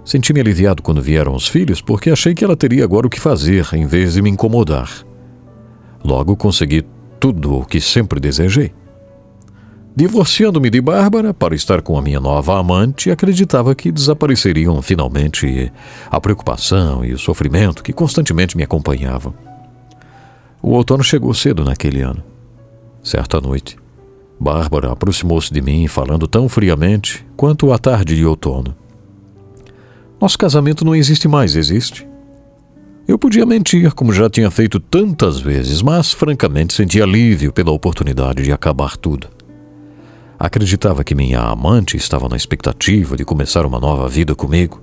Senti-me 0.05 0.41
aliviado 0.41 0.83
quando 0.83 1.01
vieram 1.01 1.35
os 1.35 1.49
filhos, 1.49 1.81
porque 1.81 2.11
achei 2.11 2.35
que 2.35 2.45
ela 2.45 2.57
teria 2.57 2.85
agora 2.85 3.07
o 3.07 3.11
que 3.11 3.19
fazer 3.19 3.67
em 3.73 3.87
vez 3.87 4.15
de 4.15 4.23
me 4.23 4.31
incomodar. 4.31 4.91
Logo 6.05 6.37
consegui 6.37 6.85
tudo 7.19 7.55
o 7.61 7.65
que 7.65 7.81
sempre 7.81 8.21
desejei. 8.21 8.73
Divorciando-me 9.97 10.69
de 10.69 10.81
Bárbara 10.81 11.33
para 11.33 11.55
estar 11.55 11.81
com 11.81 11.97
a 11.97 12.03
minha 12.03 12.21
nova 12.21 12.59
amante, 12.59 13.11
acreditava 13.11 13.75
que 13.75 13.93
desapareceriam 13.93 14.83
finalmente 14.83 15.73
a 16.11 16.21
preocupação 16.21 17.05
e 17.05 17.13
o 17.13 17.19
sofrimento 17.19 17.83
que 17.83 17.93
constantemente 17.93 18.57
me 18.57 18.65
acompanhavam. 18.65 19.33
O 20.61 20.71
outono 20.71 21.05
chegou 21.05 21.33
cedo 21.33 21.65
naquele 21.65 22.01
ano. 22.01 22.23
Certa 23.03 23.41
noite, 23.41 23.77
Bárbara 24.39 24.91
aproximou-se 24.91 25.53
de 25.53 25.63
mim, 25.63 25.87
falando 25.87 26.27
tão 26.27 26.49
friamente 26.49 27.25
quanto 27.37 27.73
a 27.73 27.79
tarde 27.79 28.17
de 28.17 28.27
outono. 28.27 28.75
Nosso 30.21 30.39
casamento 30.39 30.85
não 30.85 30.95
existe 30.95 31.29
mais, 31.29 31.57
existe? 31.57 32.07
Eu 33.07 33.19
podia 33.19 33.45
mentir, 33.45 33.93
como 33.93 34.13
já 34.13 34.31
tinha 34.31 34.51
feito 34.51 34.81
tantas 34.81 35.39
vezes, 35.39 35.83
mas 35.83 36.13
francamente 36.13 36.73
senti 36.73 37.03
alívio 37.03 37.53
pela 37.53 37.71
oportunidade 37.71 38.43
de 38.43 38.51
acabar 38.51 38.97
tudo. 38.97 39.29
Acreditava 40.39 41.05
que 41.05 41.15
minha 41.15 41.41
amante 41.41 41.97
estava 41.97 42.29
na 42.29 42.37
expectativa 42.37 43.17
de 43.17 43.25
começar 43.25 43.67
uma 43.67 43.79
nova 43.79 44.09
vida 44.09 44.35
comigo. 44.35 44.81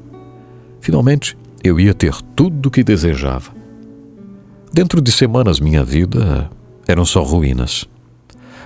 Finalmente, 0.80 1.36
eu 1.64 1.80
ia 1.80 1.94
ter 1.94 2.14
tudo 2.36 2.68
o 2.68 2.72
que 2.72 2.84
desejava. 2.84 3.52
Dentro 4.72 5.02
de 5.02 5.12
semanas, 5.12 5.60
minha 5.60 5.84
vida 5.84 6.50
eram 6.88 7.04
só 7.04 7.24
ruínas. 7.24 7.86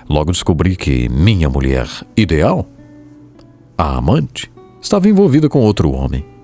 Logo 0.10 0.32
descobri 0.32 0.76
que 0.76 1.08
minha 1.10 1.50
mulher 1.50 1.88
ideal, 2.16 2.68
a 3.78 3.98
amante, 3.98 4.52
estava 4.82 5.08
envolvida 5.08 5.50
com 5.50 5.60
outro 5.60 5.92
homem. 5.92 6.35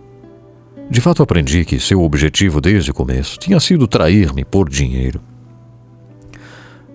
De 0.91 0.99
fato, 0.99 1.23
aprendi 1.23 1.63
que 1.63 1.80
seu 1.80 2.03
objetivo 2.03 2.59
desde 2.59 2.91
o 2.91 2.93
começo 2.93 3.39
tinha 3.39 3.57
sido 3.61 3.88
trair-me 3.88 4.43
por 4.43 4.68
dinheiro. 4.68 5.22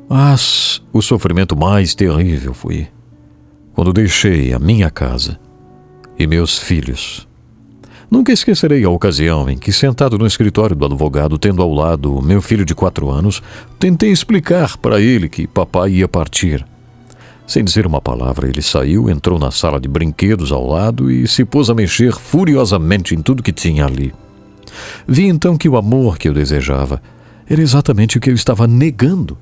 Mas 0.06 0.82
o 0.92 1.00
sofrimento 1.00 1.56
mais 1.56 1.94
terrível 1.94 2.52
foi 2.52 2.88
quando 3.72 3.94
deixei 3.94 4.52
a 4.52 4.58
minha 4.58 4.90
casa 4.90 5.40
e 6.18 6.26
meus 6.26 6.58
filhos. 6.58 7.26
Nunca 8.10 8.30
esquecerei 8.30 8.84
a 8.84 8.90
ocasião 8.90 9.48
em 9.48 9.56
que, 9.56 9.72
sentado 9.72 10.18
no 10.18 10.26
escritório 10.26 10.76
do 10.76 10.84
advogado, 10.84 11.38
tendo 11.38 11.62
ao 11.62 11.72
lado 11.72 12.20
meu 12.20 12.42
filho 12.42 12.66
de 12.66 12.74
quatro 12.74 13.08
anos, 13.10 13.42
tentei 13.78 14.10
explicar 14.10 14.76
para 14.76 15.00
ele 15.00 15.26
que 15.26 15.46
papai 15.46 15.92
ia 15.92 16.06
partir. 16.06 16.66
Sem 17.46 17.62
dizer 17.62 17.86
uma 17.86 18.00
palavra, 18.00 18.48
ele 18.48 18.60
saiu, 18.60 19.08
entrou 19.08 19.38
na 19.38 19.52
sala 19.52 19.80
de 19.80 19.88
brinquedos 19.88 20.50
ao 20.50 20.66
lado 20.66 21.10
e 21.10 21.28
se 21.28 21.44
pôs 21.44 21.70
a 21.70 21.74
mexer 21.74 22.12
furiosamente 22.12 23.14
em 23.14 23.22
tudo 23.22 23.42
que 23.42 23.52
tinha 23.52 23.86
ali. 23.86 24.12
Vi 25.06 25.26
então 25.26 25.56
que 25.56 25.68
o 25.68 25.76
amor 25.76 26.18
que 26.18 26.28
eu 26.28 26.34
desejava 26.34 27.00
era 27.48 27.62
exatamente 27.62 28.18
o 28.18 28.20
que 28.20 28.30
eu 28.30 28.34
estava 28.34 28.66
negando 28.66 29.38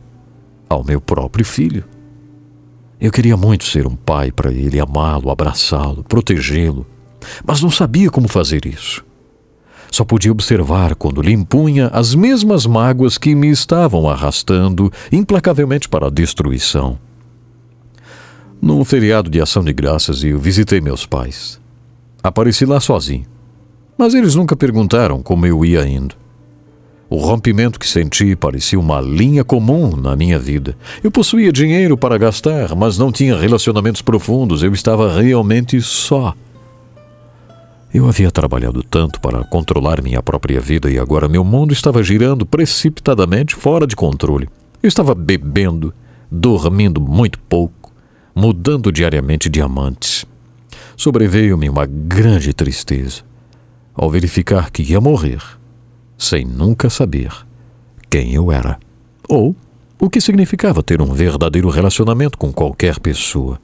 ao 0.68 0.85
meu 0.85 1.01
próprio 1.01 1.44
filho. 1.44 1.85
Eu 3.01 3.10
queria 3.10 3.36
muito 3.36 3.64
ser 3.64 3.86
um 3.86 3.97
pai 3.97 4.31
para 4.31 4.52
ele, 4.52 4.78
amá-lo, 4.78 5.31
abraçá-lo, 5.31 6.05
protegê-lo, 6.05 6.86
mas 7.44 7.62
não 7.62 7.70
sabia 7.70 8.10
como 8.10 8.28
fazer 8.28 8.66
isso. 8.66 9.05
Só 9.90 10.05
podia 10.05 10.32
observar 10.32 10.94
quando 10.94 11.22
lhe 11.22 11.32
impunha 11.32 11.89
as 11.89 12.14
mesmas 12.14 12.66
mágoas 12.66 13.16
que 13.16 13.35
me 13.35 13.48
estavam 13.48 14.09
arrastando 14.09 14.93
implacavelmente 15.10 15.89
para 15.89 16.09
a 16.09 16.10
destruição. 16.10 16.98
No 18.65 18.82
feriado 18.82 19.28
de 19.28 19.43
Ação 19.43 19.62
de 19.62 19.74
Graças, 19.74 20.24
eu 20.24 20.39
visitei 20.39 20.81
meus 20.81 21.05
pais. 21.05 21.61
Apareci 22.23 22.65
lá 22.65 22.81
sozinho, 22.81 23.27
mas 23.99 24.15
eles 24.15 24.35
nunca 24.35 24.57
perguntaram 24.57 25.23
como 25.23 25.45
eu 25.45 25.62
ia 25.66 25.86
indo. 25.86 26.15
O 27.11 27.19
rompimento 27.19 27.78
que 27.78 27.86
senti 27.86 28.35
parecia 28.35 28.81
uma 28.81 29.03
linha 29.03 29.45
comum 29.45 29.95
na 29.95 30.16
minha 30.16 30.39
vida. 30.39 30.74
Eu 31.03 31.11
possuía 31.11 31.53
dinheiro 31.53 31.95
para 31.95 32.16
gastar, 32.16 32.74
mas 32.74 32.97
não 32.97 33.12
tinha 33.12 33.36
relacionamentos 33.36 34.01
profundos. 34.01 34.62
Eu 34.62 34.73
estava 34.73 35.20
realmente 35.20 35.78
só. 35.82 36.32
Eu 37.93 38.09
havia 38.09 38.31
trabalhado 38.31 38.82
tanto 38.82 39.20
para 39.20 39.45
controlar 39.45 40.03
minha 40.03 40.23
própria 40.23 40.59
vida 40.59 40.91
e 40.91 40.99
agora 40.99 41.28
meu 41.28 41.45
mundo 41.45 41.74
estava 41.74 42.03
girando 42.03 42.47
precipitadamente 42.47 43.55
fora 43.55 43.86
de 43.86 43.95
controle. 43.95 44.49
Eu 44.82 44.89
estava 44.89 45.15
bebendo, 45.15 45.93
dormindo 46.31 46.99
muito 46.99 47.39
pouco, 47.41 47.84
mudando 48.35 48.90
diariamente 48.90 49.48
de. 49.48 50.27
Sobreveio-me 50.97 51.69
uma 51.69 51.86
grande 51.86 52.52
tristeza 52.52 53.23
ao 53.94 54.11
verificar 54.11 54.70
que 54.70 54.82
ia 54.82 55.01
morrer 55.01 55.40
sem 56.16 56.44
nunca 56.44 56.89
saber 56.89 57.32
quem 58.09 58.35
eu 58.35 58.51
era 58.51 58.78
ou 59.28 59.55
o 60.01 60.11
que 60.11 60.20
significava 60.20 60.82
ter 60.82 61.01
um 61.01 61.12
verdadeiro 61.12 61.69
relacionamento 61.69 62.36
com 62.36 62.52
qualquer 62.52 62.98
pessoa. 63.01 63.61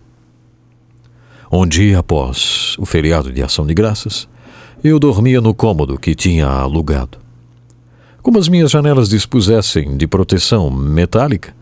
Um 1.53 1.67
dia 1.67 1.99
após 1.99 2.77
o 2.79 2.87
feriado 2.87 3.33
de 3.33 3.43
Ação 3.43 3.67
de 3.67 3.75
Graças, 3.75 4.29
eu 4.83 4.99
dormia 4.99 5.41
no 5.41 5.53
cômodo 5.53 5.99
que 5.99 6.15
tinha 6.15 6.47
alugado. 6.47 7.19
Como 8.23 8.39
as 8.39 8.49
minhas 8.49 8.71
janelas 8.71 9.09
dispusessem 9.09 9.97
de 9.97 10.07
proteção 10.07 10.71
metálica, 10.71 11.55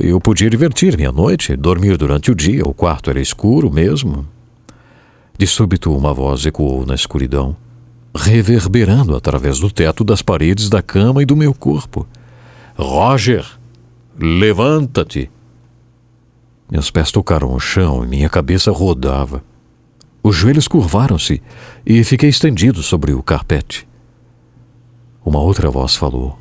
eu 0.00 0.20
podia 0.20 0.50
divertir-me 0.50 1.06
à 1.06 1.12
noite, 1.12 1.56
dormir 1.56 1.96
durante 1.96 2.30
o 2.30 2.34
dia, 2.34 2.64
o 2.64 2.74
quarto 2.74 3.10
era 3.10 3.20
escuro 3.20 3.72
mesmo. 3.72 4.26
De 5.36 5.46
súbito, 5.46 5.96
uma 5.96 6.12
voz 6.12 6.44
ecoou 6.44 6.84
na 6.84 6.94
escuridão 6.94 7.56
reverberando 8.14 9.16
através 9.16 9.58
do 9.58 9.70
teto 9.70 10.02
das 10.04 10.22
paredes 10.22 10.68
da 10.68 10.82
cama 10.82 11.22
e 11.22 11.26
do 11.26 11.36
meu 11.36 11.54
corpo. 11.54 12.06
Roger, 12.76 13.46
levanta-te! 14.18 15.30
Meus 16.70 16.90
pés 16.90 17.10
tocaram 17.10 17.54
o 17.54 17.60
chão 17.60 18.04
e 18.04 18.06
minha 18.06 18.28
cabeça 18.28 18.70
rodava. 18.70 19.42
Os 20.22 20.36
joelhos 20.36 20.68
curvaram-se 20.68 21.40
e 21.86 22.04
fiquei 22.04 22.28
estendido 22.28 22.82
sobre 22.82 23.12
o 23.12 23.22
carpete. 23.22 23.88
Uma 25.24 25.40
outra 25.40 25.70
voz 25.70 25.94
falou: 25.94 26.38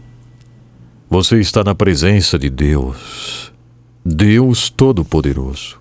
Você 1.10 1.40
está 1.40 1.64
na 1.64 1.74
presença 1.74 2.38
de 2.38 2.50
Deus, 2.50 3.52
Deus 4.06 4.70
Todo-Poderoso. 4.70 5.80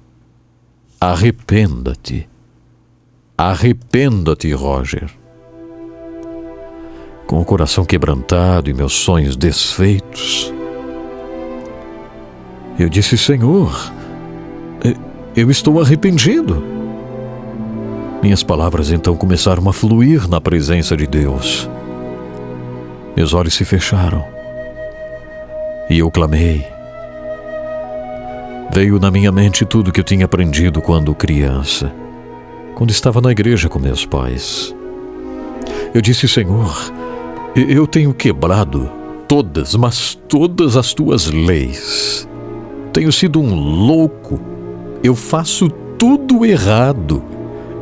Arrependa-te. 1.01 2.29
Arrependa-te, 3.37 4.53
Roger 4.53 5.11
com 7.27 7.41
o 7.41 7.45
coração 7.45 7.85
quebrantado 7.85 8.71
e 8.71 8.75
meus 8.75 8.93
sonhos 8.93 9.37
desfeitos. 9.37 10.53
Eu 12.79 12.89
disse: 12.89 13.19
Senhor, 13.19 13.93
eu 15.35 15.51
estou 15.51 15.81
arrependido. 15.81 16.63
Minhas 18.23 18.43
palavras 18.43 18.91
então 18.91 19.17
começaram 19.17 19.69
a 19.69 19.73
fluir 19.73 20.29
na 20.29 20.41
presença 20.41 20.97
de 20.97 21.07
Deus. 21.07 21.69
Meus 23.17 23.35
olhos 23.35 23.55
se 23.55 23.65
fecharam 23.65 24.36
e 25.89 25.99
eu 25.99 26.11
clamei. 26.11 26.67
Veio 28.73 28.99
na 28.99 29.11
minha 29.11 29.33
mente 29.33 29.65
tudo 29.65 29.93
que 29.93 30.01
eu 30.01 30.05
tinha 30.05 30.25
aprendido 30.25 30.83
quando 30.83 31.15
criança, 31.15 31.93
quando 32.75 32.91
estava 32.91 33.21
na 33.21 33.31
igreja 33.31 33.69
com 33.69 33.79
meus 33.79 34.05
pais. 34.05 34.75
Eu 35.95 36.03
disse, 36.03 36.29
Senhor, 36.29 36.93
eu 37.55 37.87
tenho 37.87 38.13
quebrado 38.13 38.91
todas, 39.27 39.75
mas 39.75 40.19
todas 40.29 40.77
as 40.77 40.93
tuas 40.93 41.27
leis. 41.27 42.29
Tenho 42.93 43.13
sido 43.13 43.41
um 43.41 43.55
louco. 43.55 44.41
Eu 45.03 45.15
faço 45.15 45.69
tudo 45.99 46.45
errado. 46.45 47.23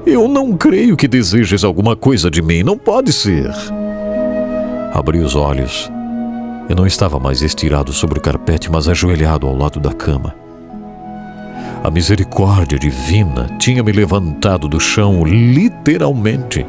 Eu 0.07 0.29
não 0.29 0.57
creio 0.57 0.97
que 0.97 1.09
desejes 1.09 1.65
alguma 1.65 1.97
coisa 1.97 2.31
de 2.31 2.43
mim. 2.43 2.63
Não 2.63 2.77
pode 2.77 3.13
ser. 3.13 3.51
Abri 4.93 5.19
os 5.19 5.35
olhos. 5.35 5.91
Eu 6.69 6.75
não 6.75 6.87
estava 6.87 7.19
mais 7.19 7.43
estirado 7.43 7.93
sobre 7.93 8.19
o 8.19 8.23
carpete, 8.23 8.71
mas 8.71 8.89
ajoelhado 8.89 9.47
ao 9.47 9.57
lado 9.57 9.79
da 9.79 9.93
cama. 9.93 10.35
A 11.83 11.91
misericórdia 11.91 12.79
divina 12.79 13.47
tinha 13.59 13.83
me 13.83 13.93
levantado 13.93 14.67
do 14.67 14.81
chão, 14.81 15.23
literalmente. 15.25 16.65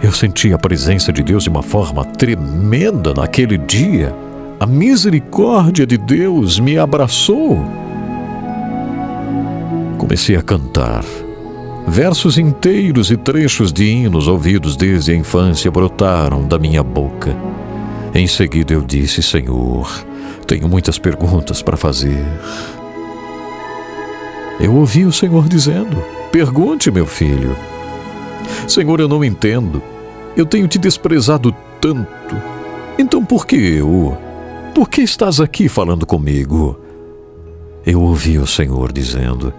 Eu 0.00 0.12
senti 0.12 0.52
a 0.52 0.58
presença 0.58 1.12
de 1.12 1.24
Deus 1.24 1.42
de 1.42 1.48
uma 1.48 1.62
forma 1.62 2.04
tremenda 2.04 3.12
naquele 3.12 3.58
dia. 3.58 4.14
A 4.60 4.66
misericórdia 4.66 5.84
de 5.84 5.98
Deus 5.98 6.60
me 6.60 6.78
abraçou. 6.78 7.58
Comecei 9.98 10.36
a 10.36 10.42
cantar. 10.42 11.04
Versos 11.88 12.38
inteiros 12.38 13.10
e 13.10 13.16
trechos 13.16 13.72
de 13.72 13.84
hinos 13.84 14.28
ouvidos 14.28 14.76
desde 14.76 15.10
a 15.10 15.16
infância 15.16 15.68
brotaram 15.68 16.46
da 16.46 16.58
minha 16.60 16.84
boca. 16.84 17.34
Em 18.16 18.26
seguida 18.26 18.72
eu 18.72 18.80
disse: 18.80 19.22
Senhor, 19.22 19.86
tenho 20.46 20.66
muitas 20.66 20.98
perguntas 20.98 21.60
para 21.60 21.76
fazer. 21.76 22.24
Eu 24.58 24.74
ouvi 24.74 25.04
o 25.04 25.12
Senhor 25.12 25.46
dizendo: 25.46 26.02
Pergunte, 26.32 26.90
meu 26.90 27.04
filho. 27.04 27.54
Senhor, 28.66 29.00
eu 29.00 29.06
não 29.06 29.22
entendo. 29.22 29.82
Eu 30.34 30.46
tenho 30.46 30.66
te 30.66 30.78
desprezado 30.78 31.54
tanto. 31.78 32.34
Então 32.98 33.22
por 33.22 33.46
que 33.46 33.54
eu? 33.54 34.16
Por 34.74 34.88
que 34.88 35.02
estás 35.02 35.38
aqui 35.38 35.68
falando 35.68 36.06
comigo? 36.06 36.80
Eu 37.84 38.00
ouvi 38.00 38.38
o 38.38 38.46
Senhor 38.46 38.92
dizendo: 38.92 39.52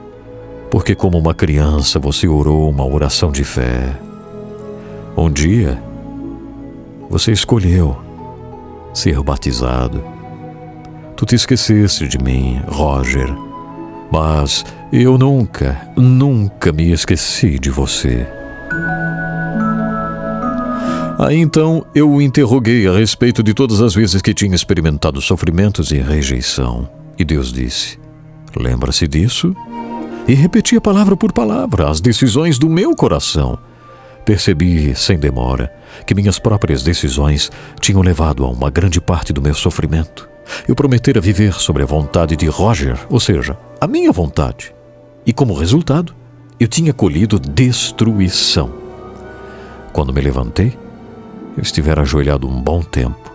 Porque, 0.72 0.96
como 0.96 1.20
uma 1.20 1.36
criança, 1.36 2.00
você 2.00 2.28
orou 2.28 2.68
uma 2.72 2.88
oração 2.88 3.32
de 3.32 3.44
fé. 3.44 3.96
Um 5.16 5.30
dia, 5.30 5.80
você 7.08 7.32
escolheu 7.32 8.07
ser 8.98 9.22
batizado. 9.22 10.04
Tu 11.16 11.26
te 11.26 11.36
esqueceste 11.36 12.08
de 12.08 12.18
mim, 12.18 12.62
Roger. 12.68 13.32
Mas 14.12 14.66
eu 14.92 15.18
nunca, 15.18 15.90
nunca 15.96 16.72
me 16.72 16.92
esqueci 16.92 17.60
de 17.60 17.70
você. 17.70 18.26
Aí 21.20 21.38
então 21.38 21.86
eu 21.96 22.10
o 22.10 22.22
interroguei 22.22 22.88
a 22.88 22.94
respeito 22.94 23.42
de 23.42 23.54
todas 23.54 23.82
as 23.82 23.94
vezes 23.94 24.22
que 24.22 24.34
tinha 24.34 24.56
experimentado 24.56 25.20
sofrimentos 25.22 25.92
e 25.92 25.98
rejeição. 25.98 26.90
E 27.18 27.26
Deus 27.26 27.52
disse: 27.52 28.00
Lembra-se 28.56 29.08
disso? 29.08 29.56
E 30.28 30.34
repetia 30.34 30.82
palavra 30.82 31.16
por 31.16 31.32
palavra 31.32 31.90
as 31.90 32.02
decisões 32.02 32.60
do 32.60 32.70
meu 32.70 32.96
coração. 32.96 33.58
Percebi, 34.28 34.94
sem 34.94 35.18
demora, 35.18 35.74
que 36.06 36.14
minhas 36.14 36.38
próprias 36.38 36.84
decisões 36.84 37.50
tinham 37.80 38.02
levado 38.02 38.44
a 38.44 38.50
uma 38.50 38.70
grande 38.70 39.00
parte 39.00 39.32
do 39.32 39.42
meu 39.42 39.54
sofrimento. 39.54 40.28
Eu 40.68 40.76
prometera 40.76 41.22
viver 41.22 41.54
sobre 41.54 41.82
a 41.82 41.86
vontade 41.86 42.36
de 42.36 42.46
Roger, 42.46 43.00
ou 43.10 43.22
seja, 43.22 43.58
a 43.80 43.88
minha 43.88 44.12
vontade. 44.12 44.76
E 45.26 45.32
como 45.32 45.54
resultado, 45.54 46.14
eu 46.60 46.68
tinha 46.68 46.92
colhido 46.92 47.40
destruição. 47.40 48.74
Quando 49.94 50.12
me 50.12 50.20
levantei, 50.20 50.78
eu 51.56 51.64
estivera 51.64 52.02
ajoelhado 52.02 52.50
um 52.50 52.62
bom 52.62 52.82
tempo. 52.84 53.32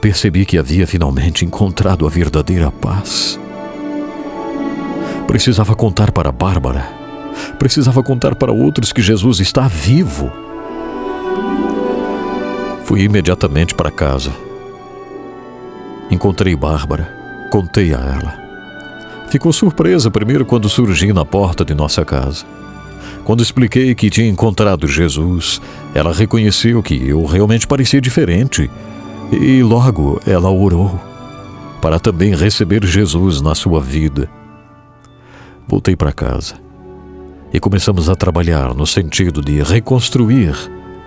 Percebi 0.00 0.46
que 0.46 0.58
havia 0.58 0.86
finalmente 0.86 1.44
encontrado 1.44 2.06
a 2.06 2.08
verdadeira 2.08 2.70
paz. 2.70 3.36
Precisava 5.26 5.74
contar 5.74 6.12
para 6.12 6.30
Bárbara. 6.30 6.99
Precisava 7.58 8.02
contar 8.02 8.34
para 8.34 8.52
outros 8.52 8.92
que 8.92 9.02
Jesus 9.02 9.40
está 9.40 9.68
vivo. 9.68 10.32
Fui 12.84 13.02
imediatamente 13.02 13.74
para 13.74 13.90
casa. 13.90 14.32
Encontrei 16.10 16.56
Bárbara. 16.56 17.48
Contei 17.50 17.94
a 17.94 17.98
ela. 17.98 18.40
Ficou 19.28 19.52
surpresa 19.52 20.10
primeiro 20.10 20.44
quando 20.44 20.68
surgi 20.68 21.12
na 21.12 21.24
porta 21.24 21.64
de 21.64 21.74
nossa 21.74 22.04
casa. 22.04 22.44
Quando 23.24 23.42
expliquei 23.42 23.94
que 23.94 24.10
tinha 24.10 24.28
encontrado 24.28 24.88
Jesus, 24.88 25.60
ela 25.94 26.12
reconheceu 26.12 26.82
que 26.82 26.94
eu 26.94 27.24
realmente 27.24 27.66
parecia 27.66 28.00
diferente 28.00 28.70
e 29.30 29.62
logo 29.62 30.20
ela 30.26 30.50
orou 30.50 30.98
para 31.80 32.00
também 32.00 32.34
receber 32.34 32.84
Jesus 32.84 33.40
na 33.40 33.54
sua 33.54 33.80
vida. 33.80 34.28
Voltei 35.68 35.94
para 35.94 36.12
casa 36.12 36.69
e 37.52 37.58
começamos 37.60 38.08
a 38.08 38.14
trabalhar 38.14 38.74
no 38.74 38.86
sentido 38.86 39.42
de 39.42 39.62
reconstruir 39.62 40.54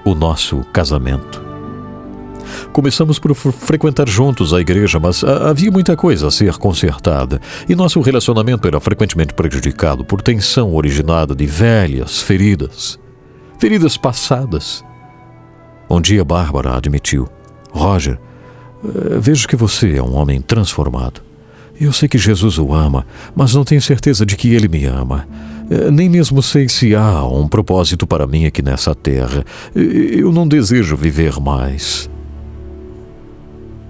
o 0.05 0.13
nosso 0.13 0.57
casamento. 0.73 1.41
Começamos 2.71 3.19
por 3.19 3.33
fre- 3.33 3.51
frequentar 3.51 4.07
juntos 4.07 4.53
a 4.53 4.59
igreja, 4.59 4.99
mas 4.99 5.23
ah, 5.23 5.49
havia 5.49 5.71
muita 5.71 5.95
coisa 5.95 6.27
a 6.27 6.31
ser 6.31 6.53
consertada 6.57 7.39
e 7.67 7.75
nosso 7.75 7.99
relacionamento 8.01 8.67
era 8.67 8.79
frequentemente 8.79 9.33
prejudicado 9.33 10.03
por 10.03 10.21
tensão 10.21 10.73
originada 10.75 11.35
de 11.35 11.45
velhas 11.45 12.21
feridas, 12.21 12.99
feridas 13.59 13.95
passadas. 13.97 14.83
Um 15.89 16.01
dia 16.01 16.23
Bárbara 16.25 16.75
admitiu: 16.75 17.27
Roger, 17.71 18.19
eh, 18.83 19.17
vejo 19.19 19.47
que 19.47 19.55
você 19.55 19.95
é 19.97 20.03
um 20.03 20.15
homem 20.15 20.41
transformado. 20.41 21.21
Eu 21.79 21.91
sei 21.93 22.07
que 22.07 22.17
Jesus 22.17 22.57
o 22.59 22.73
ama, 22.73 23.05
mas 23.35 23.53
não 23.53 23.63
tenho 23.63 23.81
certeza 23.81 24.25
de 24.25 24.35
que 24.35 24.53
ele 24.53 24.67
me 24.67 24.85
ama. 24.85 25.27
Eh, 25.73 25.91
Nem 25.91 26.09
mesmo 26.09 26.41
sei 26.41 26.69
se 26.69 26.95
há 26.95 27.25
um 27.25 27.47
propósito 27.47 28.05
para 28.05 28.27
mim 28.27 28.45
aqui 28.45 28.61
nessa 28.61 28.93
terra. 28.93 29.43
Eh, 29.75 30.19
Eu 30.19 30.31
não 30.31 30.47
desejo 30.47 30.95
viver 30.95 31.39
mais. 31.39 32.09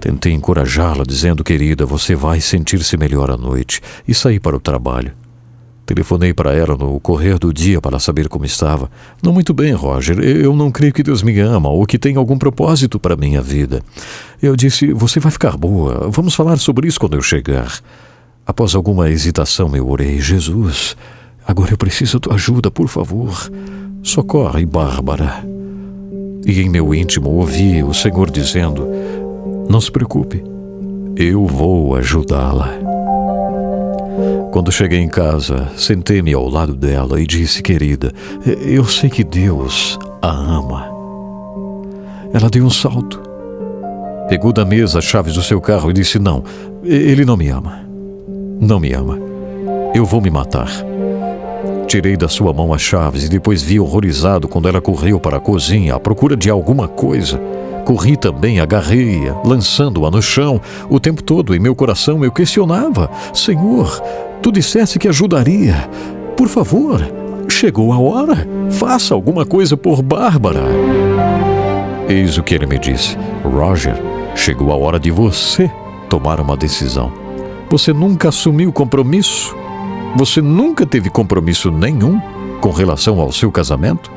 Tentei 0.00 0.32
encorajá-la, 0.32 1.04
dizendo: 1.06 1.44
Querida, 1.44 1.86
você 1.86 2.14
vai 2.14 2.40
sentir-se 2.40 2.96
melhor 2.96 3.30
à 3.30 3.36
noite, 3.36 3.80
e 4.06 4.14
saí 4.14 4.38
para 4.40 4.56
o 4.56 4.60
trabalho. 4.60 5.12
Telefonei 5.86 6.32
para 6.32 6.54
ela 6.54 6.76
no 6.78 6.98
correr 6.98 7.38
do 7.38 7.52
dia 7.52 7.78
para 7.78 7.98
saber 7.98 8.26
como 8.28 8.46
estava. 8.46 8.90
Não 9.22 9.34
muito 9.34 9.52
bem, 9.52 9.72
Roger. 9.72 10.18
Eu 10.18 10.56
não 10.56 10.70
creio 10.70 10.94
que 10.94 11.02
Deus 11.02 11.22
me 11.22 11.38
ama 11.40 11.68
ou 11.68 11.84
que 11.84 11.98
tem 11.98 12.16
algum 12.16 12.38
propósito 12.38 12.98
para 12.98 13.16
minha 13.16 13.42
vida. 13.42 13.82
Eu 14.42 14.56
disse: 14.56 14.92
Você 14.94 15.20
vai 15.20 15.30
ficar 15.30 15.56
boa. 15.58 16.08
Vamos 16.10 16.34
falar 16.34 16.56
sobre 16.56 16.88
isso 16.88 16.98
quando 16.98 17.14
eu 17.14 17.22
chegar. 17.22 17.80
Após 18.46 18.74
alguma 18.74 19.10
hesitação, 19.10 19.74
eu 19.76 19.86
orei: 19.88 20.20
Jesus, 20.20 20.96
agora 21.46 21.72
eu 21.72 21.78
preciso 21.78 22.18
da 22.18 22.28
tua 22.28 22.34
ajuda, 22.34 22.70
por 22.70 22.88
favor. 22.88 23.50
Socorre, 24.02 24.66
Bárbara. 24.66 25.44
E 26.46 26.60
em 26.60 26.68
meu 26.68 26.94
íntimo 26.94 27.30
ouvi 27.30 27.82
o 27.82 27.94
Senhor 27.94 28.30
dizendo: 28.30 28.86
Não 29.68 29.80
se 29.80 29.90
preocupe, 29.90 30.44
eu 31.16 31.46
vou 31.46 31.96
ajudá-la. 31.96 32.70
Quando 34.52 34.70
cheguei 34.70 35.00
em 35.00 35.08
casa, 35.08 35.68
sentei-me 35.76 36.32
ao 36.32 36.48
lado 36.48 36.74
dela 36.74 37.20
e 37.20 37.26
disse: 37.26 37.62
Querida, 37.62 38.12
eu 38.44 38.84
sei 38.84 39.10
que 39.10 39.24
Deus 39.24 39.98
a 40.22 40.30
ama. 40.30 40.88
Ela 42.32 42.50
deu 42.50 42.64
um 42.64 42.70
salto. 42.70 43.20
Pegou 44.28 44.52
da 44.52 44.64
mesa 44.64 44.98
as 44.98 45.04
chaves 45.04 45.34
do 45.34 45.42
seu 45.42 45.60
carro 45.60 45.90
e 45.90 45.94
disse: 45.94 46.18
Não, 46.18 46.44
ele 46.82 47.24
não 47.24 47.36
me 47.36 47.48
ama. 47.48 47.80
Não 48.60 48.78
me 48.78 48.92
ama. 48.92 49.18
Eu 49.94 50.04
vou 50.04 50.20
me 50.20 50.30
matar. 50.30 50.68
Tirei 51.94 52.16
da 52.16 52.26
sua 52.26 52.52
mão 52.52 52.74
as 52.74 52.82
chaves 52.82 53.22
e 53.22 53.28
depois 53.28 53.62
vi 53.62 53.78
horrorizado 53.78 54.48
quando 54.48 54.68
ela 54.68 54.80
correu 54.80 55.20
para 55.20 55.36
a 55.36 55.40
cozinha 55.40 55.94
à 55.94 56.00
procura 56.00 56.36
de 56.36 56.50
alguma 56.50 56.88
coisa. 56.88 57.40
Corri 57.84 58.16
também, 58.16 58.58
agarrei-a, 58.58 59.40
lançando-a 59.46 60.10
no 60.10 60.20
chão. 60.20 60.60
O 60.90 60.98
tempo 60.98 61.22
todo 61.22 61.54
em 61.54 61.60
meu 61.60 61.72
coração 61.72 62.24
eu 62.24 62.32
questionava: 62.32 63.08
Senhor, 63.32 64.02
tu 64.42 64.50
disseste 64.50 64.98
que 64.98 65.06
ajudaria. 65.06 65.88
Por 66.36 66.48
favor, 66.48 67.00
chegou 67.48 67.92
a 67.92 68.00
hora. 68.00 68.44
Faça 68.72 69.14
alguma 69.14 69.46
coisa 69.46 69.76
por 69.76 70.02
Bárbara. 70.02 70.64
Eis 72.08 72.36
o 72.36 72.42
que 72.42 72.56
ele 72.56 72.66
me 72.66 72.76
disse: 72.76 73.16
Roger, 73.44 73.94
chegou 74.34 74.72
a 74.72 74.76
hora 74.76 74.98
de 74.98 75.12
você 75.12 75.70
tomar 76.10 76.40
uma 76.40 76.56
decisão. 76.56 77.12
Você 77.70 77.92
nunca 77.92 78.30
assumiu 78.30 78.72
compromisso? 78.72 79.54
Você 80.16 80.40
nunca 80.40 80.86
teve 80.86 81.10
compromisso 81.10 81.72
nenhum 81.72 82.20
com 82.60 82.70
relação 82.70 83.20
ao 83.20 83.32
seu 83.32 83.50
casamento? 83.50 84.12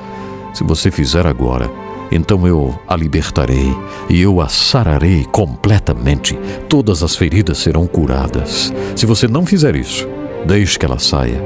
Se 0.54 0.64
você 0.64 0.92
fizer 0.92 1.26
agora, 1.26 1.70
então 2.12 2.48
eu 2.48 2.78
a 2.88 2.96
libertarei 2.96 3.76
e 4.08 4.22
eu 4.22 4.40
a 4.40 4.48
sararei 4.48 5.26
completamente. 5.26 6.38
Todas 6.70 7.02
as 7.02 7.16
feridas 7.16 7.58
serão 7.58 7.88
curadas. 7.88 8.72
Se 8.96 9.08
você 9.08 9.28
não 9.28 9.44
fizer 9.44 9.76
isso, 9.76 10.08
deixe 10.46 10.78
que 10.78 10.86
ela 10.86 11.00
saia. 11.00 11.42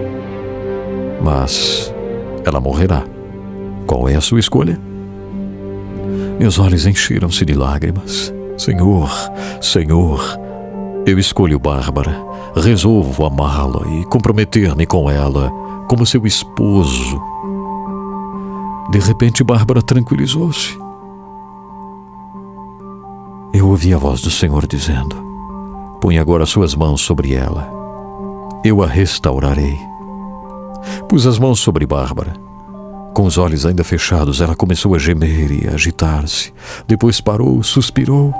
Mas 1.21 1.93
ela 2.43 2.59
morrerá. 2.59 3.03
Qual 3.87 4.09
é 4.09 4.15
a 4.15 4.21
sua 4.21 4.39
escolha? 4.39 4.77
Meus 6.37 6.59
olhos 6.59 6.85
encheram-se 6.85 7.45
de 7.45 7.53
lágrimas. 7.53 8.33
Senhor, 8.57 9.09
Senhor, 9.61 10.39
eu 11.05 11.17
escolho 11.19 11.59
Bárbara. 11.59 12.15
Resolvo 12.55 13.25
amá-la 13.25 13.87
e 13.87 14.05
comprometer-me 14.05 14.85
com 14.85 15.09
ela 15.09 15.51
como 15.87 16.05
seu 16.05 16.25
esposo. 16.25 17.21
De 18.91 18.99
repente, 18.99 19.43
Bárbara 19.43 19.81
tranquilizou-se. 19.81 20.77
Eu 23.53 23.67
ouvi 23.67 23.93
a 23.93 23.97
voz 23.97 24.21
do 24.21 24.29
Senhor 24.29 24.67
dizendo: 24.67 25.15
Põe 25.99 26.17
agora 26.17 26.45
suas 26.45 26.75
mãos 26.75 27.01
sobre 27.01 27.33
ela. 27.33 27.69
Eu 28.63 28.83
a 28.83 28.87
restaurarei. 28.87 29.79
Pus 31.07 31.25
as 31.25 31.39
mãos 31.39 31.59
sobre 31.59 31.85
Bárbara. 31.85 32.33
Com 33.13 33.25
os 33.25 33.37
olhos 33.37 33.65
ainda 33.65 33.83
fechados, 33.83 34.39
ela 34.39 34.55
começou 34.55 34.95
a 34.95 34.99
gemer 34.99 35.51
e 35.51 35.67
a 35.67 35.73
agitar-se. 35.73 36.53
Depois 36.87 37.19
parou, 37.19 37.61
suspirou. 37.61 38.33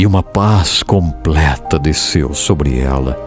E 0.00 0.06
uma 0.06 0.22
paz 0.22 0.82
completa 0.82 1.78
desceu 1.78 2.32
sobre 2.32 2.78
ela. 2.78 3.18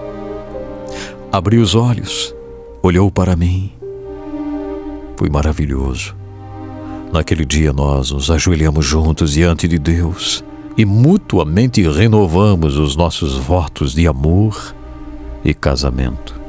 Abriu 1.32 1.62
os 1.62 1.76
olhos, 1.76 2.34
olhou 2.82 3.12
para 3.12 3.36
mim. 3.36 3.72
Foi 5.16 5.30
maravilhoso. 5.30 6.16
Naquele 7.12 7.46
dia 7.46 7.72
nós 7.72 8.10
nos 8.10 8.32
ajoelhamos 8.32 8.84
juntos 8.88 9.34
diante 9.34 9.68
de 9.68 9.78
Deus 9.78 10.44
e 10.76 10.84
mutuamente 10.84 11.88
renovamos 11.88 12.76
os 12.76 12.96
nossos 12.96 13.36
votos 13.36 13.94
de 13.94 14.08
amor 14.08 14.74
e 15.46 15.54
casamento. 15.54 16.42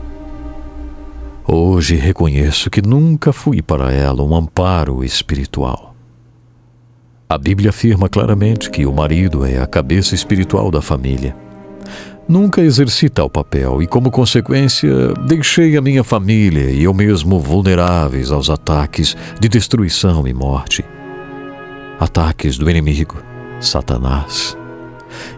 Hoje 1.46 1.96
reconheço 1.96 2.70
que 2.70 2.80
nunca 2.80 3.30
fui 3.30 3.60
para 3.60 3.92
ela 3.92 4.22
um 4.22 4.34
amparo 4.34 5.04
espiritual. 5.04 5.93
A 7.34 7.38
Bíblia 7.38 7.70
afirma 7.70 8.08
claramente 8.08 8.70
que 8.70 8.86
o 8.86 8.92
marido 8.92 9.44
é 9.44 9.58
a 9.58 9.66
cabeça 9.66 10.14
espiritual 10.14 10.70
da 10.70 10.80
família. 10.80 11.34
Nunca 12.28 12.60
exerci 12.60 13.08
tal 13.08 13.28
papel 13.28 13.82
e, 13.82 13.88
como 13.88 14.08
consequência, 14.08 14.88
deixei 15.26 15.76
a 15.76 15.80
minha 15.80 16.04
família 16.04 16.70
e 16.70 16.84
eu 16.84 16.94
mesmo 16.94 17.40
vulneráveis 17.40 18.30
aos 18.30 18.48
ataques 18.48 19.16
de 19.40 19.48
destruição 19.48 20.28
e 20.28 20.32
morte. 20.32 20.84
Ataques 21.98 22.56
do 22.56 22.70
inimigo, 22.70 23.16
Satanás. 23.58 24.56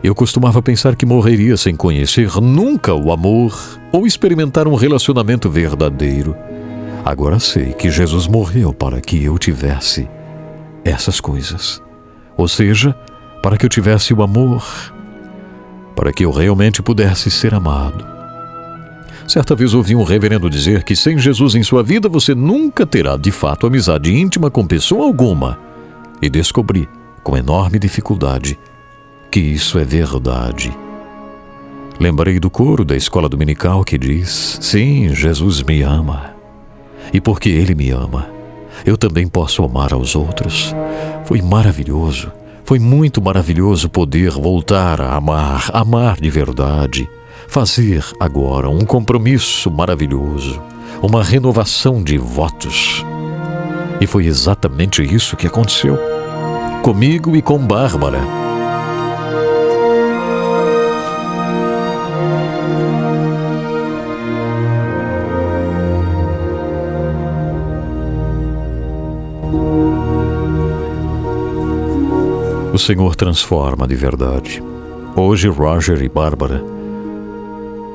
Eu 0.05 0.15
costumava 0.15 0.61
pensar 0.61 0.97
que 0.97 1.07
morreria 1.07 1.57
sem 1.57 1.75
conhecer 1.75 2.31
nunca 2.43 2.93
o 2.93 3.11
amor 3.11 3.59
ou 3.91 4.07
experimentar 4.07 4.69
um 4.69 4.75
relacionamento 4.75 5.49
verdadeiro. 5.49 6.37
Agora 7.03 7.39
sei 7.39 7.73
que 7.73 7.91
Jesus 7.91 8.27
morreu 8.27 8.75
para 8.75 9.01
que 9.01 9.25
eu 9.25 9.39
tivesse 9.39 10.07
essas 10.85 11.21
coisas. 11.23 11.86
Ou 12.37 12.47
seja, 12.49 12.95
para 13.43 13.57
que 13.57 13.65
eu 13.65 13.71
tivesse 13.71 14.13
o 14.13 14.23
amor, 14.23 14.65
para 15.95 16.13
que 16.13 16.25
eu 16.25 16.31
realmente 16.31 16.83
pudesse 16.83 17.31
ser 17.31 17.55
amado. 17.55 18.07
Certa 19.27 19.55
vez 19.55 19.75
ouvi 19.75 19.97
um 19.97 20.05
reverendo 20.05 20.49
dizer 20.49 20.85
que 20.85 20.95
sem 20.95 21.19
Jesus 21.19 21.55
em 21.55 21.63
sua 21.63 21.83
vida 21.83 22.09
você 22.09 22.35
nunca 22.35 22.87
terá 22.87 23.17
de 23.17 23.33
fato 23.33 23.67
amizade 23.67 24.15
íntima 24.15 24.51
com 24.51 24.67
pessoa 24.67 25.05
alguma. 25.05 25.59
E 26.23 26.31
descobri, 26.31 26.89
com 27.23 27.37
enorme 27.37 27.79
dificuldade, 27.79 28.59
que 29.31 29.41
isso 29.41 29.79
é 29.79 29.85
verdade. 29.85 30.73
Lembrei 31.99 32.39
do 32.39 32.51
coro 32.51 32.85
da 32.85 32.97
escola 32.97 33.29
dominical 33.29 33.83
que 33.83 33.99
diz: 33.99 34.59
Sim, 34.61 35.15
Jesus 35.15 35.63
me 35.63 35.83
ama. 35.83 36.35
E 37.13 37.21
porque 37.21 37.49
Ele 37.49 37.75
me 37.75 37.91
ama, 37.91 38.29
eu 38.85 38.97
também 38.97 39.27
posso 39.27 39.65
amar 39.65 39.93
aos 39.93 40.15
outros. 40.15 40.75
Foi 41.25 41.41
maravilhoso, 41.41 42.31
foi 42.65 42.79
muito 42.79 43.23
maravilhoso 43.23 43.89
poder 43.89 44.31
voltar 44.33 45.01
a 45.01 45.15
amar, 45.15 45.71
amar 45.73 46.17
de 46.17 46.29
verdade. 46.29 47.09
Fazer 47.49 48.05
agora 48.19 48.69
um 48.69 48.85
compromisso 48.85 49.71
maravilhoso, 49.71 50.61
uma 51.01 51.23
renovação 51.23 52.03
de 52.03 52.19
votos. 52.19 53.05
E 54.01 54.07
foi 54.07 54.27
exatamente 54.27 55.03
isso 55.03 55.37
que 55.37 55.47
aconteceu. 55.47 55.99
Comigo 56.83 57.37
e 57.37 57.43
com 57.43 57.59
Bárbara. 57.59 58.46
Senhor 72.87 73.17
transforma 73.17 73.85
de 73.85 73.97
verdade. 73.97 74.63
Hoje, 75.17 75.49
Roger 75.49 76.01
e 76.03 76.09
Bárbara 76.09 76.63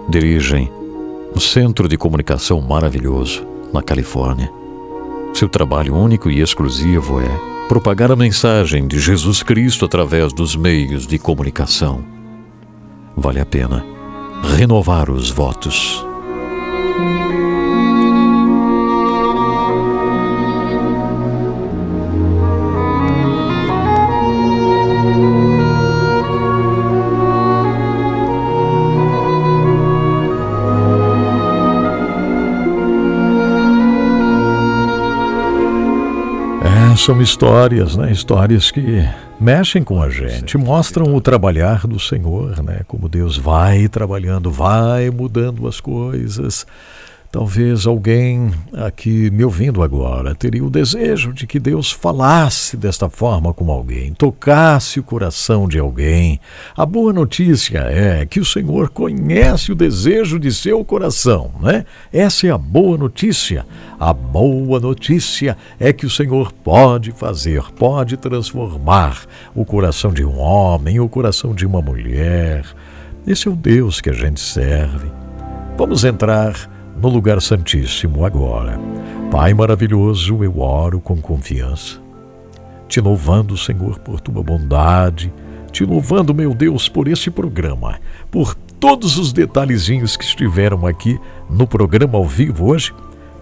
dirigem 0.09 0.69
um 1.33 1.39
centro 1.39 1.87
de 1.87 1.95
comunicação 1.95 2.59
maravilhoso 2.59 3.47
na 3.71 3.81
Califórnia. 3.81 4.51
Seu 5.33 5.47
trabalho 5.47 5.95
único 5.95 6.29
e 6.29 6.41
exclusivo 6.41 7.21
é 7.21 7.67
propagar 7.69 8.11
a 8.11 8.17
mensagem 8.17 8.85
de 8.85 8.99
Jesus 8.99 9.41
Cristo 9.41 9.85
através 9.85 10.33
dos 10.33 10.57
meios 10.57 11.07
de 11.07 11.17
comunicação. 11.17 12.03
Vale 13.15 13.39
a 13.39 13.45
pena 13.45 13.85
renovar 14.57 15.09
os 15.09 15.29
votos. 15.29 16.05
São 37.01 37.19
histórias, 37.19 37.95
né? 37.95 38.11
Histórias 38.11 38.69
que 38.69 39.03
mexem 39.39 39.83
com 39.83 40.01
a 40.03 40.09
gente, 40.09 40.55
mostram 40.55 41.15
o 41.15 41.19
trabalhar 41.19 41.87
do 41.87 41.99
Senhor, 41.99 42.61
né? 42.61 42.81
Como 42.87 43.09
Deus 43.09 43.37
vai 43.37 43.87
trabalhando, 43.87 44.51
vai 44.51 45.09
mudando 45.09 45.67
as 45.67 45.79
coisas. 45.79 46.65
Talvez 47.31 47.87
alguém 47.87 48.51
aqui 48.73 49.31
me 49.31 49.45
ouvindo 49.45 49.81
agora 49.81 50.35
teria 50.35 50.65
o 50.65 50.69
desejo 50.69 51.31
de 51.31 51.47
que 51.47 51.61
Deus 51.61 51.89
falasse 51.89 52.75
desta 52.75 53.09
forma 53.09 53.53
com 53.53 53.71
alguém, 53.71 54.13
tocasse 54.13 54.99
o 54.99 55.03
coração 55.03 55.65
de 55.65 55.79
alguém. 55.79 56.41
A 56.75 56.85
boa 56.85 57.13
notícia 57.13 57.79
é 57.87 58.25
que 58.25 58.41
o 58.41 58.43
Senhor 58.43 58.89
conhece 58.89 59.71
o 59.71 59.75
desejo 59.75 60.37
de 60.37 60.51
seu 60.51 60.83
coração, 60.83 61.51
né? 61.61 61.85
Essa 62.11 62.47
é 62.47 62.51
a 62.51 62.57
boa 62.57 62.97
notícia. 62.97 63.65
A 63.97 64.11
boa 64.11 64.81
notícia 64.81 65.55
é 65.79 65.93
que 65.93 66.05
o 66.05 66.09
Senhor 66.09 66.51
pode 66.51 67.13
fazer, 67.13 67.63
pode 67.79 68.17
transformar 68.17 69.21
o 69.55 69.63
coração 69.63 70.11
de 70.11 70.25
um 70.25 70.37
homem, 70.37 70.99
o 70.99 71.07
coração 71.07 71.55
de 71.55 71.65
uma 71.65 71.81
mulher. 71.81 72.65
Esse 73.25 73.47
é 73.47 73.51
o 73.51 73.55
Deus 73.55 74.01
que 74.01 74.09
a 74.09 74.13
gente 74.13 74.41
serve. 74.41 75.09
Vamos 75.77 76.03
entrar 76.03 76.80
no 77.01 77.09
lugar 77.09 77.41
santíssimo 77.41 78.23
agora. 78.25 78.79
Pai 79.31 79.53
maravilhoso, 79.53 80.43
eu 80.43 80.59
oro 80.59 80.99
com 80.99 81.19
confiança, 81.19 81.99
te 82.87 83.01
louvando, 83.01 83.57
Senhor, 83.57 83.97
por 83.99 84.19
tua 84.19 84.43
bondade, 84.43 85.33
te 85.71 85.83
louvando, 85.83 86.33
meu 86.33 86.53
Deus, 86.53 86.87
por 86.87 87.07
esse 87.07 87.31
programa, 87.31 87.99
por 88.29 88.53
todos 88.79 89.17
os 89.17 89.33
detalhezinhos 89.33 90.15
que 90.15 90.23
estiveram 90.23 90.85
aqui 90.85 91.19
no 91.49 91.65
programa 91.65 92.17
ao 92.17 92.25
vivo 92.25 92.67
hoje, 92.67 92.93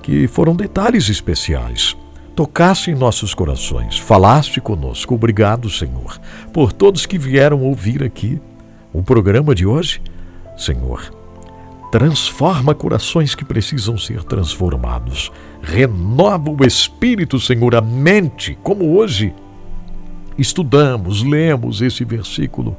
que 0.02 0.28
foram 0.28 0.56
detalhes 0.56 1.10
especiais. 1.10 1.98
Tocasse 2.36 2.92
em 2.92 2.96
nossos 2.96 3.34
corações, 3.34 3.98
falaste 3.98 4.62
conosco. 4.62 5.16
Obrigado, 5.16 5.70
Senhor, 5.70 6.18
por 6.54 6.72
todos 6.72 7.06
que 7.06 7.18
vieram 7.18 7.62
ouvir 7.62 8.02
aqui 8.04 8.40
o 8.94 9.04
programa 9.04 9.54
de 9.54 9.66
hoje. 9.66 10.02
Senhor, 10.56 11.19
transforma 11.92 12.76
corações 12.76 13.34
que 13.34 13.44
precisam 13.44 13.98
ser 13.98 14.24
transformados. 14.24 15.32
Renova 15.62 16.50
o 16.52 16.66
espírito, 16.66 17.40
Senhor, 17.40 17.76
a 17.76 17.82
mente, 17.82 18.58
como 18.62 18.96
hoje 18.98 19.34
estudamos, 20.38 21.24
lemos 21.24 21.82
esse 21.82 22.06
versículo 22.06 22.78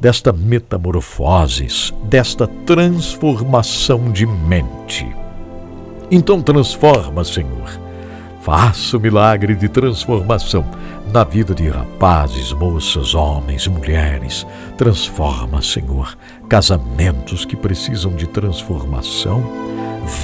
desta 0.00 0.32
metamorfose, 0.32 1.92
desta 2.04 2.46
transformação 2.46 4.10
de 4.10 4.26
mente. 4.26 5.06
Então 6.10 6.42
transforma, 6.42 7.24
Senhor. 7.24 7.80
Faça 8.40 8.96
o 8.96 9.00
milagre 9.00 9.54
de 9.54 9.68
transformação 9.68 10.64
na 11.12 11.24
vida 11.24 11.54
de 11.54 11.68
rapazes, 11.68 12.52
moças, 12.52 13.14
homens, 13.14 13.66
mulheres. 13.66 14.46
Transforma, 14.78 15.60
Senhor, 15.60 16.16
casamentos 16.48 17.44
que 17.44 17.54
precisam 17.54 18.12
de 18.12 18.26
transformação, 18.26 19.44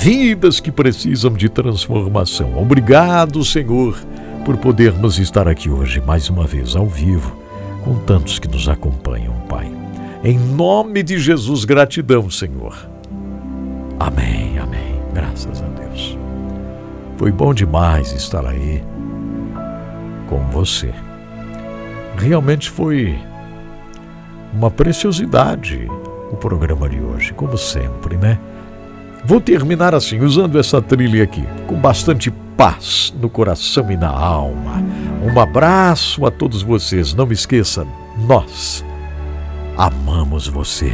vidas 0.00 0.60
que 0.60 0.72
precisam 0.72 1.32
de 1.32 1.48
transformação. 1.48 2.60
Obrigado, 2.60 3.44
Senhor, 3.44 3.98
por 4.44 4.56
podermos 4.56 5.18
estar 5.18 5.46
aqui 5.46 5.68
hoje 5.68 6.00
mais 6.00 6.30
uma 6.30 6.46
vez 6.46 6.74
ao 6.74 6.86
vivo 6.86 7.36
com 7.84 7.94
tantos 7.94 8.38
que 8.38 8.48
nos 8.48 8.68
acompanham, 8.68 9.34
Pai. 9.48 9.70
Em 10.24 10.38
nome 10.38 11.02
de 11.02 11.18
Jesus, 11.18 11.64
gratidão, 11.64 12.30
Senhor. 12.30 12.74
Amém, 14.00 14.58
amém. 14.58 15.00
Graças 15.12 15.62
a 15.62 15.66
Deus. 15.66 16.18
Foi 17.18 17.30
bom 17.30 17.52
demais 17.52 18.12
estar 18.12 18.46
aí 18.46 18.82
com 20.28 20.38
você. 20.50 20.92
Realmente 22.16 22.70
foi 22.70 23.18
uma 24.52 24.70
preciosidade 24.70 25.88
o 26.30 26.36
programa 26.36 26.88
de 26.88 27.00
hoje, 27.00 27.32
como 27.32 27.56
sempre, 27.56 28.16
né? 28.16 28.38
Vou 29.24 29.40
terminar 29.40 29.94
assim, 29.94 30.20
usando 30.20 30.58
essa 30.58 30.80
trilha 30.80 31.24
aqui, 31.24 31.44
com 31.66 31.74
bastante 31.76 32.30
paz 32.56 33.12
no 33.20 33.28
coração 33.28 33.90
e 33.90 33.96
na 33.96 34.08
alma. 34.08 34.82
Um 35.22 35.38
abraço 35.40 36.24
a 36.24 36.30
todos 36.30 36.62
vocês. 36.62 37.14
Não 37.14 37.26
me 37.26 37.34
esqueça, 37.34 37.86
nós 38.26 38.84
amamos 39.76 40.46
você. 40.48 40.92